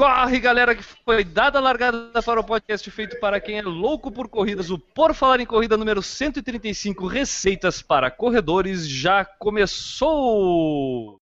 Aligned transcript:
Corre, 0.00 0.40
galera, 0.40 0.74
que 0.74 0.82
foi 0.82 1.22
dada 1.22 1.58
a 1.58 1.60
largada 1.60 2.22
para 2.22 2.40
o 2.40 2.42
podcast 2.44 2.90
feito 2.90 3.20
para 3.20 3.38
quem 3.38 3.58
é 3.58 3.62
louco 3.62 4.10
por 4.10 4.28
corridas. 4.28 4.70
O 4.70 4.78
Por 4.78 5.12
Falar 5.12 5.40
em 5.40 5.44
Corrida 5.44 5.76
número 5.76 6.02
135, 6.02 7.06
Receitas 7.06 7.82
para 7.82 8.10
Corredores, 8.10 8.88
já 8.88 9.26
começou! 9.26 11.20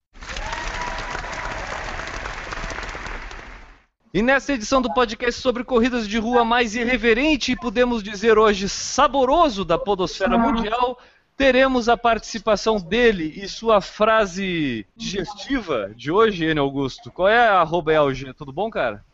E 4.15 4.23
nessa 4.23 4.52
edição 4.52 4.80
do 4.80 4.95
podcast 4.95 5.41
sobre 5.41 5.65
corridas 5.65 6.07
de 6.07 6.19
rua 6.19 6.45
mais 6.45 6.77
irreverente 6.77 7.51
e 7.51 7.57
podemos 7.57 8.01
dizer 8.01 8.38
hoje 8.38 8.69
saboroso 8.69 9.65
da 9.65 9.77
podosfera 9.77 10.38
mundial, 10.38 10.97
teremos 11.38 11.88
a 11.88 11.97
participação 11.97 12.78
dele 12.78 13.33
e 13.37 13.48
sua 13.48 13.80
frase 13.80 14.84
digestiva 14.96 15.92
de 15.95 16.10
hoje, 16.10 16.45
Enio 16.45 16.65
Augusto. 16.65 17.12
Qual 17.12 17.29
é 17.29 17.38
a 17.38 17.60
arroba? 17.60 17.92
Tudo 18.37 18.52
bom, 18.52 18.69
cara? 18.69 19.05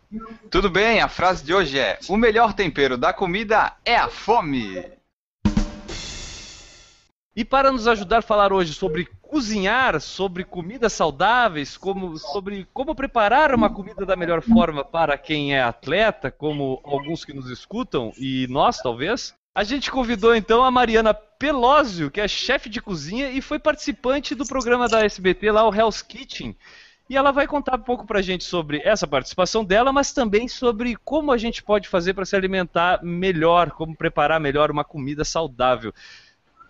Tudo 0.50 0.70
bem, 0.70 1.00
a 1.00 1.08
frase 1.08 1.44
de 1.44 1.52
hoje 1.52 1.78
é: 1.78 1.98
O 2.08 2.16
melhor 2.16 2.54
tempero 2.54 2.96
da 2.96 3.12
comida 3.12 3.76
é 3.84 3.94
a 3.94 4.08
fome. 4.08 4.82
E 7.36 7.44
para 7.44 7.70
nos 7.70 7.86
ajudar 7.86 8.18
a 8.18 8.22
falar 8.22 8.52
hoje 8.52 8.72
sobre 8.72 9.08
cozinhar, 9.20 10.00
sobre 10.00 10.44
comidas 10.44 10.92
saudáveis, 10.92 11.76
como, 11.76 12.16
sobre 12.16 12.66
como 12.72 12.94
preparar 12.94 13.52
uma 13.52 13.68
comida 13.68 14.06
da 14.06 14.14
melhor 14.14 14.40
forma 14.40 14.84
para 14.84 15.18
quem 15.18 15.54
é 15.54 15.60
atleta, 15.60 16.30
como 16.30 16.80
alguns 16.84 17.24
que 17.24 17.34
nos 17.34 17.50
escutam 17.50 18.12
e 18.16 18.46
nós 18.48 18.78
talvez, 18.78 19.34
a 19.54 19.62
gente 19.62 19.90
convidou 19.90 20.34
então 20.34 20.64
a 20.64 20.70
Mariana 20.70 21.14
Pelósio, 21.14 22.10
que 22.10 22.20
é 22.20 22.26
chefe 22.26 22.68
de 22.68 22.82
cozinha 22.82 23.30
e 23.30 23.40
foi 23.40 23.58
participante 23.58 24.34
do 24.34 24.44
programa 24.44 24.88
da 24.88 25.04
SBT 25.04 25.52
lá, 25.52 25.68
o 25.68 25.72
Hell's 25.72 26.02
Kitchen. 26.02 26.56
E 27.08 27.16
ela 27.16 27.30
vai 27.30 27.46
contar 27.46 27.76
um 27.76 27.82
pouco 27.82 28.04
pra 28.04 28.22
gente 28.22 28.42
sobre 28.42 28.80
essa 28.82 29.06
participação 29.06 29.64
dela, 29.64 29.92
mas 29.92 30.12
também 30.12 30.48
sobre 30.48 30.96
como 30.96 31.30
a 31.30 31.36
gente 31.36 31.62
pode 31.62 31.86
fazer 31.86 32.14
para 32.14 32.24
se 32.24 32.34
alimentar 32.34 33.00
melhor, 33.04 33.70
como 33.70 33.96
preparar 33.96 34.40
melhor 34.40 34.70
uma 34.70 34.82
comida 34.82 35.24
saudável. 35.24 35.92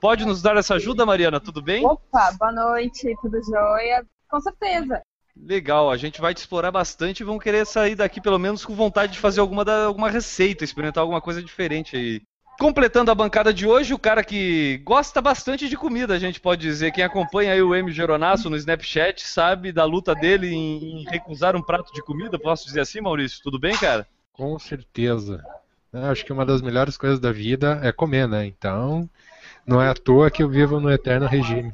Pode 0.01 0.27
nos 0.27 0.43
dar 0.43 0.57
essa 0.57 0.75
ajuda, 0.75 1.07
Mariana? 1.07 1.41
Tudo 1.41 1.63
bem? 1.63 1.87
Opa, 1.87 2.33
boa 2.39 2.53
noite, 2.53 3.15
tudo 3.23 3.41
jóia? 3.43 4.05
Com 4.29 4.41
certeza. 4.41 5.01
Legal, 5.37 5.91
a 5.91 5.97
gente 5.97 6.21
vai 6.21 6.35
te 6.35 6.39
explorar 6.39 6.71
bastante 6.71 7.21
e 7.21 7.25
vamos 7.25 7.43
querer 7.43 7.65
sair 7.65 7.95
daqui 7.95 8.21
pelo 8.21 8.39
menos 8.39 8.65
com 8.65 8.75
vontade 8.75 9.13
de 9.13 9.19
fazer 9.19 9.41
alguma, 9.41 9.65
da, 9.65 9.87
alguma 9.87 10.11
receita, 10.11 10.65
experimentar 10.65 11.01
alguma 11.01 11.21
coisa 11.21 11.43
diferente 11.43 11.97
aí. 11.97 12.23
Completando 12.59 13.11
a 13.11 13.15
bancada 13.15 13.53
de 13.53 13.67
hoje, 13.67 13.93
o 13.93 13.99
cara 13.99 14.23
que 14.23 14.81
gosta 14.85 15.21
bastante 15.21 15.69
de 15.69 15.77
comida, 15.77 16.15
a 16.15 16.19
gente 16.19 16.41
pode 16.41 16.61
dizer. 16.61 16.93
Quem 16.93 17.03
acompanha 17.03 17.53
aí 17.53 17.61
o 17.61 17.75
M. 17.75 17.91
Geronasso 17.91 18.49
no 18.49 18.57
Snapchat 18.57 19.27
sabe 19.27 19.73
da 19.73 19.85
luta 19.85 20.15
dele 20.15 20.49
em, 20.49 21.03
em 21.03 21.05
recusar 21.05 21.57
um 21.57 21.63
prato 21.63 21.93
de 21.93 22.03
comida, 22.03 22.39
posso 22.39 22.65
dizer 22.67 22.81
assim, 22.81 23.01
Maurício? 23.01 23.41
Tudo 23.43 23.59
bem, 23.59 23.77
cara? 23.77 24.07
Com 24.33 24.59
certeza. 24.59 25.45
Eu 25.93 26.07
acho 26.07 26.25
que 26.25 26.33
uma 26.33 26.47
das 26.47 26.63
melhores 26.63 26.97
coisas 26.97 27.21
da 27.21 27.33
vida 27.33 27.81
é 27.83 27.93
comer, 27.93 28.29
né? 28.29 28.47
Então, 28.47 29.09
não 29.67 29.81
é 29.81 29.89
à 29.89 29.95
toa 29.95 30.31
que 30.31 30.43
eu 30.43 30.49
vivo 30.49 30.81
no 30.81 30.91
eterno 30.91 31.27
regime. 31.27 31.73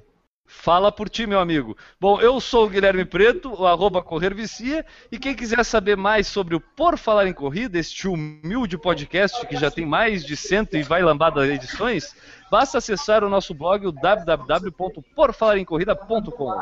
Fala 0.53 0.91
por 0.91 1.09
ti, 1.09 1.29
meu 1.29 1.39
amigo. 1.39 1.77
Bom, 1.99 2.21
eu 2.21 2.39
sou 2.41 2.67
o 2.67 2.69
Guilherme 2.69 3.05
Preto, 3.05 3.55
o 3.55 3.65
arroba 3.67 4.03
Correr 4.03 4.35
Vicia, 4.35 4.85
e 5.11 5.17
quem 5.17 5.33
quiser 5.33 5.65
saber 5.65 5.97
mais 5.97 6.27
sobre 6.27 6.57
o 6.57 6.61
Por 6.61 6.99
Falar 6.99 7.29
em 7.29 7.33
Corrida, 7.33 7.79
este 7.79 8.09
humilde 8.09 8.77
podcast 8.77 9.47
que 9.47 9.57
já 9.57 9.71
tem 9.71 9.87
mais 9.87 10.25
de 10.25 10.37
cento 10.37 10.77
e 10.77 10.83
vai 10.83 11.03
lambada 11.03 11.47
edições, 11.47 12.17
basta 12.51 12.79
acessar 12.79 13.23
o 13.23 13.29
nosso 13.29 13.55
blog, 13.55 13.87
o 13.87 13.93
www.porfalarencorrida.com. 13.93 16.53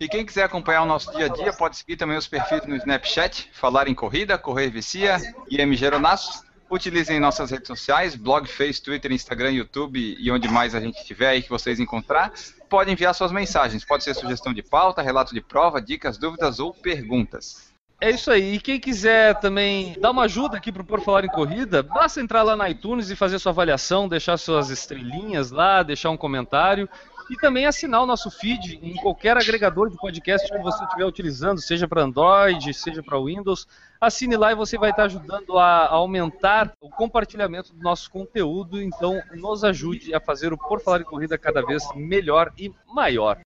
E 0.00 0.08
quem 0.08 0.26
quiser 0.26 0.42
acompanhar 0.42 0.82
o 0.82 0.86
nosso 0.86 1.16
dia 1.16 1.26
a 1.26 1.28
dia, 1.28 1.52
pode 1.52 1.76
seguir 1.76 1.96
também 1.96 2.18
os 2.18 2.26
perfis 2.26 2.66
no 2.66 2.74
Snapchat, 2.74 3.50
Falar 3.52 3.86
em 3.86 3.94
Corrida, 3.94 4.36
Correr 4.36 4.68
Vicia 4.68 5.18
e 5.48 5.60
M. 5.60 5.76
Geronasso. 5.76 6.42
Utilizem 6.72 7.20
nossas 7.20 7.50
redes 7.50 7.68
sociais, 7.68 8.16
blog, 8.16 8.48
Face, 8.48 8.82
Twitter, 8.82 9.12
Instagram, 9.12 9.50
YouTube 9.50 10.16
e 10.18 10.30
onde 10.30 10.48
mais 10.48 10.74
a 10.74 10.80
gente 10.80 10.96
estiver 10.96 11.28
aí 11.28 11.42
que 11.42 11.50
vocês 11.50 11.78
encontrar. 11.78 12.32
Podem 12.70 12.94
enviar 12.94 13.14
suas 13.14 13.30
mensagens, 13.30 13.84
pode 13.84 14.02
ser 14.02 14.14
sugestão 14.14 14.54
de 14.54 14.62
pauta, 14.62 15.02
relato 15.02 15.34
de 15.34 15.42
prova, 15.42 15.82
dicas, 15.82 16.16
dúvidas 16.16 16.58
ou 16.60 16.72
perguntas. 16.72 17.70
É 18.00 18.10
isso 18.10 18.30
aí. 18.30 18.54
E 18.54 18.58
quem 18.58 18.80
quiser 18.80 19.38
também 19.38 19.94
dar 20.00 20.12
uma 20.12 20.22
ajuda 20.22 20.56
aqui 20.56 20.72
pro 20.72 20.82
Por 20.82 21.02
Falar 21.02 21.26
em 21.26 21.28
Corrida, 21.28 21.82
basta 21.82 22.22
entrar 22.22 22.42
lá 22.42 22.56
na 22.56 22.70
iTunes 22.70 23.10
e 23.10 23.16
fazer 23.16 23.38
sua 23.38 23.52
avaliação, 23.52 24.08
deixar 24.08 24.38
suas 24.38 24.70
estrelinhas 24.70 25.50
lá, 25.50 25.82
deixar 25.82 26.08
um 26.08 26.16
comentário 26.16 26.88
e 27.30 27.36
também 27.36 27.66
assinar 27.66 28.02
o 28.02 28.06
nosso 28.06 28.30
feed 28.30 28.80
em 28.82 28.94
qualquer 28.94 29.36
agregador 29.36 29.90
de 29.90 29.98
podcast 29.98 30.50
que 30.50 30.58
você 30.62 30.82
estiver 30.84 31.04
utilizando, 31.04 31.60
seja 31.60 31.86
para 31.86 32.02
Android, 32.02 32.72
seja 32.72 33.02
para 33.02 33.22
Windows. 33.22 33.68
Assine 34.02 34.36
lá 34.36 34.50
e 34.50 34.56
você 34.56 34.76
vai 34.76 34.90
estar 34.90 35.04
ajudando 35.04 35.56
a 35.56 35.86
aumentar 35.86 36.72
o 36.80 36.90
compartilhamento 36.90 37.72
do 37.72 37.80
nosso 37.80 38.10
conteúdo. 38.10 38.82
Então, 38.82 39.22
nos 39.32 39.62
ajude 39.62 40.12
a 40.12 40.18
fazer 40.18 40.52
o 40.52 40.58
Por 40.58 40.80
Falar 40.80 41.02
em 41.02 41.04
Corrida 41.04 41.38
cada 41.38 41.64
vez 41.64 41.84
melhor 41.94 42.52
e 42.58 42.74
maior. 42.92 43.38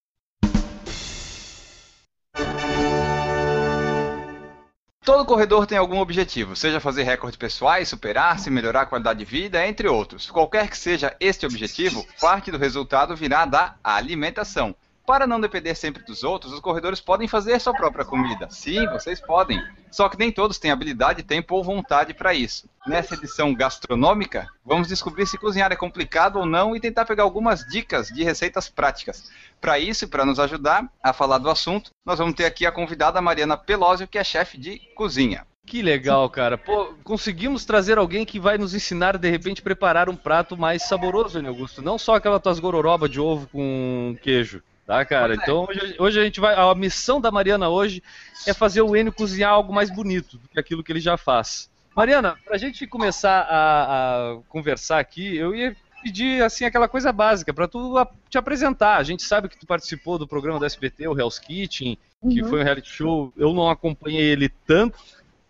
Todo 5.04 5.26
corredor 5.26 5.66
tem 5.66 5.76
algum 5.76 5.98
objetivo, 5.98 6.56
seja 6.56 6.80
fazer 6.80 7.02
recordes 7.02 7.36
pessoais, 7.36 7.90
superar-se, 7.90 8.48
melhorar 8.48 8.80
a 8.80 8.86
qualidade 8.86 9.18
de 9.18 9.26
vida, 9.26 9.64
entre 9.66 9.86
outros. 9.86 10.30
Qualquer 10.30 10.70
que 10.70 10.78
seja 10.78 11.14
este 11.20 11.44
objetivo, 11.44 12.02
parte 12.18 12.50
do 12.50 12.56
resultado 12.56 13.14
virá 13.14 13.44
da 13.44 13.76
alimentação. 13.84 14.74
Para 15.06 15.24
não 15.24 15.40
depender 15.40 15.76
sempre 15.76 16.02
dos 16.02 16.24
outros, 16.24 16.52
os 16.52 16.58
corredores 16.58 17.00
podem 17.00 17.28
fazer 17.28 17.60
sua 17.60 17.72
própria 17.72 18.04
comida. 18.04 18.48
Sim, 18.50 18.86
vocês 18.88 19.20
podem. 19.20 19.62
Só 19.88 20.08
que 20.08 20.18
nem 20.18 20.32
todos 20.32 20.58
têm 20.58 20.72
habilidade, 20.72 21.22
tempo 21.22 21.54
ou 21.54 21.62
vontade 21.62 22.12
para 22.12 22.34
isso. 22.34 22.68
Nessa 22.84 23.14
edição 23.14 23.54
gastronômica, 23.54 24.48
vamos 24.64 24.88
descobrir 24.88 25.24
se 25.24 25.38
cozinhar 25.38 25.70
é 25.70 25.76
complicado 25.76 26.40
ou 26.40 26.44
não 26.44 26.74
e 26.74 26.80
tentar 26.80 27.04
pegar 27.04 27.22
algumas 27.22 27.60
dicas 27.60 28.08
de 28.08 28.24
receitas 28.24 28.68
práticas. 28.68 29.30
Para 29.60 29.78
isso 29.78 30.04
e 30.04 30.08
para 30.08 30.26
nos 30.26 30.40
ajudar 30.40 30.90
a 31.00 31.12
falar 31.12 31.38
do 31.38 31.48
assunto, 31.48 31.92
nós 32.04 32.18
vamos 32.18 32.34
ter 32.34 32.44
aqui 32.44 32.66
a 32.66 32.72
convidada 32.72 33.22
Mariana 33.22 33.56
Pelósio, 33.56 34.08
que 34.08 34.18
é 34.18 34.24
chefe 34.24 34.58
de 34.58 34.80
cozinha. 34.96 35.46
Que 35.64 35.82
legal, 35.82 36.28
cara. 36.30 36.58
Pô, 36.58 36.94
conseguimos 37.04 37.64
trazer 37.64 37.96
alguém 37.96 38.24
que 38.24 38.40
vai 38.40 38.58
nos 38.58 38.74
ensinar, 38.74 39.16
de 39.18 39.30
repente, 39.30 39.62
preparar 39.62 40.08
um 40.08 40.16
prato 40.16 40.56
mais 40.56 40.82
saboroso, 40.82 41.40
né, 41.40 41.48
Augusto? 41.48 41.80
Não 41.80 41.96
só 41.96 42.16
aquela 42.16 42.40
tuas 42.40 42.58
gororoba 42.58 43.08
de 43.08 43.20
ovo 43.20 43.48
com 43.48 44.16
queijo. 44.20 44.62
Tá, 44.86 45.04
cara? 45.04 45.34
Então 45.34 45.66
hoje, 45.68 45.96
hoje, 45.98 46.20
a 46.20 46.24
gente 46.24 46.38
vai. 46.40 46.54
A 46.54 46.74
missão 46.74 47.20
da 47.20 47.30
Mariana 47.30 47.68
hoje 47.68 48.02
é 48.46 48.54
fazer 48.54 48.82
o 48.82 48.94
Enio 48.96 49.12
cozinhar 49.12 49.50
algo 49.50 49.72
mais 49.72 49.90
bonito 49.90 50.38
do 50.38 50.48
que 50.48 50.60
aquilo 50.60 50.84
que 50.84 50.92
ele 50.92 51.00
já 51.00 51.16
faz. 51.16 51.68
Mariana, 51.94 52.36
pra 52.44 52.56
gente 52.56 52.86
começar 52.86 53.40
a, 53.50 54.32
a 54.32 54.38
conversar 54.48 55.00
aqui, 55.00 55.36
eu 55.36 55.54
ia 55.56 55.74
pedir 56.02 56.40
assim 56.42 56.64
aquela 56.64 56.86
coisa 56.86 57.10
básica 57.10 57.52
para 57.52 57.66
tu 57.66 57.94
te 58.30 58.38
apresentar. 58.38 58.96
A 58.98 59.02
gente 59.02 59.24
sabe 59.24 59.48
que 59.48 59.58
tu 59.58 59.66
participou 59.66 60.18
do 60.18 60.28
programa 60.28 60.60
da 60.60 60.66
SBT, 60.66 61.08
o 61.08 61.18
Hell's 61.18 61.38
Kitchen, 61.38 61.98
que 62.30 62.42
Uhum. 62.42 62.48
foi 62.48 62.60
um 62.60 62.64
reality 62.64 62.88
show. 62.88 63.32
Eu 63.36 63.52
não 63.52 63.68
acompanhei 63.68 64.22
ele 64.24 64.48
tanto, 64.66 64.98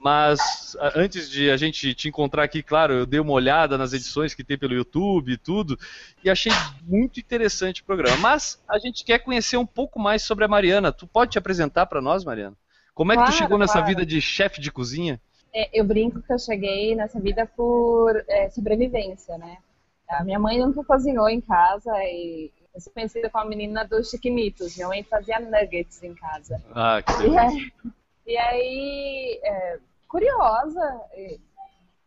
mas 0.06 0.76
antes 0.94 1.28
de 1.28 1.50
a 1.50 1.56
gente 1.56 1.92
te 1.92 2.08
encontrar 2.08 2.44
aqui, 2.44 2.62
claro, 2.62 2.94
eu 2.94 3.04
dei 3.04 3.18
uma 3.18 3.32
olhada 3.32 3.76
nas 3.76 3.92
edições 3.92 4.34
que 4.34 4.44
tem 4.44 4.56
pelo 4.56 4.72
YouTube 4.72 5.32
e 5.32 5.36
tudo, 5.36 5.76
e 6.22 6.30
achei 6.30 6.52
muito 6.86 7.18
interessante 7.18 7.82
o 7.82 7.84
programa. 7.84 8.16
Mas 8.18 8.62
a 8.68 8.78
gente 8.78 9.04
quer 9.04 9.18
conhecer 9.18 9.56
um 9.56 9.66
pouco 9.66 9.98
mais 9.98 10.22
sobre 10.22 10.44
a 10.44 10.48
Mariana. 10.48 10.92
Tu 10.92 11.08
pode 11.08 11.32
te 11.32 11.38
apresentar 11.38 11.86
para 11.86 12.00
nós, 12.00 12.24
Mariana? 12.24 12.54
Como 12.94 13.10
é 13.10 13.16
que 13.16 13.22
tu 13.22 13.26
Claro, 13.26 13.36
chegou 13.36 13.58
nessa 13.58 13.72
claro. 13.72 13.88
vida 13.88 14.06
de 14.06 14.20
chefe 14.20 14.60
de 14.60 14.70
cozinha? 14.70 15.20
É, 15.52 15.68
eu 15.76 15.84
brinco 15.84 16.22
que 16.22 16.32
eu 16.32 16.38
cheguei 16.38 16.94
nessa 16.94 17.18
vida 17.18 17.44
por 17.56 18.14
é, 18.28 18.48
sobrevivência, 18.50 19.36
né? 19.38 19.58
A 20.08 20.22
minha 20.22 20.38
mãe 20.38 20.60
nunca 20.60 20.84
cozinhou 20.84 21.28
em 21.28 21.40
casa 21.40 21.90
e 22.04 22.52
eu 22.72 22.80
sou 22.80 22.92
conhecida 22.92 23.28
como 23.28 23.44
a 23.44 23.48
menina 23.48 23.84
dos 23.84 24.08
chiquinitos. 24.08 24.76
Minha 24.76 24.86
mãe 24.86 25.02
fazia 25.02 25.40
nuggets 25.40 26.00
em 26.04 26.14
casa. 26.14 26.62
Ah, 26.72 27.02
que 27.02 27.36
aí, 27.36 27.72
e 28.24 28.36
aí, 28.36 29.40
é, 29.42 29.78
curiosa, 30.08 31.00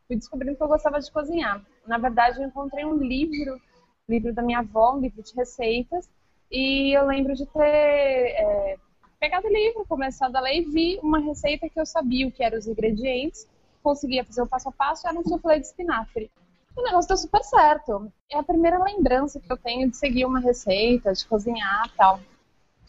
fui 0.08 0.16
descobrindo 0.16 0.58
que 0.58 0.64
eu 0.64 0.68
gostava 0.68 1.00
de 1.00 1.12
cozinhar. 1.12 1.64
Na 1.86 1.98
verdade, 1.98 2.42
eu 2.42 2.48
encontrei 2.48 2.86
um 2.86 2.98
livro, 2.98 3.60
livro 4.08 4.34
da 4.34 4.42
minha 4.42 4.60
avó, 4.60 4.96
um 4.96 5.00
livro 5.00 5.22
de 5.22 5.34
receitas, 5.36 6.10
e 6.52 6.98
eu 6.98 7.06
lembro 7.06 7.36
de 7.36 7.46
ter 7.46 7.62
é, 7.62 8.78
pegado 9.20 9.48
o 9.48 9.54
livro, 9.54 9.86
começado 9.88 10.36
a 10.36 10.40
ler 10.40 10.62
e 10.62 10.66
vi 10.66 11.00
uma 11.04 11.20
receita 11.20 11.70
que 11.70 11.80
eu 11.80 11.86
sabia 11.86 12.28
o 12.28 12.32
que 12.32 12.44
eram 12.44 12.58
os 12.58 12.68
ingredientes, 12.68 13.48
conseguia 13.84 14.24
fazer 14.26 14.42
o 14.42 14.48
passo 14.48 14.70
a 14.70 14.72
passo, 14.72 15.08
era 15.08 15.18
um 15.18 15.24
soufflé 15.24 15.60
de 15.60 15.68
espinafre. 15.68 16.32
o 16.76 16.82
negócio 16.82 17.08
deu 17.08 17.18
super 17.18 17.44
certo. 17.44 18.12
É 18.32 18.38
a 18.38 18.44
primeira 18.44 18.82
lembrança 18.82 19.40
que 19.40 19.52
eu 19.52 19.58
tenho 19.58 19.90
de 19.90 19.98
seguir 19.98 20.26
uma 20.26 20.40
receita, 20.40 21.14
de 21.14 21.26
cozinhar 21.28 21.92
tal. 21.96 22.20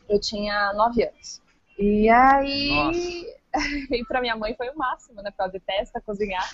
Eu 0.08 0.20
tinha 0.20 0.72
nove 0.72 1.04
anos. 1.04 1.40
E 1.78 2.08
aí, 2.08 3.26
e 3.90 4.04
para 4.04 4.20
minha 4.20 4.36
mãe 4.36 4.54
foi 4.54 4.68
o 4.70 4.76
máximo, 4.76 5.22
né? 5.22 5.30
Porque 5.30 5.42
ela 5.42 5.50
detesta 5.50 6.00
cozinhar. 6.00 6.48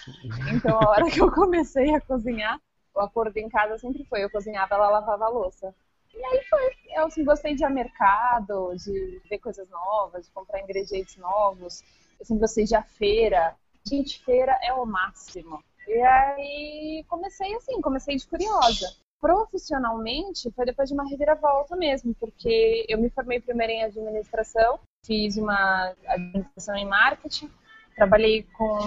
Então, 0.54 0.78
a 0.81 0.90
hora 0.90 1.10
que 1.10 1.20
eu 1.20 1.31
comecei 1.31 1.94
a 1.94 2.00
cozinhar, 2.00 2.60
o 2.94 3.00
acordo 3.00 3.37
em 3.37 3.48
casa 3.48 3.78
sempre 3.78 4.04
foi: 4.04 4.25
eu 4.25 4.31
cozinhava, 4.31 4.75
ela 4.75 4.88
lavava 4.88 5.26
a 5.26 5.28
louça. 5.28 5.75
E 6.14 6.25
aí 6.25 6.43
foi. 6.48 6.76
Eu 6.94 7.06
assim, 7.06 7.25
gostei 7.25 7.54
de 7.54 7.64
ir 7.64 7.70
mercado, 7.70 8.75
de 8.76 9.20
ver 9.28 9.38
coisas 9.38 9.69
novas, 9.69 10.26
de 10.26 10.32
comprar 10.32 10.60
ingredientes 10.60 11.16
novos. 11.16 11.82
Eu 12.19 12.25
sempre 12.25 12.40
gostei 12.40 12.64
de 12.64 12.75
ir 12.75 12.76
à 12.76 12.82
feira. 12.82 13.54
Gente, 13.87 14.25
feira 14.25 14.58
é 14.62 14.72
o 14.72 14.87
máximo. 14.87 15.62
E 15.87 16.00
aí 16.00 17.04
comecei 17.08 17.54
assim, 17.54 17.81
comecei 17.81 18.16
de 18.16 18.26
curiosa. 18.26 18.88
Profissionalmente, 19.20 20.50
foi 20.52 20.66
depois 20.66 20.88
de 20.88 20.94
uma 20.94 21.08
reviravolta 21.08 21.74
mesmo, 21.74 22.14
porque 22.14 22.84
eu 22.88 22.98
me 22.98 23.10
formei 23.10 23.40
primeiro 23.40 23.72
em 23.72 23.82
administração, 23.82 24.78
fiz 25.04 25.36
uma 25.36 25.94
administração 26.06 26.76
em 26.76 26.84
marketing, 26.84 27.50
trabalhei 27.94 28.42
com 28.56 28.78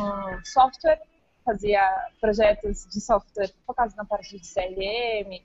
software, 0.44 1.02
fazia 1.44 1.82
projetos 2.22 2.86
de 2.86 3.02
software 3.02 3.52
focados 3.66 3.96
na 3.96 4.06
parte 4.06 4.38
de 4.38 4.54
CRM, 4.54 5.44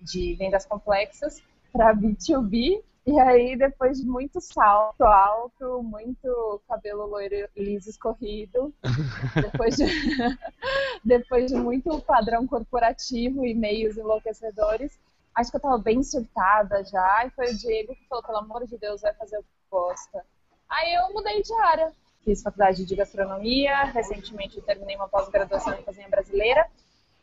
de 0.00 0.34
vendas 0.34 0.66
complexas, 0.66 1.42
para 1.72 1.94
B2B, 1.94 2.82
e 3.06 3.20
aí, 3.20 3.56
depois 3.56 4.00
de 4.00 4.04
muito 4.04 4.40
salto 4.40 5.04
alto, 5.04 5.80
muito 5.80 6.60
cabelo 6.68 7.06
loiro 7.06 7.48
liso 7.56 7.88
escorrido, 7.88 8.74
depois 9.40 9.76
de, 9.76 9.84
depois 11.04 11.52
de 11.52 11.56
muito 11.56 12.00
padrão 12.00 12.48
corporativo 12.48 13.46
e 13.46 13.54
meios 13.54 13.96
enlouquecedores, 13.96 14.98
acho 15.36 15.50
que 15.50 15.56
eu 15.56 15.58
estava 15.58 15.78
bem 15.78 16.02
surtada 16.02 16.82
já. 16.82 17.24
E 17.24 17.30
foi 17.30 17.52
o 17.52 17.56
Diego 17.56 17.94
que 17.94 18.08
falou: 18.08 18.24
pelo 18.24 18.38
amor 18.38 18.66
de 18.66 18.76
Deus, 18.76 19.02
vai 19.02 19.14
fazer 19.14 19.38
o 19.38 19.42
que 19.42 19.48
gosta. 19.70 20.24
Aí 20.68 20.94
eu 20.94 21.12
mudei 21.14 21.42
de 21.42 21.52
área. 21.54 21.92
Fiz 22.24 22.42
faculdade 22.42 22.84
de 22.84 22.96
gastronomia, 22.96 23.84
recentemente 23.84 24.60
terminei 24.62 24.96
uma 24.96 25.08
pós-graduação 25.08 25.74
em 25.74 25.82
cozinha 25.82 26.08
brasileira 26.08 26.68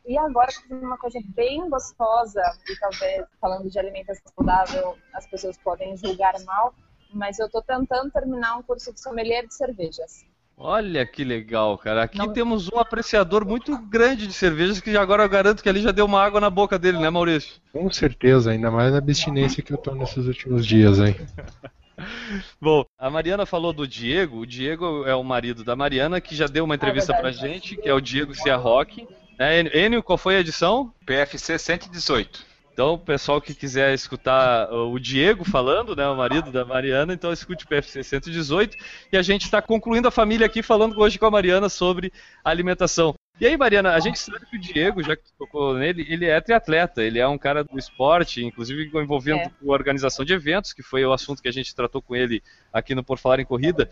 e 0.05 0.17
agora 0.17 0.51
fazendo 0.51 0.85
uma 0.85 0.97
coisa 0.97 1.19
bem 1.35 1.69
gostosa, 1.69 2.41
e 2.69 2.79
talvez 2.79 3.25
falando 3.39 3.69
de 3.69 3.79
alimentação 3.79 4.31
saudável, 4.35 4.97
as 5.13 5.25
pessoas 5.27 5.57
podem 5.57 5.95
julgar 5.97 6.33
mal, 6.45 6.73
mas 7.13 7.39
eu 7.39 7.45
estou 7.45 7.61
tentando 7.61 8.11
terminar 8.11 8.57
um 8.57 8.63
curso 8.63 8.94
de 8.94 9.00
sommelier 9.00 9.47
de 9.47 9.53
cervejas. 9.53 10.25
Olha 10.55 11.05
que 11.05 11.23
legal, 11.23 11.77
cara. 11.77 12.03
Aqui 12.03 12.17
Não... 12.17 12.31
temos 12.31 12.71
um 12.71 12.77
apreciador 12.77 13.45
muito 13.45 13.77
grande 13.77 14.27
de 14.27 14.33
cervejas 14.33 14.79
que 14.79 14.95
agora 14.95 15.23
eu 15.23 15.29
garanto 15.29 15.63
que 15.63 15.69
ali 15.69 15.81
já 15.81 15.91
deu 15.91 16.05
uma 16.05 16.21
água 16.21 16.39
na 16.39 16.50
boca 16.50 16.77
dele, 16.77 17.00
né, 17.00 17.09
Maurício? 17.09 17.59
Com 17.71 17.91
certeza, 17.91 18.51
ainda 18.51 18.69
mais 18.69 18.91
na 18.91 19.00
abstinência 19.00 19.63
que 19.63 19.73
eu 19.73 19.77
tô 19.77 19.95
nesses 19.95 20.25
últimos 20.27 20.65
dias, 20.65 21.00
hein? 21.00 21.15
Bom, 22.61 22.85
a 22.97 23.09
Mariana 23.09 23.45
falou 23.45 23.73
do 23.73 23.88
Diego. 23.88 24.39
O 24.39 24.45
Diego 24.45 25.05
é 25.05 25.15
o 25.15 25.23
marido 25.23 25.63
da 25.63 25.75
Mariana, 25.75 26.21
que 26.21 26.35
já 26.35 26.47
deu 26.47 26.65
uma 26.65 26.75
entrevista 26.75 27.13
é 27.13 27.19
pra 27.19 27.31
gente, 27.31 27.75
que 27.75 27.88
é 27.89 27.94
o 27.94 28.01
Diego 28.01 28.35
Cia 28.35 28.55
Roque. 28.55 29.07
É, 29.44 29.86
Enio, 29.86 30.01
qual 30.01 30.18
foi 30.18 30.38
a 30.38 30.40
edição? 30.40 30.94
PFC 31.06 31.60
118. 31.60 32.45
Então, 32.72 32.94
o 32.94 32.98
pessoal 32.98 33.42
que 33.42 33.54
quiser 33.54 33.94
escutar 33.94 34.72
o 34.72 34.98
Diego 34.98 35.44
falando, 35.44 35.95
né, 35.95 36.07
o 36.07 36.16
marido 36.16 36.50
da 36.50 36.63
Mariana, 36.63 37.13
então 37.13 37.31
escute 37.31 37.66
o 37.66 37.68
PFC 37.68 38.04
118. 38.04 38.78
E 39.12 39.18
a 39.18 39.22
gente 39.22 39.44
está 39.44 39.62
concluindo 39.62 40.07
a 40.07 40.12
família 40.12 40.48
aqui 40.48 40.63
falando 40.63 40.98
hoje 41.00 41.19
com 41.19 41.25
a 41.25 41.31
Mariana 41.31 41.68
sobre 41.68 42.12
alimentação. 42.44 43.13
E 43.40 43.45
aí, 43.45 43.57
Mariana, 43.57 43.94
a 43.94 44.00
gente 44.00 44.18
sabe 44.18 44.45
que 44.45 44.56
o 44.56 44.60
Diego, 44.60 45.04
já 45.04 45.16
que 45.16 45.24
tu 45.24 45.34
tocou 45.38 45.74
nele, 45.74 46.06
ele 46.07 46.25
é 46.25 46.39
triatleta, 46.39 47.04
ele 47.04 47.19
é 47.19 47.28
um 47.28 47.38
cara 47.38 47.63
do 47.63 47.78
esporte, 47.78 48.44
inclusive 48.44 48.89
envolvendo 48.96 49.42
é. 49.42 49.46
a 49.46 49.72
organização 49.72 50.24
de 50.24 50.34
eventos, 50.34 50.72
que 50.72 50.81
foi 50.81 51.06
o 51.06 51.12
assunto 51.12 51.42
que 51.42 51.50
a 51.50 51.54
gente 51.54 51.75
tratou 51.75 52.01
com 52.01 52.16
ele 52.16 52.42
aqui 52.72 52.96
no 52.96 53.04
Por 53.04 53.19
Falar 53.19 53.39
em 53.39 53.46
Corrida. 53.46 53.89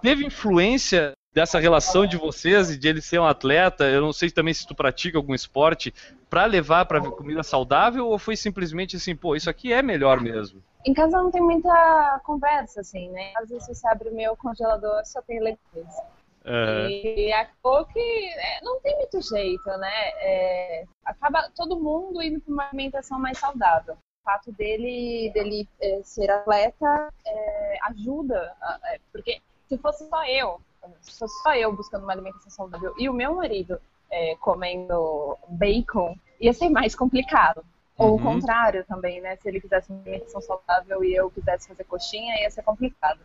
Teve 0.00 0.24
influência 0.24 1.12
dessa 1.34 1.58
relação 1.58 2.06
de 2.06 2.16
vocês 2.16 2.70
e 2.70 2.78
de 2.78 2.88
ele 2.88 3.02
ser 3.02 3.18
um 3.18 3.26
atleta, 3.26 3.84
eu 3.84 4.00
não 4.00 4.12
sei 4.12 4.30
também 4.30 4.54
se 4.54 4.66
tu 4.66 4.74
pratica 4.74 5.18
algum 5.18 5.34
esporte, 5.34 5.92
para 6.30 6.44
levar 6.44 6.86
para 6.86 7.00
comida 7.00 7.42
saudável 7.42 8.06
ou 8.06 8.18
foi 8.18 8.36
simplesmente 8.36 8.96
assim, 8.96 9.16
pô, 9.16 9.34
isso 9.34 9.50
aqui 9.50 9.72
é 9.72 9.82
melhor 9.82 10.20
mesmo? 10.20 10.62
Em 10.86 10.94
casa 10.94 11.16
não 11.16 11.30
tem 11.30 11.42
muita 11.42 12.20
conversa, 12.24 12.82
assim, 12.82 13.08
né? 13.10 13.32
Às 13.36 13.48
vezes 13.48 13.66
você 13.66 13.88
abre 13.88 14.10
o 14.10 14.14
meu 14.14 14.36
congelador, 14.36 15.04
só 15.04 15.20
tem 15.22 15.40
leite. 15.40 15.58
Uhum. 15.76 16.88
E 16.88 17.32
acabou 17.32 17.86
que 17.86 17.98
é, 17.98 18.60
não 18.62 18.78
tem 18.80 18.94
muito 18.98 19.20
jeito, 19.22 19.66
né? 19.78 20.10
É, 20.20 20.84
acaba 21.04 21.50
todo 21.56 21.80
mundo 21.80 22.22
indo 22.22 22.38
para 22.40 22.52
uma 22.52 22.66
alimentação 22.66 23.18
mais 23.18 23.38
saudável. 23.38 23.94
O 23.94 24.24
fato 24.24 24.52
dele, 24.52 25.30
dele 25.32 25.66
é, 25.80 26.00
ser 26.04 26.30
atleta 26.30 27.08
é, 27.26 27.78
ajuda, 27.84 28.54
é, 28.84 29.00
porque 29.10 29.40
se 29.68 29.78
fosse 29.78 30.06
só 30.08 30.24
eu 30.26 30.60
fosse 31.02 31.42
só 31.42 31.54
eu 31.54 31.74
buscando 31.74 32.04
uma 32.04 32.12
alimentação 32.12 32.50
saudável 32.50 32.94
e 32.98 33.08
o 33.08 33.12
meu 33.12 33.34
marido 33.34 33.78
é, 34.10 34.36
comendo 34.36 35.36
bacon, 35.48 36.16
ia 36.40 36.52
ser 36.52 36.68
mais 36.68 36.94
complicado. 36.94 37.64
Ou 37.96 38.10
uhum. 38.10 38.14
o 38.16 38.22
contrário 38.22 38.84
também, 38.86 39.20
né? 39.20 39.36
Se 39.36 39.48
ele 39.48 39.60
quisesse 39.60 39.90
uma 39.90 40.00
alimentação 40.00 40.40
saudável 40.40 41.04
e 41.04 41.14
eu 41.14 41.30
quisesse 41.30 41.68
fazer 41.68 41.84
coxinha, 41.84 42.40
ia 42.40 42.50
ser 42.50 42.62
complicado. 42.62 43.20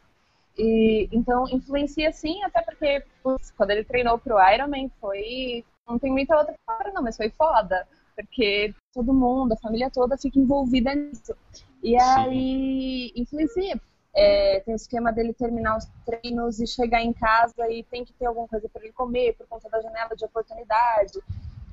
E, 0.58 1.08
então, 1.12 1.48
influencia 1.50 2.12
sim, 2.12 2.44
até 2.44 2.62
porque 2.62 3.04
putz, 3.24 3.52
quando 3.52 3.72
ele 3.72 3.84
treinou 3.84 4.20
pro 4.20 4.38
Ironman 4.54 4.92
foi. 5.00 5.66
Não 5.88 5.98
tem 5.98 6.12
muita 6.12 6.38
outra 6.38 6.54
palavra, 6.66 6.92
não, 6.94 7.02
mas 7.02 7.18
foi 7.18 7.32
foda. 7.32 7.88
Porque 8.16 8.76
todo 8.94 9.14
mundo, 9.14 9.54
a 9.54 9.58
família 9.58 9.90
toda 9.90 10.18
fica 10.18 10.38
envolvida 10.38 10.94
nisso. 10.94 11.34
E 11.82 11.96
aí 11.96 13.12
sim. 13.16 13.22
influencia. 13.22 13.80
É, 14.14 14.60
tem 14.62 14.74
o 14.74 14.76
esquema 14.76 15.12
dele 15.14 15.34
terminar 15.34 15.78
os 15.78 15.86
treinos 16.06 16.60
e 16.60 16.68
chegar 16.68 17.02
em 17.02 17.14
casa 17.14 17.70
e 17.70 17.84
tem 17.84 18.04
que 18.04 18.14
ter 18.14 18.26
alguma 18.26 18.48
coisa 18.48 18.68
para 18.68 18.84
ele 18.84 18.92
comer 18.94 19.36
por 19.36 19.48
conta 19.48 19.70
da 19.70 19.82
janela 19.82 20.16
de 20.16 20.26
oportunidade. 20.26 21.20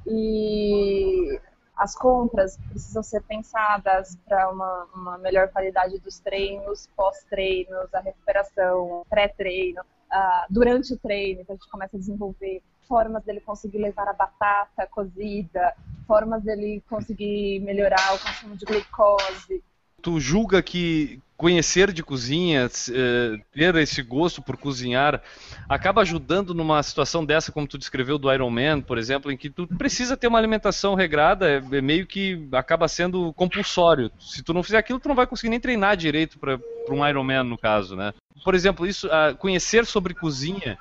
E 0.06 1.40
as 1.76 1.94
compras 1.94 2.58
precisam 2.70 3.02
ser 3.02 3.22
pensadas 3.22 4.16
para 4.26 4.50
uma, 4.50 4.88
uma, 4.94 5.18
melhor 5.18 5.48
qualidade 5.48 5.98
dos 5.98 6.18
treinos, 6.20 6.88
pós-treinos, 6.96 7.92
a 7.92 8.00
recuperação, 8.00 9.04
pré-treino, 9.10 9.82
uh, 9.82 10.46
durante 10.48 10.94
o 10.94 10.98
treino, 10.98 11.42
então 11.42 11.54
a 11.54 11.58
gente 11.58 11.70
começa 11.70 11.96
a 11.96 12.00
desenvolver 12.00 12.62
formas 12.88 13.22
dele 13.24 13.40
conseguir 13.40 13.78
levar 13.78 14.08
a 14.08 14.12
batata 14.12 14.86
cozida, 14.86 15.74
formas 16.06 16.42
dele 16.42 16.82
conseguir 16.88 17.60
melhorar 17.60 18.14
o 18.14 18.18
consumo 18.18 18.56
de 18.56 18.64
glicose, 18.64 19.62
tu 20.06 20.20
julga 20.20 20.62
que 20.62 21.18
conhecer 21.36 21.92
de 21.92 22.00
cozinha, 22.00 22.70
eh, 22.94 23.40
ter 23.52 23.75
esse 23.75 24.00
gosto 24.04 24.40
por 24.40 24.56
cozinhar, 24.56 25.20
acaba 25.68 26.02
ajudando 26.02 26.54
numa 26.54 26.80
situação 26.80 27.25
dessa, 27.25 27.50
como 27.50 27.66
tu 27.66 27.76
descreveu 27.76 28.16
do 28.16 28.32
Iron 28.32 28.48
Man, 28.48 28.82
por 28.82 28.98
exemplo, 28.98 29.32
em 29.32 29.36
que 29.36 29.50
tu 29.50 29.66
precisa 29.66 30.16
ter 30.16 30.28
uma 30.28 30.38
alimentação 30.38 30.94
regrada, 30.94 31.50
é, 31.50 31.56
é 31.56 31.80
meio 31.80 32.06
que 32.06 32.48
acaba 32.52 32.86
sendo 32.86 33.32
compulsório. 33.32 34.12
Se 34.16 34.44
tu 34.44 34.54
não 34.54 34.62
fizer 34.62 34.78
aquilo, 34.78 35.00
tu 35.00 35.08
não 35.08 35.16
vai 35.16 35.26
conseguir 35.26 35.50
nem 35.50 35.58
treinar 35.58 35.96
direito 35.96 36.38
para 36.38 36.56
um 36.88 37.04
Iron 37.04 37.25
Man, 37.25 37.42
no 37.42 37.58
caso, 37.58 37.96
né? 37.96 38.14
Por 38.44 38.54
exemplo, 38.54 38.86
isso, 38.86 39.08
conhecer 39.40 39.86
sobre 39.86 40.14
cozinha 40.14 40.78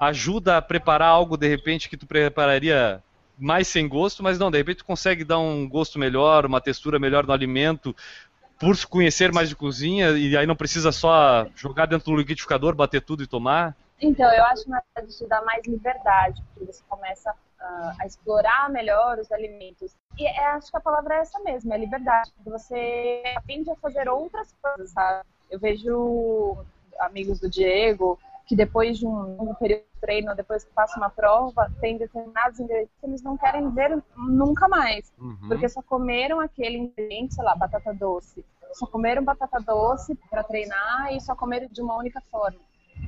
ajuda 0.00 0.56
a 0.56 0.62
preparar 0.62 1.08
algo, 1.08 1.36
de 1.36 1.46
repente, 1.46 1.90
que 1.90 1.98
tu 1.98 2.06
prepararia 2.06 3.02
mais 3.38 3.68
sem 3.68 3.88
gosto, 3.88 4.22
mas 4.22 4.38
não, 4.38 4.50
de 4.50 4.58
repente 4.58 4.78
tu 4.78 4.84
consegue 4.84 5.24
dar 5.24 5.38
um 5.38 5.68
gosto 5.68 5.98
melhor, 5.98 6.46
uma 6.46 6.60
textura 6.60 6.98
melhor 6.98 7.26
no 7.26 7.32
alimento, 7.32 7.94
por 8.64 8.86
conhecer 8.86 9.30
mais 9.32 9.48
de 9.50 9.56
cozinha 9.56 10.10
e 10.12 10.34
aí 10.36 10.46
não 10.46 10.56
precisa 10.56 10.90
só 10.90 11.46
jogar 11.54 11.86
dentro 11.86 12.10
do 12.10 12.16
liquidificador, 12.16 12.74
bater 12.74 13.02
tudo 13.02 13.22
e 13.22 13.26
tomar? 13.26 13.76
Então, 14.00 14.30
eu 14.32 14.44
acho 14.44 14.64
que 14.64 14.70
na 14.70 14.82
verdade 14.94 15.16
te 15.16 15.26
dá 15.26 15.42
mais 15.42 15.66
liberdade, 15.66 16.42
porque 16.54 16.72
você 16.72 16.82
começa 16.88 17.30
uh, 17.30 17.92
a 18.00 18.06
explorar 18.06 18.70
melhor 18.70 19.18
os 19.18 19.30
alimentos. 19.30 19.94
E 20.18 20.26
é, 20.26 20.46
acho 20.48 20.70
que 20.70 20.76
a 20.76 20.80
palavra 20.80 21.16
é 21.16 21.18
essa 21.18 21.38
mesmo, 21.40 21.72
é 21.72 21.78
liberdade. 21.78 22.32
Você 22.44 23.22
aprende 23.36 23.70
a 23.70 23.76
fazer 23.76 24.08
outras 24.08 24.54
coisas, 24.62 24.90
sabe? 24.90 25.24
Eu 25.50 25.58
vejo 25.58 26.56
amigos 27.00 27.40
do 27.40 27.50
Diego 27.50 28.18
que 28.46 28.54
depois 28.54 28.98
de 28.98 29.06
um, 29.06 29.54
período 29.58 29.82
de 29.82 30.00
treino, 30.00 30.34
depois 30.34 30.64
que 30.64 30.72
passa 30.72 30.98
uma 30.98 31.08
prova, 31.08 31.70
tem 31.80 31.96
determinados 31.96 32.60
ingredientes 32.60 32.94
que 33.00 33.06
eles 33.06 33.22
não 33.22 33.36
querem 33.38 33.70
ver 33.70 34.02
nunca 34.16 34.68
mais. 34.68 35.12
Uhum. 35.18 35.48
Porque 35.48 35.68
só 35.68 35.80
comeram 35.82 36.40
aquele 36.40 36.76
ingrediente, 36.76 37.34
sei 37.34 37.44
lá, 37.44 37.56
batata 37.56 37.94
doce. 37.94 38.44
Só 38.74 38.86
comeram 38.86 39.24
batata 39.24 39.60
doce 39.60 40.14
para 40.30 40.42
treinar 40.42 41.12
e 41.12 41.20
só 41.20 41.34
comeram 41.34 41.68
de 41.68 41.80
uma 41.80 41.96
única 41.96 42.20
forma. 42.30 42.58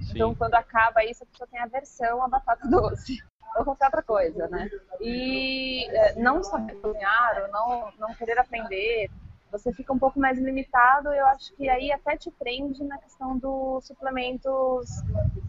Sim. 0.03 0.13
Então, 0.15 0.35
quando 0.35 0.55
acaba 0.55 1.05
isso, 1.05 1.23
a 1.23 1.27
pessoa 1.27 1.49
tem 1.51 1.61
aversão 1.61 2.23
à 2.23 2.29
batata 2.29 2.67
doce 2.69 3.23
ou 3.57 3.65
qualquer 3.65 3.87
outra 3.87 4.03
coisa, 4.03 4.49
né? 4.49 4.69
E 5.01 5.87
é, 5.91 6.15
não 6.15 6.43
saber 6.43 6.75
cozinhar 6.77 7.43
ou 7.43 7.49
não, 7.49 7.93
não 7.99 8.15
querer 8.15 8.39
aprender 8.39 9.11
você 9.51 9.73
fica 9.73 9.93
um 9.93 9.99
pouco 9.99 10.19
mais 10.19 10.39
limitado. 10.39 11.13
Eu 11.13 11.27
acho 11.27 11.55
que 11.55 11.69
aí 11.69 11.93
até 11.93 12.17
te 12.17 12.31
prende 12.31 12.83
na 12.85 12.99
questão 12.99 13.39
dos 13.39 13.87
suplementos 13.87 14.89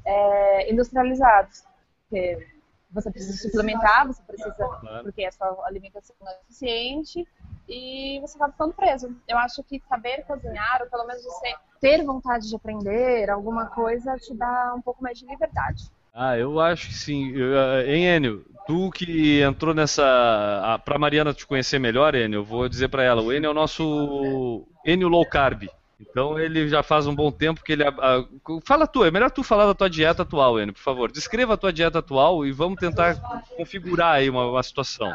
é, 0.05 0.71
industrializados. 0.71 1.63
Porque 2.09 2.47
você 2.91 3.11
precisa 3.11 3.37
suplementar, 3.49 4.07
você 4.07 4.21
precisa, 4.23 4.53
Claro. 4.55 5.03
porque 5.03 5.25
a 5.25 5.31
sua 5.31 5.65
alimentação 5.65 6.15
não 6.21 6.29
é 6.31 6.35
suficiente, 6.41 7.27
e 7.67 8.19
você 8.21 8.37
acaba 8.37 8.53
ficando 8.53 8.73
preso. 8.73 9.15
Eu 9.27 9.37
acho 9.37 9.63
que 9.63 9.81
saber 9.89 10.23
cozinhar, 10.25 10.81
ou 10.81 10.89
pelo 10.89 11.05
menos 11.05 11.23
você 11.23 11.53
ter 11.81 12.03
vontade 12.03 12.47
de 12.49 12.55
aprender 12.55 13.29
alguma 13.29 13.65
coisa, 13.67 14.15
te 14.17 14.33
dá 14.33 14.73
um 14.75 14.81
pouco 14.81 15.03
mais 15.03 15.17
de 15.19 15.25
liberdade. 15.25 15.91
Ah, 16.13 16.37
eu 16.37 16.59
acho 16.59 16.87
que 16.87 16.93
sim. 16.95 17.31
Eu, 17.35 17.59
ah, 17.59 17.83
Hein, 17.85 18.05
Enio? 18.15 18.45
Tu 18.65 18.89
que 18.91 19.41
entrou 19.41 19.73
nessa. 19.73 20.81
Pra 20.83 20.97
Mariana 20.97 21.33
te 21.33 21.45
conhecer 21.45 21.79
melhor, 21.79 22.15
Enio, 22.15 22.39
eu 22.39 22.43
vou 22.43 22.67
dizer 22.67 22.87
pra 22.89 23.03
ela: 23.03 23.21
o 23.21 23.31
Enio 23.31 23.47
é 23.47 23.51
o 23.51 23.53
nosso 23.53 24.65
Enio 24.85 25.07
Low 25.07 25.25
Carb. 25.25 25.69
Então 25.99 26.37
ele 26.39 26.67
já 26.67 26.83
faz 26.83 27.07
um 27.07 27.15
bom 27.15 27.31
tempo 27.31 27.63
que 27.63 27.71
ele. 27.71 27.83
ah, 27.83 27.93
ah, 27.99 28.23
Fala 28.65 28.85
tu, 28.85 29.03
é 29.03 29.09
melhor 29.09 29.31
tu 29.31 29.43
falar 29.43 29.65
da 29.65 29.73
tua 29.73 29.89
dieta 29.89 30.21
atual, 30.21 30.59
Enio, 30.59 30.73
por 30.73 30.81
favor. 30.81 31.11
Descreva 31.11 31.55
a 31.55 31.57
tua 31.57 31.73
dieta 31.73 31.99
atual 31.99 32.45
e 32.45 32.51
vamos 32.51 32.79
tentar 32.79 33.15
configurar 33.55 34.15
aí 34.15 34.29
uma, 34.29 34.45
uma 34.45 34.61
situação. 34.61 35.11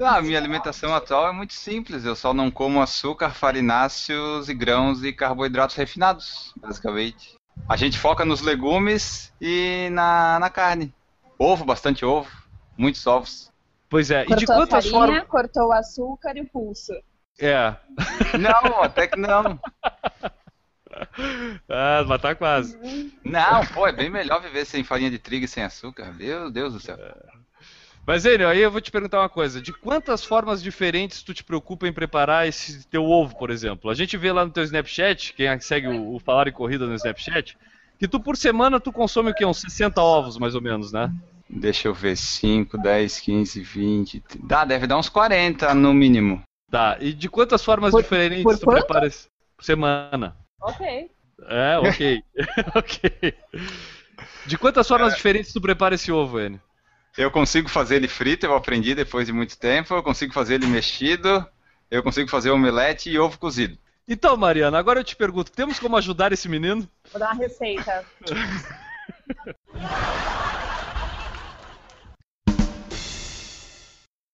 Ah, 0.00 0.16
a 0.16 0.22
minha 0.22 0.36
alimentação 0.36 0.94
atual 0.94 1.28
é 1.28 1.32
muito 1.32 1.54
simples. 1.54 2.04
Eu 2.04 2.16
só 2.16 2.34
não 2.34 2.50
como 2.50 2.82
açúcar, 2.82 3.30
farináceos 3.30 4.48
e 4.48 4.54
grãos 4.54 5.02
e 5.04 5.12
carboidratos 5.12 5.76
refinados, 5.76 6.52
basicamente. 6.56 7.34
A 7.68 7.76
gente 7.76 7.98
foca 7.98 8.24
nos 8.24 8.42
legumes 8.42 9.32
e 9.40 9.88
na, 9.92 10.38
na 10.38 10.50
carne. 10.50 10.92
Ovo, 11.38 11.64
bastante 11.64 12.04
ovo. 12.04 12.30
Muitos 12.76 13.06
ovos. 13.06 13.50
Pois 13.88 14.10
é, 14.10 14.24
e 14.24 14.34
de 14.34 14.44
Cortou 14.44 14.54
a 14.54 14.58
quantas 14.58 14.88
formas. 14.88 15.24
cortou 15.28 15.68
o 15.68 15.72
açúcar 15.72 16.36
e 16.36 16.40
o 16.42 16.46
pulso. 16.46 16.92
É. 17.38 17.74
Não, 18.38 18.82
até 18.82 19.06
que 19.06 19.18
não. 19.18 19.58
Ah, 21.68 22.04
mas 22.06 22.22
tá 22.22 22.34
quase. 22.34 22.78
Não, 23.22 23.66
pô, 23.66 23.86
é 23.86 23.92
bem 23.92 24.08
melhor 24.08 24.40
viver 24.40 24.64
sem 24.64 24.82
farinha 24.82 25.10
de 25.10 25.18
trigo 25.18 25.44
e 25.44 25.48
sem 25.48 25.62
açúcar. 25.62 26.12
Meu 26.14 26.50
Deus 26.50 26.72
do 26.72 26.80
céu. 26.80 26.96
Mas, 28.06 28.24
Enio, 28.24 28.48
aí 28.48 28.60
eu 28.60 28.70
vou 28.70 28.80
te 28.80 28.90
perguntar 28.90 29.20
uma 29.20 29.28
coisa. 29.28 29.60
De 29.60 29.72
quantas 29.72 30.24
formas 30.24 30.62
diferentes 30.62 31.22
tu 31.22 31.34
te 31.34 31.42
preocupa 31.42 31.88
em 31.88 31.92
preparar 31.92 32.46
esse 32.46 32.86
teu 32.86 33.04
ovo, 33.04 33.36
por 33.36 33.50
exemplo? 33.50 33.90
A 33.90 33.94
gente 33.94 34.16
vê 34.16 34.30
lá 34.30 34.44
no 34.44 34.52
teu 34.52 34.62
Snapchat, 34.62 35.34
quem 35.34 35.60
segue 35.60 35.88
o, 35.88 36.14
o 36.14 36.20
Falar 36.20 36.46
em 36.46 36.52
Corrida 36.52 36.86
no 36.86 36.94
Snapchat, 36.94 37.58
que 37.98 38.06
tu 38.06 38.20
por 38.20 38.36
semana 38.36 38.78
tu 38.78 38.92
consome 38.92 39.30
o 39.30 39.34
quê? 39.34 39.44
Uns 39.44 39.60
60 39.60 40.00
ovos, 40.00 40.38
mais 40.38 40.54
ou 40.54 40.62
menos, 40.62 40.92
né? 40.92 41.12
Deixa 41.50 41.88
eu 41.88 41.94
ver, 41.94 42.16
5, 42.16 42.78
10, 42.78 43.20
15, 43.20 43.60
20. 43.60 44.22
Dá, 44.44 44.64
deve 44.64 44.86
dar 44.86 44.98
uns 44.98 45.08
40 45.08 45.74
no 45.74 45.92
mínimo. 45.92 46.42
Tá, 46.70 46.96
e 47.00 47.12
de 47.12 47.28
quantas 47.28 47.64
formas 47.64 47.92
Por- 47.92 48.02
diferentes 48.02 48.42
por 48.42 48.58
tu 48.58 48.66
prepara 48.66 49.06
esse... 49.06 49.28
por 49.56 49.64
semana? 49.64 50.36
Ok. 50.60 51.10
É, 51.48 51.78
ok. 51.78 52.22
ok. 52.74 53.34
De 54.46 54.58
quantas 54.58 54.88
formas 54.88 55.14
diferentes 55.14 55.52
tu 55.52 55.60
prepara 55.60 55.94
esse 55.94 56.10
ovo, 56.10 56.40
Enio? 56.40 56.60
Eu 57.16 57.30
consigo 57.30 57.68
fazer 57.68 57.96
ele 57.96 58.08
frito, 58.08 58.44
eu 58.44 58.54
aprendi 58.54 58.94
depois 58.94 59.26
de 59.26 59.32
muito 59.32 59.58
tempo. 59.58 59.94
Eu 59.94 60.02
consigo 60.02 60.32
fazer 60.32 60.54
ele 60.54 60.66
mexido. 60.66 61.46
Eu 61.90 62.02
consigo 62.02 62.28
fazer 62.28 62.50
omelete 62.50 63.10
e 63.10 63.18
ovo 63.18 63.38
cozido. 63.38 63.78
Então, 64.08 64.36
Mariana, 64.36 64.78
agora 64.78 65.00
eu 65.00 65.04
te 65.04 65.16
pergunto, 65.16 65.52
temos 65.52 65.78
como 65.78 65.96
ajudar 65.96 66.32
esse 66.32 66.48
menino? 66.48 66.88
Vou 67.12 67.20
dar 67.20 67.32
uma 67.32 67.42
receita. 67.42 68.04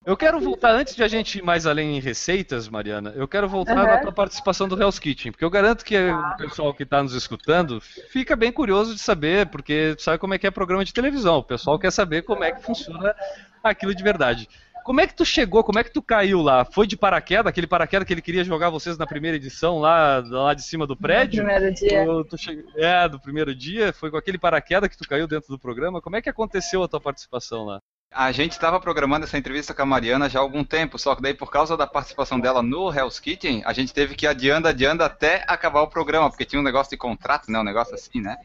Eu 0.04 0.16
quero 0.16 0.40
voltar, 0.40 0.72
antes 0.72 0.96
de 0.96 1.02
a 1.04 1.06
gente 1.08 1.38
ir 1.38 1.42
mais 1.44 1.64
além 1.64 1.96
em 1.96 2.00
receitas, 2.00 2.68
Mariana, 2.68 3.12
eu 3.14 3.28
quero 3.28 3.48
voltar 3.48 3.78
Aham. 3.78 3.86
na 3.86 3.98
tua 3.98 4.12
participação 4.12 4.66
do 4.66 4.80
Hell's 4.80 4.98
Kitchen, 4.98 5.30
porque 5.30 5.44
eu 5.44 5.50
garanto 5.50 5.84
que 5.84 5.94
Tá. 5.96 6.34
o 6.34 6.36
pessoal 6.38 6.74
que 6.74 6.82
está 6.82 7.00
nos 7.02 7.14
escutando 7.14 7.80
fica 7.80 8.34
bem 8.34 8.50
curioso 8.50 8.94
de 8.94 9.00
saber, 9.00 9.46
porque 9.46 9.94
sabe 9.98 10.18
como 10.18 10.34
é 10.34 10.38
que 10.38 10.46
é 10.46 10.50
programa 10.50 10.84
de 10.84 10.92
televisão, 10.92 11.36
o 11.36 11.44
pessoal 11.44 11.78
quer 11.78 11.92
saber 11.92 12.22
como 12.22 12.42
é 12.42 12.50
que 12.50 12.60
funciona 12.62 13.14
aquilo 13.62 13.94
de 13.94 14.02
verdade. 14.02 14.48
Como 14.84 15.00
é 15.00 15.06
que 15.06 15.14
tu 15.14 15.24
chegou, 15.24 15.62
como 15.62 15.78
é 15.78 15.84
que 15.84 15.92
tu 15.92 16.02
caiu 16.02 16.42
lá? 16.42 16.64
Foi 16.64 16.84
de 16.88 16.96
paraquedas, 16.96 17.46
aquele 17.46 17.68
paraquedas 17.68 18.04
que 18.04 18.12
ele 18.12 18.20
queria 18.20 18.42
jogar 18.42 18.68
vocês 18.70 18.98
na 18.98 19.06
primeira 19.06 19.36
edição, 19.36 19.78
lá, 19.78 20.20
lá 20.26 20.52
de 20.52 20.62
cima 20.62 20.84
do 20.84 20.96
prédio? 20.96 21.44
No 21.44 21.48
primeiro 21.48 21.72
dia. 21.76 22.02
Ou 22.10 22.24
tu 22.24 22.36
che- 22.36 22.64
É, 22.74 23.08
do 23.08 23.20
primeiro 23.20 23.54
dia, 23.54 23.92
foi 23.92 24.10
com 24.10 24.16
aquele 24.16 24.38
paraquedas 24.38 24.88
que 24.88 24.98
tu 24.98 25.08
caiu 25.08 25.28
dentro 25.28 25.46
do 25.50 25.58
programa? 25.60 26.00
Como 26.02 26.16
é 26.16 26.20
que 26.20 26.28
aconteceu 26.28 26.82
a 26.82 26.88
tua 26.88 27.00
participação 27.00 27.64
lá? 27.64 27.80
A 28.14 28.30
gente 28.30 28.52
estava 28.52 28.78
programando 28.78 29.24
essa 29.24 29.38
entrevista 29.38 29.72
com 29.72 29.82
a 29.82 29.86
Mariana 29.86 30.28
já 30.28 30.38
há 30.38 30.42
algum 30.42 30.62
tempo, 30.62 30.98
só 30.98 31.14
que 31.14 31.22
daí 31.22 31.32
por 31.32 31.50
causa 31.50 31.76
da 31.76 31.86
participação 31.86 32.38
dela 32.38 32.62
no 32.62 32.92
Hell's 32.92 33.18
Kitchen, 33.18 33.62
a 33.64 33.72
gente 33.72 33.94
teve 33.94 34.14
que 34.14 34.26
ir 34.26 34.28
adiando, 34.28 34.68
adiando 34.68 35.02
até 35.02 35.44
acabar 35.48 35.80
o 35.80 35.88
programa, 35.88 36.28
porque 36.28 36.44
tinha 36.44 36.60
um 36.60 36.64
negócio 36.64 36.90
de 36.90 36.98
contrato, 36.98 37.50
né? 37.50 37.58
Um 37.58 37.64
negócio 37.64 37.94
assim, 37.94 38.20
né? 38.20 38.36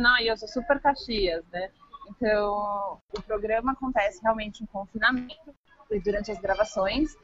Não, 0.00 0.18
e 0.18 0.26
eu 0.26 0.36
sou 0.36 0.48
super 0.48 0.80
Caxias, 0.80 1.44
né? 1.52 1.70
Então, 2.10 3.00
o 3.16 3.22
programa 3.22 3.72
acontece 3.72 4.20
realmente 4.22 4.62
em 4.62 4.66
confinamento 4.66 5.54
durante 6.04 6.32
as 6.32 6.38
gravações. 6.40 7.16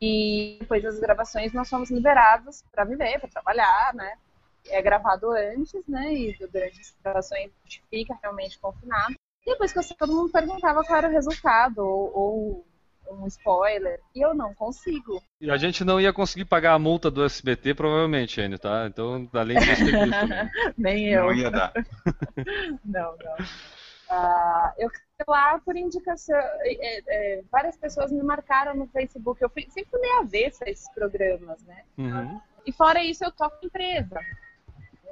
E 0.00 0.58
depois 0.60 0.82
das 0.82 0.98
gravações 0.98 1.52
nós 1.52 1.68
somos 1.68 1.90
liberados 1.90 2.64
para 2.72 2.84
viver, 2.84 3.20
para 3.20 3.28
trabalhar, 3.28 3.94
né? 3.94 4.14
É 4.66 4.82
gravado 4.82 5.30
antes, 5.30 5.86
né? 5.86 6.12
E 6.12 6.36
durante 6.50 6.80
as 6.80 6.96
gravações 7.02 7.50
a 7.50 7.64
gente 7.64 7.82
fica 7.88 8.18
realmente 8.20 8.58
confinado. 8.58 9.14
E 9.48 9.52
depois 9.52 9.72
que 9.72 9.78
eu 9.78 9.96
todo 9.96 10.12
mundo 10.12 10.30
perguntava 10.30 10.84
qual 10.84 10.98
era 10.98 11.08
o 11.08 11.10
resultado, 11.10 11.78
ou, 11.78 12.12
ou 12.14 12.66
um 13.10 13.26
spoiler. 13.26 13.98
E 14.14 14.20
eu 14.20 14.34
não 14.34 14.52
consigo. 14.52 15.22
E 15.40 15.50
a 15.50 15.56
gente 15.56 15.82
não 15.84 15.98
ia 15.98 16.12
conseguir 16.12 16.44
pagar 16.44 16.74
a 16.74 16.78
multa 16.78 17.10
do 17.10 17.24
SBT, 17.24 17.72
provavelmente, 17.72 18.42
Enio, 18.42 18.58
tá? 18.58 18.86
Então, 18.86 19.26
além 19.32 19.58
disso, 19.58 19.84
tem 19.86 20.04
isso. 20.04 20.74
Nem 20.76 21.08
eu. 21.08 21.24
Não 21.24 21.34
ia 21.34 21.50
dar. 21.50 21.72
Não, 22.84 23.16
não. 23.16 23.46
Ah, 24.10 24.74
eu 24.78 24.90
lá 25.26 25.58
por 25.58 25.76
indicação. 25.76 26.36
é, 26.36 27.02
é, 27.08 27.42
várias 27.50 27.76
pessoas 27.76 28.12
me 28.12 28.22
marcaram 28.22 28.74
no 28.74 28.86
Facebook. 28.88 29.42
Eu 29.42 29.48
fui, 29.48 29.66
sempre 29.70 29.90
fui 29.90 30.00
meio 30.00 30.20
avessa 30.20 30.64
a 30.66 30.70
esses 30.70 30.88
programas, 30.90 31.62
né? 31.64 31.84
Uhum. 31.96 32.40
E 32.66 32.72
fora 32.72 33.02
isso, 33.02 33.24
eu 33.24 33.32
toco 33.32 33.56
empresa. 33.64 34.20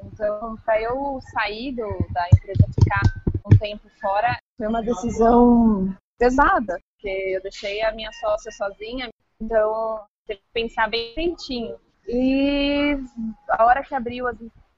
Então, 0.05 0.57
para 0.65 0.81
eu 0.81 1.21
sair 1.33 1.73
do, 1.73 1.89
da 2.13 2.27
empresa, 2.35 2.67
ficar 2.79 3.01
um 3.47 3.59
tempo 3.59 3.89
fora, 4.01 4.39
foi 4.57 4.67
uma 4.67 4.83
decisão 4.83 5.95
pesada, 6.19 6.79
porque 6.95 7.09
eu 7.09 7.43
deixei 7.43 7.83
a 7.83 7.93
minha 7.93 8.11
sócia 8.13 8.51
sozinha, 8.53 9.09
então 9.41 10.05
teve 10.27 10.41
que 10.41 10.47
pensar 10.53 10.89
bem 10.89 11.11
direitinho. 11.15 11.79
E 12.09 12.97
a 13.49 13.65
hora 13.65 13.83
que 13.83 13.95
abriu 13.95 14.27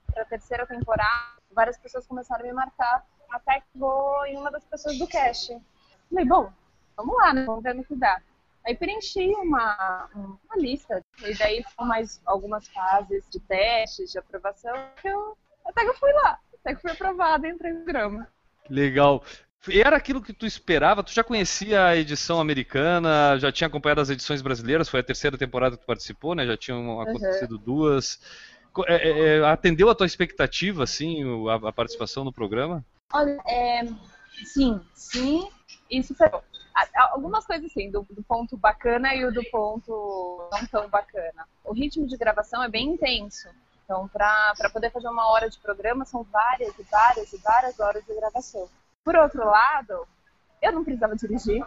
para 0.06 0.22
a 0.22 0.26
terceira 0.26 0.66
temporada, 0.66 1.38
várias 1.52 1.78
pessoas 1.78 2.06
começaram 2.06 2.44
a 2.44 2.46
me 2.46 2.52
marcar, 2.52 3.06
até 3.30 3.60
que 3.60 3.78
vou 3.78 4.26
em 4.26 4.36
uma 4.36 4.50
das 4.50 4.64
pessoas 4.64 4.98
do 4.98 5.06
cast. 5.06 5.56
Falei, 6.10 6.24
bom, 6.24 6.50
vamos 6.96 7.16
lá, 7.16 7.34
né? 7.34 7.44
Vamos 7.44 7.62
ver 7.62 7.74
no 7.74 7.84
que 7.84 7.94
dá. 7.94 8.20
Aí 8.66 8.74
preenchi 8.74 9.28
uma, 9.36 10.08
uma 10.14 10.56
lista, 10.56 11.02
e 11.24 11.34
daí 11.38 11.62
foram 11.74 11.88
mais 11.88 12.20
algumas 12.26 12.68
fases 12.68 13.26
de 13.30 13.40
testes, 13.40 14.10
de 14.10 14.18
aprovação, 14.18 14.74
que 15.00 15.08
eu, 15.08 15.36
até 15.64 15.82
que 15.82 15.90
eu 15.90 15.94
fui 15.94 16.12
lá, 16.12 16.38
até 16.60 16.74
que 16.74 16.82
fui 16.82 16.90
aprovada 16.90 17.46
e 17.46 17.50
entrei 17.50 17.72
no 17.72 17.84
programa. 17.84 18.28
Legal. 18.68 19.22
Era 19.70 19.96
aquilo 19.96 20.22
que 20.22 20.32
tu 20.32 20.46
esperava? 20.46 21.02
Tu 21.02 21.12
já 21.12 21.22
conhecia 21.24 21.84
a 21.86 21.96
edição 21.96 22.40
americana? 22.40 23.38
Já 23.38 23.50
tinha 23.52 23.66
acompanhado 23.66 24.00
as 24.00 24.08
edições 24.10 24.40
brasileiras? 24.40 24.88
Foi 24.88 25.00
a 25.00 25.02
terceira 25.04 25.36
temporada 25.36 25.76
que 25.76 25.82
tu 25.82 25.86
participou, 25.86 26.34
né? 26.34 26.46
Já 26.46 26.56
tinham 26.56 27.00
acontecido 27.00 27.58
duas. 27.58 28.20
Co- 28.72 28.84
é, 28.86 28.96
é, 28.96 29.36
é, 29.38 29.44
atendeu 29.44 29.90
a 29.90 29.94
tua 29.94 30.06
expectativa, 30.06 30.84
assim, 30.84 31.22
a, 31.48 31.68
a 31.68 31.72
participação 31.72 32.24
no 32.24 32.32
programa? 32.32 32.84
Olha, 33.12 33.38
é, 33.46 33.82
sim, 34.44 34.80
sim, 34.94 35.48
superou. 36.02 36.42
A- 36.74 36.82
a- 36.94 37.10
Algumas 37.12 37.44
coisas 37.44 37.70
assim, 37.70 37.90
do, 37.90 38.06
do 38.08 38.22
ponto 38.22 38.56
bacana 38.56 39.14
e 39.14 39.24
o 39.24 39.32
do 39.32 39.42
ponto 39.50 40.48
não 40.52 40.66
tão 40.66 40.88
bacana. 40.88 41.46
O 41.64 41.72
ritmo 41.72 42.06
de 42.06 42.16
gravação 42.16 42.62
é 42.62 42.68
bem 42.68 42.90
intenso. 42.90 43.48
Então, 43.88 44.06
para 44.06 44.68
poder 44.70 44.92
fazer 44.92 45.08
uma 45.08 45.26
hora 45.30 45.48
de 45.48 45.58
programa, 45.60 46.04
são 46.04 46.22
várias 46.24 46.78
e 46.78 46.82
várias 46.82 47.32
e 47.32 47.38
várias 47.38 47.80
horas 47.80 48.04
de 48.04 48.14
gravação. 48.14 48.68
Por 49.02 49.16
outro 49.16 49.42
lado, 49.42 50.06
eu 50.60 50.72
não 50.72 50.84
precisava 50.84 51.16
dirigir, 51.16 51.64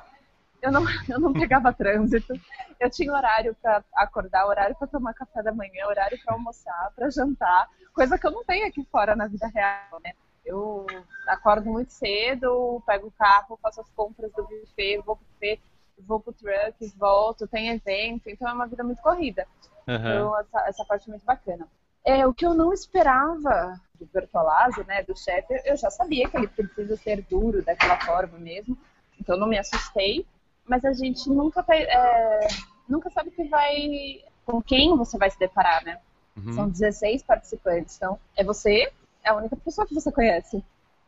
eu 0.61 0.71
não, 0.71 0.83
eu 1.09 1.19
não 1.19 1.33
pegava 1.33 1.73
trânsito, 1.73 2.39
eu 2.79 2.91
tinha 2.91 3.11
horário 3.11 3.57
para 3.59 3.83
acordar, 3.95 4.45
horário 4.45 4.75
para 4.75 4.87
tomar 4.87 5.15
café 5.15 5.41
da 5.41 5.51
manhã, 5.51 5.87
horário 5.87 6.19
para 6.23 6.35
almoçar, 6.35 6.91
para 6.95 7.09
jantar, 7.09 7.67
coisa 7.91 8.19
que 8.19 8.27
eu 8.27 8.31
não 8.31 8.45
tenho 8.45 8.67
aqui 8.67 8.85
fora 8.91 9.15
na 9.15 9.25
vida 9.25 9.47
real, 9.47 9.99
né? 10.03 10.13
Eu 10.45 10.85
acordo 11.25 11.71
muito 11.71 11.91
cedo, 11.91 12.83
pego 12.85 13.07
o 13.07 13.11
carro, 13.11 13.57
faço 13.63 13.81
as 13.81 13.89
compras 13.95 14.31
do 14.33 14.43
buffet, 14.43 15.01
vou 15.03 15.15
pro 15.15 15.25
buffet, 15.25 15.59
vou 15.97 16.19
pro 16.19 16.33
truck, 16.33 16.87
volto, 16.99 17.47
tem 17.47 17.69
evento, 17.69 18.29
então 18.29 18.47
é 18.47 18.53
uma 18.53 18.67
vida 18.67 18.83
muito 18.83 19.01
corrida. 19.01 19.47
Aham. 19.87 19.97
Então 19.97 20.39
essa, 20.39 20.67
essa 20.67 20.85
parte 20.85 21.09
é 21.09 21.09
muito 21.09 21.25
bacana. 21.25 21.67
É, 22.05 22.25
o 22.25 22.33
que 22.33 22.45
eu 22.45 22.53
não 22.53 22.73
esperava 22.73 23.79
do 23.95 24.05
Bertolazzi, 24.11 24.83
né, 24.85 25.03
do 25.03 25.17
chefe, 25.17 25.61
eu 25.65 25.77
já 25.77 25.91
sabia 25.91 26.27
que 26.27 26.37
ele 26.37 26.47
precisa 26.47 26.97
ser 26.97 27.21
duro 27.29 27.63
daquela 27.63 27.99
forma 27.99 28.39
mesmo, 28.39 28.77
então 29.19 29.37
não 29.37 29.47
me 29.47 29.57
assustei, 29.57 30.25
mas 30.65 30.83
a 30.83 30.93
gente 30.93 31.29
nunca, 31.29 31.63
é, 31.69 32.47
nunca 32.89 33.09
sabe 33.11 33.29
que 33.29 33.43
vai, 33.43 34.23
com 34.45 34.61
quem 34.61 34.97
você 34.97 35.17
vai 35.17 35.29
se 35.29 35.37
deparar, 35.37 35.83
né? 35.83 35.99
Uhum. 36.35 36.53
São 36.53 36.69
16 36.69 37.23
participantes, 37.23 37.97
então 37.97 38.19
é 38.35 38.43
você, 38.43 38.91
é 39.23 39.29
a 39.29 39.35
única 39.35 39.55
pessoa 39.57 39.85
que 39.85 39.93
você 39.93 40.11
conhece. 40.11 40.63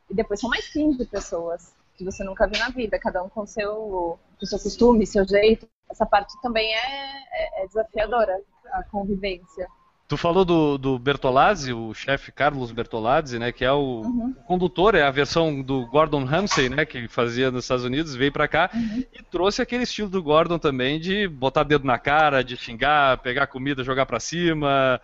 E 0.09 0.13
depois 0.13 0.39
são 0.39 0.49
mais 0.49 0.67
15 0.71 1.05
pessoas. 1.05 1.73
que 1.95 2.03
você 2.03 2.23
nunca 2.23 2.47
viu 2.47 2.59
na 2.59 2.69
vida, 2.69 2.97
cada 2.99 3.21
um 3.23 3.29
com 3.29 3.45
seu, 3.45 4.19
com 4.39 4.45
seu 4.45 4.59
costume, 4.59 5.05
seu 5.05 5.25
jeito. 5.27 5.67
Essa 5.89 6.05
parte 6.07 6.33
também 6.41 6.73
é, 6.73 7.23
é, 7.31 7.63
é 7.63 7.67
desafiadora, 7.67 8.41
a 8.71 8.83
convivência. 8.83 9.67
Tu 10.13 10.17
falou 10.17 10.45
do, 10.45 10.77
do 10.77 10.99
Bertolazzi, 10.99 11.73
o 11.73 11.91
chefe 11.91 12.31
Carlos 12.31 12.71
Bertolazzi, 12.71 13.39
né, 13.39 13.51
que 13.51 13.65
é 13.65 13.71
o 13.71 14.01
Uhum. 14.01 14.31
condutor, 14.45 14.93
é 14.93 15.01
a 15.01 15.09
versão 15.09 15.59
do 15.59 15.87
Gordon 15.87 16.23
Ramsay, 16.23 16.69
né, 16.69 16.85
que 16.85 17.07
fazia 17.07 17.49
nos 17.49 17.63
Estados 17.65 17.83
Unidos, 17.83 18.13
veio 18.13 18.31
pra 18.31 18.47
cá 18.47 18.69
Uhum. 18.75 19.03
e 19.11 19.23
trouxe 19.23 19.63
aquele 19.63 19.81
estilo 19.85 20.07
do 20.09 20.21
Gordon 20.21 20.59
também 20.59 20.99
de 20.99 21.27
botar 21.27 21.63
dedo 21.63 21.83
na 21.87 21.97
cara, 21.97 22.43
de 22.43 22.55
xingar, 22.55 23.17
pegar 23.23 23.47
comida, 23.47 23.83
jogar 23.83 24.05
pra 24.05 24.19
cima. 24.19 25.01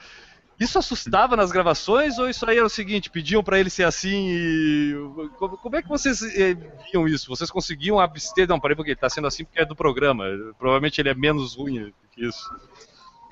Isso 0.59 0.77
assustava 0.77 1.35
nas 1.35 1.51
gravações 1.51 2.19
ou 2.19 2.29
isso 2.29 2.47
aí 2.47 2.57
era 2.57 2.67
o 2.67 2.69
seguinte, 2.69 3.09
pediam 3.09 3.43
pra 3.43 3.59
ele 3.59 3.71
ser 3.71 3.85
assim 3.85 4.29
e 4.29 4.93
como, 5.39 5.57
como 5.57 5.75
é 5.75 5.81
que 5.81 5.89
vocês 5.89 6.21
eh, 6.21 6.53
viam 6.91 7.07
isso? 7.07 7.29
Vocês 7.29 7.49
conseguiam 7.49 7.99
abster, 7.99 8.47
não, 8.47 8.59
parei 8.59 8.75
porque 8.75 8.91
ele 8.91 8.99
tá 8.99 9.09
sendo 9.09 9.25
assim 9.25 9.43
porque 9.43 9.59
é 9.61 9.65
do 9.65 9.75
programa. 9.75 10.25
Provavelmente 10.59 11.01
ele 11.01 11.09
é 11.09 11.15
menos 11.15 11.55
ruim 11.55 11.91
que 12.11 12.23
isso. 12.27 12.47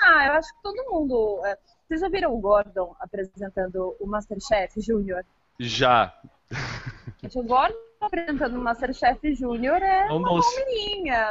Ah, 0.01 0.27
eu 0.27 0.33
acho 0.33 0.53
que 0.55 0.61
todo 0.63 0.91
mundo. 0.91 1.41
é, 1.45 1.57
Vocês 1.87 2.01
já 2.01 2.09
viram 2.09 2.33
o 2.33 2.39
Gordon 2.39 2.95
apresentando 2.99 3.95
o 3.99 4.07
Masterchef 4.07 4.79
Júnior? 4.81 5.25
Já. 5.59 6.13
O 7.35 7.43
Gordon 7.43 7.75
apresentando 8.01 8.57
o 8.57 8.61
Masterchef 8.61 9.33
Júnior 9.33 9.81
é 9.81 10.07
É 10.07 10.11
um 10.11 10.17
uma 10.17 10.29
doce. 10.29 10.55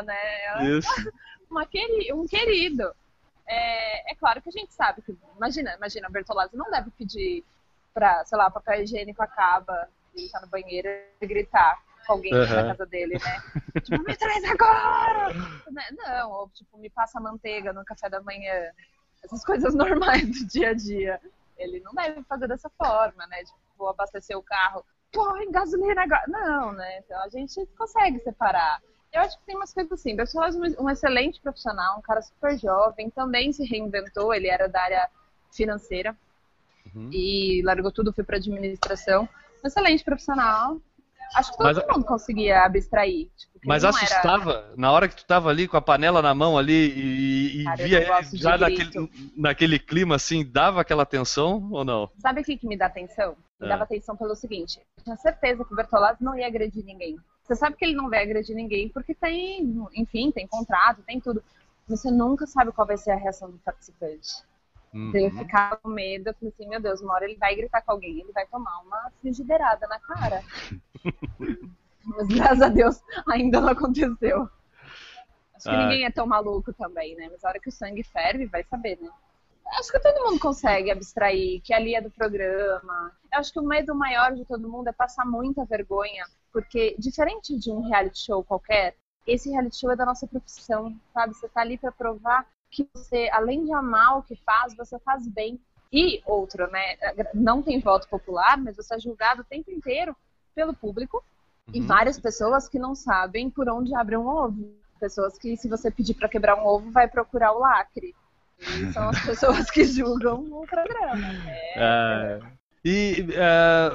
né? 0.04 0.16
É 0.56 0.64
Isso. 0.64 0.88
uma 1.50 1.64
queri- 1.66 2.12
um 2.12 2.26
querido. 2.26 2.90
É, 3.46 4.12
é 4.12 4.14
claro 4.16 4.42
que 4.42 4.48
a 4.48 4.52
gente 4.52 4.74
sabe 4.74 5.02
que. 5.02 5.16
Imagina, 5.36 5.74
imagina, 5.76 6.08
o 6.08 6.12
Bertolazzi 6.12 6.56
não 6.56 6.68
deve 6.70 6.90
pedir 6.90 7.44
pra, 7.94 8.24
sei 8.24 8.36
lá, 8.36 8.50
papel 8.50 8.82
higiênico 8.82 9.22
acaba, 9.22 9.88
ele 10.14 10.28
tá 10.28 10.40
no 10.40 10.48
banheiro 10.48 10.88
e 11.20 11.26
gritar 11.26 11.78
com 12.06 12.12
alguém 12.14 12.32
Aham. 12.34 12.54
na 12.54 12.68
casa 12.68 12.86
dele, 12.86 13.14
né? 13.22 13.42
tipo, 13.82 14.02
me 14.02 14.16
traz 14.16 14.44
agora! 14.44 15.34
Né? 15.70 15.84
Não, 15.96 16.30
ou 16.30 16.48
tipo, 16.50 16.78
me 16.78 16.88
passa 16.90 17.20
manteiga 17.20 17.72
no 17.72 17.84
café 17.84 18.08
da 18.08 18.20
manhã. 18.22 18.70
Essas 19.24 19.44
coisas 19.44 19.74
normais 19.76 20.26
do 20.26 20.46
dia 20.46 20.70
a 20.70 20.74
dia. 20.74 21.20
Ele 21.58 21.80
não 21.80 21.92
deve 21.94 22.22
fazer 22.24 22.46
dessa 22.46 22.70
forma, 22.70 23.26
né? 23.26 23.38
Tipo, 23.38 23.58
vou 23.78 23.88
abastecer 23.88 24.36
o 24.36 24.42
carro, 24.42 24.84
põe 25.12 25.50
gasolina 25.50 26.02
agora. 26.02 26.24
Não, 26.28 26.72
né? 26.72 26.98
Então 26.98 27.20
a 27.22 27.28
gente 27.28 27.66
consegue 27.78 28.18
separar. 28.20 28.80
Eu 29.12 29.22
acho 29.22 29.38
que 29.38 29.46
tem 29.46 29.56
umas 29.56 29.72
coisas 29.72 29.92
assim. 29.92 30.14
Bertolazzi 30.14 30.58
é 30.76 30.80
um 30.80 30.90
excelente 30.90 31.40
profissional, 31.40 31.98
um 31.98 32.02
cara 32.02 32.20
super 32.20 32.58
jovem, 32.58 33.08
também 33.10 33.52
se 33.52 33.64
reinventou, 33.64 34.34
ele 34.34 34.48
era 34.48 34.68
da 34.68 34.82
área 34.82 35.08
financeira 35.50 36.16
Uhum. 36.94 37.10
e 37.12 37.62
largou 37.64 37.90
tudo, 37.90 38.12
foi 38.12 38.24
para 38.24 38.36
administração. 38.36 39.28
Um 39.64 39.66
excelente 39.66 40.04
profissional. 40.04 40.80
Acho 41.34 41.50
que 41.52 41.58
todo 41.58 41.74
Mas- 41.74 41.86
mundo 41.96 42.04
conseguia 42.04 42.64
abstrair. 42.64 43.28
Tipo, 43.36 43.66
Mas 43.66 43.82
não 43.82 43.90
era- 43.90 43.98
assustava, 43.98 44.72
na 44.76 44.92
hora 44.92 45.08
que 45.08 45.16
tu 45.16 45.24
tava 45.24 45.50
ali 45.50 45.66
com 45.66 45.76
a 45.76 45.82
panela 45.82 46.22
na 46.22 46.34
mão 46.34 46.56
ali 46.56 46.72
e, 46.72 47.60
e 47.60 47.64
Cara, 47.64 47.76
via 47.76 48.22
já 48.32 48.56
naquele, 48.58 49.10
naquele 49.36 49.78
clima 49.78 50.14
assim, 50.14 50.44
dava 50.44 50.80
aquela 50.80 51.04
tensão 51.04 51.68
ou 51.72 51.84
não? 51.84 52.08
Sabe 52.18 52.40
o 52.40 52.44
que, 52.44 52.56
que 52.56 52.66
me 52.66 52.76
dá 52.76 52.86
atenção? 52.86 53.36
Me 53.60 53.66
É. 53.66 53.68
dava 53.70 53.84
atenção 53.84 54.16
pelo 54.16 54.34
seguinte: 54.36 54.78
eu 54.98 55.04
tinha 55.04 55.16
certeza 55.16 55.64
que 55.64 55.72
o 55.72 55.76
Bertolazzi 55.76 56.22
não 56.22 56.38
ia 56.38 56.46
agredir 56.46 56.84
ninguém. 56.84 57.16
Você 57.42 57.54
sabe 57.54 57.76
que 57.76 57.84
ele 57.84 57.94
não 57.94 58.08
vai 58.10 58.22
agredir 58.22 58.54
ninguém 58.56 58.88
porque 58.88 59.14
tem, 59.14 59.86
enfim, 59.94 60.30
tem 60.30 60.46
contrato, 60.46 61.02
tem 61.06 61.20
tudo. 61.20 61.42
Você 61.88 62.10
nunca 62.10 62.46
sabe 62.46 62.72
qual 62.72 62.86
vai 62.86 62.96
ser 62.96 63.12
a 63.12 63.16
reação 63.16 63.50
do 63.50 63.58
participante. 63.58 64.28
Então 64.92 65.20
eu 65.20 65.30
Uhum. 65.30 65.38
ficava 65.38 65.76
com 65.76 65.88
medo, 65.88 66.28
eu 66.28 66.34
falei 66.34 66.52
assim, 66.54 66.68
meu 66.68 66.80
Deus, 66.80 67.00
uma 67.00 67.14
hora 67.14 67.24
ele 67.24 67.36
vai 67.36 67.54
gritar 67.54 67.82
com 67.82 67.92
alguém, 67.92 68.20
ele 68.20 68.32
vai 68.32 68.46
tomar 68.46 68.78
uma 68.80 69.10
frigideirada 69.20 69.86
na 69.86 69.98
cara. 70.00 70.42
Mas 72.04 72.28
graças 72.28 72.62
a 72.62 72.68
Deus 72.68 73.00
ainda 73.28 73.60
não 73.60 73.68
aconteceu. 73.70 74.48
Acho 75.54 75.64
que 75.64 75.70
Ah. 75.74 75.82
ninguém 75.84 76.04
é 76.04 76.10
tão 76.10 76.26
maluco 76.26 76.72
também, 76.72 77.14
né? 77.16 77.28
Mas 77.30 77.44
a 77.44 77.48
hora 77.48 77.60
que 77.60 77.68
o 77.68 77.72
sangue 77.72 78.02
ferve, 78.04 78.46
vai 78.46 78.62
saber, 78.64 78.98
né? 79.00 79.10
Acho 79.78 79.90
que 79.90 79.98
todo 80.00 80.24
mundo 80.24 80.38
consegue 80.38 80.90
abstrair, 80.92 81.60
que 81.62 81.74
ali 81.74 81.94
é 81.94 82.00
do 82.00 82.10
programa. 82.10 83.12
Eu 83.32 83.38
acho 83.40 83.52
que 83.52 83.58
o 83.58 83.64
medo 83.64 83.94
maior 83.94 84.32
de 84.34 84.44
todo 84.44 84.68
mundo 84.68 84.88
é 84.88 84.92
passar 84.92 85.26
muita 85.26 85.64
vergonha, 85.64 86.24
porque 86.52 86.94
diferente 86.98 87.58
de 87.58 87.70
um 87.72 87.80
reality 87.88 88.20
show 88.20 88.44
qualquer, 88.44 88.94
esse 89.26 89.50
reality 89.50 89.76
show 89.80 89.90
é 89.90 89.96
da 89.96 90.06
nossa 90.06 90.26
profissão, 90.26 90.94
sabe? 91.12 91.34
Você 91.34 91.48
tá 91.48 91.62
ali 91.62 91.76
pra 91.76 91.90
provar 91.90 92.46
que 92.76 92.88
você, 92.94 93.28
além 93.32 93.64
de 93.64 93.72
amar 93.72 94.18
o 94.18 94.22
que 94.22 94.36
faz, 94.36 94.76
você 94.76 94.98
faz 95.00 95.26
bem. 95.26 95.58
E 95.92 96.20
outro, 96.26 96.70
né? 96.70 96.96
Não 97.32 97.62
tem 97.62 97.80
voto 97.80 98.08
popular, 98.08 98.58
mas 98.58 98.76
você 98.76 98.96
é 98.96 98.98
julgado 98.98 99.42
o 99.42 99.44
tempo 99.44 99.70
inteiro 99.70 100.14
pelo 100.54 100.74
público 100.74 101.22
e 101.72 101.80
Uhum. 101.80 101.86
várias 101.86 102.18
pessoas 102.18 102.68
que 102.68 102.78
não 102.78 102.94
sabem 102.94 103.48
por 103.50 103.68
onde 103.68 103.94
abre 103.94 104.16
um 104.16 104.26
ovo. 104.26 104.74
Pessoas 105.00 105.38
que, 105.38 105.56
se 105.56 105.68
você 105.68 105.90
pedir 105.90 106.14
para 106.14 106.28
quebrar 106.28 106.56
um 106.56 106.66
ovo, 106.66 106.90
vai 106.90 107.08
procurar 107.08 107.52
o 107.52 107.58
lacre. 107.60 108.14
E 108.60 108.92
são 108.92 109.08
as 109.08 109.20
pessoas 109.24 109.70
que 109.70 109.84
julgam 109.84 110.40
o 110.50 110.66
programa. 110.66 111.16
né? 111.16 111.52
É, 111.76 112.40
e 112.84 113.26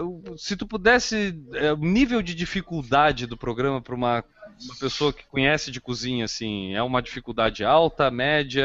o- 0.01 0.37
se 0.37 0.55
tu 0.55 0.65
pudesse, 0.67 1.33
é, 1.53 1.73
o 1.73 1.77
nível 1.77 2.21
de 2.21 2.33
dificuldade 2.35 3.25
do 3.27 3.37
programa 3.37 3.81
para 3.81 3.95
uma, 3.95 4.23
uma 4.63 4.75
pessoa 4.79 5.13
que 5.13 5.25
conhece 5.25 5.71
de 5.71 5.81
cozinha, 5.81 6.25
assim, 6.25 6.73
é 6.73 6.83
uma 6.83 7.01
dificuldade 7.01 7.63
alta, 7.63 8.11
média? 8.11 8.63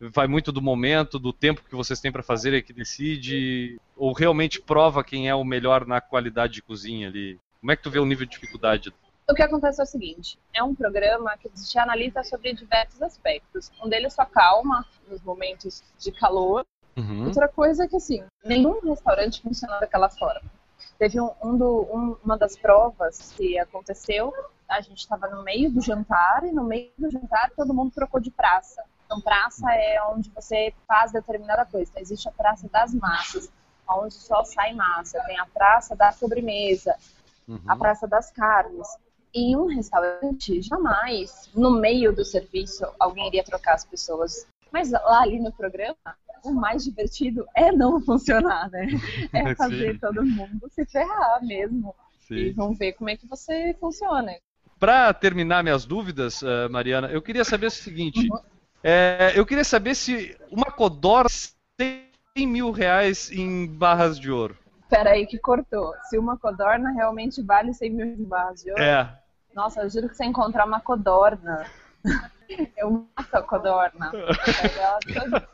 Vai 0.00 0.28
muito 0.28 0.52
do 0.52 0.62
momento, 0.62 1.18
do 1.18 1.32
tempo 1.32 1.62
que 1.68 1.74
vocês 1.74 2.00
têm 2.00 2.12
para 2.12 2.22
fazer 2.22 2.54
é 2.54 2.62
que 2.62 2.72
decide? 2.72 3.80
Ou 3.96 4.12
realmente 4.12 4.60
prova 4.60 5.02
quem 5.02 5.28
é 5.28 5.34
o 5.34 5.44
melhor 5.44 5.86
na 5.86 6.00
qualidade 6.00 6.54
de 6.54 6.62
cozinha 6.62 7.08
ali? 7.08 7.38
Como 7.60 7.72
é 7.72 7.76
que 7.76 7.82
tu 7.82 7.90
vê 7.90 7.98
o 7.98 8.06
nível 8.06 8.24
de 8.24 8.32
dificuldade? 8.32 8.92
O 9.28 9.34
que 9.34 9.42
acontece 9.42 9.80
é 9.80 9.84
o 9.84 9.86
seguinte: 9.86 10.38
é 10.54 10.62
um 10.62 10.74
programa 10.74 11.36
que 11.36 11.48
te 11.50 11.78
analisa 11.78 12.22
sobre 12.22 12.54
diversos 12.54 13.02
aspectos. 13.02 13.70
Um 13.84 13.88
deles 13.88 14.14
só 14.14 14.24
calma 14.24 14.86
nos 15.10 15.20
momentos 15.22 15.82
de 15.98 16.12
calor. 16.12 16.64
Uhum. 16.96 17.26
Outra 17.26 17.46
coisa 17.48 17.84
é 17.84 17.88
que, 17.88 17.96
assim, 17.96 18.22
nenhum 18.44 18.80
restaurante 18.80 19.42
funciona 19.42 19.78
daquela 19.80 20.08
forma. 20.08 20.50
Teve 20.98 21.20
um, 21.20 21.30
um 21.42 21.56
do- 21.58 21.88
um- 21.92 22.16
uma 22.24 22.38
das 22.38 22.56
provas 22.56 23.32
que 23.36 23.58
aconteceu, 23.58 24.32
a 24.68 24.80
gente 24.80 24.98
estava 24.98 25.28
no 25.28 25.42
meio 25.42 25.70
do 25.70 25.80
jantar 25.80 26.44
e 26.44 26.52
no 26.52 26.64
meio 26.64 26.92
do 26.98 27.10
jantar 27.10 27.50
todo 27.56 27.72
mundo 27.74 27.90
trocou 27.92 28.20
de 28.20 28.30
praça. 28.30 28.84
Então, 29.06 29.20
praça 29.22 29.72
é 29.72 30.02
onde 30.04 30.30
você 30.30 30.74
faz 30.86 31.10
determinada 31.12 31.64
coisa. 31.64 31.90
Então, 31.90 32.02
existe 32.02 32.28
a 32.28 32.32
praça 32.32 32.68
das 32.68 32.92
massas, 32.94 33.50
onde 33.88 34.12
só 34.14 34.44
sai 34.44 34.74
massa. 34.74 35.18
Tem 35.26 35.38
a 35.38 35.46
praça 35.46 35.96
da 35.96 36.12
sobremesa, 36.12 36.94
a 37.66 37.72
Uhum. 37.72 37.78
praça 37.78 38.06
das 38.06 38.30
carnes. 38.30 38.86
Em 39.32 39.56
um 39.56 39.66
restaurante, 39.66 40.60
jamais, 40.60 41.48
no 41.54 41.70
meio 41.80 42.14
do 42.14 42.24
serviço, 42.24 42.86
alguém 42.98 43.26
iria 43.28 43.44
trocar 43.44 43.74
as 43.74 43.84
pessoas. 43.84 44.46
Mas 44.70 44.90
lá 44.90 45.22
ali 45.22 45.40
no 45.40 45.52
programa, 45.52 45.96
o 46.44 46.52
mais 46.52 46.84
divertido 46.84 47.46
é 47.54 47.72
não 47.72 48.00
funcionar, 48.00 48.70
né? 48.70 48.86
É 49.34 49.54
fazer 49.54 49.98
todo 49.98 50.22
mundo 50.24 50.68
se 50.70 50.84
ferrar 50.84 51.42
mesmo. 51.42 51.94
E 52.30 52.48
Sim. 52.48 52.52
vamos 52.52 52.78
ver 52.78 52.92
como 52.92 53.08
é 53.08 53.16
que 53.16 53.26
você 53.26 53.74
funciona. 53.80 54.32
Para 54.78 55.12
terminar 55.12 55.62
minhas 55.62 55.84
dúvidas, 55.84 56.42
eh, 56.42 56.68
Mariana, 56.68 57.08
eu 57.08 57.20
queria 57.20 57.44
saber 57.44 57.66
o 57.66 57.70
seguinte: 57.70 58.28
eh, 58.82 59.32
eu 59.34 59.44
queria 59.44 59.64
saber 59.64 59.94
se 59.94 60.36
uma 60.50 60.66
Codor 60.66 61.26
100 61.28 62.46
mil 62.46 62.70
reais 62.70 63.30
em 63.32 63.66
barras 63.66 64.18
de 64.20 64.30
ouro. 64.30 64.56
Pera 64.88 65.10
aí 65.10 65.26
que 65.26 65.38
cortou. 65.38 65.92
Se 66.08 66.16
uma 66.16 66.38
codorna 66.38 66.90
realmente 66.92 67.42
vale 67.42 67.74
100 67.74 67.90
mil 67.90 68.16
de 68.16 68.22
barras 68.24 68.62
de 68.62 68.70
ouro, 68.70 68.82
É. 68.82 69.18
nossa, 69.54 69.82
eu 69.82 69.90
juro 69.90 70.08
que 70.08 70.14
você 70.16 70.24
encontrar 70.24 70.64
uma 70.64 70.80
codorna. 70.80 71.66
Eu 72.78 73.06
mato 73.14 73.34
a 73.36 73.42
codorna. 73.42 74.10
Ela 74.80 74.98
toda- 75.12 75.48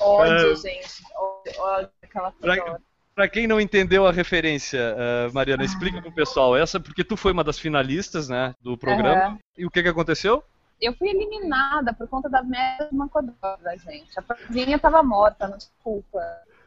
Ódio, 0.00 0.52
É. 0.52 0.56
gente. 0.56 1.02
Ódio, 1.16 1.60
ódio 1.60 1.90
aquela 2.02 2.32
codorna. 2.32 2.80
Para 3.18 3.28
quem 3.28 3.48
não 3.48 3.60
entendeu 3.60 4.06
a 4.06 4.12
referência, 4.12 4.78
eh, 4.78 5.28
Mariana, 5.32 5.64
explica 5.64 6.00
pro 6.00 6.12
pessoal 6.12 6.56
essa, 6.56 6.78
porque 6.78 7.02
tu 7.02 7.16
foi 7.16 7.32
uma 7.32 7.42
das 7.42 7.58
finalistas, 7.58 8.28
né, 8.28 8.54
do 8.60 8.78
programa. 8.78 9.24
Aham. 9.24 9.38
E 9.56 9.66
o 9.66 9.70
que 9.72 9.82
que 9.82 9.88
aconteceu? 9.88 10.40
Eu 10.80 10.92
fui 10.94 11.08
eliminada 11.08 11.92
por 11.92 12.06
conta 12.06 12.28
das 12.28 12.46
merdas 12.46 12.88
de 12.88 12.94
uma 12.94 13.08
codorna, 13.08 13.76
gente. 13.76 14.16
A 14.16 14.22
porzinha 14.22 14.78
tava 14.78 15.02
morta, 15.02 15.48
não 15.48 15.58
desculpa. 15.58 16.20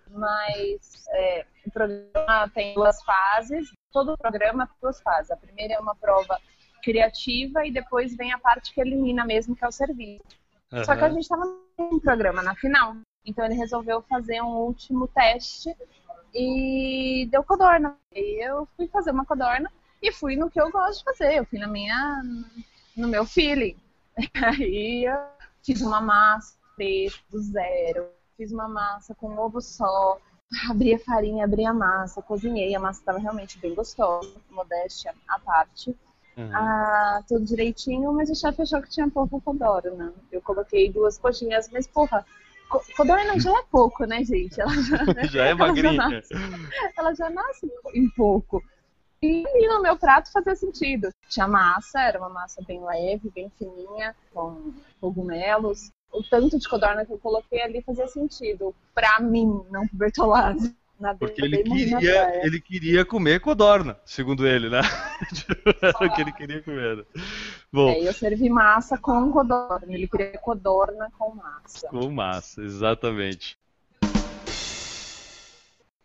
Mas 0.10 1.06
é, 1.14 1.46
o 1.66 1.72
programa 1.72 2.52
tem 2.54 2.74
duas 2.74 3.02
fases. 3.02 3.70
Todo 3.90 4.12
o 4.12 4.18
programa 4.18 4.68
tem 4.68 4.76
duas 4.82 5.02
fases. 5.02 5.32
A 5.32 5.38
primeira 5.38 5.76
é 5.76 5.80
uma 5.80 5.96
prova 5.96 6.38
criativa 6.84 7.66
e 7.66 7.72
depois 7.72 8.14
vem 8.18 8.34
a 8.34 8.38
parte 8.38 8.74
que 8.74 8.82
elimina 8.82 9.24
mesmo, 9.24 9.56
que 9.56 9.64
é 9.64 9.70
o 9.70 9.72
serviço. 9.72 10.22
Só 10.84 10.98
que 10.98 11.04
a 11.06 11.10
gente 11.10 11.22
estava 11.22 11.46
num 11.80 11.98
programa 11.98 12.44
na 12.44 12.56
final. 12.56 12.98
Então 13.26 13.46
ele 13.46 13.54
resolveu 13.54 14.02
fazer 14.02 14.42
um 14.42 14.58
último 14.58 15.08
teste 15.08 15.74
e 16.34 17.28
deu 17.32 17.44
codorna. 17.44 17.98
E 18.14 18.46
eu 18.46 18.68
fui 18.76 18.88
fazer 18.88 19.12
uma 19.12 19.26
codorna 19.26 19.72
e 20.02 20.12
fui 20.12 20.36
no 20.36 20.50
que 20.50 20.60
eu 20.60 20.72
gosto 20.72 21.00
de 21.00 21.04
fazer. 21.06 21.36
Eu 21.36 21.46
fui 21.46 21.60
na 21.60 21.68
minha, 21.68 22.22
no 22.96 23.08
meu 23.08 23.26
feeling. 23.26 23.78
Aí 24.34 25.06
eu 25.06 25.18
fiz 25.64 25.82
uma 25.82 26.02
massa 26.02 26.56
preta 26.76 27.18
do 27.30 27.40
zero. 27.40 28.10
Fiz 28.38 28.52
uma 28.52 28.68
massa 28.68 29.14
com 29.16 29.38
ovo 29.38 29.62
só. 29.62 30.20
abri 30.70 30.94
a 30.94 31.00
farinha, 31.00 31.46
abri 31.46 31.66
a 31.66 31.74
massa, 31.74 32.22
cozinhei, 32.22 32.76
a 32.76 32.80
massa 32.80 33.00
estava 33.00 33.20
realmente 33.20 33.60
bem 33.60 33.74
gostosa, 33.74 34.34
modéstia 34.50 35.14
à 35.28 35.40
parte. 35.40 35.96
Uhum. 36.38 36.56
Ah, 36.56 37.24
tudo 37.28 37.46
direitinho, 37.46 38.14
mas 38.14 38.30
o 38.30 38.36
chefe 38.36 38.62
achou 38.62 38.82
que 38.82 38.90
tinha 38.90 39.10
pouco 39.10 39.42
codorna. 39.42 40.14
Eu 40.32 40.42
coloquei 40.42 40.92
duas 40.92 41.18
coxinhas, 41.18 41.70
mas 41.70 41.86
porra, 41.88 42.26
codorna 42.96 43.40
já 43.40 43.52
é 43.52 43.64
pouco, 43.72 44.06
né, 44.06 44.24
gente? 44.24 44.60
Ela 44.60 44.74
já? 44.82 44.98
Já 45.32 45.46
é 45.46 45.50
Ela 45.52 45.58
já 45.58 45.66
magrinha. 45.68 45.94
nasce- 46.10 46.34
ela 46.98 47.14
já 47.16 47.30
nasce 47.30 47.72
em 47.94 48.10
pouco. 48.12 48.64
E 49.22 49.44
ali 49.48 49.68
no 49.68 49.82
meu 49.84 49.96
prato 49.98 50.32
fazia 50.32 50.56
sentido. 50.56 51.10
Tinha 51.30 51.48
massa, 51.48 52.02
era 52.02 52.18
uma 52.18 52.30
massa 52.30 52.62
bem 52.68 52.84
leve, 52.84 53.30
bem 53.30 53.52
fininha, 53.58 54.16
com 54.34 54.74
cogumelos. 55.00 55.92
O 56.12 56.24
tanto 56.24 56.58
de 56.60 56.68
codorna 56.68 57.06
que 57.06 57.14
eu 57.14 57.20
coloquei 57.20 57.62
ali 57.62 57.82
fazia 57.84 58.08
sentido. 58.08 58.74
Pra 58.96 59.20
mim, 59.20 59.64
não 59.70 59.88
pro 59.88 59.98
Bertolazzi. 59.98 60.76
Porque 61.20 61.44
ele 61.44 61.64
queria, 61.64 62.46
ele 62.46 62.62
queria 62.62 63.06
comer 63.06 63.40
codorna, 63.40 63.98
segundo 64.06 64.46
ele, 64.48 64.70
né? 64.70 64.82
Era 65.82 66.08
o 66.08 66.14
que 66.16 66.22
ele 66.22 66.32
queria 66.32 66.62
comer. 66.62 66.98
né? 66.98 67.04
Bom, 67.72 67.90
É, 67.90 68.08
eu 68.08 68.14
servi 68.14 68.50
massa 68.50 68.98
com 68.98 69.32
codorna. 69.32 69.94
Ele 69.94 70.08
queria 70.08 70.38
codorna 70.38 71.10
com 71.18 71.36
massa. 71.36 71.88
com 71.88 72.10
massa, 72.12 72.62
exatamente. 72.62 73.58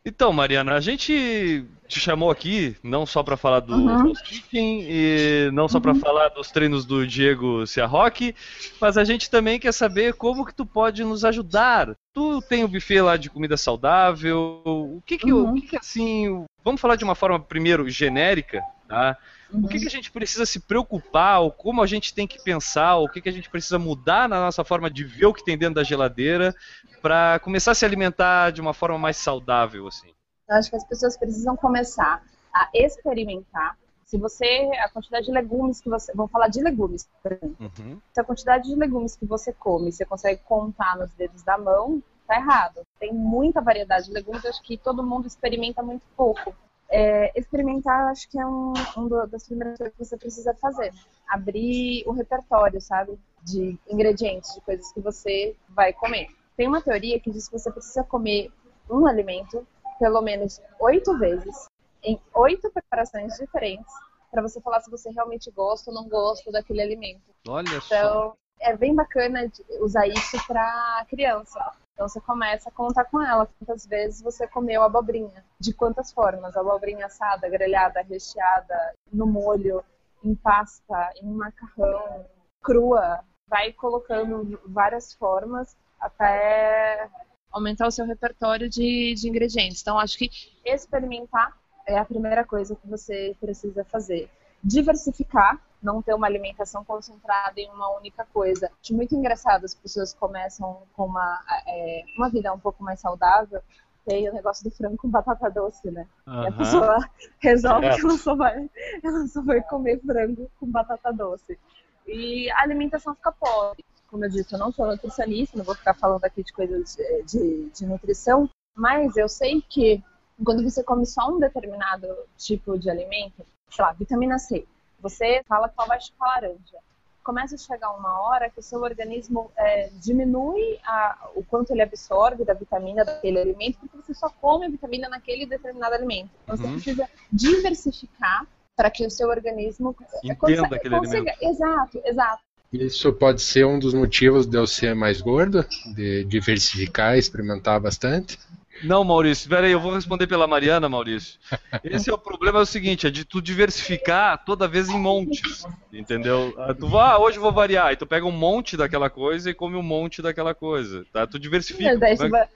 Então, 0.09 0.33
Mariana, 0.33 0.75
a 0.75 0.81
gente 0.81 1.65
te 1.89 1.99
chamou 1.99 2.31
aqui 2.31 2.77
não 2.81 3.05
só 3.05 3.25
para 3.25 3.37
falar 3.37 3.59
do 3.59 3.75
Uhum. 3.75 4.13
e 4.53 5.51
não 5.53 5.69
só 5.69 5.81
para 5.81 5.93
Uhum. 5.93 5.99
falar 5.99 6.29
dos 6.29 6.49
treinos 6.53 6.85
do 6.85 7.05
Diego 7.05 7.67
Ciarroque, 7.67 8.33
mas 8.81 8.97
a 8.97 9.03
gente 9.03 9.29
também 9.29 9.59
quer 9.59 9.73
saber 9.73 10.15
como 10.15 10.47
que 10.47 10.55
tu 10.55 10.65
pode 10.65 11.03
nos 11.03 11.25
ajudar. 11.25 11.93
Tu 12.15 12.41
tem 12.43 12.63
o 12.63 12.69
buffet 12.69 13.01
lá 13.01 13.17
de 13.17 13.29
comida 13.29 13.57
saudável, 13.57 14.63
o 14.65 15.03
que 15.05 15.19
que, 15.19 15.33
Uhum. 15.33 15.51
o 15.51 15.55
que, 15.55 15.63
que 15.69 15.77
assim, 15.77 16.45
vamos 16.65 16.81
falar 16.81 16.95
de 16.95 17.03
uma 17.05 17.17
forma 17.17 17.41
primeiro 17.41 17.89
genérica, 17.91 18.63
tá? 18.89 19.17
O 19.51 19.57
Uhum. 19.57 19.69
que, 19.69 19.79
que 19.79 19.87
a 19.87 19.91
gente 19.91 20.11
precisa 20.11 20.45
se 20.45 20.61
preocupar, 20.61 21.41
ou 21.41 21.53
como 21.53 21.83
a 21.83 21.87
gente 21.87 22.13
tem 22.13 22.27
que 22.27 22.43
pensar, 22.43 22.97
ou 22.97 23.07
o 23.07 23.09
que, 23.09 23.21
que 23.21 23.29
a 23.29 23.33
gente 23.33 23.49
precisa 23.49 23.79
mudar 23.79 24.29
na 24.29 24.41
nossa 24.41 24.65
forma 24.65 24.91
de 24.91 25.05
ver 25.05 25.27
o 25.27 25.35
que 25.35 25.45
tem 25.45 25.57
dentro 25.57 25.77
da 25.77 25.85
geladeira 25.85 26.55
para 27.01 27.39
começar 27.41 27.71
a 27.71 27.75
se 27.75 27.85
alimentar 27.85 28.51
de 28.51 28.61
uma 28.61 28.75
forma 28.75 28.99
mais 28.99 29.17
saudável, 29.17 29.87
assim. 29.87 30.13
Eu 30.49 30.57
acho 30.57 30.71
que 30.71 30.77
as 30.77 30.85
pessoas 30.85 31.17
precisam 31.17 31.57
começar 31.57 32.23
a 32.53 32.69
experimentar. 32.75 33.77
Se 34.05 34.17
você, 34.19 34.71
a 34.85 34.89
quantidade 34.89 35.27
de 35.27 35.33
legumes 35.33 35.81
que 35.81 35.89
você, 35.89 36.13
vamos 36.15 36.31
falar 36.31 36.49
de 36.49 36.63
legumes, 36.63 37.09
por 37.23 37.33
exemplo. 37.33 37.57
Uhum. 37.61 38.01
Se 38.13 38.21
a 38.21 38.25
quantidade 38.25 38.69
de 38.69 38.75
legumes 38.77 39.17
que 39.17 39.27
você 39.27 39.53
come, 39.53 39.91
você 39.91 40.05
consegue 40.05 40.41
contar 40.45 40.97
nos 40.97 41.11
dedos 41.13 41.43
da 41.43 41.59
mão, 41.59 42.03
tá 42.27 42.37
errado. 42.37 42.83
Tem 43.01 43.13
muita 43.13 43.61
variedade 43.61 44.07
de 44.07 44.13
legumes, 44.13 44.45
eu 44.45 44.51
acho 44.51 44.63
que 44.63 44.79
todo 44.79 45.03
mundo 45.03 45.27
experimenta 45.27 45.83
muito 45.83 46.05
pouco. 46.17 46.55
É, 46.89 47.33
experimentar, 47.39 48.09
acho 48.09 48.29
que 48.29 48.39
é 48.39 48.47
um, 48.47 48.73
um 48.97 49.09
das 49.29 49.45
primeiras 49.47 49.77
coisas 49.77 49.95
que 49.97 50.05
você 50.05 50.17
precisa 50.17 50.55
fazer. 50.55 50.93
Abrir 51.29 52.05
o 52.07 52.13
repertório, 52.13 52.81
sabe? 52.81 53.19
De 53.43 53.79
ingredientes, 53.89 54.55
de 54.55 54.61
coisas 54.61 54.93
que 54.93 55.01
você 55.01 55.57
vai 55.69 55.93
comer. 55.93 56.29
Tem 56.57 56.69
uma 56.69 56.81
teoria 56.81 57.21
que 57.21 57.31
diz 57.31 57.49
que 57.49 57.59
você 57.59 57.71
precisa 57.71 58.05
comer 58.05 58.51
um 58.89 59.07
alimento 59.07 59.67
pelo 59.99 60.21
menos 60.21 60.61
oito 60.81 61.17
vezes, 61.19 61.67
em 62.03 62.21
oito 62.35 62.71
preparações 62.71 63.35
diferentes, 63.37 63.93
para 64.31 64.43
você 64.43 64.61
falar 64.61 64.81
se 64.81 64.91
você 64.91 65.11
realmente 65.11 65.51
gosta 65.51 65.91
ou 65.91 65.95
não 65.95 66.09
gosta 66.09 66.51
daquele 66.53 66.83
alimento. 66.83 67.23
Olha 67.49 67.81
só. 67.81 67.97
Então, 67.97 68.37
é 68.61 68.77
bem 68.77 68.95
bacana 68.95 69.51
usar 69.81 70.07
isso 70.07 70.37
para 70.47 71.05
criança. 71.09 71.73
Então, 71.97 72.07
você 72.07 72.21
começa 72.21 72.69
a 72.69 72.73
contar 72.73 73.07
com 73.07 73.23
ela 73.23 73.49
quantas 73.59 73.87
vezes 73.87 74.21
você 74.21 74.47
comeu 74.47 74.83
abobrinha, 74.83 75.43
de 75.59 75.73
quantas 75.73 76.13
formas, 76.13 76.55
abobrinha 76.55 77.07
assada, 77.07 77.49
grelhada, 77.49 78.03
recheada, 78.03 78.93
no 79.11 79.27
molho, 79.27 79.83
em 80.23 80.35
pasta, 80.35 81.11
em 81.23 81.33
macarrão, 81.33 82.27
crua. 82.63 83.25
Vai 83.49 83.73
colocando 83.73 84.61
várias 84.67 85.15
formas 85.15 85.75
até 85.99 87.09
aumentar 87.51 87.87
o 87.87 87.91
seu 87.91 88.05
repertório 88.05 88.69
de, 88.69 89.15
de 89.15 89.27
ingredientes. 89.27 89.81
Então, 89.81 89.99
acho 89.99 90.19
que 90.19 90.29
experimentar 90.67 91.57
é 91.87 91.97
a 91.97 92.05
primeira 92.05 92.45
coisa 92.45 92.77
que 92.77 92.87
você 92.87 93.35
precisa 93.41 93.83
fazer. 93.85 94.29
Diversificar, 94.63 95.59
não 95.83 96.03
ter 96.03 96.15
uma 96.15 96.27
alimentação 96.27 96.85
concentrada 96.85 97.61
em 97.61 97.71
uma 97.71 97.97
única 97.97 98.27
coisa. 98.33 98.71
Acho 98.83 98.95
muito 98.95 99.15
engraçado, 99.15 99.65
as 99.65 99.75
pessoas 99.75 100.15
começam 100.15 100.83
com 100.95 101.07
uma, 101.07 101.41
é, 101.67 102.05
uma 102.17 102.29
vida 102.29 102.53
um 102.53 102.59
pouco 102.59 102.83
mais 102.83 103.01
saudável, 103.01 103.63
tem 104.07 104.29
o 104.29 104.33
negócio 104.33 104.63
do 104.63 104.71
frango 104.71 104.97
com 104.97 105.09
batata 105.09 105.51
doce, 105.51 105.91
né? 105.91 106.07
E 106.27 106.47
a 106.47 106.53
pessoa 106.53 106.99
resolve 107.41 107.91
que 107.91 108.01
ela 108.01 108.17
só, 108.17 108.37
vai, 108.37 108.71
ela 109.03 109.27
só 109.27 109.43
vai 109.43 109.61
comer 109.63 110.01
frango 110.01 110.49
com 110.61 110.71
batata 110.71 111.13
doce. 111.13 111.59
E 112.07 112.49
a 112.53 112.63
alimentação 112.63 113.15
fica 113.17 113.33
pobre. 113.33 113.85
Como 114.09 114.25
eu 114.25 114.31
disse, 114.31 114.55
eu 114.55 114.59
não 114.61 114.71
sou 114.71 114.87
nutricionista, 114.87 115.59
não 115.59 115.65
vou 115.65 115.75
ficar 115.75 115.95
falando 115.95 116.25
aqui 116.25 116.45
de 116.45 116.53
coisas 116.53 116.95
de, 116.95 117.23
de, 117.25 117.71
de 117.71 117.87
nutrição, 117.87 118.49
mas 118.77 119.17
eu 119.17 119.29
sei 119.29 119.61
que 119.61 120.01
quando 120.45 120.63
você 120.63 120.85
come 120.85 121.05
só 121.05 121.29
um 121.29 121.41
determinado 121.41 122.07
tipo 122.37 122.79
de 122.79 122.89
alimento, 122.89 123.45
sei 123.69 123.85
lá, 123.85 123.93
vitamina 123.93 124.39
C, 124.39 124.65
você 125.01 125.43
fala 125.49 125.69
que 125.69 125.75
só 125.75 125.87
vai 125.87 126.01
chupar 126.01 126.29
laranja. 126.43 126.79
Começa 127.23 127.57
a 127.57 127.59
chegar 127.59 127.91
uma 127.91 128.21
hora 128.23 128.49
que 128.49 128.61
o 128.61 128.63
seu 128.63 128.81
organismo 128.83 129.51
é, 129.59 129.91
diminui 129.95 130.79
a- 130.85 131.29
o 131.35 131.43
quanto 131.45 131.73
ele 131.73 131.83
absorve 131.83 132.45
da 132.45 132.55
vitamina 132.55 133.05
daquele 133.05 133.41
alimento, 133.41 133.79
porque 133.81 133.97
você 133.97 134.15
só 134.15 134.29
come 134.31 134.67
a 134.67 134.69
vitamina 134.71 135.09
naquele 135.09 135.45
determinado 135.45 135.95
alimento. 135.95 136.31
Então 136.45 136.57
você 136.57 136.65
Uhum. 136.67 136.73
precisa 136.75 137.09
diversificar 137.33 138.47
para 138.77 138.91
que 138.91 139.05
o 139.07 139.11
seu 139.11 139.29
organismo 139.29 139.97
Entenda 140.23 140.77
aquele 140.77 140.95
alimento. 140.97 141.33
Exato, 141.43 142.01
exato. 142.05 142.43
Isso 142.73 143.13
pode 143.13 143.41
ser 143.43 143.65
um 143.65 143.79
dos 143.79 143.95
motivos 143.95 144.45
de 144.47 144.57
eu 144.57 144.67
ser 144.67 144.95
mais 144.95 145.21
gordo, 145.21 145.65
de 145.95 146.25
diversificar, 146.25 147.17
experimentar 147.17 147.81
bastante. 147.81 148.39
Não, 148.83 149.03
Maurício, 149.05 149.49
peraí, 149.49 149.73
eu 149.73 149.81
vou 149.81 149.93
responder 149.93 150.27
pela 150.27 150.47
Mariana, 150.47 150.89
Maurício. 150.89 151.39
Esse 151.83 152.11
é 152.11 152.13
o 152.15 152.19
problema, 152.19 152.59
é 152.59 152.63
o 152.63 152.67
seguinte, 152.67 153.07
é 153.07 153.11
de 153.11 153.25
tu 153.25 153.41
diversificar 153.41 154.45
toda 154.45 154.69
vez 154.69 154.89
em 154.89 154.99
montes, 154.99 155.65
entendeu? 155.93 156.55
Ah, 156.59 156.75
Tu 156.75 156.87
vai, 156.89 157.11
ah, 157.15 157.19
hoje 157.19 157.39
eu 157.39 157.43
vou 157.43 157.53
variar, 157.53 157.93
e 157.93 157.97
tu 157.97 158.07
pega 158.07 158.27
um 158.27 158.33
monte 158.33 158.77
daquela 158.77 159.09
coisa 159.11 159.51
e 159.51 159.55
come 159.55 159.77
um 159.77 159.83
monte 159.83 160.21
daquela 160.23 160.55
coisa, 160.55 161.05
tá? 161.13 161.27
Tu 161.27 161.39
diversifica. 161.39 161.97
Daí 161.99 162.17
você 162.17 162.29
vai- 162.29 162.41
vai- 162.43 162.49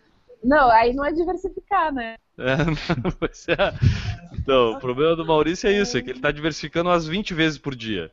Não, 0.44 0.70
aí 0.70 0.92
não 0.94 1.04
é 1.04 1.12
diversificar, 1.12 1.92
né? 1.92 2.14
É, 2.38 2.54
é. 3.52 3.74
Então, 4.34 4.72
o 4.72 4.78
problema 4.78 5.14
do 5.16 5.24
Maurício 5.26 5.68
é 5.68 5.72
isso, 5.72 5.96
é 5.98 6.02
que 6.02 6.10
ele 6.10 6.20
tá 6.20 6.30
diversificando 6.30 6.88
umas 6.88 7.06
20 7.06 7.34
vezes 7.34 7.58
por 7.58 7.74
dia. 7.74 8.10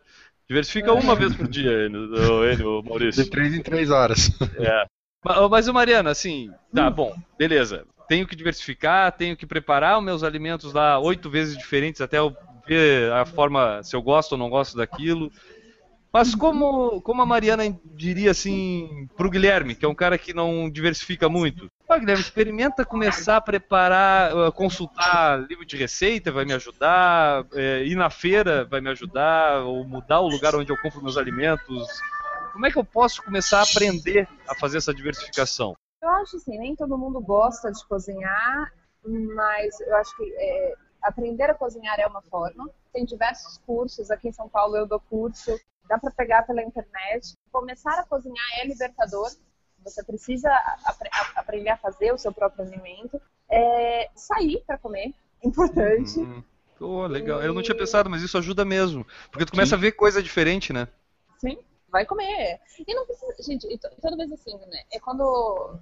Diversifica 0.48 0.94
uma 0.94 1.16
vez 1.16 1.36
por 1.36 1.48
dia, 1.48 1.86
Enio, 1.86 2.10
ô, 2.14 2.46
Enio, 2.46 2.84
Maurício. 2.84 3.24
De 3.24 3.30
três 3.30 3.54
em 3.54 3.62
três 3.62 3.90
horas. 3.90 4.30
É. 4.58 4.86
Ma- 5.24 5.48
Mas, 5.50 5.68
Mariana, 5.68 6.10
assim, 6.12 6.50
tá 6.74 6.90
bom, 6.90 7.14
beleza. 7.38 7.86
Tenho 8.08 8.28
que 8.28 8.36
diversificar, 8.36 9.12
tenho 9.12 9.36
que 9.36 9.46
preparar 9.46 9.98
os 9.98 10.04
meus 10.04 10.24
alimentos 10.24 10.74
lá 10.74 11.00
oito 11.00 11.30
vezes 11.30 11.58
diferentes 11.58 12.02
até 12.02 12.20
eu 12.20 12.36
ver 12.68 13.12
a 13.12 13.26
forma, 13.26 13.82
se 13.84 13.96
eu 13.96 14.02
gosto 14.02 14.34
ou 14.34 14.38
não 14.38 14.50
gosto 14.50 14.78
daquilo. 14.78 15.32
Mas 16.12 16.34
como, 16.34 17.02
como 17.02 17.22
a 17.22 17.26
Mariana 17.26 17.64
diria 17.96 18.32
assim 18.32 19.08
pro 19.16 19.30
Guilherme, 19.30 19.76
que 19.76 19.86
é 19.86 19.88
um 19.88 19.96
cara 19.96 20.18
que 20.18 20.34
não 20.34 20.70
diversifica 20.70 21.30
muito. 21.30 21.70
Ó, 21.88 22.00
Guilherme, 22.00 22.22
experimenta 22.22 22.86
começar 22.86 23.38
a 23.38 23.42
preparar, 23.42 24.52
consultar 24.54 25.46
livro 25.48 25.66
de 25.66 25.78
receita, 25.78 26.32
vai 26.32 26.46
me 26.46 26.54
ajudar, 26.54 27.46
é, 27.54 27.86
ir 27.86 27.96
na 27.96 28.10
feira 28.10 28.66
vai 28.66 28.82
me 28.82 28.90
ajudar, 28.90 29.64
ou 29.64 29.86
mudar 29.86 30.20
o 30.22 30.28
lugar 30.28 30.56
onde 30.56 30.72
eu 30.72 30.78
compro 30.78 31.04
meus 31.04 31.18
alimentos. 31.18 31.88
Como 32.52 32.66
é 32.66 32.72
que 32.72 32.78
eu 32.80 32.84
posso 32.84 33.22
começar 33.22 33.60
a 33.60 33.64
aprender 33.64 34.28
a 34.48 34.56
fazer 34.56 34.78
essa 34.78 34.94
diversificação? 34.94 35.76
Eu 36.02 36.10
acho 36.10 36.38
assim, 36.38 36.58
nem 36.60 36.76
todo 36.76 36.98
mundo 36.98 37.20
gosta 37.20 37.72
de 37.72 37.84
cozinhar, 37.86 38.74
mas 39.04 39.80
eu 39.82 39.96
acho 39.96 40.16
que 40.16 40.34
é, 40.38 40.76
aprender 41.02 41.50
a 41.50 41.56
cozinhar 41.56 42.00
é 42.00 42.06
uma 42.06 42.22
forma. 42.22 42.70
Tem 42.94 43.04
diversos 43.04 43.58
cursos, 43.60 44.12
aqui 44.12 44.30
em 44.30 44.34
São 44.34 44.48
Paulo 44.48 44.78
eu 44.78 44.86
dou 44.86 45.00
curso, 45.00 45.60
dá 45.88 45.98
para 45.98 46.12
pegar 46.12 46.44
pela 46.44 46.62
internet. 46.62 47.34
Começar 47.52 48.00
a 48.00 48.06
cozinhar 48.06 48.46
é 48.60 48.68
libertador. 48.68 49.30
Você 49.84 50.04
precisa 50.04 50.52
apre- 50.86 51.10
aprender 51.36 51.70
a 51.70 51.78
fazer 51.78 52.14
o 52.14 52.18
seu 52.18 52.32
próprio 52.34 52.64
alimento. 52.66 53.20
É, 53.50 54.10
sair 54.16 54.64
para 54.68 54.78
comer, 54.78 55.14
importante. 55.44 56.20
Hum, 56.20 56.44
pô, 56.78 57.08
legal. 57.08 57.42
Eu 57.42 57.54
não 57.54 57.64
tinha 57.64 57.78
pensado, 57.78 58.10
mas 58.10 58.22
isso 58.22 58.38
ajuda 58.38 58.64
mesmo. 58.66 59.06
Porque 59.32 59.46
tu 59.46 59.52
começa 59.52 59.76
a 59.76 59.80
ver 59.80 59.94
coisa 59.94 60.22
diferente, 60.22 60.72
né? 60.74 60.88
Sim, 61.38 61.58
vai 61.90 62.06
comer. 62.06 62.60
E 62.88 62.94
não 62.94 63.06
precisa, 63.06 63.34
gente, 63.44 63.68
e 63.72 63.78
to- 63.78 63.90
toda 64.02 64.18
vez 64.18 64.32
assim, 64.32 64.58
né? 64.58 64.84
É 64.92 65.00
quando 65.00 65.78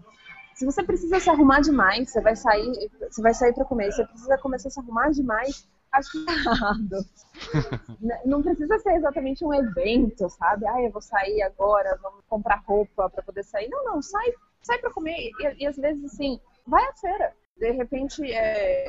se 0.56 0.66
você 0.66 0.84
precisa 0.84 1.20
se 1.20 1.30
arrumar 1.30 1.60
demais, 1.60 2.10
você 2.10 2.22
vai 2.22 2.36
sair, 2.36 2.90
você 3.10 3.22
vai 3.22 3.34
sair 3.34 3.54
para 3.54 3.66
comer, 3.66 3.92
você 3.92 4.06
precisa 4.06 4.38
começar 4.38 4.70
a 4.70 4.72
se 4.72 4.80
arrumar 4.80 5.10
demais, 5.12 5.68
acho 5.92 6.12
que 6.12 6.26
tá 6.26 6.34
errado. 6.34 7.06
Né, 8.00 8.20
não 8.26 8.42
precisa 8.42 8.78
ser 8.80 8.94
exatamente 8.94 9.44
um 9.44 9.54
evento, 9.54 10.30
sabe? 10.30 10.68
Ah, 10.68 10.82
eu 10.82 10.92
vou 10.92 11.02
sair 11.02 11.42
agora, 11.42 11.98
vamos 12.02 12.24
comprar 12.28 12.62
roupa 12.66 13.10
para 13.10 13.24
poder 13.24 13.44
sair. 13.44 13.70
Não, 13.70 13.84
não, 13.86 14.02
sai, 14.02 14.34
sai 14.62 14.78
para 14.80 14.92
comer. 14.92 15.16
E, 15.18 15.64
e 15.64 15.68
às 15.68 15.76
vezes 15.78 16.04
assim, 16.06 16.40
vai 16.68 16.84
à 16.84 16.94
feira. 16.94 17.34
De 17.58 17.72
repente, 17.72 18.22
é, 18.32 18.86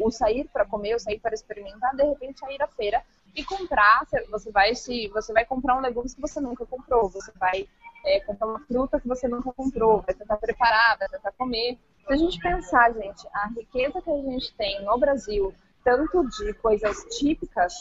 o 0.00 0.10
sair 0.10 0.48
para 0.52 0.64
comer, 0.64 0.96
o 0.96 0.98
sair 0.98 1.20
para 1.20 1.34
experimentar, 1.34 1.94
de 1.94 2.04
repente, 2.04 2.44
é 2.44 2.54
ir 2.54 2.62
à 2.62 2.66
feira 2.66 3.02
e 3.34 3.44
comprar. 3.44 4.06
Você 4.30 4.50
vai 4.50 4.74
se, 4.74 5.08
você 5.08 5.32
vai 5.32 5.44
comprar 5.44 5.76
um 5.76 5.80
legumes 5.80 6.14
que 6.14 6.20
você 6.20 6.40
nunca 6.40 6.66
comprou, 6.66 7.08
você 7.08 7.32
vai 7.38 7.68
é, 8.04 8.20
comprar 8.20 8.46
uma 8.46 8.60
fruta 8.60 9.00
que 9.00 9.08
você 9.08 9.28
nunca 9.28 9.52
comprou, 9.52 10.02
vai 10.02 10.14
tentar 10.14 10.36
preparar, 10.36 10.98
vai 10.98 11.08
tentar 11.08 11.32
comer. 11.32 11.78
Se 12.06 12.12
a 12.12 12.16
gente 12.16 12.38
pensar, 12.40 12.92
gente, 12.92 13.26
a 13.32 13.48
riqueza 13.48 14.02
que 14.02 14.10
a 14.10 14.16
gente 14.22 14.54
tem 14.56 14.84
no 14.84 14.98
Brasil, 14.98 15.54
tanto 15.84 16.28
de 16.28 16.52
coisas 16.54 17.04
típicas, 17.16 17.72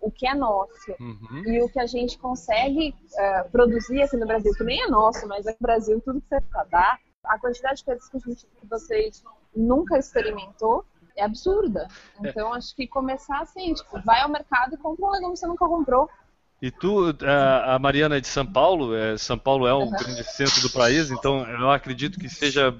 o, 0.00 0.08
o 0.08 0.10
que 0.10 0.26
é 0.26 0.34
nosso, 0.34 0.94
Uhum. 0.98 1.42
e 1.46 1.62
o 1.62 1.68
que 1.68 1.78
a 1.78 1.86
gente 1.86 2.18
consegue 2.18 2.94
eh, 3.18 3.42
produzir 3.44 4.02
aqui 4.02 4.16
no 4.16 4.26
Brasil, 4.26 4.52
que 4.54 4.64
nem 4.64 4.82
é 4.82 4.88
nosso, 4.88 5.26
mas 5.28 5.46
é 5.46 5.50
no 5.50 5.56
Brasil 5.60 6.00
tudo 6.00 6.20
que 6.20 6.28
você 6.28 6.40
dá, 6.70 6.98
a 7.24 7.38
quantidade 7.38 7.78
de 7.78 7.84
coisas 7.84 8.08
que, 8.08 8.16
a 8.16 8.20
gente, 8.20 8.46
que 8.46 8.66
vocês 8.66 9.22
nunca 9.56 9.98
experimentou 9.98 10.84
é 11.16 11.24
absurda. 11.24 11.88
Então 12.22 12.52
acho 12.52 12.76
que 12.76 12.86
começar 12.86 13.40
assim, 13.40 13.72
tipo, 13.72 14.00
vai 14.04 14.20
ao 14.20 14.28
mercado 14.28 14.74
e 14.74 14.78
compra 14.78 15.06
um 15.06 15.10
legume 15.10 15.32
que 15.32 15.38
você 15.38 15.46
nunca 15.46 15.66
comprou. 15.66 16.08
E 16.60 16.70
tu, 16.70 17.14
a 17.22 17.74
a 17.74 17.78
Mariana 17.78 18.16
é 18.16 18.20
de 18.20 18.28
São 18.28 18.46
Paulo, 18.46 18.94
é, 18.94 19.16
São 19.18 19.38
Paulo 19.38 19.66
é 19.66 19.74
um 19.74 19.90
grande 19.90 20.24
centro 20.24 20.62
do 20.62 20.70
país, 20.70 21.10
então 21.10 21.46
eu 21.48 21.70
acredito 21.70 22.18
que 22.18 22.28
seja 22.28 22.74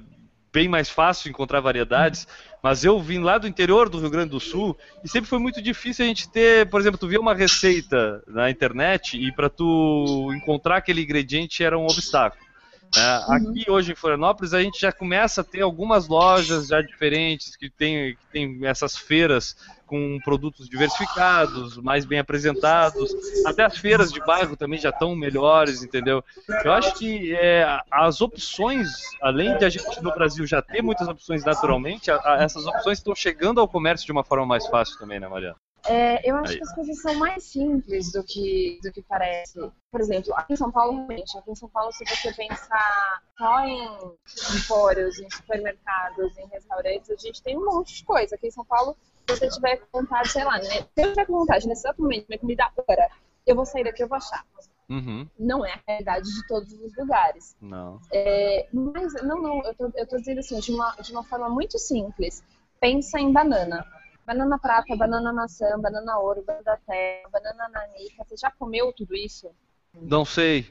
bem 0.52 0.68
mais 0.68 0.88
fácil 0.88 1.28
encontrar 1.28 1.60
variedades, 1.60 2.26
mas 2.62 2.82
eu 2.82 2.98
vim 2.98 3.18
lá 3.18 3.36
do 3.36 3.46
interior 3.46 3.90
do 3.90 3.98
Rio 3.98 4.08
Grande 4.08 4.30
do 4.30 4.40
Sul 4.40 4.74
e 5.04 5.08
sempre 5.08 5.28
foi 5.28 5.38
muito 5.38 5.60
difícil 5.60 6.06
a 6.06 6.08
gente 6.08 6.30
ter, 6.30 6.68
por 6.70 6.80
exemplo, 6.80 6.98
tu 6.98 7.06
via 7.06 7.20
uma 7.20 7.34
receita 7.34 8.22
na 8.26 8.50
internet 8.50 9.18
e 9.18 9.30
para 9.32 9.50
tu 9.50 10.32
encontrar 10.34 10.78
aquele 10.78 11.02
ingrediente 11.02 11.62
era 11.62 11.78
um 11.78 11.84
obstáculo. 11.84 12.45
Né? 12.94 13.24
Aqui 13.28 13.70
hoje 13.70 13.92
em 13.92 13.94
Florianópolis 13.94 14.54
a 14.54 14.62
gente 14.62 14.80
já 14.80 14.92
começa 14.92 15.40
a 15.40 15.44
ter 15.44 15.62
algumas 15.62 16.08
lojas 16.08 16.68
já 16.68 16.80
diferentes 16.80 17.56
que 17.56 17.68
tem, 17.70 18.14
que 18.16 18.26
tem 18.32 18.66
essas 18.66 18.96
feiras 18.96 19.56
com 19.86 20.18
produtos 20.24 20.68
diversificados, 20.68 21.76
mais 21.78 22.04
bem 22.04 22.18
apresentados. 22.18 23.14
Até 23.46 23.64
as 23.64 23.76
feiras 23.76 24.12
de 24.12 24.20
bairro 24.20 24.56
também 24.56 24.78
já 24.80 24.90
estão 24.90 25.14
melhores, 25.14 25.82
entendeu? 25.82 26.24
Eu 26.64 26.72
acho 26.72 26.94
que 26.94 27.32
é, 27.34 27.66
as 27.90 28.20
opções, 28.20 28.88
além 29.22 29.56
de 29.58 29.64
a 29.64 29.68
gente 29.68 30.02
no 30.02 30.12
Brasil 30.12 30.46
já 30.46 30.60
ter 30.60 30.82
muitas 30.82 31.06
opções 31.06 31.44
naturalmente, 31.44 32.10
a- 32.10 32.20
a- 32.24 32.42
essas 32.42 32.66
opções 32.66 32.98
estão 32.98 33.14
chegando 33.14 33.60
ao 33.60 33.68
comércio 33.68 34.04
de 34.06 34.12
uma 34.12 34.24
forma 34.24 34.46
mais 34.46 34.66
fácil 34.66 34.98
também, 34.98 35.20
né, 35.20 35.28
Mariana? 35.28 35.56
É, 35.88 36.28
eu 36.28 36.36
acho 36.36 36.52
Aí. 36.52 36.58
que 36.58 36.64
as 36.64 36.74
coisas 36.74 37.00
são 37.00 37.14
mais 37.14 37.44
simples 37.44 38.12
do 38.12 38.22
que, 38.24 38.78
do 38.82 38.92
que 38.92 39.02
parece. 39.02 39.58
Por 39.90 40.00
exemplo, 40.00 40.34
aqui 40.34 40.54
em 40.54 40.56
São 40.56 40.70
Paulo, 40.70 40.94
realmente, 40.94 41.36
aqui 41.38 41.50
em 41.50 41.54
São 41.54 41.68
Paulo, 41.68 41.92
se 41.92 42.04
você 42.04 42.32
pensar 42.32 43.22
só 43.38 43.60
em 43.60 44.16
empórios, 44.56 45.18
em 45.18 45.30
supermercados, 45.30 46.36
em 46.38 46.46
restaurantes, 46.48 47.10
a 47.10 47.16
gente 47.16 47.42
tem 47.42 47.56
um 47.56 47.64
monte 47.64 47.94
de 47.94 48.04
coisa. 48.04 48.34
Aqui 48.34 48.48
em 48.48 48.50
São 48.50 48.64
Paulo, 48.64 48.96
se 49.28 49.36
você 49.36 49.48
tiver 49.48 49.76
com 49.76 50.00
vontade, 50.00 50.28
sei 50.30 50.44
lá, 50.44 50.58
né? 50.58 50.64
se 50.64 50.88
eu 50.96 51.08
tiver 51.10 51.26
com 51.26 51.38
vontade 51.38 51.66
nesse 51.66 51.82
exato 51.82 52.02
momento, 52.02 52.26
minha 52.28 52.38
comida 52.38 52.64
agora, 52.76 53.08
eu 53.46 53.54
vou 53.54 53.64
sair 53.64 53.84
daqui, 53.84 54.02
eu 54.02 54.08
vou 54.08 54.16
achar. 54.16 54.44
Uhum, 54.88 55.28
Não 55.36 55.66
é 55.66 55.72
a 55.72 55.80
realidade 55.86 56.32
de 56.32 56.46
todos 56.46 56.72
os 56.72 56.96
lugares. 56.96 57.56
não. 57.60 58.00
É, 58.12 58.68
mas, 58.72 59.14
não, 59.22 59.42
não, 59.42 59.64
eu 59.64 59.74
tô, 59.74 59.90
eu 59.96 60.06
tô 60.06 60.16
dizendo 60.16 60.38
assim, 60.38 60.60
de 60.60 60.72
uma, 60.72 60.94
de 61.00 61.10
uma 61.10 61.24
forma 61.24 61.48
muito 61.48 61.78
simples. 61.78 62.42
Pensa 62.80 63.18
em 63.18 63.32
banana. 63.32 63.84
Banana 64.26 64.58
prata, 64.58 64.96
banana 64.96 65.32
maçã, 65.32 65.78
banana 65.78 66.18
ouro, 66.18 66.42
banana 66.44 66.78
terra, 66.84 67.28
banana 67.30 67.68
nanica. 67.68 68.24
Você 68.24 68.36
já 68.36 68.50
comeu 68.50 68.92
tudo 68.92 69.14
isso? 69.14 69.50
Não 69.94 70.24
sei. 70.24 70.70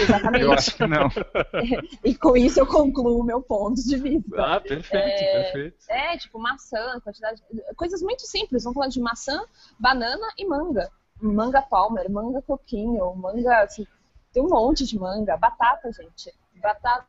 Exatamente. 0.00 0.44
Eu 0.44 0.52
acho 0.52 0.76
que 0.76 0.86
não. 0.86 1.08
E 2.02 2.14
com 2.14 2.36
isso 2.36 2.58
eu 2.58 2.66
concluo 2.66 3.20
o 3.20 3.24
meu 3.24 3.42
ponto 3.42 3.82
de 3.82 3.96
vista. 3.96 4.42
Ah, 4.42 4.60
perfeito, 4.60 4.92
perfeito. 4.92 5.76
É, 5.88 6.16
tipo, 6.16 6.38
maçã, 6.38 6.98
quantidade. 7.00 7.42
Coisas 7.76 8.00
muito 8.02 8.22
simples. 8.26 8.64
Vamos 8.64 8.74
falar 8.74 8.88
de 8.88 9.00
maçã, 9.00 9.44
banana 9.78 10.26
e 10.38 10.46
manga. 10.46 10.90
Manga 11.20 11.62
palmer, 11.62 12.10
manga 12.10 12.42
coquinho, 12.42 13.14
manga. 13.14 13.62
Assim, 13.62 13.86
tem 14.32 14.42
um 14.42 14.48
monte 14.48 14.84
de 14.86 14.98
manga. 14.98 15.36
Batata, 15.36 15.90
gente. 15.92 16.32
Batata 16.60 17.06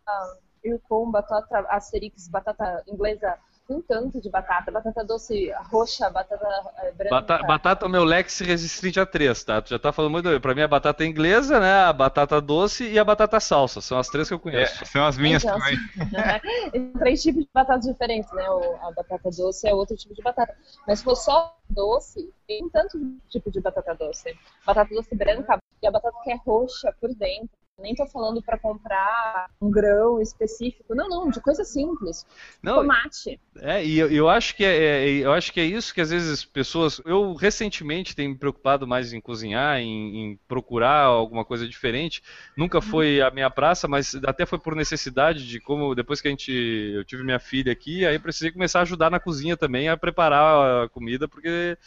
Ircom, 0.63 1.09
batata 1.09 1.59
Asterix, 1.69 2.27
batata 2.27 2.83
inglesa. 2.87 3.37
Um 3.69 3.81
tanto 3.81 4.21
de 4.21 4.29
batata. 4.29 4.71
Batata 4.71 5.03
doce 5.03 5.51
roxa, 5.71 6.09
batata 6.09 6.47
eh, 6.77 6.91
branca. 6.93 7.09
Bata- 7.21 7.43
batata 7.45 7.85
é 7.85 7.87
o 7.87 7.91
meu 7.91 8.03
lex 8.05 8.39
resistente 8.39 8.99
a 8.99 9.05
três, 9.05 9.43
tá? 9.43 9.61
Tu 9.61 9.69
já 9.71 9.79
tá 9.79 9.91
falando 9.91 10.11
muito 10.11 10.29
bem. 10.29 10.39
Pra 10.39 10.55
mim 10.55 10.61
a 10.61 10.67
batata 10.67 11.03
inglesa, 11.05 11.59
né? 11.59 11.83
A 11.83 11.91
batata 11.91 12.39
doce 12.39 12.87
e 12.89 12.97
a 12.97 13.03
batata 13.03 13.39
salsa. 13.41 13.81
São 13.81 13.97
as 13.99 14.07
três 14.07 14.27
que 14.29 14.33
eu 14.33 14.37
É, 14.37 14.41
conheço. 14.41 14.85
são 14.85 15.05
as 15.05 15.17
minhas 15.17 15.43
Então, 15.43 15.59
também. 15.59 15.77
Tem 16.71 16.91
três 16.93 17.21
tipos 17.21 17.43
de 17.43 17.49
batatas 17.53 17.85
diferentes, 17.85 18.31
né? 18.31 18.43
A 18.81 18.91
batata 18.91 19.29
doce 19.31 19.67
é 19.67 19.73
outro 19.73 19.95
tipo 19.97 20.13
de 20.15 20.21
batata. 20.21 20.55
Mas 20.87 20.99
se 20.99 21.05
for 21.05 21.15
só 21.15 21.53
doce, 21.69 22.31
tem 22.47 22.63
um 22.63 22.69
tanto 22.69 22.97
de 22.97 23.17
tipo 23.29 23.51
de 23.51 23.59
batata 23.59 23.93
doce. 23.95 24.33
Batata 24.65 24.93
doce 24.95 25.13
branca 25.15 25.59
e 25.81 25.87
a 25.87 25.91
batata 25.91 26.15
que 26.23 26.31
é 26.31 26.35
roxa 26.45 26.93
por 27.01 27.13
dentro. 27.15 27.49
Nem 27.79 27.93
tô 27.93 28.07
falando 28.07 28.41
pra 28.41 28.57
comprar 28.57 29.51
um 29.61 29.69
grão 29.69 30.19
específico. 30.19 30.95
Não, 30.95 31.07
não, 31.07 31.29
de 31.29 31.39
coisa 31.39 31.63
simples. 31.63 32.25
Não, 32.61 32.77
Tomate. 32.77 33.39
É, 33.57 33.85
e 33.85 33.99
eu, 33.99 34.09
eu 34.11 34.27
acho 34.27 34.55
que 34.55 34.65
é, 34.65 35.05
é- 35.05 35.11
eu 35.19 35.31
acho 35.31 35.53
que 35.53 35.59
é 35.59 35.65
isso 35.65 35.93
que 35.93 36.01
às 36.01 36.09
vezes 36.09 36.43
pessoas. 36.43 36.99
Eu 37.05 37.35
recentemente 37.35 38.15
tenho 38.15 38.31
me 38.31 38.37
preocupado 38.37 38.87
mais 38.87 39.13
em 39.13 39.21
cozinhar, 39.21 39.77
em, 39.79 40.31
em 40.31 40.39
procurar 40.47 41.03
alguma 41.03 41.45
coisa 41.45 41.67
diferente. 41.67 42.23
Nunca 42.57 42.81
foi 42.81 43.21
a 43.21 43.29
minha 43.29 43.49
praça, 43.51 43.87
mas 43.87 44.15
até 44.25 44.43
foi 44.43 44.57
por 44.57 44.75
necessidade 44.75 45.47
de 45.47 45.59
como 45.59 45.93
depois 45.93 46.19
que 46.19 46.27
a 46.27 46.31
gente 46.31 46.51
eu 46.51 47.05
tive 47.05 47.23
minha 47.23 47.39
filha 47.39 47.71
aqui, 47.71 48.03
aí 48.07 48.17
precisei 48.17 48.51
começar 48.51 48.79
a 48.79 48.81
ajudar 48.81 49.11
na 49.11 49.19
cozinha 49.19 49.55
também 49.55 49.87
a 49.87 49.95
preparar 49.95 50.85
a 50.85 50.89
comida, 50.89 51.27
porque 51.27 51.77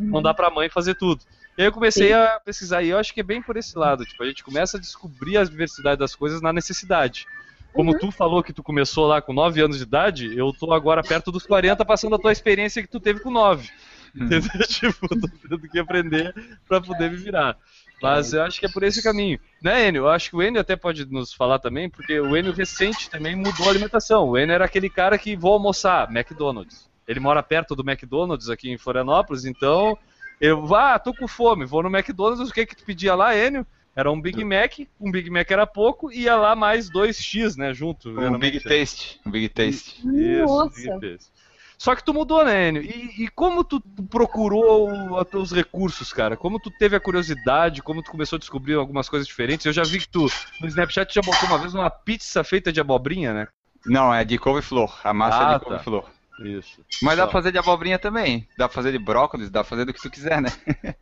não 0.00 0.22
dá 0.22 0.32
pra 0.32 0.50
mãe 0.50 0.68
fazer 0.68 0.94
tudo. 0.94 1.22
E 1.58 1.62
aí 1.62 1.68
eu 1.68 1.72
comecei 1.72 2.08
Sim. 2.08 2.14
a 2.14 2.40
pesquisar, 2.44 2.82
e 2.82 2.88
eu 2.88 2.98
acho 2.98 3.12
que 3.12 3.20
é 3.20 3.24
bem 3.24 3.42
por 3.42 3.56
esse 3.56 3.76
lado, 3.76 4.04
tipo, 4.04 4.22
a 4.22 4.26
gente 4.26 4.42
começa 4.42 4.76
a 4.76 4.80
descobrir 4.80 5.36
a 5.36 5.44
diversidade 5.44 5.98
das 5.98 6.14
coisas 6.14 6.40
na 6.40 6.52
necessidade. 6.52 7.26
Como 7.72 7.96
tu 7.96 8.10
falou 8.10 8.42
que 8.42 8.52
tu 8.52 8.62
começou 8.62 9.06
lá 9.06 9.22
com 9.22 9.32
9 9.32 9.60
anos 9.62 9.76
de 9.76 9.84
idade, 9.84 10.36
eu 10.36 10.52
tô 10.52 10.72
agora 10.72 11.02
perto 11.02 11.30
dos 11.30 11.46
40 11.46 11.84
passando 11.84 12.16
a 12.16 12.18
tua 12.18 12.32
experiência 12.32 12.82
que 12.82 12.88
tu 12.88 12.98
teve 12.98 13.20
com 13.20 13.30
9. 13.30 13.68
Entendeu? 14.14 14.40
tipo, 14.66 15.06
eu 15.08 15.20
tô 15.20 15.28
tendo 15.28 15.68
que 15.68 15.78
aprender 15.78 16.34
pra 16.66 16.80
poder 16.80 17.10
me 17.10 17.16
virar. 17.16 17.56
Mas 18.02 18.32
eu 18.32 18.42
acho 18.42 18.58
que 18.58 18.66
é 18.66 18.68
por 18.68 18.82
esse 18.82 19.02
caminho. 19.02 19.38
Né, 19.62 19.88
Enio? 19.88 20.04
Eu 20.04 20.08
acho 20.08 20.30
que 20.30 20.36
o 20.36 20.42
Enio 20.42 20.60
até 20.60 20.74
pode 20.74 21.04
nos 21.06 21.32
falar 21.32 21.58
também, 21.58 21.88
porque 21.88 22.18
o 22.18 22.36
Enio 22.36 22.52
recente 22.52 23.10
também 23.10 23.36
mudou 23.36 23.66
a 23.66 23.70
alimentação. 23.70 24.28
O 24.28 24.38
Enio 24.38 24.54
era 24.54 24.64
aquele 24.64 24.88
cara 24.88 25.16
que 25.18 25.36
vou 25.36 25.52
almoçar, 25.52 26.10
McDonald's. 26.10 26.89
Ele 27.10 27.18
mora 27.18 27.42
perto 27.42 27.74
do 27.74 27.82
McDonald's 27.82 28.48
aqui 28.48 28.70
em 28.70 28.78
Florianópolis, 28.78 29.44
então 29.44 29.98
eu, 30.40 30.72
ah, 30.76 30.96
tô 30.96 31.12
com 31.12 31.26
fome, 31.26 31.64
vou 31.64 31.82
no 31.82 31.88
McDonald's, 31.88 32.48
o 32.48 32.54
que 32.54 32.64
que 32.64 32.76
tu 32.76 32.84
pedia 32.84 33.16
lá, 33.16 33.36
Enio? 33.36 33.66
Era 33.96 34.12
um 34.12 34.20
Big 34.20 34.44
Mac, 34.44 34.78
um 35.00 35.10
Big 35.10 35.28
Mac 35.28 35.50
era 35.50 35.66
pouco, 35.66 36.12
e 36.12 36.20
ia 36.20 36.36
lá 36.36 36.54
mais 36.54 36.88
dois 36.88 37.20
X, 37.20 37.56
né, 37.56 37.74
junto. 37.74 38.10
Um 38.10 38.14
geralmente. 38.14 38.52
Big 38.52 38.60
Taste. 38.62 39.20
Um 39.26 39.30
Big 39.32 39.48
Taste. 39.48 40.00
Isso, 40.06 40.46
Nossa. 40.46 40.76
Big 40.76 41.00
Taste. 41.00 41.32
Só 41.76 41.96
que 41.96 42.04
tu 42.04 42.14
mudou, 42.14 42.44
né, 42.44 42.68
Enio? 42.68 42.82
E, 42.84 43.24
e 43.24 43.28
como 43.28 43.64
tu 43.64 43.80
procurou 44.08 45.18
os 45.18 45.28
teus 45.28 45.50
recursos, 45.50 46.12
cara? 46.12 46.36
Como 46.36 46.60
tu 46.60 46.70
teve 46.70 46.94
a 46.94 47.00
curiosidade, 47.00 47.82
como 47.82 48.04
tu 48.04 48.12
começou 48.12 48.36
a 48.36 48.38
descobrir 48.38 48.74
algumas 48.74 49.08
coisas 49.08 49.26
diferentes? 49.26 49.66
Eu 49.66 49.72
já 49.72 49.82
vi 49.82 49.98
que 49.98 50.08
tu, 50.08 50.30
no 50.60 50.68
Snapchat, 50.68 51.12
já 51.12 51.22
botou 51.22 51.48
uma 51.48 51.58
vez 51.58 51.74
uma 51.74 51.90
pizza 51.90 52.44
feita 52.44 52.72
de 52.72 52.80
abobrinha, 52.80 53.34
né? 53.34 53.48
Não, 53.84 54.14
é 54.14 54.24
de 54.24 54.38
couve-flor. 54.38 55.00
A 55.02 55.12
massa 55.12 55.38
Ah, 55.38 55.54
é 55.54 55.58
de 55.58 55.64
tá. 55.64 56.04
Isso. 56.40 56.84
Mas 57.02 57.16
dá 57.16 57.24
Só. 57.24 57.28
pra 57.28 57.40
fazer 57.40 57.52
de 57.52 57.58
abobrinha 57.58 57.98
também. 57.98 58.48
Dá 58.56 58.66
pra 58.68 58.74
fazer 58.74 58.92
de 58.92 58.98
brócolis, 58.98 59.50
dá 59.50 59.60
pra 59.60 59.68
fazer 59.68 59.84
do 59.84 59.92
que 59.92 60.00
tu 60.00 60.10
quiser, 60.10 60.40
né? 60.40 60.50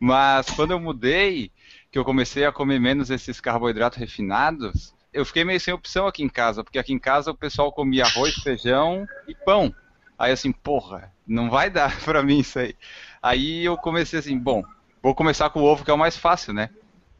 Mas 0.00 0.50
quando 0.50 0.72
eu 0.72 0.80
mudei, 0.80 1.52
que 1.90 1.98
eu 1.98 2.04
comecei 2.04 2.44
a 2.44 2.52
comer 2.52 2.80
menos 2.80 3.10
esses 3.10 3.40
carboidratos 3.40 3.98
refinados, 3.98 4.94
eu 5.12 5.24
fiquei 5.24 5.44
meio 5.44 5.60
sem 5.60 5.72
opção 5.72 6.06
aqui 6.06 6.22
em 6.22 6.28
casa, 6.28 6.64
porque 6.64 6.78
aqui 6.78 6.92
em 6.92 6.98
casa 6.98 7.30
o 7.30 7.36
pessoal 7.36 7.72
comia 7.72 8.04
arroz, 8.04 8.34
feijão 8.34 9.06
e 9.28 9.34
pão. 9.34 9.72
Aí 10.18 10.32
assim, 10.32 10.50
porra, 10.50 11.12
não 11.26 11.48
vai 11.48 11.70
dar 11.70 11.96
pra 12.02 12.22
mim 12.22 12.40
isso 12.40 12.58
aí. 12.58 12.74
Aí 13.22 13.64
eu 13.64 13.76
comecei 13.76 14.18
assim, 14.18 14.38
bom, 14.38 14.64
vou 15.02 15.14
começar 15.14 15.50
com 15.50 15.60
o 15.60 15.64
ovo 15.64 15.84
que 15.84 15.90
é 15.90 15.94
o 15.94 15.98
mais 15.98 16.16
fácil, 16.16 16.52
né? 16.52 16.70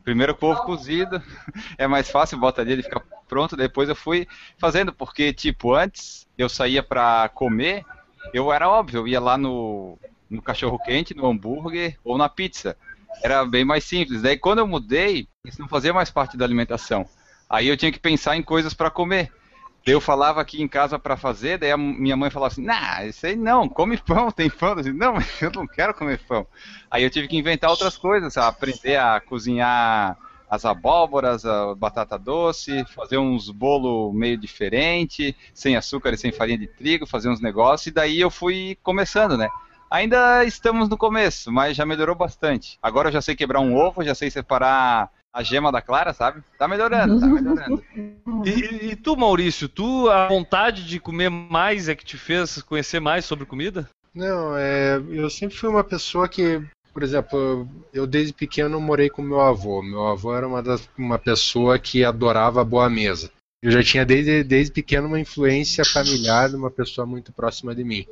Primeiro 0.05 0.35
com 0.35 0.47
o 0.47 0.51
ovo 0.51 0.62
cozido, 0.64 1.21
é 1.79 1.87
mais 1.87 2.11
fácil, 2.11 2.38
bota 2.38 2.61
ali, 2.61 2.73
ele 2.73 2.83
fica 2.83 3.03
pronto. 3.27 3.57
Depois 3.57 3.88
eu 3.88 3.97
fui 3.97 4.29
fazendo, 4.59 4.93
porque, 4.93 5.33
tipo, 5.33 5.75
antes 5.75 6.27
eu 6.37 6.49
saía 6.49 6.83
pra 6.83 7.29
comer, 7.31 7.85
eu 8.33 8.53
era 8.53 8.69
óbvio, 8.69 9.01
eu 9.01 9.09
ia 9.09 9.21
lá 9.21 9.38
no, 9.38 9.99
no 10.29 10.43
cachorro-quente, 10.43 11.14
no 11.14 11.27
hambúrguer 11.27 11.97
ou 12.05 12.19
na 12.19 12.29
pizza. 12.29 12.77
Era 13.23 13.45
bem 13.47 13.64
mais 13.64 13.85
simples. 13.85 14.21
Daí 14.21 14.37
quando 14.37 14.59
eu 14.59 14.67
mudei, 14.67 15.27
isso 15.45 15.61
não 15.61 15.69
fazia 15.69 15.93
mais 15.93 16.11
parte 16.11 16.37
da 16.37 16.45
alimentação. 16.45 17.09
Aí 17.49 17.69
eu 17.69 17.77
tinha 17.77 17.93
que 17.93 17.99
pensar 17.99 18.37
em 18.37 18.43
coisas 18.43 18.75
pra 18.75 18.90
comer. 18.90 19.33
Eu 19.87 20.01
falava 20.01 20.40
aqui 20.40 20.62
em 20.62 20.68
casa 20.68 20.99
pra 20.99 21.14
fazer, 21.14 21.59
daí 21.59 21.70
a 21.70 21.77
minha 21.77 22.16
mãe 22.16 22.31
falava 22.31 22.53
assim, 22.53 22.64
nah, 22.64 23.05
isso 23.05 23.27
aí 23.27 23.37
não, 23.37 23.68
come 23.68 23.99
pão, 23.99 24.31
tem 24.31 24.49
pão. 24.49 24.70
Eu 24.70 24.77
disse, 24.77 24.92
não, 24.92 25.14
mas 25.14 25.27
eu 25.42 25.51
não 25.51 25.66
quero 25.66 25.92
comer 25.92 26.18
pão. 26.27 26.47
Aí 26.90 27.03
eu 27.03 27.11
tive 27.11 27.29
que 27.29 27.37
inventar 27.37 27.68
outras 27.68 27.97
coisas, 27.97 28.33
sabe? 28.33 28.49
aprender 28.49 28.97
a 28.97 29.20
cozinhar 29.20 30.16
as 30.49 30.64
abóboras, 30.64 31.44
a 31.44 31.75
batata 31.75 32.18
doce, 32.18 32.85
fazer 32.94 33.18
uns 33.18 33.51
bolo 33.51 34.12
meio 34.12 34.38
diferente, 34.38 35.37
sem 35.53 35.77
açúcar 35.77 36.14
e 36.14 36.18
sem 36.18 36.33
farinha 36.33 36.59
de 36.59 36.66
trigo, 36.66 37.07
fazer 37.07 37.29
uns 37.29 37.40
negócios, 37.40 37.88
e 37.88 37.90
daí 37.90 38.20
eu 38.20 38.31
fui 38.31 38.79
começando, 38.83 39.37
né? 39.37 39.49
Ainda 39.90 40.44
estamos 40.44 40.88
no 40.88 40.97
começo, 40.97 41.53
mas 41.53 41.77
já 41.77 41.85
melhorou 41.85 42.14
bastante. 42.14 42.79
Agora 42.83 43.09
eu 43.09 43.12
já 43.12 43.20
sei 43.20 43.37
quebrar 43.37 43.61
um 43.61 43.77
ovo, 43.77 44.03
já 44.03 44.14
sei 44.14 44.31
separar 44.31 45.11
a 45.35 45.42
gema 45.42 45.73
da 45.73 45.83
clara, 45.83 46.12
sabe? 46.12 46.42
Tá 46.57 46.68
melhorando, 46.68 47.18
tá 47.18 47.27
melhorando. 47.27 47.83
E, 48.47 48.90
e 48.90 48.97
tu, 48.97 49.16
Maurício, 49.16 49.68
tu, 49.68 50.09
a 50.09 50.29
vontade 50.29 50.87
de 50.87 51.01
comer 51.01 51.29
mais 51.29 51.88
é 51.88 51.97
que 51.97 52.05
te 52.05 52.16
fez 52.16 52.62
conhecer 52.62 53.01
mais 53.01 53.25
sobre 53.25 53.44
comida? 53.44 53.90
Não, 54.14 54.57
é, 54.57 55.03
eu 55.11 55.29
sempre 55.29 55.57
fui 55.57 55.68
uma 55.68 55.83
pessoa 55.83 56.29
que, 56.29 56.62
por 56.92 57.03
exemplo, 57.03 57.68
eu 57.92 58.07
desde 58.07 58.33
pequeno 58.33 58.81
morei 58.81 59.11
com 59.11 59.23
meu 59.23 59.40
avô. 59.40 59.83
Meu 59.83 60.07
avô 60.07 60.33
era 60.33 60.47
uma, 60.47 60.62
das, 60.62 60.88
uma 60.97 61.18
pessoa 61.18 61.81
que 61.81 62.05
adorava 62.05 62.61
a 62.61 62.64
boa 62.64 62.88
mesa. 62.88 63.29
Eu 63.61 63.73
já 63.73 63.83
tinha 63.83 64.05
desde, 64.05 64.44
desde 64.44 64.73
pequeno 64.73 65.09
uma 65.09 65.18
influência 65.18 65.85
familiar 65.85 66.51
de 66.51 66.55
uma 66.55 66.70
pessoa 66.70 67.07
muito 67.07 67.33
próxima 67.33 67.75
de 67.75 67.83
mim. 67.83 68.07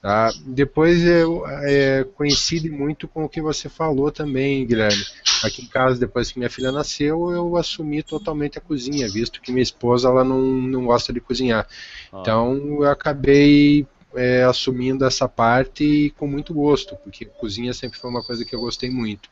Tá? 0.00 0.32
Depois 0.46 1.04
eu 1.04 1.44
é, 1.46 2.04
coincide 2.14 2.70
muito 2.70 3.06
com 3.06 3.24
o 3.24 3.28
que 3.28 3.40
você 3.40 3.68
falou 3.68 4.10
também, 4.10 4.66
Guilherme. 4.66 5.02
Aqui 5.44 5.62
em 5.62 5.66
casa, 5.66 6.00
depois 6.00 6.32
que 6.32 6.38
minha 6.38 6.48
filha 6.48 6.72
nasceu, 6.72 7.30
eu 7.30 7.56
assumi 7.56 8.02
totalmente 8.02 8.56
a 8.56 8.62
cozinha, 8.62 9.10
visto 9.10 9.42
que 9.42 9.52
minha 9.52 9.62
esposa 9.62 10.08
ela 10.08 10.24
não, 10.24 10.40
não 10.40 10.86
gosta 10.86 11.12
de 11.12 11.20
cozinhar. 11.20 11.66
Ah. 12.10 12.18
Então 12.20 12.82
eu 12.82 12.90
acabei 12.90 13.86
é, 14.14 14.42
assumindo 14.44 15.04
essa 15.04 15.28
parte 15.28 15.84
e 15.84 16.10
com 16.10 16.26
muito 16.26 16.52
gosto, 16.52 16.96
porque 16.96 17.24
cozinha 17.24 17.72
sempre 17.72 17.98
foi 17.98 18.10
uma 18.10 18.22
coisa 18.22 18.44
que 18.44 18.54
eu 18.54 18.60
gostei 18.60 18.90
muito. 18.90 19.28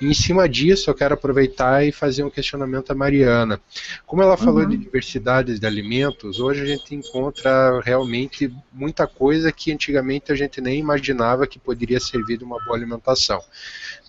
E 0.00 0.06
em 0.06 0.14
cima 0.14 0.48
disso, 0.48 0.90
eu 0.90 0.94
quero 0.94 1.14
aproveitar 1.14 1.84
e 1.86 1.92
fazer 1.92 2.24
um 2.24 2.30
questionamento 2.30 2.90
à 2.90 2.94
Mariana. 2.94 3.60
Como 4.06 4.22
ela 4.22 4.36
falou 4.36 4.62
Uhum. 4.62 4.68
de 4.68 4.76
diversidade 4.76 5.58
de 5.58 5.66
alimentos, 5.66 6.40
hoje 6.40 6.62
a 6.62 6.66
gente 6.66 6.94
encontra 6.94 7.80
realmente 7.80 8.52
muita 8.72 9.06
coisa 9.06 9.52
que 9.52 9.72
antigamente 9.72 10.32
a 10.32 10.34
gente 10.34 10.60
nem 10.60 10.78
imaginava 10.78 11.46
que 11.46 11.58
poderia 11.58 12.00
servir 12.00 12.38
de 12.38 12.44
uma 12.44 12.62
boa 12.64 12.76
alimentação. 12.76 13.40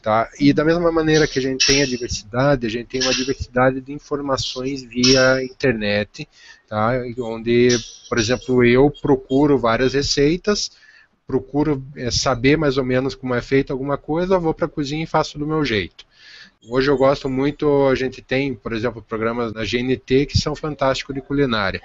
Tá? 0.01 0.30
E 0.39 0.54
da 0.54 0.63
mesma 0.63 0.91
maneira 0.91 1.28
que 1.28 1.39
a 1.39 1.41
gente 1.41 1.65
tem 1.65 1.82
a 1.82 1.86
diversidade, 1.86 2.67
a 2.67 2.69
gente 2.69 2.86
tem 2.88 3.01
uma 3.01 3.13
diversidade 3.13 3.82
de 3.82 3.91
informações 3.91 4.84
via 4.84 5.43
internet, 5.43 6.30
tá? 6.67 6.93
onde, 7.19 7.69
por 8.10 8.17
exemplo, 8.17 8.63
eu 8.63 8.89
procuro 8.89 9.58
várias 9.58 9.93
receitas, 9.93 10.71
procuro 11.25 11.84
eh, 11.95 12.12
saber 12.12 12.58
mais 12.58 12.78
ou 12.78 12.86
menos 12.86 13.15
como 13.15 13.34
é 13.34 13.41
feito 13.41 13.71
alguma 13.71 13.97
coisa, 13.97 14.38
vou 14.38 14.54
para 14.54 14.65
a 14.65 14.69
cozinha 14.69 15.04
e 15.04 15.08
faço 15.08 15.39
do 15.39 15.47
meu 15.47 15.63
jeito. 15.65 16.06
Hoje 16.67 16.89
eu 16.89 16.97
gosto 16.97 17.30
muito, 17.30 17.88
a 17.88 17.95
gente 17.95 18.21
tem, 18.21 18.54
por 18.54 18.73
exemplo, 18.73 19.01
programas 19.01 19.54
da 19.54 19.63
GNT 19.63 20.25
que 20.25 20.38
são 20.38 20.56
fantásticos 20.56 21.13
de 21.13 21.21
culinária. 21.21 21.82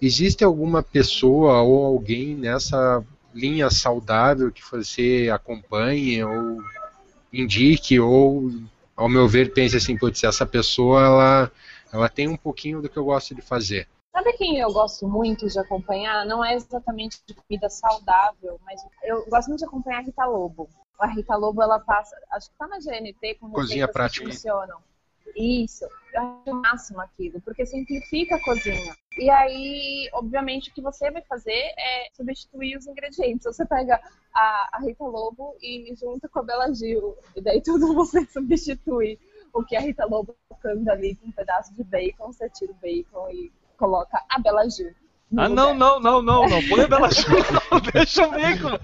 Existe 0.00 0.44
alguma 0.44 0.82
pessoa 0.82 1.60
ou 1.62 1.84
alguém 1.84 2.34
nessa 2.34 3.04
linha 3.34 3.70
saudável 3.70 4.52
que 4.52 4.62
você 4.70 5.28
acompanhe 5.32 6.22
ou 6.22 6.62
indique 7.32 7.98
ou, 7.98 8.52
ao 8.96 9.08
meu 9.08 9.26
ver, 9.26 9.52
pense 9.52 9.76
assim, 9.76 9.96
putz, 9.96 10.22
essa 10.22 10.44
pessoa 10.44 11.02
ela, 11.02 11.52
ela 11.92 12.08
tem 12.08 12.28
um 12.28 12.36
pouquinho 12.36 12.82
do 12.82 12.88
que 12.88 12.96
eu 12.96 13.04
gosto 13.04 13.34
de 13.34 13.42
fazer. 13.42 13.88
Sabe 14.22 14.36
quem 14.36 14.60
eu 14.60 14.72
gosto 14.72 15.08
muito 15.08 15.48
de 15.48 15.58
acompanhar? 15.58 16.24
Não 16.24 16.44
é 16.44 16.54
exatamente 16.54 17.20
de 17.26 17.34
comida 17.34 17.68
saudável, 17.68 18.56
mas 18.64 18.80
eu 19.02 19.28
gosto 19.28 19.48
muito 19.48 19.58
de 19.58 19.66
acompanhar 19.66 19.98
a 19.98 20.02
Rita 20.02 20.24
Lobo. 20.24 20.68
A 20.96 21.08
Rita 21.08 21.34
Lobo, 21.34 21.60
ela 21.60 21.80
passa, 21.80 22.16
acho 22.30 22.48
que 22.48 22.56
tá 22.56 22.68
na 22.68 22.78
GNT 22.78 23.34
com 23.40 23.50
Cozinha 23.50 23.86
receitas 23.86 23.86
que 23.86 23.92
prática. 23.92 24.26
funcionam. 24.26 24.80
Isso, 25.34 25.84
eu 26.14 26.22
acho 26.22 26.50
o 26.50 26.54
máximo 26.54 27.00
aquilo, 27.00 27.40
porque 27.40 27.66
simplifica 27.66 28.36
a 28.36 28.44
cozinha. 28.44 28.94
E 29.18 29.28
aí, 29.28 30.08
obviamente, 30.12 30.70
o 30.70 30.72
que 30.72 30.80
você 30.80 31.10
vai 31.10 31.22
fazer 31.22 31.74
é 31.76 32.08
substituir 32.12 32.76
os 32.76 32.86
ingredientes. 32.86 33.44
Você 33.44 33.66
pega 33.66 34.00
a, 34.32 34.68
a 34.74 34.80
Rita 34.82 35.02
Lobo 35.02 35.56
e 35.60 35.92
junta 35.96 36.28
com 36.28 36.38
a 36.38 36.42
Bela 36.44 36.72
Gil, 36.72 37.16
e 37.34 37.40
daí 37.40 37.60
tudo 37.60 37.90
você 37.94 38.24
substitui. 38.26 39.18
O 39.52 39.64
que 39.64 39.74
a 39.74 39.80
Rita 39.80 40.06
Lobo 40.06 40.36
colocando 40.48 40.88
ali 40.90 41.16
com 41.16 41.26
um 41.26 41.32
pedaço 41.32 41.74
de 41.74 41.82
bacon, 41.82 42.32
você 42.32 42.48
tira 42.48 42.70
o 42.70 42.76
bacon 42.76 43.28
e 43.30 43.50
coloca 43.82 44.22
a 44.28 44.38
Bela 44.38 44.70
Gil. 44.70 44.94
Ah, 45.36 45.48
não, 45.48 45.74
não, 45.74 45.98
não, 45.98 46.22
não, 46.22 46.46
não. 46.46 46.68
Põe 46.68 46.84
a 46.84 46.88
Bela 46.88 47.10
Gil, 47.10 47.26
não. 47.50 47.80
Deixa 47.92 48.28
o 48.28 48.30
bacon. 48.30 48.78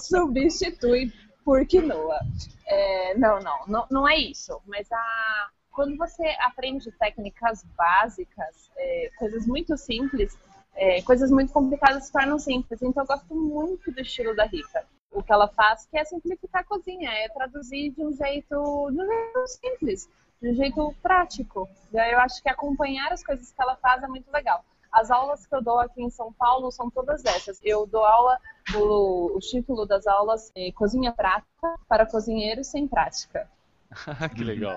substitui 0.00 1.12
por 1.44 1.66
quinoa. 1.66 2.20
É, 2.68 3.18
não, 3.18 3.40
não, 3.40 3.66
não, 3.66 3.86
não 3.90 4.08
é 4.08 4.16
isso. 4.16 4.60
Mas 4.64 4.86
a, 4.92 5.48
quando 5.72 5.96
você 5.96 6.24
aprende 6.40 6.92
técnicas 6.92 7.64
básicas, 7.76 8.70
é, 8.76 9.10
coisas 9.18 9.44
muito 9.44 9.76
simples, 9.76 10.38
é, 10.76 11.02
coisas 11.02 11.28
muito 11.28 11.52
complicadas 11.52 12.06
se 12.06 12.12
tornam 12.12 12.38
simples. 12.38 12.80
Então 12.80 13.02
eu 13.02 13.06
gosto 13.08 13.34
muito 13.34 13.90
do 13.90 14.00
estilo 14.00 14.36
da 14.36 14.44
Rita. 14.44 14.84
O 15.10 15.20
que 15.20 15.32
ela 15.32 15.48
faz 15.48 15.84
que 15.86 15.98
é 15.98 16.04
simplificar 16.04 16.62
a 16.62 16.64
cozinha, 16.64 17.10
é 17.10 17.28
traduzir 17.28 17.90
de 17.90 18.04
um 18.04 18.12
jeito, 18.12 18.90
de 18.92 19.00
um 19.00 19.06
jeito 19.06 19.46
simples, 19.48 20.08
de 20.40 20.50
um 20.50 20.54
jeito 20.54 20.94
prático. 21.02 21.68
Eu 21.92 22.18
acho 22.20 22.42
que 22.42 22.48
acompanhar 22.48 23.12
as 23.12 23.24
coisas 23.24 23.50
que 23.52 23.62
ela 23.62 23.76
faz 23.76 24.02
é 24.02 24.06
muito 24.06 24.30
legal. 24.30 24.64
As 24.92 25.10
aulas 25.10 25.46
que 25.46 25.54
eu 25.54 25.62
dou 25.62 25.78
aqui 25.78 26.02
em 26.02 26.10
São 26.10 26.32
Paulo 26.32 26.70
são 26.70 26.90
todas 26.90 27.24
essas. 27.24 27.60
Eu 27.62 27.86
dou 27.86 28.04
aula, 28.04 28.38
do, 28.72 29.32
o 29.34 29.38
título 29.40 29.84
das 29.84 30.06
aulas 30.06 30.50
é 30.56 30.72
Cozinha 30.72 31.12
Prática 31.12 31.74
para 31.88 32.06
Cozinheiros 32.06 32.68
Sem 32.68 32.88
Prática. 32.88 33.48
que 34.34 34.42
legal. 34.42 34.76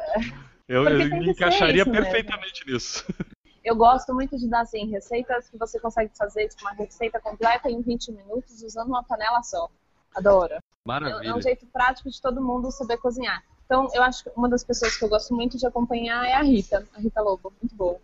Eu, 0.68 0.84
Porque 0.84 1.04
eu 1.04 1.10
tem 1.10 1.20
me 1.20 1.30
encaixaria 1.32 1.82
isso, 1.82 1.92
né? 1.92 2.02
perfeitamente 2.02 2.66
nisso. 2.70 3.06
Eu 3.62 3.76
gosto 3.76 4.14
muito 4.14 4.38
de 4.38 4.48
dar 4.50 4.62
assim, 4.62 4.90
receitas 4.90 5.50
que 5.50 5.58
você 5.58 5.80
consegue 5.80 6.12
fazer, 6.18 6.48
tipo 6.48 6.62
uma 6.62 6.72
receita 6.72 7.20
completa 7.20 7.70
em 7.70 7.82
20 7.82 8.14
minutos 8.14 8.64
usando 8.64 8.88
uma 8.88 9.04
panela 9.04 9.44
só. 9.44 9.70
Adoro. 10.16 10.54
É 10.54 10.56
é 10.56 10.60
um 10.60 10.62
Maravilha. 10.86 11.42
jeito 11.42 11.68
prático 11.68 12.10
de 12.10 12.22
todo 12.22 12.42
mundo 12.42 12.72
saber 12.72 12.98
cozinhar. 12.98 13.44
Então, 13.70 13.88
eu 13.94 14.02
acho 14.02 14.24
que 14.24 14.32
uma 14.36 14.50
das 14.50 14.64
pessoas 14.64 14.98
que 14.98 15.06
eu 15.06 15.10
gosto 15.10 15.32
muito 15.36 15.56
de 15.56 15.68
acompanhar 15.68 16.28
é 16.28 16.34
a 16.34 16.42
Rita, 16.42 16.88
a 16.92 17.00
Rita 17.00 17.22
Lobo, 17.22 17.54
muito 17.62 17.76
boa. 17.76 18.00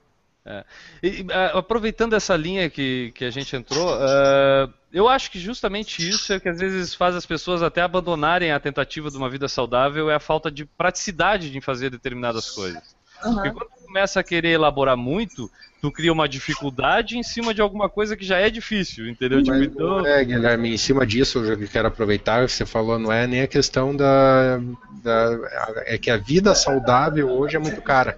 E, 1.01 1.25
ah, 1.31 1.57
aproveitando 1.57 2.13
essa 2.13 2.35
linha 2.35 2.69
que, 2.69 3.11
que 3.15 3.25
a 3.25 3.31
gente 3.31 3.55
entrou, 3.55 3.89
ah, 3.95 4.69
eu 4.93 5.09
acho 5.09 5.31
que 5.31 5.39
justamente 5.39 6.07
isso 6.07 6.31
é 6.31 6.39
que 6.39 6.47
às 6.47 6.59
vezes 6.59 6.93
faz 6.93 7.15
as 7.15 7.25
pessoas 7.25 7.63
até 7.63 7.81
abandonarem 7.81 8.51
a 8.51 8.59
tentativa 8.59 9.09
de 9.09 9.17
uma 9.17 9.27
vida 9.27 9.47
saudável 9.47 10.07
é 10.07 10.13
a 10.13 10.19
falta 10.19 10.51
de 10.51 10.65
praticidade 10.65 11.57
em 11.57 11.61
fazer 11.61 11.89
determinadas 11.89 12.51
coisas. 12.51 12.94
Porque 13.21 13.47
Aham. 13.49 13.53
quando 13.53 13.69
tu 13.69 13.85
começa 13.85 14.19
a 14.19 14.23
querer 14.23 14.49
elaborar 14.49 14.97
muito, 14.97 15.49
tu 15.81 15.91
cria 15.91 16.11
uma 16.11 16.27
dificuldade 16.27 17.17
em 17.17 17.23
cima 17.23 17.53
de 17.53 17.61
alguma 17.61 17.89
coisa 17.89 18.15
que 18.15 18.25
já 18.25 18.37
é 18.37 18.49
difícil, 18.49 19.07
entendeu? 19.07 19.41
Tipo, 19.41 19.57
Mas, 19.57 19.67
então, 19.67 20.05
é, 20.05 20.23
Guilherme, 20.23 20.73
em 20.73 20.77
cima 20.77 21.05
disso, 21.05 21.39
eu 21.39 21.45
já 21.59 21.67
quero 21.67 21.87
aproveitar, 21.87 22.47
você 22.47 22.65
falou, 22.65 22.99
não 22.99 23.11
é 23.11 23.25
nem 23.27 23.41
a 23.41 23.47
questão 23.47 23.95
da, 23.95 24.57
da- 25.03 25.83
É 25.85 25.97
que 25.97 26.09
a 26.11 26.17
vida 26.17 26.53
saudável 26.53 27.29
hoje 27.29 27.55
é 27.55 27.59
muito 27.59 27.81
cara. 27.81 28.17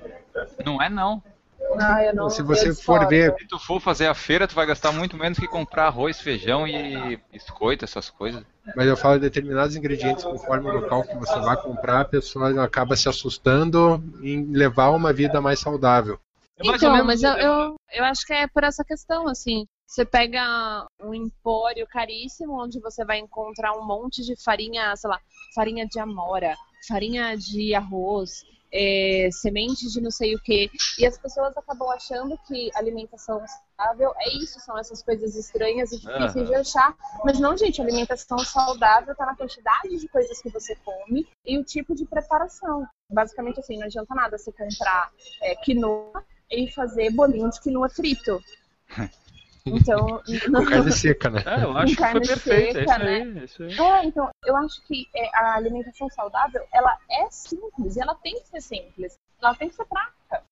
Não 0.66 0.82
é 0.82 0.90
não. 0.90 1.22
Não, 1.60 2.00
eu 2.00 2.16
não, 2.16 2.30
Se 2.30 2.42
você 2.42 2.74
for 2.74 3.08
ver, 3.08 3.36
Se 3.38 3.48
tu 3.48 3.60
for 3.60 3.80
fazer 3.80 4.08
a 4.08 4.14
feira, 4.14 4.48
tu 4.48 4.56
vai 4.56 4.66
gastar 4.66 4.92
muito 4.92 5.18
menos 5.18 5.40
que 5.40 5.48
comprar 5.48 5.88
arroz, 5.88 6.20
feijão 6.20 6.68
e 6.68 7.20
biscoito, 7.32 7.84
essas 7.86 8.10
coisas. 8.10 8.44
mas 8.76 8.88
eu 8.88 8.98
falo 8.98 9.16
de 9.16 9.22
determinados 9.22 9.76
ingredientes 9.76 10.24
conforme 10.24 10.70
o 10.70 10.74
local 10.74 11.04
que 11.04 11.16
você 11.16 11.40
vai 11.40 11.58
comprar, 11.58 12.02
a 12.02 12.06
pessoa 12.06 12.64
acaba 12.64 12.96
se 12.96 13.10
assustando 13.10 14.04
em 14.22 14.52
levar 14.52 14.90
uma 14.90 15.12
vida 15.14 15.42
mais 15.42 15.60
saudável. 15.60 16.20
É 16.60 16.68
Então, 16.68 17.06
mas 17.06 17.22
eu, 17.22 17.34
eu, 17.34 17.76
eu 17.92 18.04
acho 18.06 18.26
que 18.26 18.34
é 18.34 18.48
por 18.48 18.64
essa 18.64 18.84
questão, 18.84 19.28
assim. 19.28 19.66
Você 19.86 20.04
pega 20.04 20.86
um 21.02 21.14
empório 21.14 21.88
caríssimo, 21.88 22.62
onde 22.62 22.80
você 22.80 23.06
vai 23.06 23.20
encontrar 23.20 23.74
um 23.74 23.86
monte 23.86 24.22
de 24.22 24.36
farinha, 24.44 24.94
sei 24.96 25.10
lá, 25.10 25.20
farinha 25.56 25.88
de 25.88 25.98
amora, 26.00 26.56
farinha 26.88 27.38
de 27.38 27.74
arroz, 27.74 28.44
é, 28.72 29.30
sementes 29.32 29.94
de 29.94 30.02
não 30.02 30.12
sei 30.12 30.36
o 30.36 30.40
que. 30.40 30.70
E 31.00 31.06
as 31.06 31.18
pessoas 31.18 31.56
acabam 31.58 31.90
achando 31.90 32.38
que 32.48 32.70
alimentação 32.76 33.42
saudável 33.48 34.14
é 34.20 34.38
isso, 34.38 34.60
são 34.60 34.78
essas 34.78 35.02
coisas 35.02 35.36
estranhas 35.36 35.92
e 35.92 36.00
difíceis 36.00 36.48
de 36.48 36.56
achar. 36.56 36.96
Mas 37.24 37.40
não, 37.40 37.58
gente, 37.58 37.82
alimentação 37.82 38.40
saudável 38.40 39.16
tá 39.16 39.26
na 39.26 39.36
quantidade 39.36 39.98
de 39.98 40.08
coisas 40.08 40.42
que 40.42 40.50
você 40.50 40.76
come 40.84 41.28
e 41.46 41.58
o 41.58 41.64
tipo 41.64 41.96
de 41.96 42.06
preparação. 42.06 42.86
Basicamente 43.10 43.60
assim, 43.60 43.78
não 43.78 43.86
adianta 43.86 44.14
nada 44.14 44.38
você 44.38 44.52
comprar 44.52 45.12
é, 45.42 45.56
quinoa 45.56 46.24
e 46.50 46.70
fazer 46.72 47.12
bolinho 47.12 47.50
de 47.50 47.62
quinoa 47.62 47.90
frito. 47.90 48.42
Então, 49.68 50.22
Com 50.54 50.66
carne 50.66 50.92
seca, 50.92 51.30
né? 51.30 51.44
É, 51.46 51.64
eu 51.64 51.78
acho 51.78 51.96
que 51.96 52.06
foi 52.06 52.22
perfeito, 52.22 52.78
é 52.78 52.84
isso 52.84 52.94
seca, 52.94 52.98
né? 53.00 53.16
aí, 53.16 53.40
é 53.40 53.44
isso 53.44 53.64
aí. 53.64 53.78
é, 53.80 54.06
então, 54.06 54.30
eu 54.46 54.56
acho 54.58 54.82
que 54.88 55.08
é, 55.16 55.30
a 55.38 55.56
alimentação 55.56 56.10
saudável, 56.10 56.64
ela 56.74 56.98
é 57.10 57.30
simples, 57.30 57.96
e 57.96 58.00
ela 58.02 58.16
tem 58.16 58.34
que 58.40 58.48
ser 58.48 58.62
simples. 58.62 59.18
Ela 59.42 59.56
tem 59.56 59.70
que 59.70 59.76
ser 59.76 59.86
prática. 59.86 60.44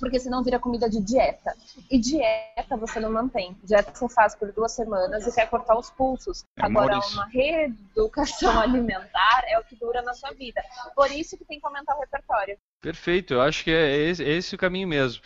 porque 0.00 0.18
senão 0.18 0.42
vira 0.42 0.58
comida 0.58 0.88
de 0.90 1.00
dieta. 1.00 1.54
E 1.90 1.98
dieta 1.98 2.76
você 2.76 2.98
não 3.00 3.12
mantém. 3.12 3.56
Dieta 3.62 3.92
você 3.94 4.08
faz 4.12 4.34
por 4.34 4.52
duas 4.52 4.72
semanas 4.72 5.26
e 5.26 5.32
quer 5.32 5.48
cortar 5.48 5.78
os 5.78 5.90
pulsos. 5.90 6.44
É, 6.58 6.64
Agora, 6.64 6.96
Maurício. 6.96 7.12
uma 7.14 7.26
reeducação 7.26 8.58
alimentar 8.60 9.44
é 9.46 9.58
o 9.58 9.64
que 9.64 9.76
dura 9.76 10.02
na 10.02 10.12
sua 10.14 10.32
vida. 10.32 10.60
Por 10.94 11.10
isso 11.10 11.38
que 11.38 11.44
tem 11.44 11.60
que 11.60 11.66
aumentar 11.66 11.96
o 11.96 12.00
repertório. 12.00 12.58
Perfeito, 12.80 13.34
eu 13.34 13.40
acho 13.40 13.64
que 13.64 13.70
é 13.70 13.96
esse, 13.96 14.22
é 14.24 14.28
esse 14.30 14.54
o 14.54 14.58
caminho 14.58 14.88
mesmo. 14.88 15.22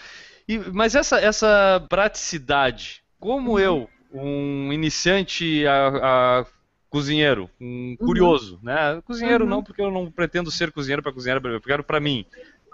E- 0.46 0.58
mas 0.58 0.94
essa, 0.94 1.18
essa 1.20 1.84
praticidade, 1.88 3.02
como 3.18 3.58
eu, 3.58 3.88
um 4.12 4.72
iniciante 4.72 5.66
a, 5.66 6.40
a 6.40 6.46
cozinheiro, 6.88 7.50
um 7.60 7.96
curioso, 7.98 8.58
né? 8.62 9.00
Cozinheiro 9.04 9.44
Uhum. 9.44 9.50
não, 9.50 9.62
porque 9.62 9.82
eu 9.82 9.90
não 9.90 10.10
pretendo 10.10 10.50
ser 10.50 10.72
cozinheiro 10.72 11.02
para 11.02 11.12
cozinhar, 11.12 11.40
eu 11.44 11.60
quero 11.60 11.84
para 11.84 12.00
mim. 12.00 12.24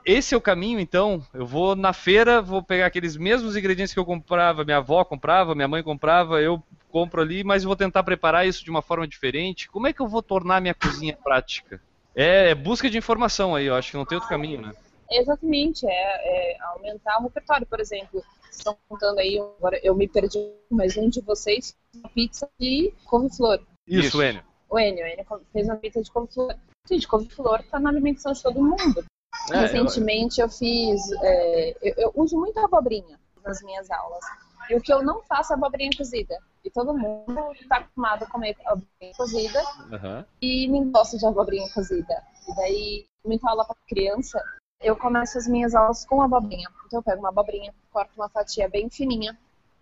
Esse 0.07 0.35
é 0.35 0.37
o 0.37 0.41
caminho, 0.41 0.79
então. 0.79 1.27
Eu 1.33 1.47
vou 1.47 1.75
na 1.75 1.93
feira, 1.93 2.43
vou 2.43 2.63
pegar 2.63 2.87
aqueles 2.87 3.17
mesmos 3.17 3.57
ingredientes 3.57 3.95
que 3.95 3.99
eu 3.99 4.05
comprava, 4.05 4.65
minha 4.65 4.77
avó 4.77 5.03
comprava, 5.03 5.55
minha 5.55 5.67
mãe 5.67 5.83
comprava, 5.83 6.43
eu 6.43 6.63
compro 6.91 7.23
ali, 7.23 7.43
mas 7.43 7.65
vou 7.65 7.75
tentar 7.75 8.03
preparar 8.03 8.47
isso 8.47 8.63
de 8.63 8.71
uma 8.71 8.83
forma 8.83 9.09
diferente. 9.09 9.69
Como 9.69 9.87
é 9.87 9.93
que 9.93 10.01
eu 10.01 10.07
vou 10.07 10.23
tornar 10.23 10.61
minha 10.61 10.75
cozinha 10.75 11.17
prática? 11.25 11.81
É, 12.15 12.51
é 12.51 12.55
busca 12.55 12.89
de 12.91 12.99
informação 12.99 13.55
aí, 13.55 13.67
eu 13.67 13.75
acho 13.75 13.91
que 13.91 13.97
não 13.97 14.05
tem 14.05 14.17
outro 14.17 14.29
caminho, 14.29 14.61
né? 14.61 14.73
Exatamente, 15.11 15.87
é, 15.87 15.93
é 15.93 16.57
aumentar 16.75 17.19
o 17.19 17.25
repertório. 17.25 17.67
Por 17.67 17.81
exemplo, 17.81 18.23
estão 18.59 18.77
contando 18.89 19.19
aí, 19.19 19.39
agora 19.39 19.79
eu 19.83 19.95
me 19.95 20.09
perdi, 20.09 20.39
mas 20.71 20.97
um 20.97 21.09
de 21.09 21.21
vocês 21.21 21.77
fez 21.93 22.03
uma 22.03 22.09
pizza 22.11 22.49
de 22.59 22.93
couve-flor. 23.05 23.61
Isso. 23.87 24.23
Enio. 24.23 24.43
O 24.69 24.79
Enio, 24.79 25.05
o 25.05 25.09
Enio 25.09 25.27
fez 25.53 25.69
uma 25.69 25.77
pizza 25.77 26.03
de 26.03 26.11
couve-flor. 26.11 26.55
Gente, 26.89 27.09
couve-flor 27.09 27.63
tá 27.71 27.79
na 27.79 27.91
alimentação 27.91 28.33
de 28.33 28.43
todo 28.43 28.63
mundo. 28.63 29.05
É, 29.53 29.61
Recentemente 29.61 30.41
eu 30.41 30.49
fiz, 30.49 31.01
é, 31.23 31.77
eu, 31.83 31.95
eu 31.97 32.13
uso 32.15 32.39
muito 32.39 32.59
abobrinha 32.59 33.19
nas 33.45 33.63
minhas 33.63 33.91
aulas. 33.91 34.25
E 34.71 34.75
o 34.75 34.81
que 34.81 34.93
eu 34.93 35.03
não 35.03 35.23
faço 35.23 35.53
é 35.53 35.57
abobrinha 35.57 35.91
cozida. 35.97 36.39
E 36.65 36.71
todo 36.71 36.97
mundo 36.97 37.53
está 37.61 37.77
acostumado 37.77 38.25
a 38.25 38.27
comer 38.27 38.57
abobrinha 38.65 39.13
cozida 39.17 39.63
Aham. 39.93 40.27
e 40.41 40.67
ninguém 40.69 40.91
gosta 40.91 41.19
de 41.19 41.27
abobrinha 41.27 41.69
cozida. 41.75 42.23
E 42.49 42.57
daí, 42.57 43.07
muita 43.25 43.51
aula 43.51 43.65
para 43.67 43.77
criança, 43.87 44.43
eu 44.85 44.95
começo 44.95 45.39
as 45.39 45.49
minhas 45.49 45.75
aulas 45.75 46.05
com 46.05 46.21
abobrinha. 46.21 46.69
Então 46.87 46.99
eu 46.99 47.03
pego 47.03 47.21
uma 47.21 47.31
abobrinha, 47.31 47.75
corto 47.91 48.13
uma 48.17 48.29
fatia 48.29 48.69
bem 48.69 48.91
fininha 48.91 49.37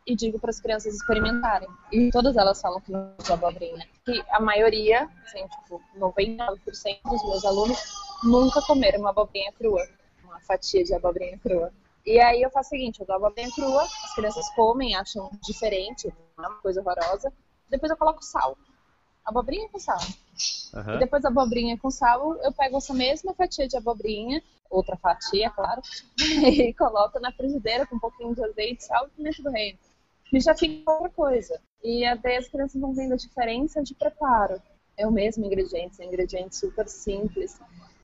e 0.07 0.15
digo 0.15 0.39
para 0.39 0.51
as 0.51 0.61
crianças 0.61 0.95
experimentarem. 0.95 1.69
E 1.91 2.11
todas 2.11 2.37
elas 2.37 2.61
falam 2.61 2.81
que 2.81 2.93
não 2.93 3.13
usa 3.19 3.35
abobrinha. 3.35 3.87
Que 4.05 4.25
a 4.31 4.41
maioria, 4.41 5.09
assim, 5.25 5.45
tipo, 5.49 5.83
99% 5.99 7.03
dos 7.05 7.25
meus 7.25 7.45
alunos 7.45 7.79
nunca 8.23 8.63
comeram 8.63 9.01
uma 9.01 9.11
abobrinha 9.11 9.53
crua, 9.53 9.85
uma 10.23 10.41
fatia 10.41 10.85
de 10.85 10.95
abobrinha 10.95 11.37
crua. 11.39 11.73
E 12.07 12.21
aí 12.21 12.41
eu 12.41 12.51
faço 12.51 12.69
o 12.69 12.71
seguinte, 12.71 13.01
eu 13.01 13.07
dou 13.07 13.15
a 13.15 13.17
abobrinha 13.17 13.51
crua, 13.53 13.83
as 13.83 14.15
crianças 14.15 14.49
comem, 14.55 14.95
acham 14.95 15.31
diferente, 15.43 16.09
é 16.09 16.41
uma 16.41 16.55
coisa 16.57 16.81
horrorosa. 16.81 17.33
Depois 17.69 17.91
eu 17.91 17.97
coloco 17.97 18.23
sal. 18.25 18.57
Abobrinha 19.25 19.69
com 19.69 19.79
sal. 19.79 20.01
E 20.73 20.77
aham. 20.79 20.99
depois 20.99 21.23
da 21.23 21.29
abobrinha 21.29 21.79
com 21.79 21.91
sal, 21.91 22.37
eu 22.43 22.53
pego 22.53 22.79
essa 22.79 22.93
mesma 22.93 23.35
fatia 23.35 23.67
de 23.67 23.77
abobrinha, 23.77 24.43
outra 24.71 24.97
fatia, 24.97 25.51
claro, 25.51 25.81
e 26.19 26.73
coloco 26.75 27.19
na 27.21 27.33
frigideira 27.33 27.87
com 27.87 27.97
um 27.97 28.01
pouquinho 28.01 28.35
de 28.35 28.45
azeite, 28.45 28.85
sal 28.85 29.07
e 29.07 29.11
pimenta 29.11 29.43
do 29.43 29.51
reino. 29.51 29.79
E 30.33 30.41
já 30.41 30.55
fica 30.55 30.91
outra 30.91 31.11
coisa. 31.11 31.61
E 31.83 32.05
até 32.05 32.39
as 32.39 32.49
crianças 32.49 32.81
vão 32.81 32.95
vendo 32.95 33.13
a 33.13 33.17
diferença 33.17 33.83
de 33.83 33.95
preparo. 33.95 34.61
É 34.97 35.07
o 35.07 35.11
mesmo 35.11 35.45
ingrediente, 35.45 35.97
são 35.97 36.07
ingredientes 36.07 36.59
super 36.59 36.89
simples 36.89 37.59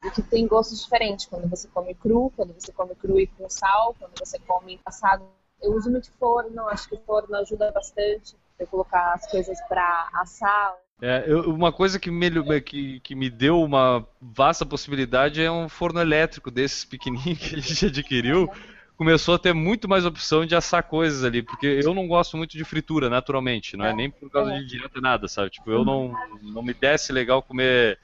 e 0.05 0.11
que 0.11 0.23
tem 0.23 0.47
gostos 0.47 0.83
diferentes 0.83 1.27
quando 1.27 1.49
você 1.49 1.69
come 1.69 1.95
cru, 1.95 2.33
quando 2.37 2.53
você 2.55 2.73
come 2.73 2.95
cru 2.95 3.19
e 3.19 3.27
com 3.27 3.49
sal, 3.49 3.95
quando 3.99 4.19
você 4.19 4.39
come 4.41 4.81
assado. 4.85 5.25
Eu 5.61 5.75
uso 5.75 5.91
muito 5.91 6.11
forno, 6.13 6.69
acho 6.69 6.89
que 6.89 6.95
o 6.95 7.01
forno 7.01 7.35
ajuda 7.37 7.71
bastante. 7.73 8.37
Eu 8.59 8.67
colocar 8.67 9.15
as 9.15 9.31
coisas 9.31 9.61
para 9.69 10.09
assar, 10.15 10.77
É, 11.01 11.25
eu- 11.29 11.51
uma 11.55 11.73
coisa 11.73 11.99
que 11.99 12.11
me, 12.11 12.31
que, 12.61 13.01
que 13.01 13.15
me 13.15 13.31
deu 13.31 13.63
uma 13.63 14.07
vasta 14.21 14.67
possibilidade 14.67 15.41
é 15.43 15.51
um 15.51 15.69
forno 15.69 16.01
elétrico 16.01 16.51
desses 16.51 16.85
pequenininhos 16.85 17.39
que 17.39 17.55
a 17.55 17.61
gente 17.61 17.87
adquiriu. 17.87 18.51
Começou 18.97 19.37
a 19.37 19.39
ter 19.39 19.53
muito 19.53 19.89
mais 19.89 20.05
opção 20.05 20.45
de 20.45 20.57
assar 20.57 20.83
coisas 20.83 21.23
ali, 21.23 21.41
porque 21.41 21.67
eu 21.85 21.95
não 21.95 22.09
gosto 22.09 22.37
muito 22.37 22.57
de 22.57 22.65
fritura, 22.65 23.09
naturalmente, 23.09 23.77
não 23.77 23.85
é 23.85 23.93
nem 23.95 24.11
por 24.11 24.29
causa 24.29 24.53
de 24.53 24.67
dieta 24.67 25.01
nada, 25.01 25.29
sabe? 25.29 25.51
Tipo, 25.51 25.71
eu 25.71 25.85
não, 25.85 26.13
não 26.43 26.65
me 26.65 26.75
desce 26.75 27.13
legal 27.13 27.41
comer 27.41 27.97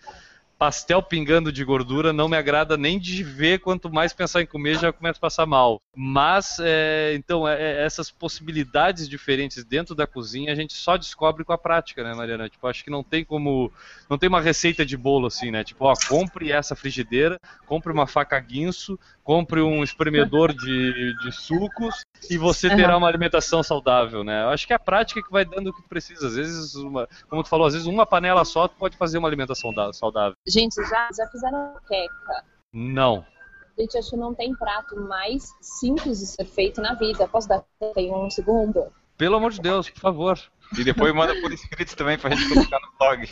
pastel 0.65 1.03
pingando 1.03 1.53
de 1.53 1.63
gordura, 1.63 2.11
não 2.11 2.27
me 2.27 2.39
agrada 2.39 2.75
nem 2.75 2.99
de 2.99 3.23
ver, 3.23 3.59
quanto 3.61 3.93
mais 3.93 4.15
pensar 4.15 4.41
em 4.41 4.47
comer 4.47 4.79
já 4.79 4.91
começa 4.91 5.19
a 5.19 5.21
passar 5.21 5.45
mal. 5.45 5.79
Mas, 5.95 6.57
é, 6.59 7.13
então, 7.15 7.47
é- 7.47 7.61
é 7.83 7.85
essas 7.85 8.11
possibilidades 8.11 9.07
diferentes 9.07 9.63
dentro 9.63 9.95
da 9.95 10.07
cozinha 10.07 10.51
a 10.51 10.55
gente 10.55 10.73
só 10.73 10.97
descobre 10.97 11.45
com 11.45 11.53
a 11.53 11.59
prática, 11.59 12.03
né, 12.03 12.15
Mariana? 12.15 12.49
Tipo, 12.49 12.67
acho 12.67 12.83
que 12.83 12.89
não 12.91 13.05
tem 13.05 13.23
como, 13.23 13.71
não 14.09 14.17
tem 14.17 14.27
uma 14.27 14.41
receita 14.41 14.87
de 14.87 14.97
bolo 14.97 15.27
assim, 15.27 15.51
né? 15.51 15.63
Tipo, 15.63 15.85
ó, 15.85 15.93
compre 16.09 16.51
essa 16.51 16.75
frigideira, 16.75 17.39
compre 17.67 17.93
uma 17.93 18.07
faca 18.07 18.41
guinso, 18.41 18.99
compre 19.23 19.61
um 19.61 19.85
espremedor 19.85 20.51
de, 20.55 21.15
de 21.19 21.31
sucos 21.31 22.07
e 22.31 22.39
você 22.39 22.69
Aham. 22.69 22.77
terá 22.77 22.97
uma 22.97 23.07
alimentação 23.09 23.63
saudável, 23.63 24.25
né? 24.25 24.45
Eu 24.45 24.49
acho 24.49 24.67
que 24.67 24.73
é 24.73 24.77
a 24.77 24.79
prática 24.79 25.23
que 25.23 25.31
vai 25.31 25.45
dando 25.45 25.69
o 25.69 25.73
que 25.75 25.83
precisa. 25.83 26.27
Às 26.27 26.37
vezes, 26.37 26.75
uma- 26.75 27.07
como 27.29 27.43
tu 27.43 27.51
falou, 27.51 27.67
às 27.67 27.75
vezes 27.75 27.87
uma 27.87 28.07
panela 28.07 28.45
só 28.47 28.67
pode 28.67 28.97
fazer 28.97 29.19
uma 29.19 29.29
alimentação 29.29 29.73
saudável. 29.93 30.35
Gente, 30.55 30.77
já, 30.89 31.09
já 31.17 31.27
fizeram 31.27 31.75
queca. 31.89 32.45
Não. 32.73 33.27
Gente, 33.77 33.99
acho 33.99 34.11
que 34.11 34.17
não 34.17 34.33
tem 34.33 34.55
prato 34.55 34.95
mais 35.01 35.53
simples 35.61 36.21
de 36.21 36.27
ser 36.27 36.45
feito 36.45 36.81
na 36.81 36.95
vida. 36.95 37.27
Posso 37.27 37.49
dar 37.49 37.65
tem 37.93 38.15
um 38.15 38.31
segundo? 38.31 38.87
Pelo 39.19 39.35
amor 39.35 39.51
de 39.51 39.61
Deus, 39.61 39.91
por 39.91 40.01
favor. 40.01 40.39
E 40.79 40.85
depois 40.85 41.13
manda 41.13 41.35
por 41.41 41.53
escrito 41.53 41.97
também 41.97 42.17
pra 42.17 42.31
gente 42.31 42.55
colocar 42.55 42.79
no 42.79 42.99
blog. 42.99 43.29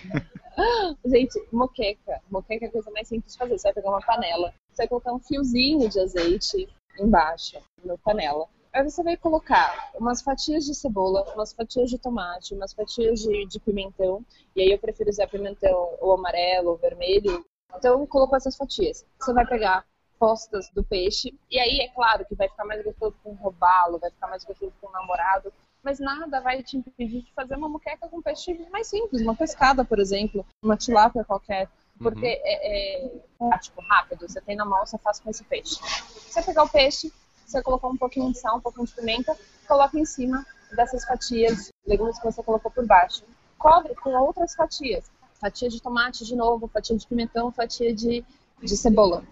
Gente, 1.06 1.48
moqueca. 1.52 2.20
Moqueca 2.28 2.66
é 2.66 2.68
a 2.68 2.72
coisa 2.72 2.90
mais 2.90 3.06
simples 3.06 3.32
de 3.32 3.38
fazer. 3.38 3.56
Você 3.56 3.68
vai 3.68 3.74
pegar 3.74 3.90
uma 3.90 4.00
panela, 4.00 4.52
você 4.72 4.82
vai 4.82 4.88
colocar 4.88 5.12
um 5.12 5.20
fiozinho 5.20 5.88
de 5.88 6.00
azeite 6.00 6.68
embaixo, 6.98 7.56
na 7.84 7.96
panela. 7.98 8.46
Aí 8.72 8.82
você 8.82 9.02
vai 9.02 9.16
colocar 9.18 9.90
umas 9.94 10.22
fatias 10.22 10.64
de 10.64 10.74
cebola, 10.74 11.30
umas 11.34 11.52
fatias 11.52 11.90
de 11.90 11.98
tomate, 11.98 12.54
umas 12.54 12.72
fatias 12.72 13.20
de, 13.20 13.44
de 13.46 13.60
pimentão. 13.60 14.24
E 14.56 14.62
aí 14.62 14.72
eu 14.72 14.78
prefiro 14.78 15.10
usar 15.10 15.26
pimentão 15.26 15.94
ou 16.00 16.14
amarelo 16.14 16.70
ou 16.70 16.76
vermelho. 16.78 17.44
Então, 17.76 18.06
colocou 18.06 18.36
essas 18.36 18.56
fatias. 18.56 19.04
Você 19.20 19.32
vai 19.34 19.46
pegar 19.46 19.84
postas 20.18 20.70
do 20.70 20.82
peixe. 20.82 21.38
E 21.50 21.58
aí, 21.58 21.80
é 21.80 21.88
claro 21.88 22.24
que 22.24 22.34
vai 22.34 22.48
ficar 22.48 22.64
mais 22.64 22.82
gostoso 22.82 23.14
com 23.22 23.32
um 23.32 23.34
robalo, 23.34 23.98
vai 23.98 24.10
ficar 24.10 24.28
mais 24.28 24.44
gostoso 24.44 24.72
com 24.80 24.88
um 24.88 24.92
namorado. 24.92 25.52
Mas 25.82 25.98
nada 25.98 26.40
vai 26.40 26.62
te 26.62 26.76
impedir 26.78 27.22
de 27.22 27.32
fazer 27.34 27.56
uma 27.56 27.68
moqueca 27.68 28.08
com 28.08 28.22
peixe 28.22 28.54
mais 28.70 28.86
simples. 28.86 29.20
Uma 29.20 29.34
pescada, 29.34 29.84
por 29.84 29.98
exemplo. 29.98 30.46
Uma 30.62 30.76
tilápia 30.76 31.24
qualquer. 31.24 31.68
Porque 31.98 32.26
é, 32.26 33.04
é 33.04 33.10
prático, 33.36 33.82
rápido. 33.82 34.28
Você 34.28 34.40
tem 34.40 34.56
na 34.56 34.64
mão, 34.64 34.86
você 34.86 34.96
faz 34.96 35.20
com 35.20 35.28
esse 35.28 35.44
peixe. 35.44 35.76
Você 35.82 36.42
pegar 36.42 36.62
o 36.62 36.68
peixe, 36.68 37.12
você 37.44 37.52
vai 37.54 37.62
colocar 37.62 37.88
um 37.88 37.96
pouquinho 37.96 38.32
de 38.32 38.38
sal, 38.38 38.56
um 38.56 38.60
pouquinho 38.60 38.86
de 38.86 38.92
pimenta, 38.92 39.36
coloca 39.66 39.98
em 39.98 40.04
cima 40.04 40.44
dessas 40.74 41.04
fatias, 41.04 41.70
legumes 41.86 42.18
que 42.18 42.24
você 42.24 42.42
colocou 42.42 42.70
por 42.70 42.86
baixo. 42.86 43.22
Cobre 43.58 43.94
com 43.94 44.10
outras 44.10 44.54
fatias. 44.54 45.10
Fatia 45.40 45.68
de 45.68 45.80
tomate 45.80 46.24
de 46.24 46.36
novo, 46.36 46.68
fatia 46.68 46.96
de 46.96 47.06
pimentão, 47.06 47.50
fatia 47.52 47.94
de, 47.94 48.24
de 48.62 48.76
cebola. 48.76 49.24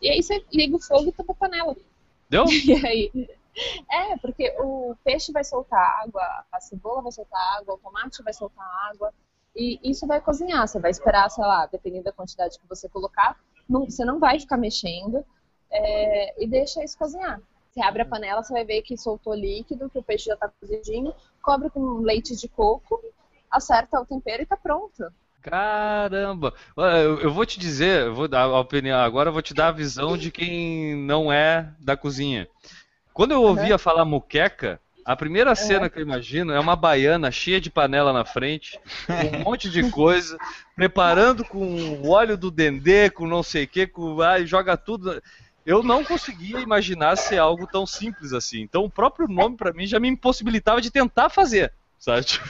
E 0.00 0.08
aí 0.10 0.22
você 0.22 0.44
liga 0.52 0.76
o 0.76 0.80
fogo 0.80 1.08
e 1.08 1.12
tampa 1.12 1.32
a 1.32 1.36
panela. 1.36 1.76
Deu? 2.28 2.44
E 2.66 2.86
aí. 2.86 3.28
É, 3.90 4.18
porque 4.18 4.54
o 4.60 4.94
peixe 5.02 5.32
vai 5.32 5.42
soltar 5.42 6.02
água, 6.04 6.22
a 6.52 6.60
cebola 6.60 7.00
vai 7.00 7.12
soltar 7.12 7.40
água, 7.58 7.74
o 7.74 7.78
tomate 7.78 8.22
vai 8.22 8.34
soltar 8.34 8.66
água. 8.90 9.12
E 9.54 9.80
isso 9.82 10.06
vai 10.06 10.20
cozinhar. 10.20 10.68
Você 10.68 10.78
vai 10.78 10.90
esperar, 10.90 11.30
sei 11.30 11.42
lá, 11.42 11.64
dependendo 11.64 12.04
da 12.04 12.12
quantidade 12.12 12.58
que 12.58 12.68
você 12.68 12.86
colocar, 12.90 13.40
não- 13.66 13.86
você 13.86 14.04
não 14.04 14.18
vai 14.18 14.38
ficar 14.38 14.58
mexendo 14.58 15.24
é, 15.76 16.42
e 16.42 16.46
deixa 16.46 16.82
isso 16.82 16.96
cozinhar. 16.98 17.40
Você 17.70 17.82
abre 17.82 18.02
a 18.02 18.06
panela, 18.06 18.42
você 18.42 18.52
vai 18.52 18.64
ver 18.64 18.82
que 18.82 18.96
soltou 18.96 19.34
líquido, 19.34 19.90
que 19.90 19.98
o 19.98 20.02
peixe 20.02 20.26
já 20.26 20.34
está 20.34 20.48
cozidinho, 20.48 21.14
cobre 21.42 21.68
com 21.68 22.00
leite 22.00 22.34
de 22.34 22.48
coco, 22.48 23.02
acerta 23.50 24.00
o 24.00 24.06
tempero 24.06 24.42
e 24.42 24.46
tá 24.46 24.56
pronto. 24.56 25.12
Caramba! 25.42 26.54
Eu, 27.22 27.32
vou 27.32 27.46
te 27.46 27.60
dizer, 27.60 28.06
eu 28.06 28.14
vou 28.14 28.26
dar 28.26 28.42
a 28.42 28.60
opinião, 28.60 28.98
agora 28.98 29.28
eu 29.28 29.32
vou 29.32 29.42
te 29.42 29.54
dar 29.54 29.68
a 29.68 29.72
visão 29.72 30.16
de 30.16 30.30
quem 30.30 30.96
não 30.96 31.30
é 31.30 31.70
da 31.78 31.96
cozinha. 31.96 32.48
Quando 33.12 33.32
eu 33.32 33.42
ouvia 33.42 33.78
falar 33.78 34.04
muqueca, 34.04 34.80
a 35.06 35.14
primeira 35.14 35.54
cena 35.54 35.88
que 35.88 36.00
eu 36.00 36.02
imagino 36.02 36.52
é 36.52 36.58
uma 36.58 36.74
baiana 36.74 37.30
cheia 37.30 37.60
de 37.60 37.70
panela 37.70 38.12
na 38.12 38.24
frente, 38.24 38.76
com 39.06 39.36
um 39.36 39.44
monte 39.44 39.70
de 39.70 39.88
coisa, 39.88 40.36
preparando 40.74 41.44
com 41.44 41.64
o 41.64 42.08
óleo 42.08 42.36
do 42.36 42.50
dendê, 42.50 43.08
com 43.08 43.24
não 43.24 43.40
sei 43.40 43.64
o 43.64 43.68
que, 43.68 43.86
com, 43.86 44.20
ah, 44.20 44.44
joga 44.44 44.76
tudo. 44.76 45.22
Eu 45.66 45.82
não 45.82 46.04
conseguia 46.04 46.60
imaginar 46.60 47.16
ser 47.16 47.38
algo 47.38 47.66
tão 47.66 47.84
simples 47.84 48.32
assim. 48.32 48.60
Então 48.60 48.84
o 48.84 48.90
próprio 48.90 49.26
nome 49.26 49.56
pra 49.56 49.72
mim 49.72 49.84
já 49.84 49.98
me 49.98 50.08
impossibilitava 50.08 50.80
de 50.80 50.92
tentar 50.92 51.28
fazer, 51.28 51.72
sabe? 51.98 52.22
Tipo, 52.24 52.46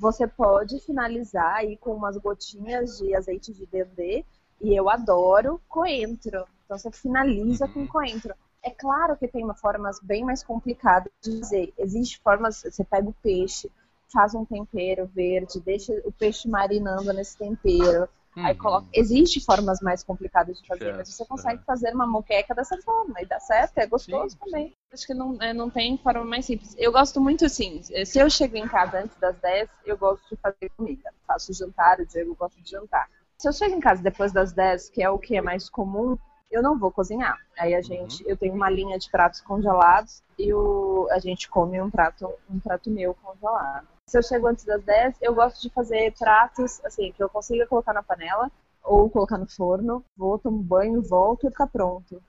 Você 0.00 0.26
pode 0.26 0.80
finalizar 0.80 1.56
aí 1.56 1.76
com 1.76 1.92
umas 1.92 2.16
gotinhas 2.16 2.96
de 2.96 3.14
azeite 3.14 3.52
de 3.52 3.66
dendê. 3.66 4.24
E 4.62 4.74
eu 4.74 4.88
adoro 4.88 5.60
coentro. 5.68 6.46
Então 6.64 6.78
você 6.78 6.90
finaliza 6.90 7.68
com 7.68 7.86
coentro. 7.86 8.34
É 8.62 8.70
claro 8.70 9.16
que 9.16 9.28
tem 9.28 9.46
formas 9.54 10.00
bem 10.02 10.24
mais 10.24 10.42
complicadas 10.42 11.12
de 11.22 11.38
dizer. 11.38 11.74
Existem 11.78 12.18
formas, 12.24 12.62
você 12.62 12.82
pega 12.82 13.08
o 13.08 13.14
peixe, 13.22 13.70
faz 14.12 14.34
um 14.34 14.44
tempero 14.44 15.06
verde, 15.06 15.60
deixa 15.60 15.92
o 16.04 16.10
peixe 16.10 16.48
marinando 16.48 17.12
nesse 17.12 17.36
tempero, 17.36 18.08
Aí 18.44 18.54
Uhum. 18.54 18.58
coloca. 18.58 18.86
Existem 18.92 19.42
formas 19.42 19.80
mais 19.80 20.02
complicadas 20.02 20.60
de 20.60 20.66
fazer, 20.66 20.84
Certo, 20.84 20.96
mas 20.96 21.08
você 21.08 21.24
consegue 21.24 21.62
fazer 21.64 21.94
uma 21.94 22.06
moqueca 22.06 22.54
dessa 22.54 22.76
forma 22.82 23.20
e 23.20 23.26
dá 23.26 23.40
certo, 23.40 23.78
é 23.78 23.86
gostoso 23.86 24.30
Sim, 24.30 24.38
também. 24.38 24.74
Acho 24.92 25.06
que 25.06 25.14
não, 25.14 25.36
é, 25.40 25.52
não 25.52 25.68
tem 25.68 25.98
forma 25.98 26.24
mais 26.24 26.46
simples. 26.46 26.74
Eu 26.78 26.92
gosto 26.92 27.20
muito 27.20 27.44
assim, 27.44 27.82
se 27.82 28.18
eu 28.18 28.30
chego 28.30 28.56
em 28.56 28.66
casa 28.68 29.00
antes 29.00 29.16
das 29.18 29.36
10, 29.40 29.68
eu 29.84 29.96
gosto 29.98 30.28
de 30.28 30.36
fazer 30.36 30.70
comida. 30.76 31.12
Faço 31.26 31.52
jantar, 31.52 32.00
o 32.00 32.06
Diego 32.06 32.34
gosta 32.34 32.60
de 32.60 32.70
jantar. 32.70 33.08
Se 33.36 33.48
eu 33.48 33.52
chego 33.52 33.74
em 33.74 33.80
casa 33.80 34.02
depois 34.02 34.32
das 34.32 34.52
10, 34.52 34.90
que 34.90 35.02
é 35.02 35.10
o 35.10 35.18
que 35.18 35.36
é 35.36 35.42
mais 35.42 35.68
comum, 35.68 36.18
eu 36.50 36.62
não 36.62 36.78
vou 36.78 36.90
cozinhar. 36.90 37.38
Aí 37.58 37.74
a 37.74 37.82
gente, 37.82 38.24
eu 38.26 38.36
tenho 38.36 38.54
uma 38.54 38.70
linha 38.70 38.98
de 38.98 39.10
pratos 39.10 39.40
congelados 39.40 40.22
e 40.38 40.52
o, 40.52 41.06
a 41.10 41.18
gente 41.18 41.48
come 41.48 41.80
um 41.80 41.90
prato, 41.90 42.28
um 42.48 42.58
prato 42.58 42.90
meu 42.90 43.14
congelado. 43.14 43.86
Se 44.08 44.16
eu 44.16 44.22
chego 44.22 44.46
antes 44.46 44.64
das 44.64 44.82
10, 44.84 45.16
eu 45.20 45.34
gosto 45.34 45.60
de 45.60 45.68
fazer 45.68 46.14
pratos 46.18 46.82
assim 46.82 47.12
que 47.12 47.22
eu 47.22 47.28
consiga 47.28 47.66
colocar 47.66 47.92
na 47.92 48.02
panela 48.02 48.50
ou 48.82 49.10
colocar 49.10 49.36
no 49.36 49.46
forno, 49.46 50.02
vou, 50.16 50.38
tomo 50.38 50.62
banho, 50.62 51.02
volto 51.02 51.46
e 51.46 51.50
fica 51.50 51.66
pronto. 51.66 52.22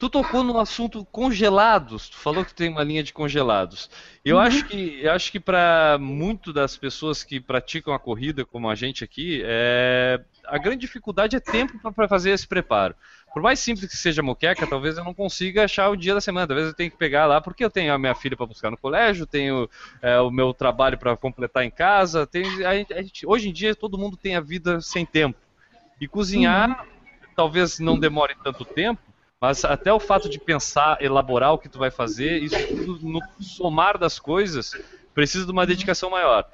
Tu 0.00 0.08
tocou 0.08 0.42
no 0.42 0.58
assunto 0.58 1.04
congelados. 1.04 2.08
Tu 2.08 2.16
falou 2.16 2.42
que 2.42 2.54
tem 2.54 2.70
uma 2.70 2.82
linha 2.82 3.02
de 3.02 3.12
congelados. 3.12 3.90
Eu 4.24 4.36
Uhum. 4.36 4.42
acho 4.42 4.64
que 4.64 4.98
eu 5.02 5.12
acho 5.12 5.30
que 5.30 5.38
para 5.38 5.98
muito 6.00 6.54
das 6.54 6.74
pessoas 6.74 7.22
que 7.22 7.38
praticam 7.38 7.92
a 7.92 7.98
corrida, 7.98 8.42
como 8.44 8.70
a 8.70 8.74
gente 8.74 9.04
aqui, 9.04 9.42
é... 9.44 10.18
a 10.46 10.56
grande 10.56 10.80
dificuldade 10.80 11.36
é 11.36 11.40
tempo 11.40 11.78
para 11.92 12.08
fazer 12.08 12.30
esse 12.30 12.48
preparo. 12.48 12.94
Por 13.34 13.42
mais 13.42 13.60
simples 13.60 13.90
que 13.90 13.96
seja 13.96 14.22
a 14.22 14.24
moqueca, 14.24 14.66
talvez 14.66 14.96
eu 14.96 15.04
não 15.04 15.12
consiga 15.14 15.64
achar 15.64 15.90
o 15.90 15.96
dia 15.96 16.14
da 16.14 16.20
semana. 16.20 16.46
Talvez 16.46 16.66
eu 16.68 16.74
tenha 16.74 16.90
que 16.90 16.96
pegar 16.96 17.26
lá 17.26 17.38
porque 17.40 17.62
eu 17.62 17.70
tenho 17.70 17.92
a 17.92 17.98
minha 17.98 18.14
filha 18.14 18.36
para 18.36 18.46
buscar 18.46 18.70
no 18.70 18.78
colégio, 18.78 19.26
tenho 19.26 19.68
é, 20.00 20.18
o 20.18 20.30
meu 20.30 20.54
trabalho 20.54 20.96
para 20.96 21.14
completar 21.14 21.62
em 21.62 21.70
casa. 21.70 22.26
Tem... 22.26 22.42
a 22.64 23.02
gente- 23.02 23.26
Hoje 23.26 23.50
em 23.50 23.52
dia 23.52 23.74
todo 23.74 23.98
mundo 23.98 24.16
tem 24.16 24.34
a 24.34 24.40
vida 24.40 24.80
sem 24.80 25.04
tempo. 25.04 25.38
E 26.00 26.08
cozinhar 26.08 26.86
talvez 27.36 27.78
não 27.78 27.98
demore 27.98 28.34
tanto 28.42 28.64
tempo, 28.64 29.00
mas 29.40 29.64
até 29.64 29.90
o 29.92 29.98
fato 29.98 30.28
de 30.28 30.38
pensar, 30.38 31.00
elaborar 31.00 31.54
o 31.54 31.58
que 31.58 31.68
tu 31.68 31.78
vai 31.78 31.90
fazer, 31.90 32.42
isso 32.42 32.56
tudo 32.66 33.08
no 33.08 33.20
somar 33.40 33.96
das 33.96 34.18
coisas 34.18 34.72
precisa 35.14 35.46
de 35.46 35.52
uma 35.52 35.66
dedicação 35.66 36.10
maior. 36.10 36.46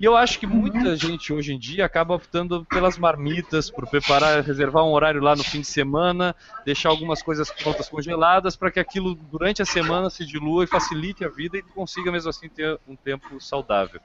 E 0.00 0.04
eu 0.06 0.16
acho 0.16 0.38
que 0.38 0.46
muita 0.46 0.96
gente 0.96 1.30
hoje 1.30 1.52
em 1.52 1.58
dia 1.58 1.84
acaba 1.84 2.14
optando 2.14 2.64
pelas 2.64 2.96
marmitas, 2.96 3.70
por 3.70 3.86
preparar, 3.86 4.42
reservar 4.42 4.82
um 4.82 4.92
horário 4.92 5.20
lá 5.20 5.36
no 5.36 5.44
fim 5.44 5.60
de 5.60 5.66
semana, 5.66 6.34
deixar 6.64 6.88
algumas 6.88 7.22
coisas 7.22 7.50
prontas 7.50 7.90
congeladas 7.90 8.56
para 8.56 8.70
que 8.70 8.80
aquilo 8.80 9.14
durante 9.14 9.60
a 9.60 9.66
semana 9.66 10.08
se 10.08 10.24
dilua 10.24 10.64
e 10.64 10.66
facilite 10.66 11.22
a 11.22 11.28
vida 11.28 11.58
e 11.58 11.62
consiga 11.62 12.10
mesmo 12.10 12.30
assim 12.30 12.48
ter 12.48 12.80
um 12.88 12.96
tempo 12.96 13.38
saudável. 13.38 14.00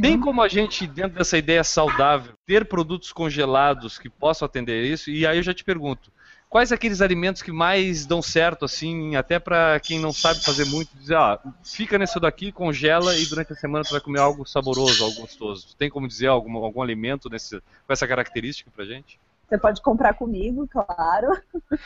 Tem 0.00 0.18
como 0.18 0.40
a 0.40 0.48
gente, 0.48 0.86
dentro 0.86 1.18
dessa 1.18 1.36
ideia 1.36 1.62
saudável, 1.62 2.32
ter 2.46 2.64
produtos 2.64 3.12
congelados 3.12 3.98
que 3.98 4.08
possam 4.08 4.46
atender 4.46 4.82
isso? 4.84 5.10
E 5.10 5.26
aí 5.26 5.36
eu 5.36 5.42
já 5.42 5.52
te 5.52 5.62
pergunto, 5.62 6.10
quais 6.54 6.70
aqueles 6.70 7.00
alimentos 7.00 7.42
que 7.42 7.50
mais 7.50 8.06
dão 8.06 8.22
certo, 8.22 8.64
assim, 8.64 9.16
até 9.16 9.40
para 9.40 9.80
quem 9.80 9.98
não 9.98 10.12
sabe 10.12 10.38
fazer 10.44 10.64
muito, 10.66 10.96
dizer, 10.96 11.16
ah, 11.16 11.40
fica 11.64 11.98
nesse 11.98 12.20
daqui, 12.20 12.52
congela 12.52 13.18
e 13.18 13.26
durante 13.26 13.52
a 13.52 13.56
semana 13.56 13.84
tu 13.84 13.90
vai 13.90 14.00
comer 14.00 14.20
algo 14.20 14.46
saboroso, 14.46 15.02
algo 15.02 15.20
gostoso. 15.22 15.74
Tem 15.76 15.90
como 15.90 16.06
dizer 16.06 16.28
algum, 16.28 16.56
algum 16.58 16.80
alimento 16.80 17.28
nesse, 17.28 17.58
com 17.58 17.92
essa 17.92 18.06
característica 18.06 18.70
pra 18.70 18.84
gente? 18.84 19.18
Você 19.54 19.58
pode 19.58 19.80
comprar 19.82 20.14
comigo, 20.14 20.66
claro. 20.66 21.28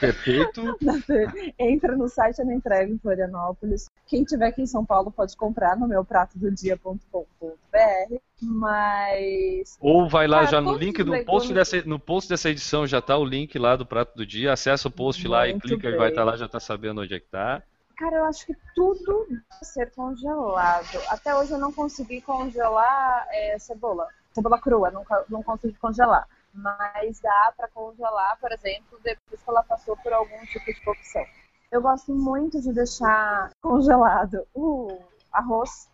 Perfeito. 0.00 0.74
Entra 1.60 1.94
no 1.94 2.08
site, 2.08 2.38
eu 2.38 2.46
não 2.46 2.54
entrego 2.54 2.94
em 2.94 2.98
Florianópolis. 2.98 3.90
Quem 4.06 4.24
tiver 4.24 4.46
aqui 4.46 4.62
em 4.62 4.66
São 4.66 4.86
Paulo 4.86 5.10
pode 5.10 5.36
comprar 5.36 5.76
no 5.76 5.86
meu 5.86 6.02
pratododia.com.br. 6.02 8.16
Mas 8.40 9.76
Ou 9.82 10.08
vai 10.08 10.26
lá 10.26 10.40
Ah, 10.40 10.46
já 10.46 10.62
no 10.62 10.78
link 10.78 11.02
do 11.02 11.22
post 11.26 11.52
dessa, 11.52 11.82
no 11.82 11.98
post 11.98 12.30
dessa 12.30 12.48
edição 12.48 12.86
já 12.86 13.02
tá 13.02 13.18
o 13.18 13.24
link 13.24 13.58
lá 13.58 13.76
do 13.76 13.84
prato 13.84 14.16
do 14.16 14.24
dia, 14.24 14.54
acessa 14.54 14.88
o 14.88 14.90
post 14.90 15.28
lá 15.28 15.46
e 15.46 15.50
Muito 15.50 15.64
clica 15.64 15.88
e 15.88 15.90
bem. 15.90 15.98
vai 15.98 16.08
estar 16.08 16.24
lá, 16.24 16.36
já 16.36 16.48
tá 16.48 16.58
sabendo 16.58 17.02
onde 17.02 17.12
é 17.12 17.20
que 17.20 17.28
tá. 17.28 17.62
Cara, 17.98 18.16
eu 18.16 18.24
acho 18.24 18.46
que 18.46 18.54
tudo 18.74 19.26
deve 19.28 19.42
ser 19.62 19.90
congelado. 19.90 20.86
Até 21.10 21.36
hoje 21.36 21.52
eu 21.52 21.58
não 21.58 21.72
consegui 21.72 22.22
congelar 22.22 23.26
é, 23.30 23.58
cebola. 23.58 24.06
Cebola 24.32 24.58
crua, 24.58 24.90
não, 24.90 25.04
não 25.28 25.42
consegui 25.42 25.74
congelar. 25.74 26.26
Mas 26.62 27.20
dá 27.20 27.52
pra 27.56 27.68
congelar, 27.68 28.38
por 28.40 28.50
exemplo, 28.52 28.98
depois 29.02 29.40
que 29.42 29.48
ela 29.50 29.62
passou 29.62 29.96
por 29.96 30.12
algum 30.12 30.38
tipo 30.46 30.66
de 30.66 30.80
cocção. 30.82 31.24
Eu 31.70 31.80
gosto 31.82 32.12
muito 32.14 32.60
de 32.60 32.72
deixar 32.72 33.50
congelado 33.62 34.46
o 34.54 34.98
arroz. 35.32 35.88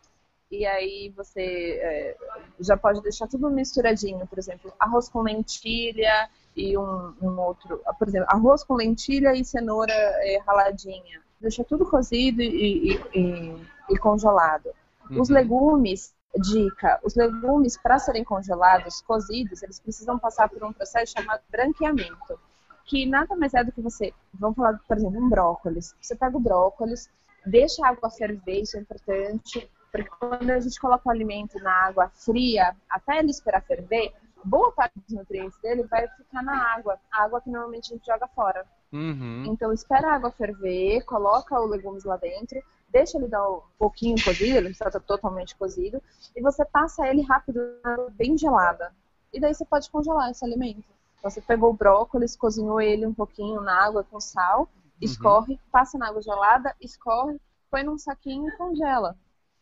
E 0.51 0.65
aí 0.67 1.13
você 1.17 1.79
é, 1.83 2.17
já 2.61 2.77
pode 2.77 3.03
deixar 3.03 3.27
tudo 3.27 3.51
misturadinho. 3.51 4.27
Por 4.27 4.39
exemplo, 4.39 4.73
arroz 4.79 5.09
com 5.09 5.21
lentilha 5.23 6.31
e 6.57 6.79
um, 6.79 7.15
um 7.21 7.41
outro. 7.41 7.83
Por 7.99 8.09
exemplo, 8.09 8.29
arroz 8.31 8.63
com 8.63 8.75
lentilha 8.75 9.35
e 9.35 9.45
cenoura 9.45 9.93
é, 9.93 10.39
raladinha 10.47 11.21
deixa 11.41 11.63
tudo 11.63 11.85
cozido 11.85 12.41
e, 12.41 12.93
e- 12.95 13.01
e- 13.15 13.67
e 13.91 13.99
congelado. 13.99 14.71
Os 15.11 15.29
Uhum. 15.29 15.35
legumes, 15.35 16.14
dica, 16.41 17.01
os 17.03 17.15
legumes 17.15 17.77
para 17.77 17.99
serem 17.99 18.25
congelados, 18.25 19.01
cozidos, 19.03 19.63
eles 19.63 19.79
precisam 19.79 20.19
passar 20.19 20.49
por 20.49 20.63
um 20.65 20.73
processo 20.73 21.13
chamado 21.17 21.43
branqueamento, 21.51 22.39
que 22.85 23.07
nada 23.07 23.35
mais 23.37 23.55
é 23.55 23.65
do 23.65 23.73
que 23.73 23.81
você, 23.81 24.13
vamos 24.33 24.57
falar, 24.57 24.79
por 24.87 24.97
exemplo, 24.97 25.21
um 25.21 25.29
brócolis. 25.29 25.95
Você 26.01 26.17
pega 26.17 26.37
o 26.37 26.41
brócolis, 26.41 27.09
deixa 27.47 27.85
a 27.85 27.91
água 27.91 28.11
ferver, 28.11 28.63
isso 28.63 28.77
é 28.77 28.81
importante, 28.81 29.71
porque 29.91 30.11
quando 30.19 30.51
a 30.51 30.61
gente 30.61 30.79
coloca 30.81 31.09
o 31.09 31.11
alimento 31.11 31.59
na 31.61 31.73
água 31.87 32.11
fria, 32.11 32.75
até 32.91 33.19
ele 33.19 33.31
esperar 33.31 33.63
ferver, 33.63 34.13
boa 34.45 34.73
parte 34.73 34.99
dos 34.99 35.17
nutrientes 35.17 35.59
dele 35.61 35.85
vai 35.85 36.07
ficar 36.09 36.43
na 36.43 36.75
água, 36.75 36.99
a 37.11 37.25
água 37.25 37.41
que 37.41 37.51
normalmente 37.51 37.93
a 37.93 37.97
gente 37.97 38.07
joga 38.07 38.29
fora. 38.29 38.67
Uhum. 38.95 39.47
Então 39.47 39.73
espera 39.73 40.09
a 40.09 40.15
água 40.15 40.31
ferver, 40.31 41.05
coloca 41.05 41.61
os 41.61 41.69
legumes 41.69 42.05
lá 42.05 42.17
dentro, 42.17 42.63
deixa 42.89 43.19
ele 43.19 43.27
dar 43.27 43.51
um 43.51 43.61
pouquinho 43.77 44.15
cozido, 44.23 44.57
ele 44.57 44.69
está 44.69 44.89
totalmente 45.01 45.57
cozido, 45.57 46.01
e 46.35 46.41
você 46.41 46.65
passa 46.65 47.09
ele 47.09 47.23
rápido 47.23 47.61
na 47.83 47.95
água 47.95 48.11
bem 48.11 48.39
gelada. 48.39 48.95
E 49.33 49.41
daí 49.41 49.53
você 49.53 49.65
pode 49.65 49.91
congelar 49.91 50.31
esse 50.31 50.45
alimento. 50.45 50.85
Você 51.25 51.41
pegou 51.41 51.71
o 51.71 51.75
brócolis, 51.75 52.37
cozinhou 52.37 52.81
ele 52.81 53.05
um 53.05 53.13
pouquinho 53.13 53.61
na 53.61 53.85
água 53.85 54.05
com 54.05 54.21
sal, 54.21 54.69
escorre, 55.01 55.59
passa 55.73 55.99
na 55.99 56.09
água 56.09 56.23
gelada, 56.23 56.73
escorre, 56.81 57.41
põe 57.69 57.83
num 57.83 57.99
saquinho 57.99 58.49
e 58.49 58.57
congela. 58.57 59.17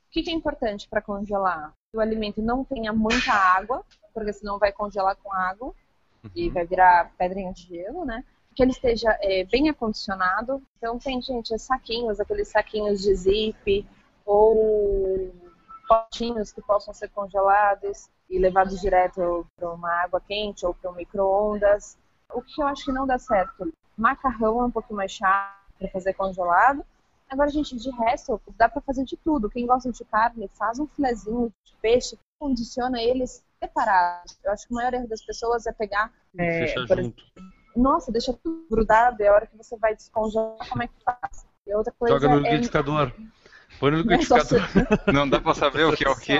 O 0.09 0.13
que, 0.13 0.23
que 0.23 0.31
é 0.31 0.35
importante 0.35 0.87
para 0.87 1.01
congelar? 1.01 1.73
Que 1.91 1.97
o 1.97 2.01
alimento 2.01 2.43
não 2.43 2.65
tenha 2.65 2.93
muita 2.93 3.33
água, 3.33 3.83
porque 4.13 4.33
senão 4.35 4.59
vai 4.59 4.73
congelar 4.73 5.17
com 5.17 5.33
água 5.33 5.73
e 6.35 6.51
vai 6.51 6.67
virar 6.67 7.11
pedrinha 7.17 7.53
de 7.53 7.63
gelo, 7.63 8.05
né? 8.05 8.23
Que 8.55 8.63
ele 8.63 8.73
esteja 8.73 9.17
é, 9.21 9.45
bem 9.45 9.69
acondicionado. 9.69 10.63
Então 10.77 10.99
tem, 10.99 11.21
gente, 11.21 11.59
saquinhos, 11.59 12.21
aqueles 12.21 12.49
saquinhos 12.49 13.01
de 13.01 13.15
zip 13.15 13.87
ou 14.25 15.33
potinhos 15.89 16.53
que 16.53 16.63
possam 16.63 16.95
ser 16.95 17.09
congelados 17.09 18.09
e 18.31 18.39
levados 18.39 18.81
direto 18.81 19.47
para 19.57 19.71
uma 19.71 19.91
água 20.03 20.21
quente 20.21 20.65
ou 20.65 20.75
para 20.75 20.91
um 20.91 20.95
micro-ondas. 20.95 21.99
O 22.33 22.41
que 22.41 22.63
eu 22.63 22.67
acho 22.67 22.85
que 22.85 22.93
não 22.93 23.07
dá 23.07 23.19
certo? 23.19 23.73
Macarrão 23.97 24.61
é 24.61 24.65
um 24.65 24.71
pouquinho 24.71 24.97
mais 24.97 25.13
chato 25.13 25.55
para 25.79 25.89
fazer 25.91 26.15
congelado. 26.15 26.85
Agora, 27.29 27.49
gente, 27.51 27.77
de 27.77 27.91
resto, 27.91 28.41
dá 28.57 28.69
para 28.69 28.83
fazer 28.83 29.05
de 29.05 29.17
tudo. 29.17 29.51
Quem 29.51 29.67
gosta 29.67 29.91
de 29.91 30.05
carne, 30.05 30.49
faz 30.55 30.79
um 30.79 30.87
filezinho 30.87 31.53
de 31.65 31.75
peixe, 31.81 32.19
condiciona 32.39 33.03
eles 33.03 33.43
separados. 33.59 34.39
Eu 34.45 34.53
acho 34.53 34.67
que 34.67 34.73
o 34.73 34.77
maior 34.77 34.93
erro 34.93 35.09
das 35.09 35.25
pessoas 35.25 35.67
é 35.67 35.73
pegar. 35.73 36.13
é, 36.37 36.67
Fechar 36.67 36.87
junto. 36.87 37.25
Nossa, 37.77 38.13
deixa 38.13 38.33
tudo 38.33 38.67
grudado, 38.71 39.23
e 39.23 39.27
a 39.27 39.33
hora 39.33 39.47
que 39.47 39.57
você 39.57 39.77
vai 39.77 39.95
descongelar, 39.95 40.57
como 40.69 40.83
é 40.83 40.89
que 40.89 40.95
faz? 41.05 41.47
E 41.67 41.75
outra 41.75 41.93
coisa 41.99 42.15
Joga 42.15 42.29
no 42.29 42.47
é... 42.47 42.51
liquidificador. 42.51 43.13
Põe 43.79 43.91
no 43.91 43.99
é 43.99 44.03
liquidificador. 44.03 44.61
Não 45.13 45.29
dá 45.29 45.41
pra 45.41 45.55
saber 45.55 45.85
o 45.85 45.97
que 45.97 46.07
é 46.07 46.11
o 46.11 46.17
que. 46.17 46.39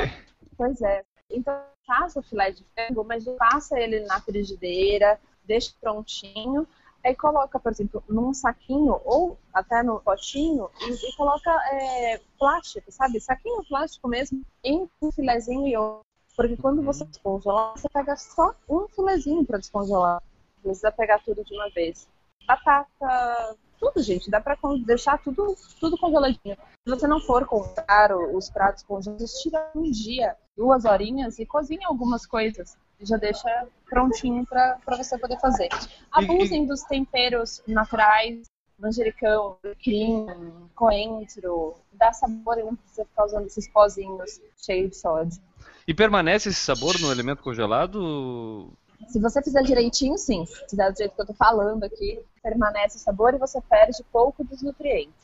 Pois 0.57 0.81
é. 0.83 1.05
Então, 1.31 1.59
faça 1.87 2.21
o 2.21 2.23
filé 2.23 2.51
de 2.51 2.65
frango, 2.75 3.05
mas 3.05 3.25
passa 3.39 3.79
ele 3.79 4.01
na 4.01 4.21
frigideira, 4.21 5.19
deixa 5.45 5.73
prontinho, 5.81 6.67
aí 7.05 7.15
coloca, 7.17 7.59
por 7.59 7.73
exemplo, 7.73 8.03
num 8.09 8.33
saquinho 8.33 9.01
ou 9.05 9.39
até 9.53 9.83
no 9.83 10.01
potinho 10.01 10.71
e, 10.81 10.93
e 10.93 11.17
coloca 11.17 11.51
é, 11.73 12.21
plástico, 12.39 12.91
sabe? 12.93 13.21
Saquinho 13.21 13.65
plástico 13.65 14.09
mesmo, 14.09 14.43
em 14.63 14.89
um 15.01 15.11
filezinho 15.11 15.67
e 15.67 15.77
outro. 15.77 16.05
Porque 16.37 16.57
quando 16.57 16.83
você 16.83 17.05
descongelar, 17.05 17.73
você 17.77 17.89
pega 17.89 18.17
só 18.17 18.55
um 18.69 18.89
filezinho 18.89 19.45
para 19.45 19.59
descongelar. 19.59 20.23
Não 20.63 20.71
precisa 20.71 20.93
pegar 20.93 21.19
tudo 21.25 21.45
de 21.45 21.55
uma 21.55 21.69
vez. 21.71 22.09
Batata, 22.47 23.57
tudo, 23.79 24.03
gente. 24.03 24.31
Dá 24.31 24.41
pra 24.41 24.57
deixar 24.85 25.19
tudo, 25.19 25.57
tudo 25.81 25.99
congeladinho. 25.99 26.57
Se 26.85 26.91
você 26.91 27.07
não 27.07 27.21
for 27.21 27.45
comprar 27.47 28.17
os 28.17 28.49
pratos 28.51 28.83
congelados, 28.85 29.41
tira 29.41 29.71
um 29.75 29.91
dia, 29.91 30.37
duas 30.57 30.85
horinhas 30.85 31.39
e 31.39 31.47
cozinha 31.47 31.87
algumas 31.87 32.27
coisas. 32.27 32.77
E 33.01 33.07
já 33.07 33.17
deixa 33.17 33.67
prontinho 33.89 34.47
pra 34.47 34.79
pra 34.85 34.97
você 34.97 35.19
poder 35.19 35.39
fazer. 35.41 35.69
Abusem 36.11 36.67
dos 36.67 36.83
temperos 36.83 37.63
naturais. 37.67 38.43
manjericão, 38.79 39.57
alecrim, 39.63 40.27
coentro, 40.75 41.77
dá 41.93 42.13
sabor 42.13 42.59
e 42.59 42.65
não 42.65 42.75
precisa 42.75 43.05
ficar 43.05 43.25
usando 43.27 43.47
esses 43.47 43.69
pozinhos 43.69 44.41
cheios 44.57 44.91
de 44.91 44.97
sódio. 44.97 45.41
E 45.87 45.95
permanece 45.95 46.49
esse 46.49 46.59
sabor 46.59 47.01
no 47.01 47.11
alimento 47.11 47.43
congelado? 47.43 48.73
Se 49.09 49.21
você 49.21 49.43
fizer 49.43 49.63
direitinho, 49.63 50.17
sim. 50.17 50.45
Se 50.47 50.71
fizer 50.71 50.91
do 50.91 50.97
jeito 50.97 51.15
que 51.15 51.21
eu 51.23 51.27
tô 51.27 51.35
falando 51.35 51.85
aqui, 51.85 52.21
permanece 52.43 52.97
o 52.97 53.01
sabor 53.01 53.35
e 53.35 53.39
você 53.39 53.61
perde 53.61 54.03
pouco 54.13 54.43
dos 54.45 54.63
nutrientes. 54.63 55.15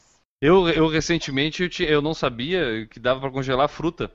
Eu, 0.40 0.68
eu 0.68 0.86
recentemente 0.88 1.62
eu, 1.62 1.68
tinha- 1.68 1.88
eu 1.88 2.00
não 2.00 2.14
sabia 2.14 2.86
que 2.86 3.00
dava 3.00 3.20
para 3.20 3.30
congelar 3.30 3.68
fruta. 3.68 4.10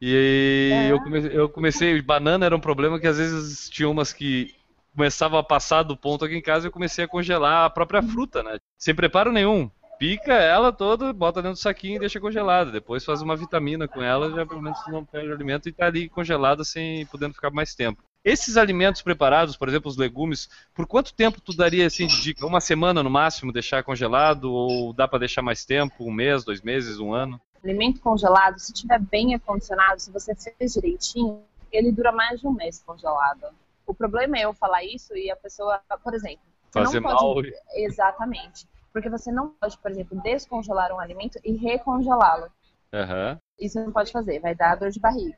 E 0.00 0.70
É. 0.72 0.92
eu, 0.92 1.00
come- 1.00 1.34
eu 1.34 1.48
comecei. 1.48 2.00
Banana 2.00 2.46
era 2.46 2.56
um 2.56 2.60
problema 2.60 2.98
que 3.00 3.06
às 3.06 3.18
vezes 3.18 3.68
tinha 3.68 3.88
umas 3.88 4.12
que 4.12 4.54
começavam 4.94 5.38
a 5.38 5.42
passar 5.44 5.82
do 5.82 5.96
ponto 5.96 6.24
aqui 6.24 6.34
em 6.36 6.42
casa 6.42 6.66
e 6.66 6.68
eu 6.68 6.72
comecei 6.72 7.04
a 7.04 7.08
congelar 7.08 7.64
a 7.66 7.70
própria 7.70 8.02
fruta, 8.02 8.42
né? 8.42 8.56
Sem 8.78 8.94
preparo 8.94 9.32
nenhum. 9.32 9.70
Pica 9.98 10.32
ela 10.32 10.72
toda, 10.72 11.12
bota 11.12 11.42
dentro 11.42 11.58
do 11.58 11.60
saquinho 11.62 11.96
e 11.96 11.98
deixa 11.98 12.18
congelada. 12.18 12.70
Depois 12.70 13.04
faz 13.04 13.20
uma 13.20 13.36
vitamina 13.36 13.86
com 13.86 14.02
ela, 14.02 14.30
já 14.30 14.46
pelo 14.46 14.62
menos 14.62 14.78
não 14.88 15.04
perde 15.04 15.28
o 15.28 15.34
alimento 15.34 15.68
e 15.68 15.72
tá 15.72 15.86
ali 15.86 16.08
congelada 16.08 16.64
sem 16.64 17.04
podendo 17.06 17.34
ficar 17.34 17.50
mais 17.50 17.74
tempo. 17.74 18.02
Esses 18.22 18.58
alimentos 18.58 19.00
preparados, 19.00 19.56
por 19.56 19.68
exemplo, 19.68 19.88
os 19.88 19.96
legumes, 19.96 20.50
por 20.74 20.86
quanto 20.86 21.14
tempo 21.14 21.40
tu 21.40 21.56
daria 21.56 21.86
assim 21.86 22.06
de 22.06 22.20
dica? 22.20 22.46
Uma 22.46 22.60
semana 22.60 23.02
no 23.02 23.08
máximo 23.08 23.52
deixar 23.52 23.82
congelado 23.82 24.52
ou 24.52 24.92
dá 24.92 25.08
para 25.08 25.20
deixar 25.20 25.40
mais 25.40 25.64
tempo, 25.64 26.04
um 26.04 26.12
mês, 26.12 26.44
dois 26.44 26.60
meses, 26.60 26.98
um 26.98 27.14
ano? 27.14 27.40
Alimento 27.64 28.00
congelado, 28.00 28.58
se 28.58 28.72
tiver 28.72 28.98
bem 28.98 29.34
acondicionado, 29.34 30.00
se 30.00 30.10
você 30.10 30.34
fez 30.34 30.74
direitinho, 30.74 31.42
ele 31.72 31.90
dura 31.90 32.12
mais 32.12 32.40
de 32.40 32.46
um 32.46 32.52
mês 32.52 32.82
congelado. 32.84 33.46
O 33.86 33.94
problema 33.94 34.36
é 34.36 34.44
eu 34.44 34.52
falar 34.52 34.84
isso 34.84 35.16
e 35.16 35.30
a 35.30 35.36
pessoa, 35.36 35.80
por 36.02 36.14
exemplo, 36.14 36.44
Fazer 36.70 37.00
não 37.00 37.10
pode 37.10 37.50
mal. 37.50 37.60
exatamente, 37.74 38.66
porque 38.92 39.08
você 39.08 39.32
não 39.32 39.48
pode, 39.48 39.78
por 39.78 39.90
exemplo, 39.90 40.20
descongelar 40.22 40.92
um 40.92 41.00
alimento 41.00 41.38
e 41.42 41.52
recongelá-lo. 41.52 42.50
Aham. 42.92 43.38
Isso 43.58 43.78
não 43.82 43.92
pode 43.92 44.12
fazer, 44.12 44.40
vai 44.40 44.54
dar 44.54 44.76
dor 44.76 44.90
de 44.90 45.00
barriga. 45.00 45.36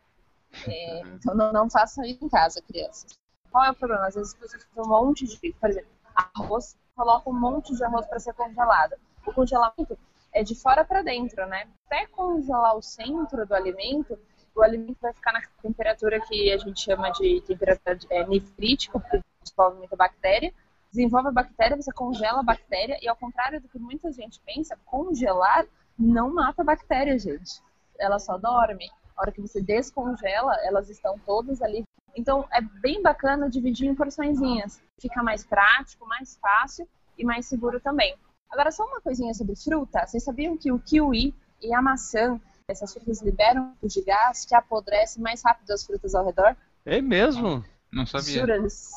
É, 0.66 1.00
então 1.00 1.34
não, 1.34 1.52
não 1.52 1.70
façam 1.70 2.04
isso 2.04 2.24
em 2.24 2.28
casa, 2.28 2.62
crianças. 2.62 3.06
Qual 3.50 3.64
é 3.64 3.70
o 3.70 3.74
problema? 3.74 4.06
Às 4.06 4.14
vezes 4.14 4.34
você 4.34 4.58
faz 4.58 4.86
um 4.86 4.90
monte 4.90 5.26
de, 5.26 5.52
por 5.54 5.68
exemplo, 5.70 5.90
arroz, 6.14 6.76
coloca 6.94 7.28
um 7.30 7.38
monte 7.38 7.74
de 7.74 7.84
arroz 7.84 8.06
para 8.06 8.20
ser 8.20 8.34
congelado. 8.34 8.94
O 9.26 9.32
congelamento 9.32 9.98
é 10.32 10.42
de 10.42 10.54
fora 10.54 10.84
para 10.84 11.02
dentro, 11.02 11.46
né? 11.46 11.68
Até 11.86 12.06
congelar 12.06 12.76
o 12.76 12.82
centro 12.82 13.46
do 13.46 13.54
alimento, 13.54 14.18
o 14.54 14.62
alimento 14.62 14.98
vai 15.00 15.12
ficar 15.12 15.32
na 15.32 15.42
temperatura 15.62 16.20
que 16.20 16.52
a 16.52 16.58
gente 16.58 16.80
chama 16.80 17.10
de 17.10 17.40
temperatura 17.42 17.96
de- 17.96 18.06
é, 18.10 18.26
nefrítica, 18.26 18.98
porque 18.98 19.20
desenvolve 19.42 19.78
muita 19.78 19.96
bactéria. 19.96 20.52
Desenvolve 20.90 21.28
a 21.28 21.32
bactéria, 21.32 21.76
você 21.76 21.92
congela 21.92 22.40
a 22.40 22.42
bactéria, 22.42 22.98
e 23.00 23.08
ao 23.08 23.16
contrário 23.16 23.60
do 23.60 23.68
que 23.68 23.78
muita 23.78 24.12
gente 24.12 24.40
pensa, 24.44 24.78
congelar 24.84 25.64
não 25.98 26.34
mata 26.34 26.60
a 26.62 26.64
bactéria, 26.64 27.18
gente. 27.18 27.62
Ela 27.98 28.18
só 28.18 28.36
dorme. 28.36 28.90
A 29.16 29.22
hora 29.22 29.32
que 29.32 29.40
você 29.40 29.60
descongela, 29.60 30.54
elas 30.64 30.88
estão 30.88 31.18
todas 31.18 31.62
ali. 31.62 31.84
Então, 32.14 32.46
é 32.52 32.60
bem 32.60 33.02
bacana 33.02 33.48
dividir 33.48 33.86
em 33.86 33.94
porçõezinhas. 33.94 34.80
Fica 35.00 35.22
mais 35.22 35.44
prático, 35.44 36.06
mais 36.06 36.36
fácil 36.36 36.86
e 37.16 37.24
mais 37.24 37.46
seguro 37.46 37.80
também. 37.80 38.14
Agora, 38.50 38.70
só 38.70 38.84
uma 38.84 39.00
coisinha 39.00 39.32
sobre 39.32 39.56
fruta. 39.56 40.06
Vocês 40.06 40.22
sabiam 40.22 40.56
que 40.56 40.70
o 40.70 40.78
kiwi 40.78 41.34
e 41.60 41.72
a 41.72 41.80
maçã, 41.80 42.38
essas 42.68 42.92
frutas 42.92 43.22
liberam 43.22 43.74
um 43.82 43.86
de 43.86 44.02
gás 44.02 44.44
que 44.44 44.54
apodrece 44.54 45.20
mais 45.20 45.42
rápido 45.42 45.70
as 45.70 45.84
frutas 45.84 46.14
ao 46.14 46.24
redor? 46.24 46.54
É 46.84 47.00
mesmo? 47.00 47.64
Não 47.90 48.04
sabia. 48.04 48.40
Juro, 48.40 48.52
eles, 48.52 48.90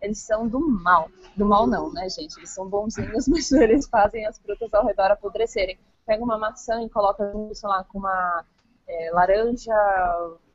eles 0.00 0.18
são 0.18 0.46
do 0.46 0.60
mal. 0.60 1.10
Do 1.36 1.44
mal 1.44 1.66
não, 1.66 1.92
né, 1.92 2.08
gente? 2.08 2.36
Eles 2.38 2.50
são 2.50 2.68
bonzinhos, 2.68 3.26
mas 3.28 3.50
eles 3.50 3.86
fazem 3.88 4.26
as 4.26 4.38
frutas 4.38 4.72
ao 4.72 4.86
redor 4.86 5.10
apodrecerem. 5.10 5.78
Pega 6.06 6.22
uma 6.22 6.38
maçã 6.38 6.82
e 6.82 6.88
coloca, 6.88 7.32
sei 7.52 7.68
lá, 7.68 7.84
com 7.84 7.98
uma 7.98 8.44
é, 8.90 9.10
laranja, 9.12 9.72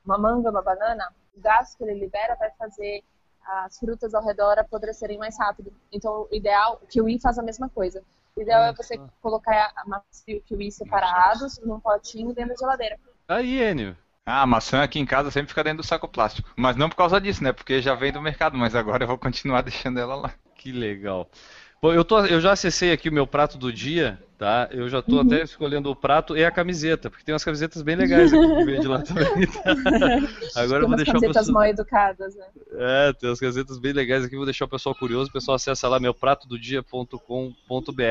uma 0.06 0.18
manga, 0.18 0.50
uma 0.50 0.62
banana, 0.62 1.12
o 1.36 1.40
gás 1.40 1.76
que 1.76 1.84
ele 1.84 1.94
libera 1.94 2.36
vai 2.36 2.52
fazer 2.52 3.04
as 3.46 3.78
frutas 3.78 4.14
ao 4.14 4.26
redor 4.26 4.58
apodrecerem 4.60 5.18
mais 5.18 5.38
rápido. 5.38 5.72
Então, 5.92 6.28
o 6.32 6.36
ideal, 6.36 6.80
o 6.82 6.88
kiwi 6.88 7.20
faz 7.20 7.38
a 7.38 7.44
mesma 7.44 7.70
coisa. 7.70 8.04
O 8.36 8.42
ideal 8.42 8.64
é 8.64 8.74
você 8.74 9.00
colocar 9.22 9.72
a 9.76 9.88
maçã 9.88 10.24
e 10.28 10.38
o 10.38 10.42
kiwi 10.42 10.72
separados 10.72 11.60
num 11.60 11.80
potinho 11.80 12.34
dentro 12.34 12.54
da 12.54 12.60
geladeira. 12.60 13.00
Aí, 13.28 13.62
Enio. 13.62 13.96
Ah, 14.26 14.42
a 14.42 14.48
maçã 14.48 14.82
aqui 14.82 15.00
em 15.00 15.06
casa 15.06 15.30
sempre 15.30 15.50
fica 15.50 15.64
dentro 15.64 15.84
do 15.84 15.88
saco 15.88 16.08
plástico. 16.08 16.50
Mas 16.56 16.76
não 16.76 16.90
por 16.90 16.96
causa 16.96 17.22
disso, 17.22 17.44
né? 17.44 17.54
Porque 17.54 17.80
já 17.82 17.94
vem 17.94 18.12
do 18.12 18.22
mercado, 18.22 18.58
mas 18.58 18.74
agora 18.76 19.04
eu 19.04 19.08
vou 19.08 19.18
continuar 19.18 19.62
deixando 19.64 20.00
ela 20.00 20.16
lá. 20.16 20.34
Que 20.56 20.72
legal. 20.72 21.30
Bom, 21.82 21.94
eu, 21.94 22.04
tô, 22.04 22.26
eu 22.26 22.42
já 22.42 22.54
acessei 22.54 22.92
aqui 22.92 23.10
o 23.10 23.14
meu 23.14 23.28
prato 23.28 23.58
do 23.58 23.72
dia, 23.72 24.20
tá? 24.38 24.68
Eu 24.72 24.90
já 24.90 25.02
tô 25.02 25.20
até 25.20 25.44
escolhendo 25.44 25.92
o 25.92 25.96
prato 25.96 26.36
e 26.36 26.44
a 26.44 26.50
camiseta, 26.50 27.10
porque 27.10 27.24
tem 27.24 27.34
umas 27.34 27.44
camisetas 27.44 27.82
bem 27.82 27.96
legais 27.96 28.34
aqui 28.34 28.48
que 28.48 28.66
vende 28.66 28.88
lá 28.88 29.02
também. 29.02 29.48
tá? 29.48 29.76
Agora 30.62 30.84
eu 30.84 30.88
vou 30.88 30.96
deixar 30.96 31.12
o 31.12 31.22
camisetas 31.22 31.48
pessoal... 31.48 31.54
mal 31.54 31.66
educadas, 31.66 32.36
né? 32.36 32.46
É, 32.72 33.14
tem 33.14 33.30
umas 33.30 33.40
camisetas 33.40 33.78
bem 33.78 33.94
legais 33.94 34.26
aqui, 34.26 34.36
vou 34.36 34.46
deixar 34.46 34.66
o 34.66 34.70
pessoal 34.70 34.96
curioso, 34.96 35.30
o 35.30 35.34
pessoal 35.34 35.56
acessa 35.56 35.88
lá 35.88 36.00
meupratododia.com.br. 36.00 38.02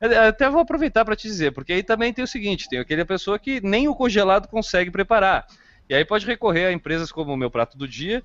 É, 0.00 0.28
Até 0.28 0.50
vou 0.50 0.60
aproveitar 0.60 1.04
para 1.04 1.16
te 1.16 1.26
dizer, 1.26 1.52
porque 1.52 1.72
aí 1.72 1.82
também 1.82 2.12
tem 2.12 2.24
o 2.24 2.28
seguinte, 2.28 2.68
tem 2.68 2.78
aquele 2.78 3.04
pessoa 3.04 3.38
que 3.38 3.60
nem 3.60 3.88
o 3.88 3.94
congelado 3.94 4.48
consegue 4.48 4.90
preparar. 4.90 5.46
E 5.88 5.94
aí 5.94 6.04
pode 6.04 6.26
recorrer 6.26 6.66
a 6.66 6.72
empresas 6.72 7.12
como 7.12 7.32
o 7.32 7.36
Meu 7.36 7.50
Prato 7.50 7.76
do 7.76 7.86
Dia 7.86 8.22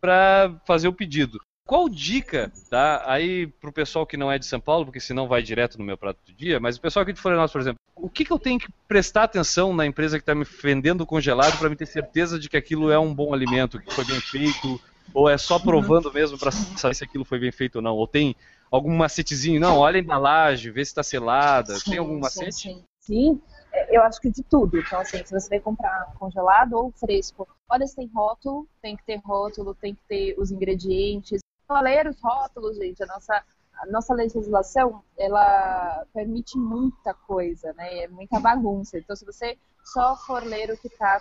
para 0.00 0.54
fazer 0.66 0.88
o 0.88 0.92
pedido. 0.92 1.38
Qual 1.66 1.88
dica, 1.88 2.52
tá? 2.68 3.02
Aí 3.06 3.46
pro 3.46 3.72
pessoal 3.72 4.06
que 4.06 4.16
não 4.16 4.30
é 4.30 4.38
de 4.38 4.46
São 4.46 4.60
Paulo, 4.60 4.84
porque 4.84 5.00
senão 5.00 5.28
vai 5.28 5.42
direto 5.42 5.78
no 5.78 5.84
meu 5.84 5.96
prato 5.96 6.18
do 6.26 6.32
dia, 6.32 6.58
mas 6.58 6.76
o 6.76 6.80
pessoal 6.80 7.02
aqui 7.02 7.12
de 7.12 7.20
Florianópolis, 7.20 7.52
por 7.52 7.60
exemplo, 7.60 7.78
o 7.94 8.10
que, 8.10 8.24
que 8.24 8.32
eu 8.32 8.38
tenho 8.38 8.58
que 8.58 8.68
prestar 8.88 9.24
atenção 9.24 9.72
na 9.72 9.86
empresa 9.86 10.18
que 10.18 10.22
está 10.22 10.34
me 10.34 10.44
vendendo 10.44 11.06
congelado 11.06 11.56
para 11.58 11.70
me 11.70 11.76
ter 11.76 11.86
certeza 11.86 12.38
de 12.38 12.48
que 12.48 12.56
aquilo 12.56 12.90
é 12.90 12.98
um 12.98 13.14
bom 13.14 13.32
alimento, 13.32 13.80
que 13.80 13.94
foi 13.94 14.04
bem 14.04 14.20
feito, 14.20 14.80
ou 15.14 15.28
é 15.28 15.38
só 15.38 15.58
provando 15.58 16.12
mesmo 16.12 16.38
para 16.38 16.50
saber 16.50 16.94
se 16.94 17.04
aquilo 17.04 17.24
foi 17.24 17.38
bem 17.38 17.52
feito 17.52 17.76
ou 17.76 17.82
não? 17.82 17.94
Ou 17.94 18.06
tem 18.08 18.34
algum 18.70 18.94
macetezinho? 18.96 19.60
Não, 19.60 19.78
olha 19.78 19.98
a 19.98 20.02
embalagem, 20.02 20.72
vê 20.72 20.84
se 20.84 20.90
está 20.90 21.02
selada. 21.02 21.78
tem 21.84 21.98
algum 21.98 22.14
Sim, 22.14 22.20
macete? 22.20 22.52
Sim, 22.52 22.74
sim. 22.74 22.84
Sim, 23.02 23.40
é, 23.72 23.96
eu 23.96 24.02
acho 24.02 24.20
que 24.20 24.30
de 24.30 24.44
tudo. 24.44 24.78
Então, 24.78 25.00
assim, 25.00 25.24
se 25.24 25.32
você 25.32 25.48
vai 25.48 25.60
comprar 25.60 26.14
congelado 26.18 26.74
ou 26.74 26.92
fresco, 26.92 27.48
olha 27.68 27.84
se 27.84 27.96
tem 27.96 28.08
rótulo, 28.14 28.68
tem 28.80 28.96
que 28.96 29.04
ter 29.04 29.16
rótulo, 29.16 29.74
tem 29.74 29.94
que 29.94 30.02
ter 30.08 30.34
os 30.38 30.52
ingredientes. 30.52 31.41
Ler 31.80 32.06
os 32.06 32.20
rótulos, 32.20 32.76
gente, 32.76 33.02
a 33.02 33.06
nossa, 33.06 33.42
a 33.80 33.86
nossa 33.86 34.14
legislação, 34.14 35.02
ela 35.16 36.04
permite 36.12 36.58
muita 36.58 37.14
coisa, 37.14 37.72
né? 37.74 38.04
É 38.04 38.08
muita 38.08 38.38
bagunça. 38.38 38.98
Então, 38.98 39.16
se 39.16 39.24
você 39.24 39.58
só 39.84 40.16
for 40.16 40.42
ler 40.44 40.70
o 40.70 40.76
que 40.76 40.88
tá, 40.88 41.20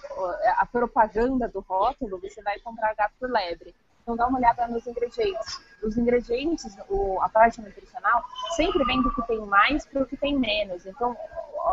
a 0.58 0.66
propaganda 0.66 1.48
do 1.48 1.62
rótulo, 1.62 2.20
você 2.20 2.42
vai 2.42 2.60
comprar 2.60 2.94
gato 2.96 3.14
por 3.20 3.30
lebre. 3.30 3.76
Então 4.02 4.16
dá 4.16 4.28
uma 4.28 4.40
olhada 4.40 4.68
nos 4.68 4.86
ingredientes. 4.88 5.62
Os 5.84 5.98
ingredientes, 5.98 6.76
o- 6.90 7.20
a 7.22 7.30
parte 7.30 7.62
nutricional, 7.62 8.24
sempre 8.56 8.84
vem 8.84 9.02
do 9.02 9.14
que 9.14 9.22
tem 9.28 9.40
mais 9.46 9.86
para 9.86 10.02
o 10.04 10.06
que 10.06 10.18
tem 10.18 10.38
menos. 10.38 10.86
Então 10.86 11.16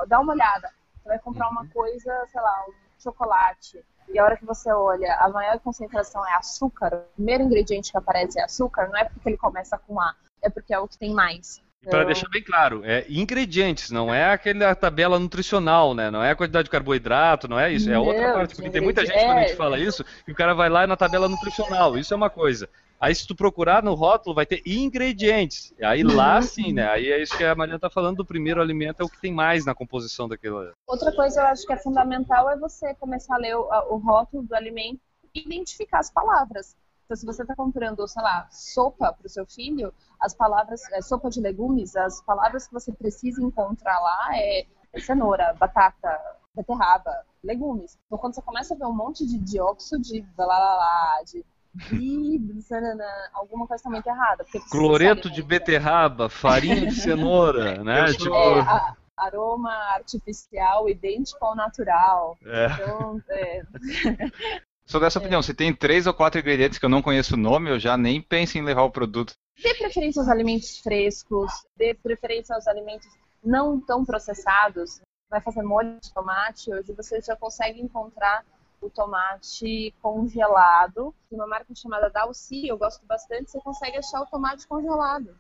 dá 0.07 0.21
uma 0.21 0.33
olhada. 0.33 0.71
Você 1.03 1.09
vai 1.09 1.19
comprar 1.19 1.49
uma 1.49 1.67
coisa, 1.69 2.27
sei 2.31 2.41
lá, 2.41 2.65
um 2.69 2.88
chocolate. 2.99 3.83
E 4.09 4.19
a 4.19 4.25
hora 4.25 4.37
que 4.37 4.45
você 4.45 4.73
olha, 4.73 5.15
a 5.21 5.29
maior 5.29 5.59
concentração 5.61 6.27
é 6.27 6.35
açúcar. 6.35 6.95
O 6.95 7.15
primeiro 7.17 7.45
ingrediente 7.45 7.91
que 7.91 7.99
aparece 7.99 8.41
é 8.41 8.45
açúcar. 8.45 8.89
Não 8.89 8.97
é 8.99 9.05
porque 9.05 9.29
ele 9.29 9.37
começa 9.37 9.77
com 9.79 10.01
A, 10.01 10.15
é 10.43 10.49
porque 10.49 10.73
é 10.73 10.79
o 10.79 10.89
que 10.89 10.99
tem 10.99 11.13
mais. 11.13 11.61
Para 11.83 11.99
Então, 11.99 12.07
deixar 12.07 12.29
bem 12.29 12.43
claro, 12.43 12.83
é 12.85 13.07
ingredientes, 13.09 13.91
não 13.91 14.13
é 14.13 14.33
aquela 14.33 14.75
tabela 14.75 15.19
nutricional, 15.19 15.95
né? 15.95 16.11
Não 16.11 16.23
é 16.23 16.33
a 16.33 16.37
quantidade 16.37 16.65
de 16.65 16.71
carboidrato, 16.71 17.47
não 17.47 17.59
é 17.59 17.73
isso. 17.73 17.89
É 17.91 17.99
outra 17.99 18.29
Não, 18.29 18.35
parte. 18.35 18.55
Porque 18.55 18.71
tem 18.71 18.81
muita 18.81 19.07
gente 19.07 19.15
quando 19.17 19.39
a 19.39 19.41
gente 19.43 19.53
é. 19.53 19.57
fala 19.57 19.79
isso, 19.79 20.05
que 20.25 20.33
o 20.33 20.35
cara 20.35 20.55
vai 20.55 20.69
lá 20.69 20.87
na 20.87 20.97
tabela 20.97 21.29
nutricional. 21.29 21.97
Isso 21.97 22.13
é 22.13 22.17
uma 22.17 22.31
coisa. 22.31 22.69
Aí 23.01 23.15
se 23.15 23.27
tu 23.27 23.35
procurar 23.35 23.83
no 23.83 23.95
rótulo, 23.95 24.35
vai 24.35 24.45
ter 24.45 24.61
ingredientes. 24.67 25.73
Aí 25.81 26.03
lá 26.03 26.43
sim, 26.43 26.73
né? 26.73 26.89
Aí 26.89 27.13
é 27.13 27.23
isso 27.23 27.37
que 27.37 27.45
a 27.45 27.55
Mariana 27.55 27.79
tá 27.79 27.89
falando 27.89 28.17
do 28.17 28.27
primeiro 28.27 28.61
alimento, 28.61 29.01
é 29.01 29.05
o 29.05 29.09
que 29.09 29.21
tem 29.21 29.33
mais 29.33 29.65
na 29.65 29.75
composição 29.75 30.29
daquela. 30.29 30.73
Outra 30.87 31.15
coisa 31.15 31.41
eu 31.41 31.47
acho 31.47 31.65
que 31.65 31.73
é 31.73 31.77
fundamental 31.77 32.51
é 32.51 32.59
você 32.59 32.95
começar 32.97 33.37
a 33.37 33.39
ler 33.39 33.57
o, 33.57 33.69
o 33.91 33.97
rótulo 33.99 34.43
do 34.43 34.55
alimento 34.55 35.01
e 35.35 35.41
identificar 35.41 36.01
as 36.01 36.11
palavras. 36.11 36.77
Então, 37.05 37.17
se 37.17 37.25
você 37.25 37.41
está 37.43 37.57
comprando, 37.57 38.07
sei 38.07 38.23
lá, 38.23 38.47
sopa 38.51 39.13
para 39.13 39.27
o 39.27 39.31
seu 39.31 39.47
filho, 39.47 39.95
as 40.21 40.35
palavras, 40.35 40.83
é, 40.93 41.01
sopa 41.01 41.31
de 41.31 41.41
legumes, 41.41 41.97
as 41.97 42.21
palavras 42.23 42.67
que 42.67 42.75
você 42.75 42.93
precisa 42.93 43.43
encontrar 43.43 43.99
lá 43.99 44.29
é, 44.33 44.67
é 44.93 45.01
cenoura, 45.01 45.55
batata, 45.55 46.21
beterraba, 46.55 47.25
legumes. 47.43 47.97
Então, 48.07 48.19
quando 48.19 48.35
você 48.35 48.43
começa 48.43 48.75
a 48.75 48.77
ver 48.77 48.85
um 48.85 48.95
monte 48.95 49.27
de 49.27 49.39
dióxido 49.39 50.03
de 50.03 50.21
blá 50.37 50.45
blá 50.45 50.59
blá, 50.59 51.23
de 51.25 51.47
alguma 53.33 53.67
coisa 53.67 53.81
está 53.81 53.91
muito 53.91 54.07
errada. 54.07 54.45
Cloreto 54.71 55.23
de 55.29 55.41
alimentar. 55.41 55.49
beterraba, 55.49 56.29
farinha 56.29 56.87
de 56.87 56.95
cenoura, 56.95 57.83
né? 57.85 58.07
Tipo, 58.13 58.35
É, 58.35 58.61
a- 58.61 58.97
aroma 59.17 59.73
artificial 59.95 60.89
idêntico 60.89 61.45
ao 61.45 61.55
natural. 61.57 62.37
é. 62.45 62.67
Então, 62.73 63.23
é, 63.31 63.63
Sou 64.87 64.99
dessa 65.01 65.19
opinião, 65.19 65.43
se 65.43 65.53
tem 65.53 65.75
três 65.75 66.07
ou 66.07 66.15
quatro 66.15 66.41
ingredientes 66.41 66.79
que 66.79 66.85
eu 66.85 66.89
não 66.89 67.03
conheço 67.03 67.35
o 67.35 67.39
nome, 67.39 67.69
eu 67.69 67.79
já 67.79 67.95
nem 67.97 68.23
penso 68.23 68.57
em 68.57 68.63
levar 68.63 68.85
o 68.85 68.91
produto. 68.91 69.35
dê 69.63 69.75
preferência 69.75 70.21
aos 70.21 70.31
alimentos 70.31 70.79
frescos, 70.79 71.53
dê 71.77 71.93
preferência 71.93 72.55
aos 72.55 72.67
alimentos 72.67 73.07
não 73.45 73.79
tão 73.79 74.03
processados. 74.05 75.01
Vai 75.31 75.43
fazer 75.43 75.63
molho 75.63 75.99
de 76.01 76.11
tomate, 76.15 76.73
hoje 76.73 76.91
você 76.95 77.21
já 77.21 77.37
consegue 77.37 77.83
encontrar 77.83 78.43
o 78.81 78.91
tomate 78.91 79.95
congelado. 80.03 81.15
Tem 81.29 81.39
uma 81.39 81.47
marca 81.47 81.75
chamada 81.75 82.09
Dalci, 82.11 82.67
eu 82.69 82.79
gosto 82.79 83.05
bastante, 83.07 83.51
você 83.51 83.61
consegue 83.61 83.99
achar 83.99 84.21
o 84.23 84.27
tomate 84.27 84.67
congelado. 84.67 85.35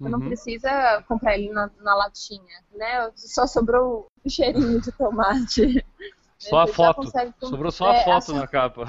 Você 0.00 0.08
não 0.08 0.18
Uhum. 0.18 0.26
precisa 0.26 1.02
comprar 1.06 1.34
ele 1.34 1.50
na, 1.52 1.70
na 1.80 1.94
latinha, 1.94 2.62
né? 2.72 3.10
Só 3.14 3.46
sobrou 3.46 4.08
o 4.24 4.28
cheirinho 4.30 4.80
de 4.80 4.90
tomate. 4.92 5.62
Só 6.38 6.58
a 6.62 6.66
foto. 6.66 6.96
consegue 7.02 7.32
Sobrou 7.38 7.70
só 7.70 7.90
a 7.92 7.94
É, 7.94 8.04
foto 8.04 8.32
a- 8.32 8.34
na 8.34 8.46
capa. 8.48 8.84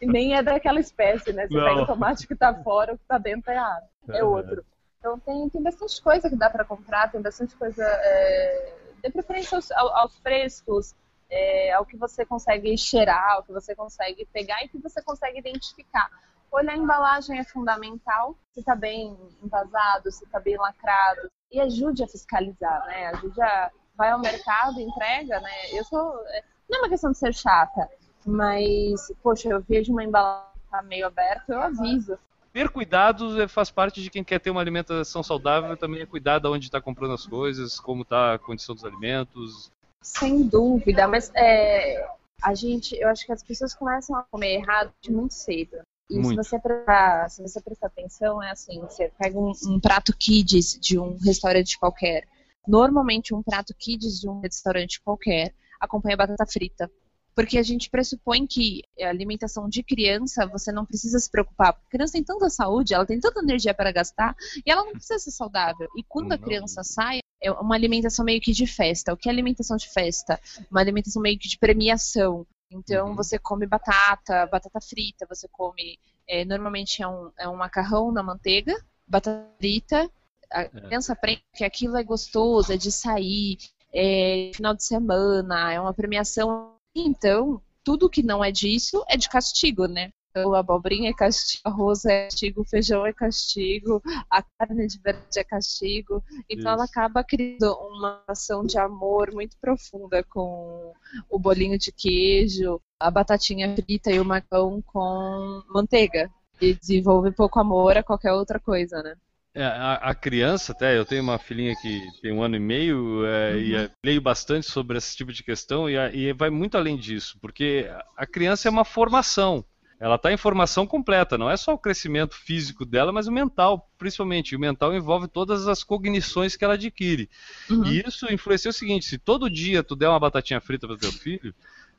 E 0.00 0.06
nem 0.06 0.36
é 0.36 0.42
daquela 0.42 0.78
espécie, 0.78 1.32
né? 1.32 1.48
Você 1.48 1.54
Não. 1.54 1.64
pega 1.64 1.82
o 1.82 1.86
tomate 1.86 2.28
que 2.28 2.36
tá 2.36 2.54
fora, 2.62 2.94
o 2.94 2.98
que 2.98 3.04
tá 3.08 3.18
dentro 3.18 3.50
é, 3.50 3.82
é 4.10 4.22
Uhum. 4.22 4.34
outro. 4.36 4.64
Então 5.00 5.18
tem, 5.18 5.48
tem 5.48 5.60
bastante 5.60 6.00
coisa 6.00 6.30
que 6.30 6.36
dá 6.36 6.48
para 6.48 6.64
comprar, 6.64 7.10
tem 7.10 7.20
bastante 7.20 7.56
coisa. 7.56 7.82
É, 7.84 8.76
dê 9.02 9.10
preferência 9.10 9.56
aos, 9.56 9.70
ao- 9.72 9.96
aos 9.96 10.16
frescos, 10.18 10.94
é, 11.30 11.72
ao 11.72 11.84
que 11.84 11.96
você 11.96 12.24
consegue 12.24 12.76
cheirar, 12.76 13.32
ao 13.32 13.42
que 13.42 13.52
você 13.52 13.74
consegue 13.74 14.26
pegar 14.32 14.62
e 14.64 14.68
que 14.68 14.78
você 14.78 15.02
consegue 15.02 15.38
identificar. 15.38 16.08
Olhar 16.50 16.72
a 16.72 16.76
embalagem 16.76 17.38
é 17.38 17.44
fundamental, 17.44 18.36
se 18.52 18.60
está 18.60 18.76
bem 18.76 19.16
envasado, 19.42 20.10
se 20.10 20.24
está 20.24 20.38
bem 20.38 20.56
lacrado. 20.56 21.28
E 21.50 21.60
ajude 21.60 22.04
a 22.04 22.08
fiscalizar, 22.08 22.86
né? 22.86 23.08
Ajude 23.08 23.40
a. 23.42 23.70
Vai 23.96 24.10
ao 24.10 24.18
mercado, 24.18 24.80
entrega, 24.80 25.40
né? 25.40 25.70
Eu 25.72 25.84
sou. 25.84 26.20
é, 26.28 26.42
Não 26.68 26.78
é 26.78 26.82
uma 26.82 26.88
questão 26.88 27.12
de 27.12 27.18
ser 27.18 27.32
chata, 27.32 27.88
mas, 28.26 29.12
poxa, 29.22 29.48
eu 29.48 29.62
vejo 29.62 29.92
uma 29.92 30.02
embalagem 30.02 30.54
tá 30.74 30.82
meio 30.82 31.06
aberta, 31.06 31.52
eu 31.52 31.60
aviso. 31.60 32.18
Ter 32.52 32.68
cuidado 32.68 33.40
é- 33.40 33.48
faz 33.48 33.70
parte 33.70 34.02
de 34.02 34.10
quem 34.10 34.24
quer 34.24 34.40
ter 34.40 34.50
uma 34.50 34.60
alimentação 34.60 35.22
saudável, 35.22 35.76
também 35.76 36.00
é 36.02 36.06
cuidar 36.06 36.38
de 36.38 36.48
onde 36.48 36.66
está 36.66 36.80
comprando 36.80 37.14
as 37.14 37.26
coisas, 37.26 37.78
como 37.78 38.02
está 38.02 38.34
a 38.34 38.38
condição 38.38 38.74
dos 38.74 38.84
alimentos. 38.84 39.70
Sem 40.04 40.46
dúvida, 40.46 41.08
mas 41.08 41.32
é, 41.34 42.06
a 42.42 42.54
gente, 42.54 42.94
eu 42.94 43.08
acho 43.08 43.24
que 43.24 43.32
as 43.32 43.42
pessoas 43.42 43.74
começam 43.74 44.14
a 44.14 44.22
comer 44.24 44.56
errado 44.56 44.92
de 45.00 45.10
muito 45.10 45.32
cedo. 45.32 45.78
E 46.10 46.16
se 46.16 46.20
Muito. 46.20 46.36
você, 46.36 46.58
prestar, 46.58 47.30
se 47.30 47.40
você 47.40 47.60
prestar 47.62 47.86
atenção, 47.86 48.42
é 48.42 48.50
assim, 48.50 48.78
você 48.82 49.10
pega 49.18 49.38
um, 49.38 49.52
um 49.66 49.80
prato 49.80 50.14
kids 50.14 50.78
de 50.78 50.98
um 50.98 51.16
restaurante 51.16 51.78
qualquer. 51.78 52.28
Normalmente 52.68 53.34
um 53.34 53.42
prato 53.42 53.74
kids 53.74 54.20
de 54.20 54.28
um 54.28 54.40
restaurante 54.40 55.00
qualquer 55.00 55.54
acompanha 55.80 56.18
batata 56.18 56.44
frita. 56.46 56.90
Porque 57.34 57.56
a 57.56 57.62
gente 57.62 57.88
pressupõe 57.88 58.46
que 58.46 58.82
a 59.00 59.08
alimentação 59.08 59.66
de 59.66 59.82
criança, 59.82 60.46
você 60.46 60.70
não 60.70 60.84
precisa 60.84 61.18
se 61.18 61.30
preocupar. 61.30 61.72
Porque 61.72 61.86
a 61.86 61.90
criança 61.92 62.12
tem 62.12 62.22
tanta 62.22 62.50
saúde, 62.50 62.92
ela 62.92 63.06
tem 63.06 63.18
tanta 63.18 63.40
energia 63.40 63.72
para 63.72 63.90
gastar, 63.90 64.36
e 64.64 64.70
ela 64.70 64.84
não 64.84 64.92
precisa 64.92 65.18
ser 65.18 65.30
saudável. 65.30 65.88
E 65.96 66.04
quando 66.04 66.32
a 66.32 66.36
Não. 66.36 66.44
criança 66.44 66.84
sai, 66.84 67.20
é 67.44 67.50
uma 67.52 67.74
alimentação 67.74 68.24
meio 68.24 68.40
que 68.40 68.52
de 68.52 68.66
festa. 68.66 69.12
O 69.12 69.16
que 69.16 69.28
é 69.28 69.32
alimentação 69.32 69.76
de 69.76 69.88
festa? 69.88 70.40
Uma 70.70 70.80
alimentação 70.80 71.20
meio 71.22 71.38
que 71.38 71.48
de 71.48 71.58
premiação. 71.58 72.46
Então 72.70 73.08
Uhum. 73.08 73.14
você 73.14 73.38
come 73.38 73.66
batata, 73.66 74.46
batata 74.46 74.80
frita, 74.80 75.26
você 75.28 75.46
come. 75.48 75.98
é, 76.26 76.44
normalmente 76.44 77.02
é 77.02 77.08
um, 77.08 77.30
é 77.38 77.48
um 77.48 77.56
macarrão 77.56 78.10
na 78.10 78.22
manteiga, 78.22 78.74
batata 79.06 79.46
frita. 79.58 80.10
A 80.50 80.64
criança 80.64 81.12
aprende 81.12 81.42
que 81.54 81.64
aquilo 81.64 81.96
é 81.96 82.02
gostoso, 82.04 82.72
é 82.72 82.76
de 82.76 82.90
sair, 82.92 83.58
é 83.92 84.50
final 84.54 84.74
de 84.74 84.84
semana, 84.84 85.72
é 85.72 85.80
uma 85.80 85.92
premiação. 85.94 86.74
Então, 86.94 87.60
tudo 87.82 88.08
que 88.08 88.22
não 88.22 88.42
é 88.44 88.50
disso 88.52 89.04
é 89.08 89.16
de 89.16 89.28
castigo, 89.28 89.86
né? 89.86 90.10
Então, 90.36 90.52
abobrinha 90.52 91.10
é 91.10 91.14
castigo, 91.14 91.62
arroz 91.64 92.04
é 92.04 92.24
castigo, 92.24 92.64
feijão 92.64 93.06
é 93.06 93.12
castigo, 93.12 94.02
a 94.28 94.42
carne 94.42 94.88
de 94.88 94.98
verdade 94.98 95.38
é 95.38 95.44
castigo. 95.44 96.24
Então, 96.50 96.72
ela 96.72 96.82
Isso. 96.82 96.90
acaba 96.92 97.22
criando 97.22 97.72
uma 97.72 98.20
ação 98.26 98.66
de 98.66 98.76
amor 98.76 99.32
muito 99.32 99.56
profunda 99.60 100.24
com 100.24 100.92
o 101.30 101.38
bolinho 101.38 101.78
de 101.78 101.92
queijo, 101.92 102.80
a 102.98 103.12
batatinha 103.12 103.72
frita 103.76 104.10
e 104.10 104.18
o 104.18 104.24
macarrão 104.24 104.82
com 104.82 105.62
manteiga. 105.72 106.28
E 106.60 106.74
desenvolve 106.74 107.30
pouco 107.30 107.60
amor 107.60 107.96
a 107.96 108.02
qualquer 108.02 108.32
outra 108.32 108.58
coisa, 108.58 109.02
né? 109.04 109.14
É, 109.54 109.64
a, 109.64 109.94
a 109.94 110.14
criança, 110.16 110.72
até, 110.72 110.98
eu 110.98 111.04
tenho 111.04 111.22
uma 111.22 111.38
filhinha 111.38 111.76
que 111.80 112.02
tem 112.20 112.32
um 112.32 112.42
ano 112.42 112.56
e 112.56 112.60
meio 112.60 113.24
é, 113.24 113.56
e 113.56 113.76
é, 113.76 113.90
leio 114.04 114.20
bastante 114.20 114.66
sobre 114.66 114.98
esse 114.98 115.16
tipo 115.16 115.32
de 115.32 115.44
questão 115.44 115.88
e, 115.88 115.94
e 115.94 116.32
vai 116.32 116.50
muito 116.50 116.76
além 116.76 116.96
disso, 116.96 117.38
porque 117.40 117.88
a 118.16 118.26
criança 118.26 118.66
é 118.66 118.70
uma 118.70 118.84
formação. 118.84 119.64
Ela 120.00 120.16
está 120.16 120.32
em 120.32 120.36
formação 120.36 120.86
completa, 120.86 121.38
não 121.38 121.50
é 121.50 121.56
só 121.56 121.72
o 121.72 121.78
crescimento 121.78 122.34
físico 122.34 122.84
dela, 122.84 123.12
mas 123.12 123.26
o 123.26 123.32
mental, 123.32 123.88
principalmente. 123.96 124.52
E 124.52 124.56
o 124.56 124.60
mental 124.60 124.94
envolve 124.94 125.28
todas 125.28 125.68
as 125.68 125.84
cognições 125.84 126.56
que 126.56 126.64
ela 126.64 126.74
adquire. 126.74 127.30
Uhum. 127.70 127.86
E 127.86 128.02
isso 128.06 128.32
influencia 128.32 128.70
o 128.70 128.74
seguinte: 128.74 129.06
se 129.06 129.18
todo 129.18 129.50
dia 129.50 129.82
tu 129.82 129.94
der 129.94 130.08
uma 130.08 130.20
batatinha 130.20 130.60
frita 130.60 130.86
para 130.86 130.98
teu 130.98 131.12
filho, 131.12 131.54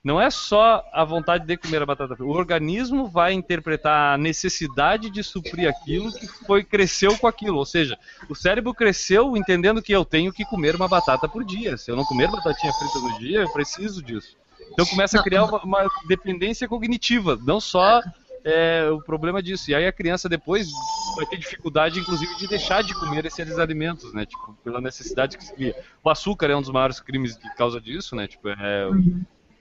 não 0.06 0.22
é 0.22 0.30
só 0.30 0.88
a 0.94 1.04
vontade 1.04 1.48
de 1.48 1.58
comer 1.58 1.82
a 1.82 1.86
batata 1.86 2.16
frita. 2.16 2.32
O 2.32 2.36
organismo 2.36 3.08
vai 3.08 3.34
interpretar 3.34 4.14
a 4.14 4.18
necessidade 4.20 5.10
de 5.10 5.24
suprir 5.24 5.68
aquilo 5.68 6.14
que 6.14 6.28
foi 6.28 6.64
cresceu 6.64 7.18
com 7.18 7.26
aquilo. 7.26 7.58
Ou 7.58 7.66
seja, 7.66 7.98
o 8.30 8.36
cérebro 8.36 8.72
cresceu 8.72 9.36
entendendo 9.36 9.82
que 9.82 9.92
eu 9.92 10.06
tenho 10.06 10.32
que 10.32 10.46
comer 10.46 10.76
uma 10.76 10.88
batata 10.88 11.28
por 11.28 11.44
dia. 11.44 11.76
Se 11.76 11.90
eu 11.90 11.96
não 11.96 12.06
comer 12.06 12.30
batatinha 12.30 12.72
frita 12.74 13.00
no 13.00 13.18
dia, 13.18 13.40
eu 13.40 13.50
preciso 13.52 14.04
disso. 14.04 14.38
Então 14.72 14.86
começa 14.86 15.20
a 15.20 15.24
criar 15.24 15.46
uma, 15.46 15.64
uma 15.64 15.90
dependência 16.08 16.68
cognitiva, 16.68 17.40
não 17.44 17.60
só 17.60 18.02
é, 18.44 18.88
o 18.92 19.02
problema 19.02 19.42
disso. 19.42 19.72
E 19.72 19.76
aí 19.76 19.88
a 19.88 19.92
criança 19.92 20.30
depois 20.30 20.70
vai 21.16 21.26
ter 21.26 21.38
dificuldade, 21.38 22.00
inclusive, 22.00 22.36
de 22.38 22.48
deixar 22.48 22.84
de 22.84 22.94
comer 22.94 23.26
esses 23.26 23.58
alimentos, 23.58 24.14
né? 24.14 24.26
Tipo, 24.26 24.56
pela 24.64 24.80
necessidade 24.80 25.38
que 25.38 25.44
se 25.44 25.54
cria. 25.54 25.76
O 26.04 26.10
açúcar 26.10 26.52
é 26.52 26.56
um 26.56 26.62
dos 26.62 26.70
maiores 26.70 27.00
crimes 27.00 27.38
de 27.38 27.56
causa 27.56 27.82
disso, 27.82 28.16
né? 28.16 28.28
Tipo, 28.28 28.50
é, 28.50 28.90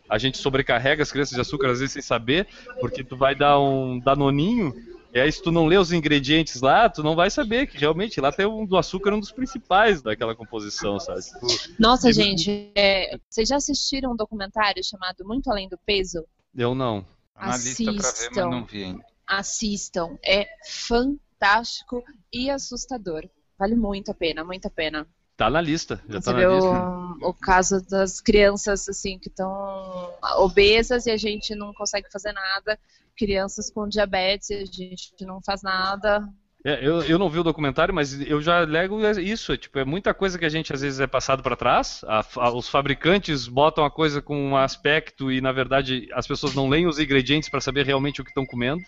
a 0.08 0.18
gente 0.18 0.36
sobrecarrega 0.36 1.02
as 1.02 1.10
crianças 1.10 1.34
de 1.34 1.40
açúcar 1.40 1.70
às 1.70 1.80
vezes 1.80 1.92
sem 1.92 2.02
saber, 2.02 2.46
porque 2.78 3.02
tu 3.02 3.16
vai 3.16 3.34
dar 3.34 3.58
um 3.58 3.98
danoninho, 3.98 4.74
e 5.14 5.20
aí 5.20 5.30
se 5.30 5.40
tu 5.42 5.52
não 5.52 5.66
lê 5.66 5.76
os 5.78 5.92
ingredientes 5.92 6.60
lá, 6.60 6.88
tu 6.90 7.02
não 7.02 7.14
vai 7.14 7.30
saber 7.30 7.66
que 7.68 7.78
realmente 7.78 8.20
lá 8.20 8.32
tem 8.32 8.44
um 8.46 8.66
do 8.66 8.76
açúcar 8.76 9.14
um 9.14 9.20
dos 9.20 9.30
principais 9.32 10.02
daquela 10.02 10.34
composição, 10.34 10.98
sabe? 10.98 11.22
Tipo, 11.22 11.46
Nossa, 11.78 12.08
Ele- 12.08 12.14
gente, 12.14 12.70
é, 12.74 13.16
vocês 13.30 13.48
já 13.48 13.56
assistiram 13.56 14.12
um 14.12 14.16
documentário 14.16 14.82
chamado 14.84 15.24
Muito 15.24 15.50
Além 15.50 15.68
do 15.68 15.78
Peso? 15.86 16.24
eu 16.56 16.74
não. 16.74 17.02
Tá 17.34 17.46
na 17.48 17.56
lista 17.56 17.84
pra 17.84 17.92
ver, 17.92 17.98
Assistam. 18.00 18.30
mas 18.42 18.50
não 18.50 18.64
vi 18.64 18.84
ainda. 18.84 19.04
Assistam, 19.26 20.18
é 20.24 20.46
fantástico 20.68 22.02
e 22.32 22.50
assustador. 22.50 23.28
Vale 23.58 23.74
muito 23.74 24.10
a 24.10 24.14
pena, 24.14 24.44
muito 24.44 24.66
a 24.66 24.70
pena. 24.70 25.06
Tá 25.36 25.50
na 25.50 25.60
lista, 25.60 26.00
já 26.08 26.20
Você 26.20 26.32
tá 26.32 26.32
na 26.32 26.48
lista. 26.48 26.70
o, 26.70 27.30
o 27.30 27.34
caso 27.34 27.84
das 27.88 28.20
crianças 28.20 28.88
assim 28.88 29.18
que 29.18 29.28
estão 29.28 30.12
obesas 30.36 31.06
e 31.06 31.10
a 31.10 31.16
gente 31.16 31.54
não 31.56 31.72
consegue 31.74 32.10
fazer 32.10 32.32
nada, 32.32 32.78
crianças 33.16 33.70
com 33.70 33.88
diabetes 33.88 34.50
e 34.50 34.54
a 34.54 34.64
gente 34.64 35.12
não 35.22 35.40
faz 35.42 35.62
nada. 35.62 36.28
É, 36.64 36.78
eu, 36.86 37.02
eu 37.02 37.18
não 37.18 37.28
vi 37.28 37.38
o 37.38 37.42
documentário, 37.42 37.92
mas 37.92 38.18
eu 38.22 38.40
já 38.40 38.60
lego 38.60 38.98
isso. 39.18 39.52
É, 39.52 39.56
tipo, 39.56 39.78
é 39.78 39.84
muita 39.84 40.14
coisa 40.14 40.38
que 40.38 40.46
a 40.46 40.48
gente 40.48 40.72
às 40.72 40.80
vezes 40.80 40.98
é 40.98 41.06
passado 41.06 41.42
para 41.42 41.54
trás. 41.56 42.02
A- 42.06 42.24
a- 42.36 42.52
os 42.52 42.68
fabricantes 42.70 43.46
botam 43.46 43.84
a 43.84 43.90
coisa 43.90 44.22
com 44.22 44.34
um 44.50 44.56
aspecto 44.56 45.30
e 45.30 45.42
na 45.42 45.52
verdade 45.52 46.08
as 46.14 46.26
pessoas 46.26 46.54
não 46.54 46.68
leem 46.68 46.86
os 46.86 46.98
ingredientes 46.98 47.50
para 47.50 47.60
saber 47.60 47.84
realmente 47.84 48.20
o 48.22 48.24
que 48.24 48.30
estão 48.30 48.46
comendo. 48.46 48.82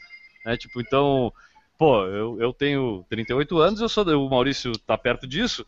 Né? 0.44 0.57
Tipo, 0.57 0.80
então, 0.80 1.30
pô, 1.76 2.07
eu, 2.07 2.40
eu 2.40 2.51
tenho 2.55 3.05
38 3.11 3.59
anos, 3.59 3.80
eu 3.82 3.90
sou 3.90 4.05
o 4.07 4.30
Maurício 4.30 4.72
tá 4.78 4.97
perto 4.97 5.26
disso. 5.26 5.66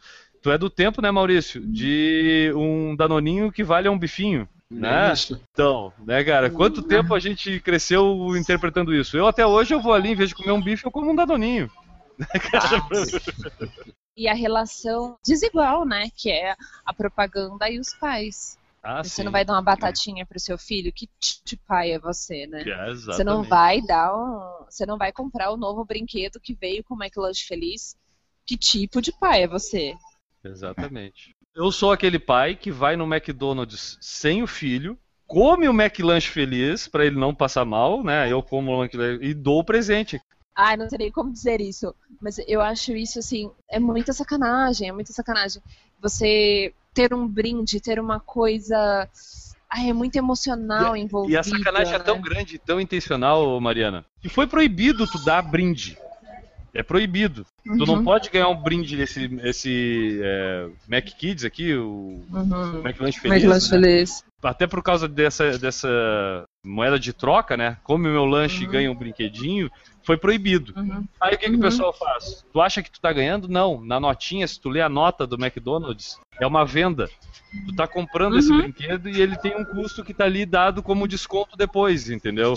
Tu 0.48 0.52
é 0.52 0.56
do 0.56 0.70
tempo, 0.70 1.02
né, 1.02 1.10
Maurício? 1.10 1.60
De 1.60 2.50
um 2.56 2.96
danoninho 2.96 3.52
que 3.52 3.62
vale 3.62 3.86
um 3.86 3.98
bifinho. 3.98 4.48
Né? 4.70 5.12
Isso. 5.12 5.38
Então, 5.52 5.92
né, 6.06 6.24
cara? 6.24 6.48
Quanto 6.48 6.80
tempo 6.80 7.14
a 7.14 7.20
gente 7.20 7.60
cresceu 7.60 8.34
interpretando 8.34 8.94
isso? 8.94 9.14
Eu 9.14 9.26
até 9.26 9.46
hoje 9.46 9.74
eu 9.74 9.80
vou 9.82 9.92
ali, 9.92 10.08
em 10.08 10.14
vez 10.14 10.30
de 10.30 10.34
comer 10.34 10.52
um 10.52 10.62
bife, 10.62 10.86
eu 10.86 10.90
como 10.90 11.10
um 11.10 11.14
danoninho. 11.14 11.70
E 14.16 14.26
a 14.26 14.32
relação 14.32 15.18
desigual, 15.22 15.84
né? 15.84 16.08
Que 16.16 16.30
é 16.30 16.56
a 16.84 16.94
propaganda 16.94 17.68
e 17.68 17.78
os 17.78 17.94
pais. 17.94 18.58
Ah, 18.82 19.04
você 19.04 19.16
sim. 19.16 19.24
não 19.24 19.30
vai 19.30 19.44
dar 19.44 19.52
uma 19.52 19.62
batatinha 19.62 20.24
pro 20.24 20.40
seu 20.40 20.56
filho? 20.56 20.90
Que 20.90 21.08
tipo 21.20 21.44
de 21.44 21.56
pai 21.58 21.92
é 21.92 21.98
você, 21.98 22.46
né? 22.46 22.64
É, 22.66 22.94
Você 22.94 23.22
não 23.22 23.42
vai 23.42 23.82
dar 23.82 24.16
um, 24.16 24.64
você 24.64 24.86
não 24.86 24.96
vai 24.96 25.12
comprar 25.12 25.50
o 25.50 25.58
novo 25.58 25.84
brinquedo 25.84 26.40
que 26.40 26.54
veio 26.54 26.82
com 26.82 26.94
o 26.94 26.98
McLanche 27.00 27.44
Feliz. 27.44 27.94
Que 28.46 28.56
tipo 28.56 29.02
de 29.02 29.12
pai 29.12 29.42
é 29.42 29.46
você? 29.46 29.94
Exatamente. 30.44 31.34
Eu 31.54 31.72
sou 31.72 31.90
aquele 31.90 32.18
pai 32.18 32.54
que 32.54 32.70
vai 32.70 32.96
no 32.96 33.04
McDonald's 33.04 33.98
sem 34.00 34.42
o 34.42 34.46
filho, 34.46 34.98
come 35.26 35.68
o 35.68 35.72
McLanche 35.72 36.28
feliz 36.28 36.86
pra 36.88 37.04
ele 37.04 37.18
não 37.18 37.34
passar 37.34 37.64
mal, 37.64 38.02
né? 38.02 38.30
Eu 38.30 38.42
como 38.42 38.70
o 38.70 38.84
McLanche 38.84 39.24
e 39.24 39.34
dou 39.34 39.60
o 39.60 39.64
presente. 39.64 40.20
Ai, 40.54 40.76
não 40.76 40.88
sei 40.88 40.98
nem 40.98 41.12
como 41.12 41.32
dizer 41.32 41.60
isso, 41.60 41.94
mas 42.20 42.38
eu 42.48 42.60
acho 42.60 42.92
isso 42.92 43.18
assim, 43.20 43.50
é 43.70 43.78
muita 43.78 44.12
sacanagem, 44.12 44.88
é 44.88 44.92
muita 44.92 45.12
sacanagem. 45.12 45.62
Você 46.00 46.74
ter 46.92 47.14
um 47.14 47.28
brinde, 47.28 47.80
ter 47.80 48.00
uma 48.00 48.18
coisa, 48.18 49.08
ai, 49.70 49.90
é 49.90 49.92
muito 49.92 50.16
emocional 50.16 50.96
envolvida. 50.96 51.34
E 51.34 51.38
a 51.38 51.42
sacanagem 51.44 51.94
é 51.94 51.98
tão 52.00 52.16
né? 52.16 52.22
grande, 52.22 52.58
tão 52.58 52.80
intencional, 52.80 53.60
Mariana, 53.60 54.04
que 54.20 54.28
foi 54.28 54.48
proibido 54.48 55.06
tu 55.06 55.24
dar 55.24 55.42
brinde. 55.42 55.96
É 56.74 56.82
proibido. 56.82 57.46
Tu 57.64 57.86
não 57.86 58.04
pode 58.04 58.30
ganhar 58.30 58.48
um 58.48 58.56
brinde 58.62 58.96
desse 58.96 59.24
esse, 59.42 60.20
é, 60.22 60.68
Mac 60.88 61.04
Kids 61.06 61.44
aqui, 61.44 61.74
o 61.74 62.22
Uhum. 62.30 62.82
McLanche 62.84 63.18
Feliz. 63.20 63.42
McLanche 63.42 63.72
né? 63.72 63.80
feliz. 63.80 64.24
Até 64.42 64.66
por 64.66 64.82
causa 64.82 65.08
dessa, 65.08 65.58
dessa 65.58 65.88
moeda 66.64 66.98
de 66.98 67.12
troca, 67.12 67.56
né? 67.56 67.76
Come 67.82 68.08
o 68.08 68.12
meu 68.12 68.24
lanche 68.24 68.64
e 68.64 68.66
ganha 68.66 68.90
um 68.90 68.94
brinquedinho, 68.94 69.68
foi 70.04 70.16
proibido. 70.16 70.72
Uhum. 70.76 71.04
Aí 71.20 71.34
o 71.34 71.38
que, 71.38 71.46
que 71.46 71.52
Uhum. 71.52 71.58
o 71.58 71.62
pessoal 71.62 71.92
faz? 71.92 72.44
Tu 72.52 72.60
acha 72.60 72.82
que 72.82 72.90
tu 72.90 73.00
tá 73.00 73.12
ganhando? 73.12 73.48
Não. 73.48 73.80
Na 73.84 73.98
notinha, 73.98 74.46
se 74.46 74.60
tu 74.60 74.68
lê 74.68 74.80
a 74.80 74.88
nota 74.88 75.26
do 75.26 75.36
McDonald's, 75.36 76.20
é 76.40 76.46
uma 76.46 76.64
venda. 76.64 77.08
Tu 77.66 77.74
tá 77.74 77.88
comprando 77.88 78.38
esse 78.38 78.50
Uhum. 78.52 78.58
brinquedo 78.58 79.08
e 79.08 79.20
ele 79.20 79.36
tem 79.36 79.56
um 79.56 79.64
custo 79.64 80.04
que 80.04 80.14
tá 80.14 80.24
ali 80.24 80.46
dado 80.46 80.82
como 80.82 81.08
desconto 81.08 81.56
depois, 81.56 82.08
entendeu? 82.10 82.54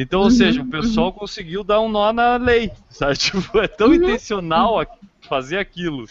Então, 0.00 0.20
ou 0.20 0.26
Uhum, 0.26 0.30
seja, 0.30 0.62
o 0.62 0.66
pessoal 0.66 1.12
conseguiu 1.12 1.64
dar 1.64 1.80
um 1.80 1.88
nó 1.88 2.12
na 2.12 2.36
lei, 2.36 2.70
sabe? 2.88 3.16
Tipo, 3.16 3.58
é 3.58 3.66
tão 3.66 3.88
Uhum. 3.88 3.96
intencional 3.96 4.86
fazer 5.22 5.58
aquilo, 5.58 6.06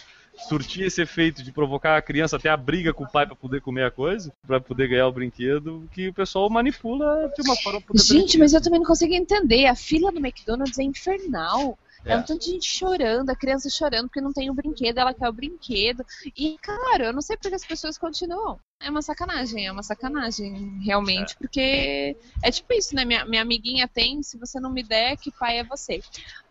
surtir 0.49 0.85
esse 0.85 1.01
efeito 1.01 1.41
de 1.41 1.53
provocar 1.53 1.95
a 1.95 2.01
criança 2.01 2.35
até 2.35 2.49
a 2.49 2.57
briga 2.57 2.93
com 2.93 3.05
o 3.05 3.09
pai 3.09 3.25
pra 3.25 3.35
poder 3.35 3.61
comer 3.61 3.85
a 3.85 3.91
coisa, 3.91 4.31
pra 4.45 4.59
poder 4.59 4.89
ganhar 4.89 5.07
o 5.07 5.11
brinquedo, 5.11 5.87
que 5.93 6.09
o 6.09 6.13
pessoal 6.13 6.49
manipula 6.49 7.31
de 7.33 7.41
uma 7.49 7.55
forma 7.55 7.81
Gente, 7.95 8.37
mas 8.37 8.53
eu 8.53 8.61
também 8.61 8.79
não 8.79 8.85
consigo 8.87 9.13
entender. 9.13 9.65
A 9.67 9.75
fila 9.75 10.11
do 10.11 10.19
McDonald's 10.19 10.77
é 10.77 10.83
infernal. 10.83 11.77
É. 12.07 12.13
É. 12.13 12.17
um 12.17 12.23
tanto 12.23 12.39
de 12.39 12.51
gente 12.51 12.69
chorando, 12.69 13.29
a 13.29 13.35
criança 13.35 13.69
chorando 13.69 14.07
porque 14.07 14.21
não 14.21 14.33
tem 14.33 14.49
o 14.49 14.53
brinquedo, 14.53 14.97
ela 14.97 15.13
quer 15.13 15.27
o 15.27 15.33
brinquedo. 15.33 16.05
E, 16.35 16.57
cara, 16.61 17.05
eu 17.05 17.13
não 17.13 17.21
sei 17.21 17.37
porque 17.37 17.53
as 17.55 17.65
pessoas 17.65 17.97
continuam. 17.97 18.59
É 18.79 18.89
uma 18.89 19.01
sacanagem, 19.01 19.65
é 19.65 19.71
uma 19.71 19.81
sacanagem, 19.81 20.79
realmente, 20.83 21.35
porque 21.37 22.15
é 22.43 22.51
tipo 22.51 22.71
isso, 22.73 22.95
né? 22.95 23.03
Minha, 23.03 23.25
minha 23.25 23.41
amiguinha 23.41 23.87
tem, 23.87 24.21
se 24.21 24.37
você 24.37 24.59
não 24.59 24.69
me 24.69 24.83
der, 24.83 25.17
que 25.17 25.31
pai 25.31 25.57
é 25.59 25.63
você. 25.63 25.99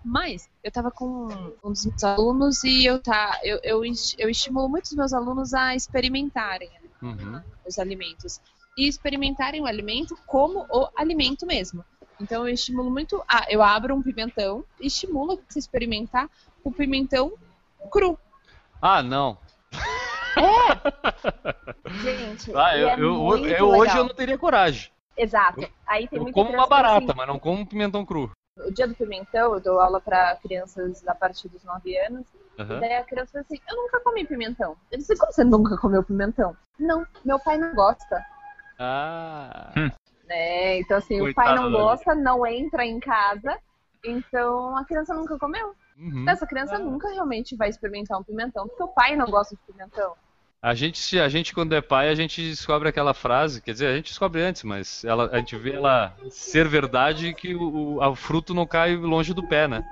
Mas 0.04 0.48
eu 0.62 0.70
tava 0.72 0.90
com 0.90 1.28
um 1.62 1.70
dos 1.70 1.86
meus 1.86 2.02
alunos 2.04 2.64
e 2.64 2.84
eu, 2.84 3.00
tá, 3.00 3.38
eu, 3.44 3.60
eu, 3.62 3.82
eu 4.18 4.28
estimulo 4.28 4.68
muito 4.68 4.86
os 4.86 4.94
meus 4.94 5.12
alunos 5.12 5.54
a 5.54 5.74
experimentarem 5.74 6.70
Uhum. 7.02 7.40
os 7.66 7.78
alimentos 7.78 8.40
e 8.76 8.88
experimentarem 8.88 9.60
o 9.60 9.66
alimento 9.66 10.16
como 10.26 10.66
o 10.70 10.88
alimento 10.96 11.46
mesmo. 11.46 11.84
Então 12.20 12.46
eu 12.48 12.54
estimulo 12.54 12.90
muito, 12.90 13.22
ah, 13.28 13.44
eu 13.48 13.62
abro 13.62 13.94
um 13.94 14.02
pimentão 14.02 14.64
e 14.80 14.86
estimulo 14.86 15.40
você 15.48 15.58
experimentar 15.58 16.28
o 16.64 16.72
pimentão 16.72 17.32
cru. 17.90 18.18
Ah, 18.80 19.02
não. 19.02 19.38
Gente, 22.02 22.54
Ah, 22.56 22.76
eu, 22.76 22.88
é 22.88 23.00
eu- 23.00 23.14
muito 23.14 23.46
eu- 23.46 23.68
hoje 23.68 23.80
legal. 23.80 23.96
eu 23.98 24.04
não 24.04 24.14
teria 24.14 24.38
coragem. 24.38 24.90
Exato. 25.16 25.66
Aí 25.86 26.06
tem 26.08 26.18
Eu 26.18 26.30
como 26.32 26.50
uma 26.52 26.66
barata, 26.66 27.06
assim, 27.06 27.14
mas 27.16 27.26
não 27.26 27.38
como 27.38 27.60
um 27.60 27.66
pimentão 27.66 28.04
cru. 28.04 28.30
o 28.58 28.70
dia 28.70 28.86
do 28.86 28.94
pimentão, 28.94 29.54
eu 29.54 29.60
dou 29.60 29.80
aula 29.80 30.00
para 30.00 30.36
crianças 30.36 31.06
a 31.08 31.14
partir 31.14 31.48
dos 31.48 31.64
9 31.64 31.96
anos. 31.98 32.26
Aham. 32.58 32.80
Daí 32.80 32.94
a 32.96 33.04
criança 33.04 33.32
fala 33.32 33.44
assim: 33.48 33.60
Eu 33.68 33.76
nunca 33.76 34.00
comi 34.00 34.26
pimentão. 34.26 34.76
Eu 34.90 34.98
disse: 34.98 35.16
Como 35.16 35.32
você 35.32 35.44
nunca 35.44 35.76
comeu 35.78 36.02
pimentão? 36.02 36.56
Não, 36.78 37.06
meu 37.24 37.38
pai 37.38 37.56
não 37.58 37.74
gosta. 37.74 38.24
Ah. 38.78 39.72
Né? 40.26 40.78
Então, 40.78 40.96
assim, 40.96 41.20
o 41.20 41.34
pai 41.34 41.54
não 41.54 41.70
gosta, 41.70 42.14
não 42.14 42.46
entra 42.46 42.84
em 42.84 42.98
casa, 43.00 43.58
então 44.04 44.76
a 44.76 44.84
criança 44.84 45.14
nunca 45.14 45.38
comeu. 45.38 45.74
Uhum. 45.98 46.28
Essa 46.28 46.46
criança 46.46 46.78
nunca 46.78 47.08
realmente 47.08 47.56
vai 47.56 47.68
experimentar 47.68 48.18
um 48.18 48.22
pimentão, 48.22 48.68
porque 48.68 48.82
o 48.82 48.88
pai 48.88 49.16
não 49.16 49.26
gosta 49.26 49.56
de 49.56 49.72
pimentão. 49.72 50.14
A 50.60 50.74
gente, 50.74 51.18
a 51.18 51.28
gente 51.28 51.54
quando 51.54 51.74
é 51.74 51.80
pai, 51.80 52.08
a 52.08 52.14
gente 52.14 52.42
descobre 52.42 52.88
aquela 52.88 53.14
frase, 53.14 53.62
quer 53.62 53.72
dizer, 53.72 53.86
a 53.86 53.96
gente 53.96 54.08
descobre 54.08 54.42
antes, 54.42 54.62
mas 54.64 55.04
ela, 55.04 55.28
a 55.32 55.38
gente 55.38 55.56
vê 55.56 55.74
ela 55.74 56.14
ser 56.30 56.66
verdade 56.66 57.32
que 57.34 57.54
o, 57.54 58.02
o 58.02 58.14
fruto 58.16 58.52
não 58.52 58.66
cai 58.66 58.96
longe 58.96 59.32
do 59.32 59.46
pé, 59.46 59.68
né? 59.68 59.84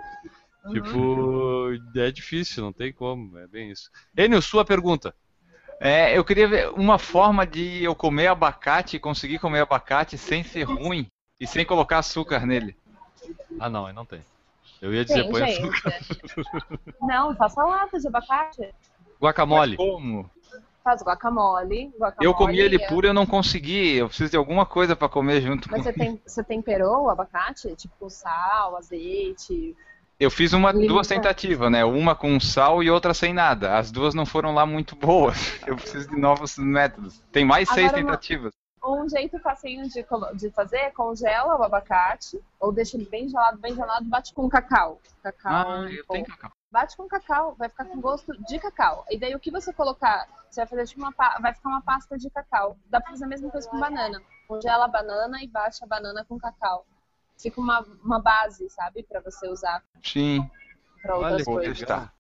Uhum. 0.65 0.73
Tipo, 0.73 1.99
é 2.01 2.11
difícil, 2.11 2.65
não 2.65 2.73
tem 2.73 2.93
como, 2.93 3.39
é 3.39 3.47
bem 3.47 3.71
isso. 3.71 3.91
Enio, 4.17 4.41
sua 4.43 4.65
pergunta. 4.65 5.15
É, 5.81 6.17
eu 6.17 6.25
queria 6.25 6.49
ver 6.49 6.71
uma 6.71 6.99
forma 6.99 7.47
de 7.47 7.83
eu 7.83 7.95
comer 7.95 8.29
abacate, 8.29 8.99
conseguir 8.99 9.39
comer 9.39 9.61
abacate 9.61 10.17
sem 10.17 10.43
ser 10.43 10.63
ruim 10.65 11.07
e 11.41 11.47
sem 11.47 11.65
colocar 11.65 11.99
açúcar 11.99 12.47
nele. 12.47 12.77
Ah, 13.59 13.69
não, 13.69 13.87
aí 13.87 13.93
não 13.93 14.05
tem. 14.05 14.25
Eu 14.81 14.93
ia 14.93 15.05
dizer, 15.05 15.23
Tem, 15.23 15.31
põe 15.31 15.47
gente. 15.47 15.63
açúcar. 15.63 15.99
Não, 17.01 17.35
faça 17.37 17.63
lata 17.65 17.99
de 17.99 18.07
abacate. 18.07 18.69
Guacamole. 19.21 19.77
Como? 19.77 20.29
Faz 20.83 21.01
guacamole. 21.03 21.87
guacamole 21.99 22.17
Eu 22.21 22.35
comi 22.35 22.59
ele 22.59 22.77
é- 22.77 22.87
puro, 22.89 23.07
eu 23.07 23.15
não 23.15 23.25
consegui. 23.25 23.97
Eu 23.97 24.09
preciso 24.09 24.31
de 24.33 24.37
alguma 24.37 24.67
coisa 24.67 24.95
pra 24.95 25.09
comer 25.09 25.41
junto. 25.41 25.71
Mas 25.71 25.79
com- 25.79 25.85
você, 25.85 25.93
tem, 25.95 26.21
você 26.27 26.45
temperou 26.45 27.05
o 27.05 27.11
abacate? 27.11 27.75
Tipo 27.77 27.95
com 27.99 28.11
sal, 28.11 28.77
azeite? 28.77 29.75
Eu 30.19 30.31
fiz 30.31 30.53
uma, 30.53 30.73
duas 30.73 31.09
tentativas, 31.09 31.71
né? 31.71 31.85
Uma 31.85 32.15
com 32.15 32.39
sal 32.39 32.83
e 32.83 32.91
outra 32.91 33.13
sem 33.13 33.33
nada. 33.35 33.77
As 33.77 33.91
duas 33.91 34.15
não 34.15 34.25
foram 34.25 34.55
lá 34.55 34.65
muito 34.65 34.95
boas. 34.95 35.37
Eu 35.67 35.77
preciso 35.77 36.09
de 36.09 36.17
novos 36.17 36.57
métodos. 36.57 37.21
Tem 37.33 37.45
mais 37.45 37.69
seis 37.69 37.89
Agora 37.89 38.03
uma- 38.03 38.11
tentativas. 38.13 38.53
Um 38.87 39.09
jeito 39.09 39.39
facinho 39.39 39.89
de, 39.89 40.05
de 40.35 40.51
fazer 40.51 40.77
é 40.77 40.91
congela 40.91 41.59
o 41.59 41.63
abacate, 41.63 42.39
ou 42.61 42.71
deixa 42.71 42.99
ele 42.99 43.07
bem 43.07 43.27
gelado, 43.27 43.57
bem 43.59 43.75
gelado, 43.75 44.05
bate 44.05 44.35
com 44.35 44.47
cacau. 44.47 45.01
Cacau. 45.23 45.53
Ah, 45.53 45.87
eu 45.91 46.05
com- 46.05 46.13
tenho 46.13 46.27
cacau. 46.27 46.51
bate 46.71 46.95
com 46.95 47.09
cacau, 47.09 47.55
vai 47.59 47.71
ficar 47.71 47.87
com 47.87 47.99
gosto 47.99 48.33
de 48.47 48.59
cacau. 48.59 49.07
E 49.11 49.19
daí 49.19 49.35
o 49.35 49.41
que 49.41 49.51
você 49.51 49.73
colocar, 49.73 50.27
você 50.51 50.61
vai 50.61 50.67
fazer 50.69 50.87
tipo 50.87 51.01
uma 51.01 51.15
vai 51.41 51.55
ficar 51.55 51.71
uma 51.71 51.81
pasta 51.81 52.19
de 52.19 52.29
cacau. 52.29 52.77
Dá 52.91 53.01
pra 53.01 53.11
fazer 53.13 53.25
a 53.25 53.29
mesma 53.29 53.51
coisa 53.51 53.67
com 53.71 53.81
banana. 53.81 54.21
Congela 54.47 54.85
a 54.85 54.89
banana 54.89 55.43
e 55.43 55.49
bate 55.49 55.83
a 55.83 55.87
banana 55.87 56.23
com 56.29 56.39
cacau. 56.39 56.85
Fica 57.37 57.61
uma, 57.61 57.85
uma 58.03 58.21
base, 58.21 58.69
sabe, 58.71 59.03
Pra 59.03 59.21
você 59.21 59.49
usar 59.49 59.83
Sim. 60.03 60.49
pra 61.03 61.17
outras 61.17 61.45
Vou 61.45 61.55
coisas. 61.57 61.79
testar. 61.79 62.13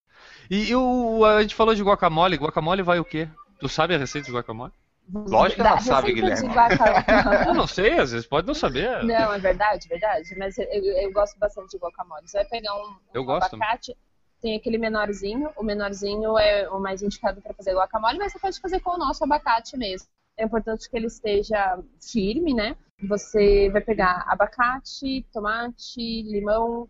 E, 0.50 0.70
e 0.70 0.76
o, 0.76 1.24
a 1.24 1.42
gente 1.42 1.54
falou 1.54 1.74
de 1.74 1.82
guacamole. 1.82 2.36
Guacamole 2.36 2.82
vai 2.82 2.98
o 2.98 3.04
quê? 3.04 3.28
Tu 3.58 3.68
sabe 3.68 3.94
a 3.94 3.98
receita 3.98 4.26
de 4.26 4.32
guacamole? 4.32 4.72
Lógico 5.12 5.60
que 5.60 5.66
ela 5.66 5.76
Da 5.76 5.82
sabe, 5.82 6.12
Guilherme. 6.14 6.48
guacamole. 6.48 7.48
Eu 7.48 7.54
não 7.54 7.66
sei, 7.66 7.98
às 7.98 8.10
vezes 8.12 8.26
pode 8.26 8.46
não 8.46 8.54
saber. 8.54 9.04
Não, 9.04 9.32
é 9.32 9.38
verdade, 9.38 9.86
verdade. 9.88 10.34
Mas 10.38 10.56
eu, 10.58 10.64
eu 10.66 11.12
gosto 11.12 11.38
bastante 11.38 11.70
de 11.70 11.78
guacamole. 11.78 12.26
Você 12.28 12.38
vai 12.38 12.46
pegar 12.46 12.74
um, 12.74 12.94
Eu 13.12 13.22
um 13.22 13.24
gosto 13.24 13.54
abacate, 13.54 13.96
tem 14.40 14.56
aquele 14.56 14.78
menorzinho. 14.78 15.50
O 15.56 15.62
menorzinho 15.62 16.38
é 16.38 16.68
o 16.70 16.80
mais 16.80 17.02
indicado 17.02 17.40
para 17.42 17.52
fazer 17.54 17.74
guacamole, 17.74 18.18
mas 18.18 18.32
você 18.32 18.38
pode 18.38 18.60
fazer 18.60 18.80
com 18.80 18.90
o 18.90 18.98
nosso 18.98 19.22
abacate 19.24 19.76
mesmo. 19.76 20.08
É 20.36 20.44
importante 20.44 20.88
que 20.90 20.96
ele 20.96 21.06
esteja 21.06 21.78
firme, 22.00 22.52
né? 22.54 22.76
Você 23.02 23.68
vai 23.70 23.80
pegar 23.80 24.24
abacate, 24.28 25.26
tomate, 25.32 26.22
limão, 26.22 26.88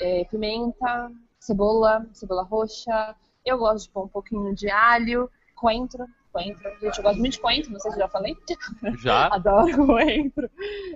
eh, 0.00 0.24
pimenta, 0.30 1.10
cebola, 1.38 2.06
cebola 2.12 2.42
roxa. 2.42 3.14
Eu 3.44 3.58
gosto 3.58 3.86
de 3.86 3.92
pôr 3.92 4.04
um 4.04 4.08
pouquinho 4.08 4.54
de 4.54 4.70
alho, 4.70 5.30
coentro. 5.54 6.06
Coentro. 6.32 6.68
Gente, 6.80 6.98
eu 6.98 7.04
gosto 7.04 7.18
muito 7.20 7.32
de 7.34 7.40
coentro, 7.40 7.70
não 7.70 7.78
sei 7.78 7.92
se 7.92 7.98
já 7.98 8.08
falei. 8.08 8.36
Já? 8.98 9.28
Adoro 9.32 9.86
coentro. 9.86 10.50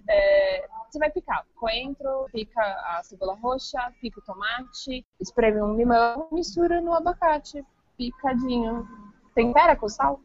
É, 0.08 0.66
você 0.90 0.98
vai 0.98 1.10
picar 1.10 1.46
coentro, 1.54 2.26
pica 2.32 2.60
a 2.60 3.02
cebola 3.04 3.34
roxa, 3.34 3.78
pica 4.00 4.18
o 4.18 4.22
tomate, 4.22 5.06
espreme 5.20 5.62
um 5.62 5.76
limão, 5.76 6.28
mistura 6.32 6.80
no 6.80 6.92
abacate, 6.92 7.64
picadinho. 7.96 8.86
Tempera 9.34 9.76
com 9.76 9.88
sal, 9.88 10.20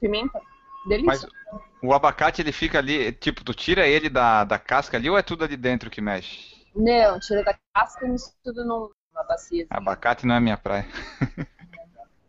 pimenta. 0.00 0.40
Delícia. 0.86 1.06
Mas 1.06 1.62
o 1.82 1.92
abacate 1.92 2.42
ele 2.42 2.52
fica 2.52 2.78
ali, 2.78 3.12
tipo, 3.12 3.44
tu 3.44 3.54
tira 3.54 3.86
ele 3.86 4.08
da, 4.08 4.44
da 4.44 4.58
casca 4.58 4.96
ali 4.96 5.10
ou 5.10 5.18
é 5.18 5.22
tudo 5.22 5.44
ali 5.44 5.56
dentro 5.56 5.90
que 5.90 6.00
mexe? 6.00 6.56
Não, 6.74 7.18
tira 7.20 7.42
da 7.42 7.56
casca 7.74 8.06
e 8.06 8.10
mistura 8.10 8.64
numa 8.64 8.90
bacia. 9.28 9.66
Abacate 9.70 10.26
não 10.26 10.34
é 10.34 10.40
minha 10.40 10.56
praia. 10.56 10.86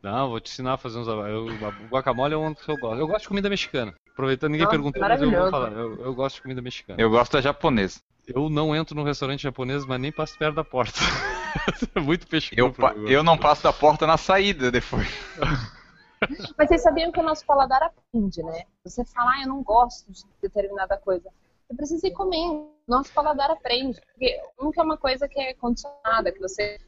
Não, 0.01 0.29
vou 0.29 0.39
te 0.39 0.49
ensinar 0.49 0.73
a 0.73 0.77
fazer 0.77 0.99
uns. 0.99 1.07
O 1.07 1.87
guacamole 1.89 2.33
é 2.33 2.37
um 2.37 2.53
que 2.53 2.69
eu 2.69 2.77
gosto. 2.77 2.99
Eu 2.99 3.07
gosto 3.07 3.23
de 3.23 3.27
comida 3.27 3.49
mexicana. 3.49 3.93
Aproveitando, 4.13 4.51
ninguém 4.51 4.65
Nossa, 4.65 4.77
perguntou, 4.77 5.01
mas 5.01 5.21
eu 5.21 5.29
vou 5.29 5.39
maravilhoso. 5.39 5.51
falar. 5.51 5.71
Eu, 5.73 6.05
eu 6.05 6.15
gosto 6.15 6.35
de 6.35 6.41
comida 6.43 6.61
mexicana. 6.61 7.01
Eu 7.01 7.09
gosto 7.09 7.33
da 7.33 7.41
japonesa. 7.41 7.99
Eu 8.25 8.49
não 8.49 8.75
entro 8.75 8.95
num 8.95 9.03
restaurante 9.03 9.43
japonês, 9.43 9.85
mas 9.85 9.99
nem 9.99 10.11
passo 10.11 10.37
perto 10.37 10.55
da 10.55 10.63
porta. 10.63 10.99
é 11.95 11.99
muito 11.99 12.27
peixe 12.27 12.55
Eu, 12.55 12.73
eu 13.05 13.23
não 13.23 13.37
passo 13.37 13.63
da 13.63 13.73
porta 13.73 14.07
na 14.07 14.17
saída 14.17 14.71
depois. 14.71 15.07
Mas 16.57 16.70
vocês 16.70 16.82
sabiam 16.82 17.11
que 17.11 17.20
o 17.20 17.24
nosso 17.24 17.45
paladar 17.45 17.84
aprende, 17.84 18.41
né? 18.43 18.63
Você 18.84 19.05
fala, 19.05 19.32
ah, 19.32 19.41
eu 19.43 19.47
não 19.47 19.63
gosto 19.63 20.11
de 20.11 20.24
determinada 20.41 20.97
coisa. 20.97 21.30
Você 21.68 21.76
precisa 21.76 22.07
ir 22.07 22.13
comer. 22.13 22.68
Nosso 22.88 23.13
paladar 23.13 23.51
aprende. 23.51 24.01
Porque 24.01 24.41
nunca 24.59 24.82
é 24.82 24.84
uma 24.84 24.97
coisa 24.97 25.28
que 25.28 25.39
é 25.39 25.53
condicionada, 25.53 26.32
que 26.32 26.39
você 26.39 26.80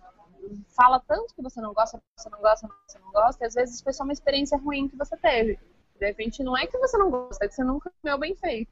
fala 0.76 1.00
tanto 1.08 1.36
que 1.36 1.42
você 1.42 1.62
não 1.62 1.74
gosta, 1.74 2.02
você 2.16 2.30
não 2.30 2.40
gosta, 2.40 2.68
você 2.88 3.00
não 3.00 3.12
gosta, 3.12 3.44
e 3.44 3.48
às 3.48 3.54
vezes 3.54 3.82
foi 3.82 3.94
só 3.94 4.04
uma 4.04 4.14
experiência 4.14 4.58
ruim 4.58 4.88
que 4.88 4.96
você 4.96 5.16
teve. 5.18 5.60
De 6.00 6.06
repente, 6.06 6.44
não 6.44 6.58
é 6.58 6.66
que 6.66 6.78
você 6.78 6.98
não 6.98 7.12
gosta, 7.12 7.44
é 7.44 7.48
que 7.48 7.54
você 7.54 7.64
nunca 7.64 7.92
comeu 8.02 8.18
bem 8.18 8.36
feito. 8.36 8.72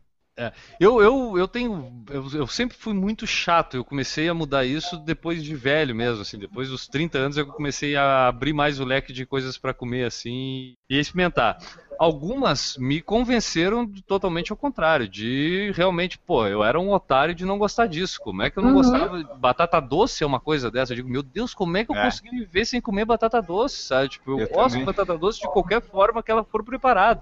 Eu, 0.80 1.02
eu, 1.02 1.38
eu 1.38 1.48
tenho. 1.48 2.04
Eu, 2.10 2.28
eu 2.34 2.48
sempre 2.48 2.78
fui 2.78 2.94
muito 2.94 3.26
chato. 3.26 3.76
Eu 3.76 3.84
comecei 3.84 4.30
a 4.30 4.34
mudar 4.34 4.66
isso 4.66 4.98
depois 4.98 5.44
de 5.44 5.56
velho 5.56 5.96
mesmo, 5.96 6.22
assim. 6.22 6.38
Depois 6.38 6.70
dos 6.70 6.88
30 6.88 7.18
anos 7.18 7.38
eu 7.38 7.48
comecei 7.48 7.96
a 7.96 8.28
abrir 8.28 8.54
mais 8.54 8.80
o 8.80 8.86
leque 8.86 9.12
de 9.12 9.26
coisas 9.26 9.58
pra 9.58 9.74
comer, 9.74 10.06
assim, 10.06 10.76
e 10.90 11.00
experimentar. 11.00 11.58
Algumas 12.00 12.76
me 12.78 13.02
convenceram 13.02 13.88
totalmente 14.08 14.52
ao 14.52 14.58
contrário, 14.58 15.08
de 15.08 15.72
realmente, 15.76 16.18
pô, 16.18 16.46
eu 16.48 16.64
era 16.64 16.80
um 16.80 16.92
otário 16.92 17.34
de 17.36 17.46
não 17.46 17.58
gostar 17.58 17.88
disso. 17.88 18.20
Como 18.22 18.42
é 18.42 18.50
que 18.50 18.58
eu 18.58 18.64
não 18.64 18.70
Uhum. 18.70 18.76
gostava? 18.76 19.24
Batata 19.36 19.80
doce 19.80 20.24
é 20.24 20.28
uma 20.28 20.40
coisa 20.40 20.70
dessa. 20.72 20.92
Eu 20.94 20.98
digo, 20.98 21.10
meu 21.10 21.24
Deus, 21.24 21.54
como 21.54 21.76
é 21.78 21.84
que 21.86 21.92
eu 21.92 21.96
É. 21.96 22.04
consegui 22.06 22.30
viver 22.32 22.66
sem 22.66 22.80
comer 22.82 23.06
batata 23.06 23.42
doce, 23.42 23.78
sabe? 23.84 24.10
Tipo, 24.10 24.32
eu, 24.32 24.40
Eu 24.40 24.48
gosto 24.48 24.70
também. 24.70 24.80
de 24.80 24.86
batata 24.86 25.18
doce 25.18 25.40
de 25.42 25.48
qualquer 25.48 25.82
forma 25.82 26.22
que 26.24 26.32
ela 26.32 26.44
for 26.44 26.64
preparada. 26.64 27.22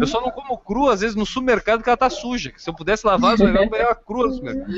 Eu 0.00 0.06
só 0.06 0.20
não 0.20 0.30
como 0.30 0.56
crua, 0.58 0.94
às 0.94 1.00
vezes, 1.00 1.16
no 1.16 1.26
supermercado, 1.26 1.82
que 1.82 1.88
ela 1.88 1.96
tá 1.96 2.10
suja. 2.10 2.50
Que 2.52 2.62
se 2.62 2.68
eu 2.68 2.74
pudesse 2.74 3.06
lavar, 3.06 3.38
eu 3.40 3.48
ia 3.48 3.64
comer 3.64 3.80
ela 3.80 3.94
crua 3.94 4.26
no 4.26 4.32
supermercado. 4.32 4.74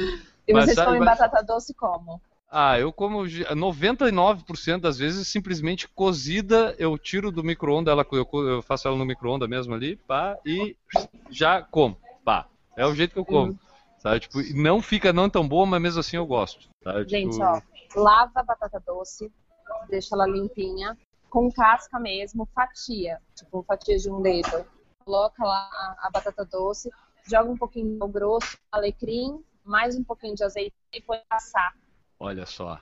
E 0.47 0.53
Mas 0.53 0.65
vocês 0.65 0.77
sabe, 0.77 0.89
comem 0.89 1.05
batata 1.05 1.43
doce 1.43 1.75
como? 1.75 2.21
Ah, 2.55 2.79
eu 2.79 2.93
como 2.93 3.27
ge- 3.27 3.47
99% 3.55 4.83
das 4.83 4.99
vezes 4.99 5.27
simplesmente 5.27 5.89
cozida, 5.89 6.77
eu 6.79 6.99
tiro 6.99 7.33
do 7.33 7.43
micro-ondas, 7.43 7.91
ela, 7.91 8.07
eu, 8.13 8.61
faço 8.61 8.87
ela 8.87 8.97
no 8.99 9.07
micro-ondas 9.07 9.49
mesmo 9.49 9.73
ali, 9.73 9.97
pá, 9.97 10.39
e 10.45 10.77
já 11.31 11.63
como, 11.63 11.97
pá. 12.23 12.47
É 12.77 12.85
o 12.85 12.95
jeito 12.95 13.15
que 13.15 13.19
eu 13.19 13.25
como. 13.25 13.59
Sabe? 13.97 14.21
Tipo, 14.21 14.39
não 14.55 14.83
fica 14.83 15.15
não 15.15 15.31
tão 15.31 15.49
boa, 15.49 15.65
mas 15.65 15.81
mesmo 15.81 16.01
assim 16.01 16.19
eu 16.19 16.27
gosto. 16.27 16.69
Sabe? 16.85 17.09
Gente, 17.09 17.33
Tipo, 17.33 17.43
ó, 17.43 17.63
lava 17.97 18.33
a 18.35 18.43
batata 18.43 18.83
doce, 18.87 19.33
deixa 19.89 20.15
ela 20.15 20.27
limpinha, 20.27 20.99
com 21.31 21.51
casca 21.51 21.99
mesmo, 21.99 22.47
fatia, 22.55 23.19
tipo 23.35 23.63
fatia 23.63 23.97
de 23.97 24.11
um 24.11 24.21
dedo. 24.21 24.67
Coloca 25.07 25.43
lá 25.43 25.97
a, 26.03 26.11
batata 26.13 26.45
doce, 26.45 26.91
joga 27.27 27.51
um 27.51 27.57
pouquinho 27.57 27.99
de 27.99 28.13
grosso, 28.13 28.59
alecrim, 28.71 29.43
mais 29.65 29.97
um 29.97 30.05
pouquinho 30.05 30.35
de 30.35 30.45
azeite 30.45 30.75
e 30.93 31.01
põe 31.01 31.19
assar. 31.31 31.73
Olha 32.25 32.47
só. 32.47 32.79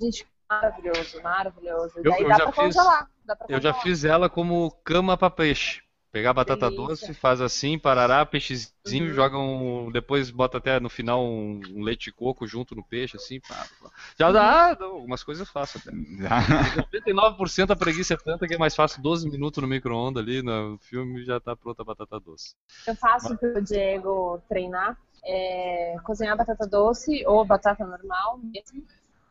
Gente, 0.00 0.26
maravilhoso, 0.48 1.22
maravilhoso. 1.22 1.92
Eu- 1.98 2.10
Daí 2.10 2.22
eu 2.22 2.28
dá 2.28 2.36
já 2.38 2.42
pra 2.44 2.52
fiz- 2.52 2.74
congelar. 2.76 3.10
Eu 3.50 3.60
já 3.60 3.74
fiz 3.74 4.04
ela 4.04 4.30
como 4.30 4.70
cama 4.82 5.14
pra 5.14 5.28
peixe. 5.28 5.82
Pegar 6.18 6.32
batata 6.32 6.68
Delícia. 6.70 7.06
doce, 7.08 7.14
faz 7.14 7.40
assim, 7.40 7.78
parará, 7.78 8.26
peixezinho, 8.26 9.06
Uhum. 9.08 9.14
joga 9.14 9.38
um. 9.38 9.90
Depois 9.92 10.30
bota 10.30 10.58
até 10.58 10.80
no 10.80 10.88
final 10.88 11.24
um, 11.24 11.60
um 11.74 11.82
leite 11.82 12.06
de 12.06 12.12
coco 12.12 12.46
junto 12.46 12.74
no 12.74 12.82
peixe, 12.82 13.16
assim. 13.16 13.40
Pá, 13.40 13.66
pá. 13.80 13.90
Já 14.18 14.32
dá, 14.32 14.70
ah, 14.70 14.76
não, 14.78 14.86
algumas 14.96 15.22
coisas 15.22 15.46
eu 15.46 15.52
faço 15.52 15.78
até. 15.78 15.92
99% 15.92 17.70
a 17.70 17.76
preguiça 17.76 18.14
é 18.14 18.16
tanta 18.16 18.46
que 18.48 18.54
é 18.54 18.58
mais 18.58 18.74
fácil 18.74 19.00
12 19.02 19.28
minutos 19.30 19.62
no 19.62 19.68
micro-ondas 19.68 20.22
ali 20.22 20.42
no 20.42 20.76
filme 20.80 21.24
já 21.24 21.38
tá 21.38 21.54
pronta 21.54 21.82
a 21.82 21.84
batata 21.84 22.18
doce. 22.18 22.54
Eu 22.86 22.96
faço 22.96 23.36
pro 23.36 23.62
Diego 23.62 24.42
treinar, 24.48 24.96
é, 25.24 25.96
cozinhar 26.04 26.36
batata 26.36 26.66
doce 26.66 27.24
ou 27.26 27.44
batata 27.44 27.86
normal 27.86 28.38
mesmo, 28.42 28.82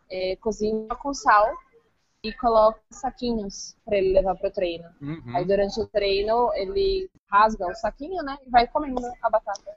é, 0.09 0.35
cozinha 0.37 0.87
com 0.95 1.13
sal 1.13 1.53
e 2.27 2.33
coloca 2.33 2.79
saquinhos 2.89 3.77
para 3.85 3.97
ele 3.97 4.11
levar 4.11 4.35
pro 4.35 4.51
treino. 4.51 4.89
Uhum. 5.01 5.35
Aí 5.35 5.45
durante 5.45 5.79
o 5.79 5.87
treino 5.87 6.51
ele 6.55 7.09
rasga 7.31 7.67
o 7.67 7.75
saquinho, 7.75 8.21
né, 8.23 8.37
e 8.45 8.49
vai 8.49 8.67
comendo 8.67 9.01
a 9.21 9.29
batata. 9.29 9.75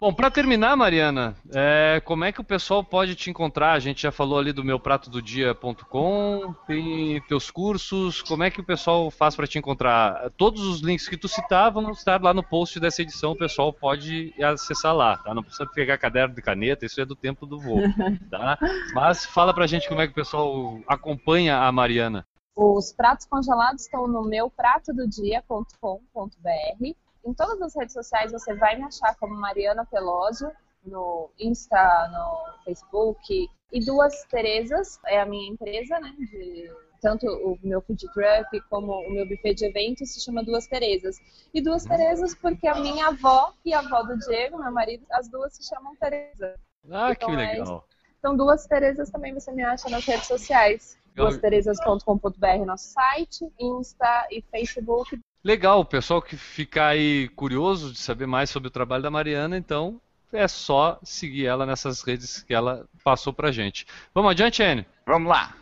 Bom, 0.00 0.12
pra 0.12 0.30
terminar, 0.30 0.76
Mariana, 0.76 1.34
é, 1.52 2.00
como 2.04 2.22
é 2.22 2.30
que 2.30 2.40
o 2.40 2.44
pessoal 2.44 2.84
pode 2.84 3.16
te 3.16 3.30
encontrar? 3.30 3.72
A 3.72 3.80
gente 3.80 4.02
já 4.02 4.12
falou 4.12 4.38
ali 4.38 4.52
do 4.52 4.62
meupratododia.com, 4.62 6.54
tem 6.68 7.20
teus 7.22 7.50
cursos, 7.50 8.22
como 8.22 8.44
é 8.44 8.50
que 8.50 8.60
o 8.60 8.64
pessoal 8.64 9.10
faz 9.10 9.34
pra 9.34 9.44
te 9.44 9.58
encontrar? 9.58 10.30
Todos 10.36 10.62
os 10.62 10.82
links 10.82 11.08
que 11.08 11.16
tu 11.16 11.26
citar 11.26 11.72
vão 11.72 11.90
estar 11.90 12.22
lá 12.22 12.32
no 12.32 12.44
post 12.44 12.78
dessa 12.78 13.02
edição, 13.02 13.32
o 13.32 13.38
pessoal 13.38 13.72
pode 13.72 14.32
acessar 14.40 14.94
lá, 14.94 15.16
tá? 15.16 15.34
Não 15.34 15.42
precisa 15.42 15.66
pegar 15.66 15.98
caderno 15.98 16.32
de 16.32 16.42
caneta, 16.42 16.86
isso 16.86 17.00
é 17.00 17.04
do 17.04 17.16
tempo 17.16 17.44
do 17.44 17.58
voo, 17.58 17.82
tá? 18.30 18.56
Mas 18.94 19.26
fala 19.26 19.52
pra 19.52 19.66
gente 19.66 19.88
como 19.88 20.00
é 20.00 20.06
que 20.06 20.12
o 20.12 20.16
pessoal 20.16 20.78
acompanha 20.86 21.58
a 21.58 21.72
Mariana. 21.72 22.24
Os 22.54 22.92
pratos 22.92 23.26
congelados 23.26 23.82
estão 23.82 24.06
no 24.06 24.22
meu 24.22 24.48
pratododia.com.br. 24.48 27.07
Em 27.24 27.34
todas 27.34 27.60
as 27.60 27.74
redes 27.74 27.92
sociais 27.94 28.32
você 28.32 28.54
vai 28.54 28.76
me 28.76 28.84
achar 28.84 29.14
como 29.16 29.34
Mariana 29.34 29.84
Pelósio, 29.86 30.50
no 30.84 31.30
Insta, 31.38 32.08
no 32.12 32.64
Facebook. 32.64 33.48
E 33.70 33.84
Duas 33.84 34.24
Terezas 34.24 34.98
é 35.06 35.20
a 35.20 35.26
minha 35.26 35.50
empresa, 35.52 35.98
né? 36.00 36.14
de- 36.18 36.70
tanto 37.00 37.26
o 37.26 37.56
meu 37.62 37.80
food 37.82 38.04
truck 38.12 38.60
como 38.68 38.92
o 38.92 39.10
meu 39.12 39.24
buffet 39.28 39.54
de 39.54 39.66
eventos 39.66 40.10
se 40.12 40.20
chama 40.20 40.42
Duas 40.42 40.66
Terezas. 40.66 41.16
E 41.54 41.60
Duas 41.60 41.84
Terezas 41.84 42.34
porque 42.34 42.66
a 42.66 42.74
minha 42.74 43.08
avó 43.08 43.52
e 43.64 43.72
a 43.72 43.78
avó 43.78 44.02
do 44.02 44.18
Diego, 44.18 44.58
meu 44.58 44.72
marido, 44.72 45.06
as 45.12 45.28
duas 45.28 45.54
se 45.54 45.62
chamam 45.68 45.94
Tereza. 45.96 46.58
Ah, 46.90 47.14
que 47.14 47.24
Então 47.24 47.38
é 47.38 47.52
legal. 47.52 47.84
Então, 48.18 48.36
Duas 48.36 48.66
Terezas 48.66 49.10
também 49.10 49.32
você 49.32 49.52
me 49.52 49.62
acha 49.62 49.88
nas 49.88 50.04
redes 50.04 50.26
sociais. 50.26 50.98
Duasterezas.com.br 51.14 52.64
nosso 52.66 52.88
site, 52.92 53.48
Insta 53.60 54.26
e 54.30 54.42
Facebook. 54.42 55.18
Legal, 55.44 55.80
o 55.80 55.84
pessoal 55.84 56.20
que 56.20 56.36
ficar 56.36 56.88
aí 56.88 57.28
curioso 57.28 57.92
de 57.92 57.98
saber 57.98 58.26
mais 58.26 58.50
sobre 58.50 58.68
o 58.68 58.72
trabalho 58.72 59.02
da 59.02 59.10
Mariana, 59.10 59.56
então 59.56 60.00
é 60.32 60.48
só 60.48 60.98
seguir 61.02 61.46
ela 61.46 61.64
nessas 61.64 62.02
redes 62.02 62.42
que 62.42 62.52
ela 62.52 62.86
passou 63.04 63.32
pra 63.32 63.52
gente. 63.52 63.86
Vamos 64.12 64.32
adiante, 64.32 64.62
Anne? 64.62 64.84
Vamos 65.06 65.28
lá. 65.28 65.54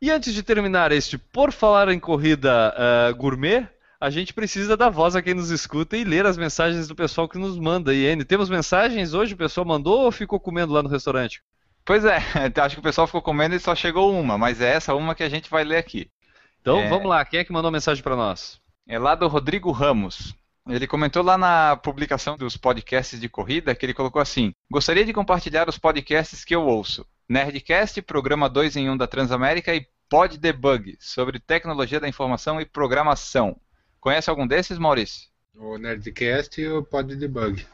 E 0.00 0.10
antes 0.10 0.34
de 0.34 0.42
terminar 0.42 0.90
este 0.90 1.16
Por 1.16 1.52
Falar 1.52 1.88
em 1.90 2.00
Corrida 2.00 2.74
eh, 2.76 3.12
Gourmet, 3.12 3.68
a 4.00 4.10
gente 4.10 4.34
precisa 4.34 4.76
dar 4.76 4.90
voz 4.90 5.14
a 5.14 5.22
quem 5.22 5.32
nos 5.32 5.50
escuta 5.50 5.96
e 5.96 6.02
ler 6.02 6.26
as 6.26 6.36
mensagens 6.36 6.88
do 6.88 6.96
pessoal 6.96 7.28
que 7.28 7.38
nos 7.38 7.56
manda. 7.56 7.94
E 7.94 8.04
Anne, 8.08 8.24
temos 8.24 8.50
mensagens 8.50 9.14
hoje? 9.14 9.34
O 9.34 9.36
pessoal 9.36 9.64
mandou 9.64 10.00
ou 10.00 10.10
ficou 10.10 10.40
comendo 10.40 10.72
lá 10.72 10.82
no 10.82 10.88
restaurante? 10.88 11.40
Pois 11.84 12.04
é, 12.04 12.18
acho 12.60 12.74
que 12.74 12.80
o 12.80 12.82
pessoal 12.82 13.06
ficou 13.06 13.22
comendo 13.22 13.54
e 13.54 13.60
só 13.60 13.76
chegou 13.76 14.12
uma, 14.12 14.36
mas 14.36 14.60
é 14.60 14.72
essa 14.72 14.92
uma 14.92 15.14
que 15.14 15.22
a 15.22 15.28
gente 15.28 15.48
vai 15.48 15.62
ler 15.62 15.76
aqui. 15.76 16.10
Então 16.62 16.78
É. 16.78 16.88
vamos 16.88 17.08
lá, 17.08 17.22
quem 17.24 17.40
é 17.40 17.44
que 17.44 17.52
mandou 17.52 17.70
mensagem 17.70 18.02
pra 18.02 18.16
nós? 18.16 18.60
É 18.88 18.98
lá 18.98 19.14
do 19.14 19.28
Rodrigo 19.28 19.70
Ramos. 19.70 20.34
Ele 20.68 20.86
comentou 20.86 21.22
lá 21.24 21.36
na 21.36 21.76
publicação 21.76 22.36
dos 22.36 22.56
podcasts 22.56 23.20
de 23.20 23.28
corrida 23.28 23.74
que 23.74 23.84
ele 23.84 23.92
colocou 23.94 24.22
assim: 24.22 24.52
Gostaria 24.70 25.04
de 25.04 25.12
compartilhar 25.12 25.68
os 25.68 25.76
podcasts 25.76 26.44
que 26.44 26.54
eu 26.54 26.62
ouço. 26.64 27.04
Nerdcast, 27.28 28.00
Programa 28.02 28.48
2 28.48 28.76
em 28.76 28.88
1 28.90 28.96
da 28.96 29.06
Transamérica 29.08 29.74
e 29.74 29.86
Pod 30.08 30.38
Debug, 30.38 30.96
sobre 31.00 31.40
tecnologia 31.40 31.98
da 31.98 32.08
informação 32.08 32.60
e 32.60 32.64
programação. 32.66 33.56
Conhece 33.98 34.30
algum 34.30 34.46
desses, 34.46 34.78
Maurício? 34.78 35.28
O 35.56 35.78
Nerdcast 35.78 36.60
e 36.60 36.68
o 36.68 36.82
Pod 36.82 37.16
Debug. 37.16 37.66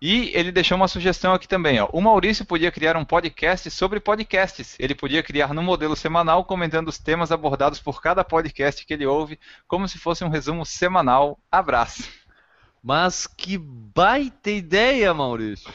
E 0.00 0.30
ele 0.34 0.52
deixou 0.52 0.76
uma 0.76 0.88
sugestão 0.88 1.32
aqui 1.32 1.48
também, 1.48 1.80
ó. 1.80 1.88
O 1.90 2.02
Maurício 2.02 2.44
podia 2.44 2.70
criar 2.70 2.96
um 2.96 3.04
podcast 3.04 3.70
sobre 3.70 3.98
podcasts. 3.98 4.76
Ele 4.78 4.94
podia 4.94 5.22
criar 5.22 5.54
no 5.54 5.62
modelo 5.62 5.96
semanal, 5.96 6.44
comentando 6.44 6.88
os 6.88 6.98
temas 6.98 7.32
abordados 7.32 7.80
por 7.80 8.02
cada 8.02 8.22
podcast 8.22 8.84
que 8.84 8.92
ele 8.92 9.06
ouve, 9.06 9.38
como 9.66 9.88
se 9.88 9.98
fosse 9.98 10.22
um 10.22 10.28
resumo 10.28 10.66
semanal. 10.66 11.38
Abraço. 11.50 12.04
Mas 12.82 13.26
que 13.26 13.56
baita 13.56 14.50
ideia, 14.50 15.14
Maurício! 15.14 15.72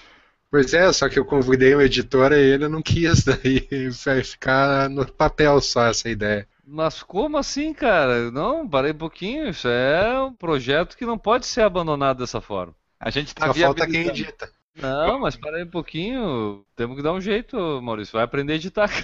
Pois 0.52 0.74
é, 0.74 0.92
só 0.94 1.10
que 1.10 1.18
eu 1.18 1.26
convidei 1.26 1.76
um 1.76 1.82
editor 1.82 2.32
e 2.34 2.54
ele 2.54 2.68
não 2.68 2.82
quis, 2.82 3.24
daí 3.26 3.90
vai 4.06 4.24
ficar 4.24 4.90
no 4.90 5.06
papel 5.12 5.60
só 5.62 5.88
essa 5.88 6.10
ideia. 6.10 6.48
Mas 6.64 7.02
como 7.02 7.38
assim, 7.38 7.74
cara? 7.74 8.30
Não, 8.30 8.68
parei 8.68 8.92
um 8.92 8.98
pouquinho. 8.98 9.50
Isso 9.50 9.68
é 9.68 10.22
um 10.22 10.34
projeto 10.34 10.96
que 10.96 11.06
não 11.06 11.18
pode 11.18 11.48
ser 11.48 11.62
abandonado 11.62 12.20
dessa 12.20 12.40
forma. 12.40 12.76
A 13.02 13.10
gente 13.10 13.34
tá 13.34 13.48
Só 13.48 13.54
falta 13.56 13.88
quem 13.88 14.08
edita. 14.08 14.48
Não, 14.76 15.20
mas 15.20 15.36
parei 15.36 15.64
um 15.64 15.70
pouquinho. 15.70 16.64
Temos 16.76 16.96
que 16.96 17.04
dar 17.04 17.14
um 17.14 17.20
jeito, 17.20 17.82
Maurício. 17.82 18.14
Vai 18.14 18.24
aprender 18.24 18.54
a 18.54 18.56
editar. 18.56 18.90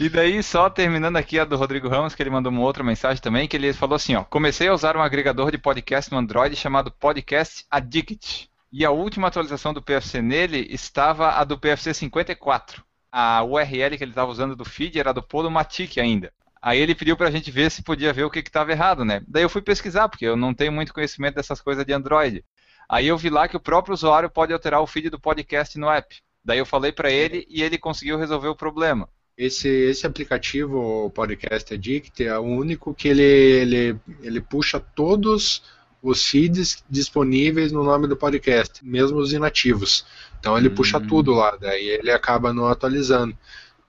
E 0.00 0.08
daí, 0.08 0.40
só 0.44 0.70
terminando 0.70 1.16
aqui 1.16 1.40
a 1.40 1.44
do 1.44 1.56
Rodrigo 1.56 1.88
Ramos, 1.88 2.14
que 2.14 2.22
ele 2.22 2.30
mandou 2.30 2.52
uma 2.52 2.60
outra 2.60 2.84
mensagem 2.84 3.20
também, 3.20 3.48
que 3.48 3.56
ele 3.56 3.72
falou 3.72 3.96
assim, 3.96 4.14
ó. 4.14 4.22
Comecei 4.22 4.68
a 4.68 4.72
usar 4.72 4.96
um 4.96 5.02
agregador 5.02 5.50
de 5.50 5.58
podcast 5.58 6.12
no 6.12 6.18
Android 6.18 6.54
chamado 6.54 6.92
Podcast 6.92 7.66
Addict. 7.68 8.48
E 8.70 8.84
a 8.84 8.92
última 8.92 9.26
atualização 9.26 9.74
do 9.74 9.82
PFC 9.82 10.22
nele 10.22 10.68
estava 10.70 11.30
a 11.30 11.42
do 11.42 11.58
PFC 11.58 11.92
54. 11.92 12.84
A 13.10 13.42
URL 13.42 13.98
que 13.98 14.04
ele 14.04 14.12
estava 14.12 14.30
usando 14.30 14.54
do 14.54 14.64
feed 14.64 15.00
era 15.00 15.12
do 15.12 15.20
Podomatic 15.20 15.98
ainda. 15.98 16.32
Aí 16.60 16.78
ele 16.78 16.94
pediu 16.94 17.16
pra 17.16 17.30
gente 17.30 17.50
ver 17.50 17.70
se 17.70 17.82
podia 17.82 18.12
ver 18.12 18.24
o 18.24 18.30
que 18.30 18.40
estava 18.40 18.72
errado, 18.72 19.04
né? 19.04 19.22
Daí 19.28 19.42
eu 19.42 19.48
fui 19.48 19.62
pesquisar, 19.62 20.08
porque 20.08 20.24
eu 20.26 20.36
não 20.36 20.52
tenho 20.54 20.72
muito 20.72 20.92
conhecimento 20.94 21.36
dessas 21.36 21.60
coisas 21.60 21.84
de 21.84 21.92
Android. 21.92 22.44
Aí 22.88 23.06
eu 23.06 23.16
vi 23.18 23.30
lá 23.30 23.46
que 23.46 23.56
o 23.56 23.60
próprio 23.60 23.94
usuário 23.94 24.30
pode 24.30 24.52
alterar 24.52 24.80
o 24.80 24.86
feed 24.86 25.10
do 25.10 25.20
podcast 25.20 25.78
no 25.78 25.88
app. 25.90 26.16
Daí 26.44 26.58
eu 26.58 26.66
falei 26.66 26.90
pra 26.92 27.10
ele 27.10 27.46
e 27.48 27.62
ele 27.62 27.78
conseguiu 27.78 28.18
resolver 28.18 28.48
o 28.48 28.56
problema. 28.56 29.08
Esse, 29.36 29.68
esse 29.68 30.04
aplicativo, 30.06 31.04
o 31.06 31.10
Podcast 31.10 31.72
Addict, 31.72 32.24
é 32.24 32.36
o 32.38 32.42
único 32.42 32.92
que 32.92 33.06
ele, 33.08 33.22
ele, 33.22 34.00
ele 34.20 34.40
puxa 34.40 34.80
todos 34.80 35.62
os 36.02 36.24
feeds 36.26 36.82
disponíveis 36.90 37.70
no 37.70 37.84
nome 37.84 38.08
do 38.08 38.16
podcast, 38.16 38.84
mesmo 38.84 39.18
os 39.18 39.32
inativos. 39.32 40.04
Então 40.40 40.56
ele 40.58 40.68
Hum. 40.68 40.74
puxa 40.74 40.98
tudo 40.98 41.32
lá, 41.34 41.56
daí 41.56 41.86
ele 41.88 42.10
acaba 42.10 42.52
não 42.52 42.66
atualizando. 42.66 43.36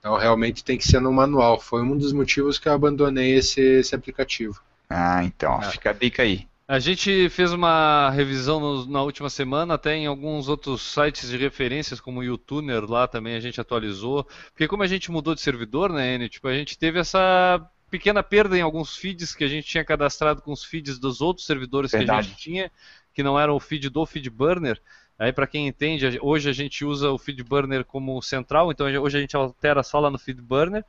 Então 0.00 0.16
realmente 0.16 0.64
tem 0.64 0.76
que 0.76 0.84
ser 0.88 1.00
no 1.00 1.12
manual. 1.12 1.60
Foi 1.60 1.82
um 1.82 1.96
dos 1.96 2.12
motivos 2.12 2.58
que 2.58 2.68
eu 2.68 2.72
abandonei 2.72 3.34
esse, 3.34 3.60
esse 3.60 3.94
aplicativo. 3.94 4.60
Ah, 4.88 5.22
então, 5.22 5.62
É. 5.62 5.70
fica 5.70 5.90
a 5.90 5.92
dica 5.92 6.22
aí. 6.22 6.48
A 6.66 6.78
gente 6.78 7.28
fez 7.30 7.52
uma 7.52 8.10
revisão 8.10 8.60
no- 8.60 8.86
na 8.86 9.02
última 9.02 9.28
semana, 9.28 9.74
até 9.74 9.96
em 9.96 10.06
alguns 10.06 10.48
outros 10.48 10.82
sites 10.82 11.28
de 11.28 11.36
referências, 11.36 12.00
como 12.00 12.20
o 12.20 12.24
YouTuner, 12.24 12.88
lá 12.88 13.08
também 13.08 13.34
a 13.34 13.40
gente 13.40 13.60
atualizou. 13.60 14.24
Porque 14.52 14.68
como 14.68 14.82
a 14.84 14.86
gente 14.86 15.10
mudou 15.10 15.34
de 15.34 15.40
servidor, 15.40 15.92
né, 15.92 16.14
Enio, 16.14 16.28
tipo, 16.28 16.46
a 16.46 16.54
gente 16.54 16.78
teve 16.78 16.98
essa 17.00 17.60
pequena 17.90 18.22
perda 18.22 18.56
em 18.56 18.60
alguns 18.62 18.96
feeds 18.96 19.34
que 19.34 19.42
a 19.42 19.48
gente 19.48 19.66
tinha 19.66 19.84
cadastrado 19.84 20.40
com 20.42 20.52
os 20.52 20.64
feeds 20.64 20.96
dos 20.98 21.20
outros 21.20 21.44
servidores 21.44 21.90
que 21.90 21.96
a 21.96 22.00
Verdade. 22.00 22.28
gente 22.28 22.38
tinha, 22.38 22.70
que 23.12 23.22
não 23.24 23.38
eram 23.38 23.56
o 23.56 23.60
feed 23.60 23.88
do 23.90 24.06
FeedBurner. 24.06 24.80
Aí, 25.20 25.32
para 25.32 25.46
quem 25.46 25.68
entende, 25.68 26.18
hoje 26.22 26.50
a 26.50 26.54
gente 26.54 26.84
usa 26.84 27.10
o 27.10 27.18
FeedBurner 27.18 27.84
como 27.84 28.22
central, 28.22 28.72
então 28.72 28.86
hoje 28.86 29.18
a 29.18 29.20
gente 29.20 29.36
altera 29.36 29.82
só 29.84 30.00
lá 30.00 30.10
no 30.10 30.18
FeedBurner. 30.18 30.84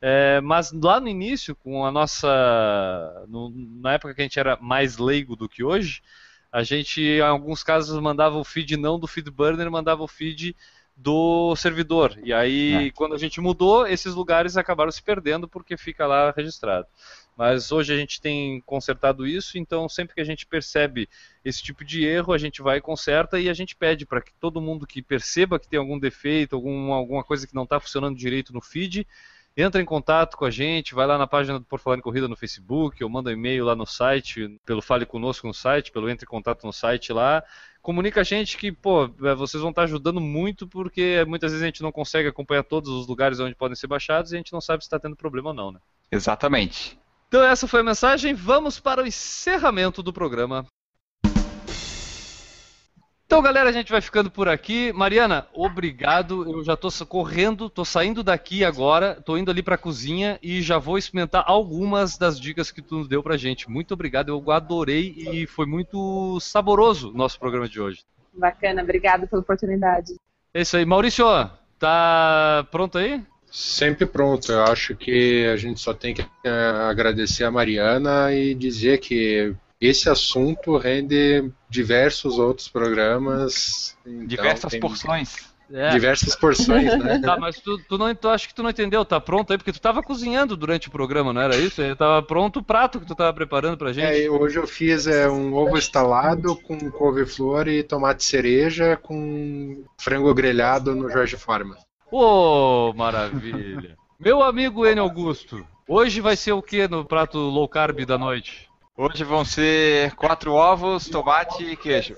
É, 0.00 0.40
mas 0.40 0.72
lá 0.72 1.00
no 1.00 1.08
início, 1.08 1.56
com 1.56 1.86
a 1.86 1.90
nossa. 1.92 3.24
no- 3.28 3.52
na 3.80 3.94
época 3.94 4.14
que 4.14 4.20
a 4.20 4.24
gente 4.24 4.38
era 4.38 4.56
mais 4.60 4.98
leigo 4.98 5.36
do 5.36 5.48
que 5.48 5.64
hoje, 5.64 6.02
a 6.50 6.62
gente, 6.62 7.00
em 7.02 7.20
alguns 7.20 7.62
casos, 7.62 7.98
mandava 8.00 8.36
o 8.36 8.44
feed 8.44 8.76
não 8.76 8.98
do 8.98 9.06
FeedBurner, 9.06 9.70
mandava 9.70 10.02
o 10.02 10.08
feed 10.08 10.56
do 10.96 11.56
servidor. 11.56 12.18
E 12.22 12.32
aí, 12.32 12.92
quando 12.94 13.14
a 13.14 13.18
gente 13.18 13.40
mudou, 13.40 13.86
esses 13.86 14.14
lugares 14.14 14.56
acabaram 14.56 14.90
se 14.92 15.02
perdendo 15.02 15.48
porque 15.48 15.76
fica 15.76 16.06
lá 16.06 16.32
registrado. 16.36 16.86
Mas 17.36 17.72
hoje 17.72 17.92
a 17.92 17.96
gente 17.96 18.20
tem 18.20 18.60
consertado 18.66 19.26
isso, 19.26 19.56
então 19.56 19.88
sempre 19.88 20.14
que 20.14 20.20
a 20.20 20.24
gente 20.24 20.46
percebe 20.46 21.08
esse 21.44 21.62
tipo 21.62 21.84
de 21.84 22.04
erro, 22.04 22.32
a 22.32 22.38
gente 22.38 22.60
vai 22.60 22.78
e 22.78 22.80
conserta 22.80 23.40
e 23.40 23.48
a 23.48 23.54
gente 23.54 23.74
pede 23.74 24.04
para 24.04 24.20
que 24.20 24.32
todo 24.34 24.60
mundo 24.60 24.86
que 24.86 25.02
perceba 25.02 25.58
que 25.58 25.68
tem 25.68 25.78
algum 25.78 25.98
defeito, 25.98 26.54
algum, 26.54 26.92
alguma 26.92 27.24
coisa 27.24 27.46
que 27.46 27.54
não 27.54 27.64
está 27.64 27.80
funcionando 27.80 28.16
direito 28.16 28.52
no 28.52 28.60
feed, 28.60 29.06
entra 29.56 29.80
em 29.80 29.84
contato 29.84 30.36
com 30.36 30.44
a 30.44 30.50
gente, 30.50 30.94
vai 30.94 31.06
lá 31.06 31.18
na 31.18 31.26
página 31.26 31.58
do 31.58 31.64
Por 31.64 31.78
Falar 31.78 31.96
em 31.96 32.00
Corrida 32.00 32.28
no 32.28 32.36
Facebook, 32.36 33.02
ou 33.02 33.10
manda 33.10 33.30
um 33.30 33.34
e-mail 33.34 33.64
lá 33.64 33.76
no 33.76 33.86
site, 33.86 34.58
pelo 34.64 34.82
Fale 34.82 35.04
Conosco 35.04 35.46
no 35.46 35.54
site, 35.54 35.92
pelo 35.92 36.08
Entre 36.08 36.24
em 36.24 36.28
Contato 36.28 36.64
no 36.64 36.72
site 36.72 37.12
lá. 37.12 37.42
Comunica 37.82 38.20
a 38.20 38.24
gente 38.24 38.56
que, 38.56 38.70
pô, 38.70 39.04
eh, 39.04 39.34
vocês 39.34 39.60
vão 39.60 39.70
estar 39.70 39.82
ajudando 39.82 40.20
muito, 40.20 40.66
porque 40.66 41.24
muitas 41.26 41.50
vezes 41.50 41.62
a 41.62 41.66
gente 41.66 41.82
não 41.82 41.92
consegue 41.92 42.28
acompanhar 42.28 42.62
todos 42.62 42.90
os 42.90 43.06
lugares 43.06 43.40
onde 43.40 43.54
podem 43.54 43.76
ser 43.76 43.88
baixados 43.88 44.32
e 44.32 44.36
a 44.36 44.38
gente 44.38 44.52
não 44.52 44.60
sabe 44.60 44.82
se 44.82 44.86
está 44.86 44.98
tendo 44.98 45.16
problema 45.16 45.50
ou 45.50 45.54
não, 45.54 45.72
né? 45.72 45.80
Exatamente. 46.10 46.98
Então 47.32 47.42
essa 47.42 47.66
foi 47.66 47.80
a 47.80 47.82
mensagem, 47.82 48.34
vamos 48.34 48.78
para 48.78 49.02
o 49.02 49.06
encerramento 49.06 50.02
do 50.02 50.12
programa. 50.12 50.66
Então, 53.24 53.40
galera, 53.40 53.70
a 53.70 53.72
gente 53.72 53.90
vai 53.90 54.02
ficando 54.02 54.30
por 54.30 54.50
aqui. 54.50 54.92
Mariana, 54.92 55.46
obrigado. 55.54 56.44
Eu 56.44 56.62
já 56.62 56.76
sa- 56.90 57.06
correndo, 57.06 57.70
tô 57.70 57.86
saindo 57.86 58.22
daqui 58.22 58.62
agora, 58.66 59.14
tô 59.14 59.38
indo 59.38 59.50
ali 59.50 59.62
pra 59.62 59.78
cozinha 59.78 60.38
e 60.42 60.60
já 60.60 60.76
vou 60.76 60.98
experimentar 60.98 61.42
algumas 61.46 62.18
das 62.18 62.38
dicas 62.38 62.70
que 62.70 62.82
tu 62.82 62.96
nos 62.96 63.08
deu 63.08 63.22
pra 63.22 63.38
gente. 63.38 63.70
Muito 63.70 63.94
obrigado, 63.94 64.28
eu 64.28 64.50
adorei 64.50 65.14
e 65.16 65.46
foi 65.46 65.64
muito 65.64 66.38
saboroso 66.38 67.12
o 67.12 67.16
nosso 67.16 67.38
programa 67.40 67.66
de 67.66 67.80
hoje. 67.80 68.02
Bacana, 68.34 68.82
obrigada 68.82 69.26
pela 69.26 69.40
oportunidade. 69.40 70.16
É 70.52 70.60
isso 70.60 70.76
aí. 70.76 70.84
Maurício, 70.84 71.24
tá 71.78 72.66
pronto 72.70 72.98
aí? 72.98 73.24
Sempre 73.52 74.06
pronto. 74.06 74.50
Eu 74.50 74.64
acho 74.64 74.96
que 74.96 75.46
a 75.46 75.56
gente 75.58 75.78
só 75.78 75.92
tem 75.92 76.14
que 76.14 76.24
eh, 76.42 76.70
agradecer 76.88 77.44
a 77.44 77.50
Mariana 77.50 78.32
e 78.32 78.54
dizer 78.54 78.98
que 78.98 79.54
esse 79.78 80.08
assunto 80.08 80.78
rende 80.78 81.52
diversos 81.68 82.38
outros 82.38 82.66
programas. 82.66 83.94
então 84.06 84.26
Diversas 84.26 84.70
tem 84.70 84.80
porções. 84.80 85.52
É. 85.70 85.90
Diversas 85.90 86.34
porções, 86.34 86.98
né? 86.98 87.18
Tá, 87.18 87.36
mas 87.40 87.58
tu, 87.58 87.78
tu 87.88 87.98
não, 87.98 88.14
tu 88.14 88.28
acho 88.28 88.48
que 88.48 88.54
tu 88.54 88.62
não 88.62 88.70
entendeu, 88.70 89.04
tá 89.04 89.20
pronto 89.20 89.50
aí, 89.50 89.58
porque 89.58 89.72
tu 89.72 89.80
tava 89.80 90.02
cozinhando 90.02 90.56
durante 90.56 90.88
o 90.88 90.90
programa, 90.90 91.32
não 91.32 91.40
era 91.40 91.56
isso? 91.56 91.80
Aí 91.80 91.94
Tava 91.94 92.22
pronto 92.22 92.60
o 92.60 92.62
prato 92.62 93.00
que 93.00 93.06
tu 93.06 93.14
tava 93.14 93.32
preparando 93.32 93.76
pra 93.76 93.92
gente. 93.92 94.06
É, 94.06 94.30
hoje 94.30 94.58
eu 94.58 94.66
fiz 94.66 95.06
é, 95.06 95.28
um 95.28 95.54
ovo 95.54 95.76
estalado 95.76 96.56
com 96.56 96.90
couve-flor 96.90 97.68
e 97.68 97.82
tomate 97.82 98.24
cereja 98.24 98.96
com 98.96 99.84
frango 99.98 100.32
grelhado 100.34 100.94
no 100.94 101.10
Jorge 101.10 101.36
Forma. 101.36 101.76
Ô, 102.14 102.92
maravilha. 102.92 103.96
Meu 104.20 104.42
amigo 104.42 104.86
Enio 104.86 105.02
Augusto, 105.02 105.66
hoje 105.88 106.20
vai 106.20 106.36
ser 106.36 106.52
o 106.52 106.60
que 106.60 106.86
no 106.86 107.06
prato 107.06 107.38
low 107.38 107.66
carb 107.66 108.04
da 108.04 108.18
noite? 108.18 108.68
Hoje 108.94 109.24
vão 109.24 109.46
ser 109.46 110.14
quatro 110.14 110.52
ovos, 110.52 111.08
tomate 111.08 111.64
e 111.64 111.74
queijo. 111.74 112.14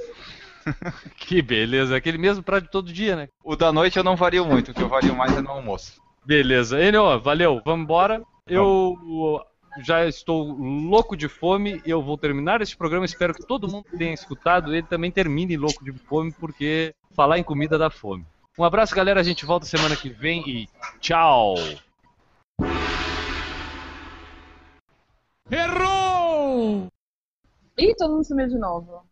Que 1.16 1.40
beleza, 1.40 1.95
aquele 1.95 2.18
mesmo 2.18 2.42
prato 2.42 2.64
de 2.64 2.70
todo 2.70 2.92
dia, 2.92 3.14
né? 3.14 3.28
O 3.45 3.55
da 3.55 3.70
noite 3.70 3.97
eu 3.97 4.03
não 4.03 4.16
vario 4.16 4.45
muito, 4.45 4.72
o 4.72 4.74
que 4.74 4.82
eu 4.82 4.88
vario 4.88 5.14
mais 5.14 5.36
é 5.36 5.40
no 5.40 5.51
almoço. 5.51 6.01
Beleza. 6.24 6.82
Enio, 6.82 7.20
valeu, 7.20 7.62
vamos 7.64 7.84
embora. 7.84 8.20
Eu 8.49 8.97
já 9.84 10.05
estou 10.07 10.55
louco 10.55 11.16
de 11.16 11.28
fome, 11.28 11.80
eu 11.86 12.03
vou 12.03 12.18
terminar 12.18 12.61
este 12.61 12.76
programa, 12.76 13.05
espero 13.05 13.32
que 13.32 13.47
todo 13.47 13.68
mundo 13.68 13.84
tenha 13.97 14.12
escutado 14.12 14.74
ele 14.74 14.82
também 14.82 15.12
termine 15.12 15.57
louco 15.57 15.84
de 15.84 15.92
fome, 15.92 16.32
porque 16.32 16.92
falar 17.14 17.38
em 17.38 17.45
comida 17.45 17.78
dá 17.78 17.90
fome. 17.90 18.26
Um 18.59 18.64
abraço, 18.64 18.94
galera, 18.94 19.20
a 19.20 19.22
gente 19.24 19.44
volta 19.44 19.66
semana 19.66 19.96
que 19.96 20.09
vem 20.09 20.48
e 20.48 20.68
tchau! 21.00 21.55
Errou! 25.50 26.88
Ih, 27.76 27.94
todo 27.96 28.12
mundo 28.14 28.24
sumiu 28.24 28.48
de 28.48 28.59
novo. 28.59 29.02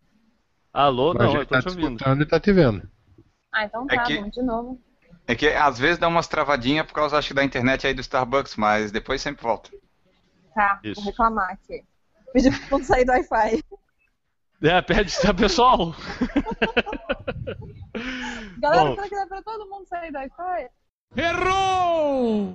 Alô? 0.73 1.13
Mas 1.15 1.23
Não, 1.27 1.41
eu 1.41 1.47
tô 1.47 1.55
tá 1.55 1.61
te 1.63 1.69
ouvindo. 1.69 2.23
e 2.23 2.27
tá 2.27 2.41
te 2.41 2.53
vendo. 2.53 2.89
Ah, 3.53 3.65
então 3.65 3.87
É 3.91 3.97
tá, 3.97 4.03
que- 4.05 4.17
vamos 4.17 4.31
de 4.33 4.43
novo. 4.43 4.81
É 5.27 5.35
que 5.35 5.49
às 5.49 5.79
vezes 5.79 5.99
dá 5.99 6.09
umas 6.09 6.27
travadinhas 6.27 6.87
por 6.87 6.95
causa, 6.95 7.17
acho 7.19 7.29
que, 7.29 7.35
da 7.35 7.45
internet 7.45 7.87
aí 7.87 7.95
do 7.95 8.01
Starbucks, 8.01 8.57
mas 8.57 8.91
depois 8.91 9.21
sempre 9.21 9.43
volta. 9.43 9.71
Tá, 10.55 10.81
Isso. 10.83 11.01
vou 11.01 11.11
reclamar 11.11 11.51
aqui. 11.51 11.85
Pedir 12.33 12.51
pra 12.51 12.61
todo 12.61 12.71
mundo 12.79 12.85
sair 12.87 13.05
do 13.05 13.13
Wi-Fi. 13.13 13.63
É, 14.63 14.81
pede, 14.81 15.13
tá, 15.21 15.35
pessoal? 15.35 15.95
Galera, 18.59 18.85
Bom. 18.85 18.95
será 18.95 19.09
que 19.09 19.15
dá 19.17 19.27
pra 19.27 19.43
todo 19.43 19.69
mundo 19.69 19.87
sair 19.89 20.13
do 20.13 20.19
Wi-Fi? 20.19 20.69
Errou! 21.17 22.53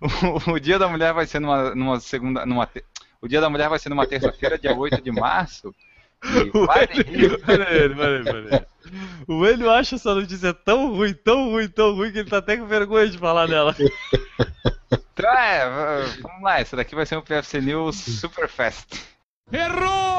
O, 0.00 0.50
o 0.52 0.58
Dia 0.60 0.78
da 0.78 0.88
Mulher 0.88 1.12
vai 1.12 1.26
ser 1.26 1.40
numa, 1.40 1.74
numa 1.74 2.00
segunda. 2.00 2.44
Numa 2.46 2.66
te- 2.66 2.84
O 3.20 3.28
Dia 3.28 3.40
da 3.40 3.50
Mulher 3.50 3.68
vai 3.68 3.78
ser 3.78 3.88
numa 3.90 4.06
terça-feira, 4.06 4.58
dia 4.58 4.74
8 4.74 5.00
de 5.02 5.12
março. 5.12 5.74
Peraí, 6.20 7.94
peraí, 7.94 8.24
peraí. 8.24 8.66
O 9.28 9.44
Enio 9.46 9.70
acha 9.70 9.96
essa 9.96 10.14
notícia 10.14 10.54
tão 10.54 10.94
ruim, 10.94 11.12
tão 11.12 11.50
ruim, 11.50 11.68
tão 11.68 11.94
ruim, 11.94 12.10
que 12.10 12.18
ele 12.18 12.30
tá 12.30 12.38
até 12.38 12.56
com 12.56 12.66
vergonha 12.66 13.08
de 13.08 13.18
falar 13.18 13.46
dela. 13.46 13.76
Então, 15.12 15.30
é, 15.30 16.04
vamos 16.22 16.42
lá, 16.42 16.60
essa 16.60 16.76
daqui 16.76 16.94
vai 16.94 17.04
ser 17.04 17.16
um 17.16 17.22
PFC 17.22 17.60
News 17.60 17.96
Super 17.96 18.48
Fast. 18.48 19.02
Errou! 19.52 20.15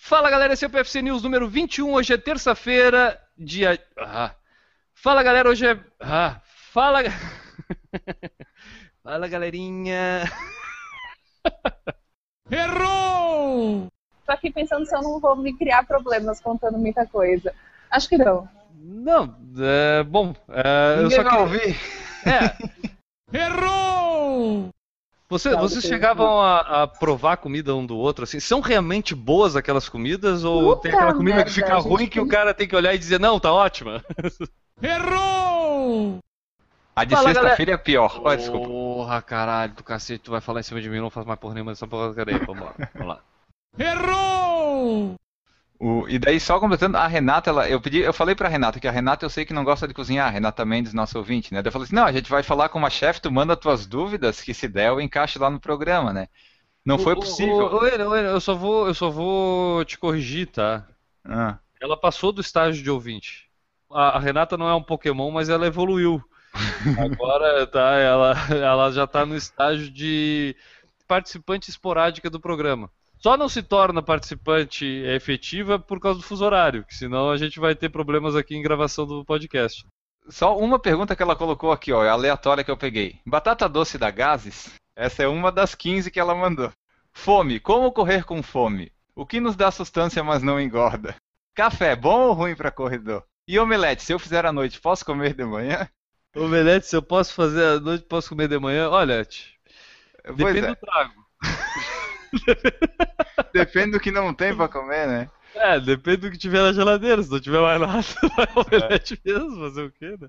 Fala 0.00 0.30
galera, 0.30 0.54
esse 0.54 0.64
é 0.64 0.68
o 0.68 0.70
PFC 0.70 1.02
News 1.02 1.22
número 1.22 1.48
21. 1.48 1.92
Hoje 1.92 2.14
é 2.14 2.16
terça-feira, 2.16 3.20
dia. 3.36 3.78
Ah. 3.98 4.30
Fala 4.94 5.22
galera, 5.22 5.50
hoje 5.50 5.66
é. 5.66 5.78
Ah. 6.00 6.40
Fala. 6.44 7.00
Fala 9.02 9.28
galerinha. 9.28 10.22
Errou! 12.50 13.88
Tô 14.24 14.32
aqui 14.32 14.50
pensando 14.50 14.86
se 14.86 14.94
eu 14.94 15.02
não 15.02 15.20
vou 15.20 15.36
me 15.36 15.54
criar 15.56 15.84
problemas 15.84 16.40
contando 16.40 16.78
muita 16.78 17.04
coisa. 17.04 17.52
Acho 17.90 18.08
que 18.08 18.16
não. 18.16 18.48
Não, 18.74 19.36
é. 19.58 20.02
Bom, 20.04 20.34
é, 20.48 21.02
eu 21.02 21.10
só 21.10 21.22
vai 21.22 21.32
que. 21.32 21.38
ouvir. 21.38 21.76
É, 22.24 23.34
Errou! 23.36 24.70
Você- 25.28 25.54
vocês 25.56 25.84
chegavam 25.84 26.40
a, 26.40 26.82
a 26.82 26.86
provar 26.86 27.32
a 27.34 27.36
comida 27.36 27.74
um 27.74 27.84
do 27.84 27.96
outro, 27.96 28.24
assim? 28.24 28.40
São 28.40 28.60
realmente 28.60 29.14
boas 29.14 29.54
aquelas 29.56 29.88
comidas? 29.88 30.44
Ou 30.44 30.76
Puta 30.76 30.82
tem 30.88 30.92
aquela 30.92 31.12
comida 31.14 31.36
merda, 31.36 31.50
que 31.50 31.54
fica 31.54 31.74
a 31.74 31.80
gente 31.80 31.88
ruim 31.88 32.06
que 32.06 32.18
o 32.20 32.24
tem- 32.24 32.30
cara 32.32 32.54
tem 32.54 32.66
que 32.68 32.74
olhar 32.76 32.94
e 32.94 32.98
dizer, 32.98 33.20
não, 33.20 33.38
tá 33.38 33.52
ótima? 33.52 34.02
Errou! 34.82 36.18
A 36.96 37.04
de 37.04 37.16
sexta-feira 37.16 37.72
é 37.72 37.76
pior. 37.76 38.20
Ó, 38.24 38.34
desculpa. 38.34 38.66
Porra, 38.68 39.22
caralho, 39.22 39.72
do 39.74 39.84
cacete, 39.84 40.24
tu 40.24 40.30
vai 40.32 40.40
falar 40.40 40.60
em 40.60 40.64
cima 40.64 40.80
de 40.80 40.88
mim, 40.90 40.98
não 40.98 41.10
faz 41.10 41.24
mais 41.26 41.38
porra 41.38 41.54
nenhuma 41.54 41.70
dessa 41.72 41.86
porra, 41.86 42.12
cadê? 42.12 42.38
Vamos 42.38 42.64
lá, 42.64 42.74
vamos 42.94 43.08
lá. 43.08 43.20
Errou! 43.78 45.14
O- 45.80 46.08
e 46.08 46.18
daí, 46.18 46.40
só 46.40 46.58
completando, 46.58 46.96
a 46.96 47.06
Renata, 47.06 47.50
ela, 47.50 47.68
eu 47.68 47.80
pedi, 47.80 47.98
eu 48.00 48.12
falei 48.12 48.34
pra 48.34 48.48
Renata 48.48 48.80
que 48.80 48.88
a 48.88 48.90
Renata 48.90 49.24
eu 49.24 49.30
sei 49.30 49.44
que 49.44 49.52
não 49.54 49.62
gosta 49.64 49.86
de 49.86 49.94
cozinhar, 49.94 50.26
a 50.26 50.30
Renata 50.30 50.64
Mendes, 50.64 50.92
nossa 50.92 51.16
ouvinte, 51.18 51.52
né? 51.54 51.62
Daí 51.62 51.68
eu 51.68 51.72
falei 51.72 51.86
assim, 51.86 51.94
não, 51.94 52.04
a 52.04 52.12
gente 52.12 52.28
vai 52.30 52.42
falar 52.42 52.68
com 52.68 52.78
uma 52.78 52.90
chefe, 52.90 53.20
tu 53.22 53.30
manda 53.30 53.56
tuas 53.56 53.86
dúvidas, 53.86 54.40
que 54.40 54.52
se 54.54 54.66
der 54.68 54.88
eu 54.88 55.00
encaixo 55.00 55.38
lá 55.40 55.48
no 55.50 55.60
programa, 55.60 56.12
né? 56.12 56.28
Não 56.84 56.98
foi 56.98 57.16
Ô, 57.16 57.78
ô, 57.80 57.86
possível. 57.86 57.86
Enio, 57.86 58.14
eu 58.16 58.40
só 58.40 58.54
vou, 58.54 58.86
eu 58.88 58.94
só 58.94 59.10
vou 59.10 59.84
te 59.84 59.98
corrigir, 59.98 60.50
tá? 60.50 60.88
Ah, 61.24 61.60
Ela 61.80 61.96
passou 62.00 62.32
do 62.32 62.40
estágio 62.40 62.82
de 62.82 62.90
ouvinte. 62.90 63.50
A, 63.90 64.16
a 64.18 64.20
Renata 64.20 64.56
não 64.58 64.68
é 64.68 64.74
um 64.74 64.82
Pokémon, 64.82 65.30
mas 65.32 65.48
ela 65.50 65.66
evoluiu. 65.66 66.22
Agora, 66.96 67.66
tá, 67.68 67.94
ela, 67.98 68.34
ela 68.54 68.92
já 68.92 69.06
tá 69.06 69.26
no 69.26 69.36
estágio 69.36 69.90
de 69.90 70.56
participante 71.08 71.70
esporádica 71.70 72.30
do 72.30 72.40
programa. 72.40 72.90
Só 73.18 73.36
não 73.36 73.48
se 73.48 73.62
torna 73.62 74.00
participante 74.00 74.84
efetiva 74.86 75.78
por 75.78 75.98
causa 75.98 76.20
do 76.20 76.24
fuso 76.24 76.44
horário, 76.44 76.84
que 76.84 76.94
senão 76.94 77.30
a 77.30 77.36
gente 77.36 77.58
vai 77.58 77.74
ter 77.74 77.88
problemas 77.88 78.36
aqui 78.36 78.54
em 78.54 78.62
gravação 78.62 79.06
do 79.06 79.24
podcast. 79.24 79.84
Só 80.28 80.56
uma 80.56 80.78
pergunta 80.78 81.16
que 81.16 81.22
ela 81.22 81.34
colocou 81.34 81.72
aqui, 81.72 81.92
ó, 81.92 82.04
é 82.04 82.08
aleatória 82.08 82.62
que 82.62 82.70
eu 82.70 82.76
peguei. 82.76 83.18
Batata 83.26 83.68
doce 83.68 83.98
da 83.98 84.10
Gases? 84.10 84.70
Essa 84.94 85.24
é 85.24 85.28
uma 85.28 85.50
das 85.50 85.74
15 85.74 86.10
que 86.10 86.20
ela 86.20 86.34
mandou. 86.34 86.72
Fome, 87.12 87.58
como 87.58 87.90
correr 87.90 88.24
com 88.24 88.42
fome? 88.42 88.92
O 89.16 89.26
que 89.26 89.40
nos 89.40 89.56
dá 89.56 89.70
sustância, 89.70 90.22
mas 90.22 90.42
não 90.42 90.60
engorda? 90.60 91.16
Café, 91.54 91.96
bom 91.96 92.28
ou 92.28 92.32
ruim 92.34 92.54
para 92.54 92.70
corredor? 92.70 93.24
E 93.48 93.58
omelete, 93.58 94.02
se 94.02 94.12
eu 94.12 94.18
fizer 94.18 94.46
à 94.46 94.52
noite, 94.52 94.80
posso 94.80 95.04
comer 95.04 95.34
de 95.34 95.44
manhã? 95.44 95.88
Omelete, 96.36 96.86
se 96.86 96.94
eu 96.94 97.02
posso 97.02 97.34
fazer 97.34 97.64
à 97.64 97.80
noite, 97.80 98.04
posso 98.04 98.28
comer 98.28 98.46
de 98.46 98.58
manhã? 98.58 98.88
Olha, 98.90 99.26
depende 100.36 100.58
é, 100.58 100.66
do 100.68 100.76
trago. 100.76 101.27
depende 103.52 103.92
do 103.92 104.00
que 104.00 104.10
não 104.10 104.34
tem 104.34 104.54
para 104.54 104.68
comer, 104.68 105.06
né? 105.06 105.30
É, 105.54 105.80
depende 105.80 106.18
do 106.18 106.30
que 106.30 106.38
tiver 106.38 106.62
na 106.62 106.72
geladeira. 106.72 107.22
Se 107.22 107.30
não 107.30 107.40
tiver 107.40 107.60
mais 107.60 107.80
nada, 107.80 108.04
vai 108.36 108.48
omelete 108.54 109.20
mesmo, 109.24 109.58
fazer 109.60 109.82
o 109.82 109.92
quê, 109.92 110.16
né? 110.20 110.28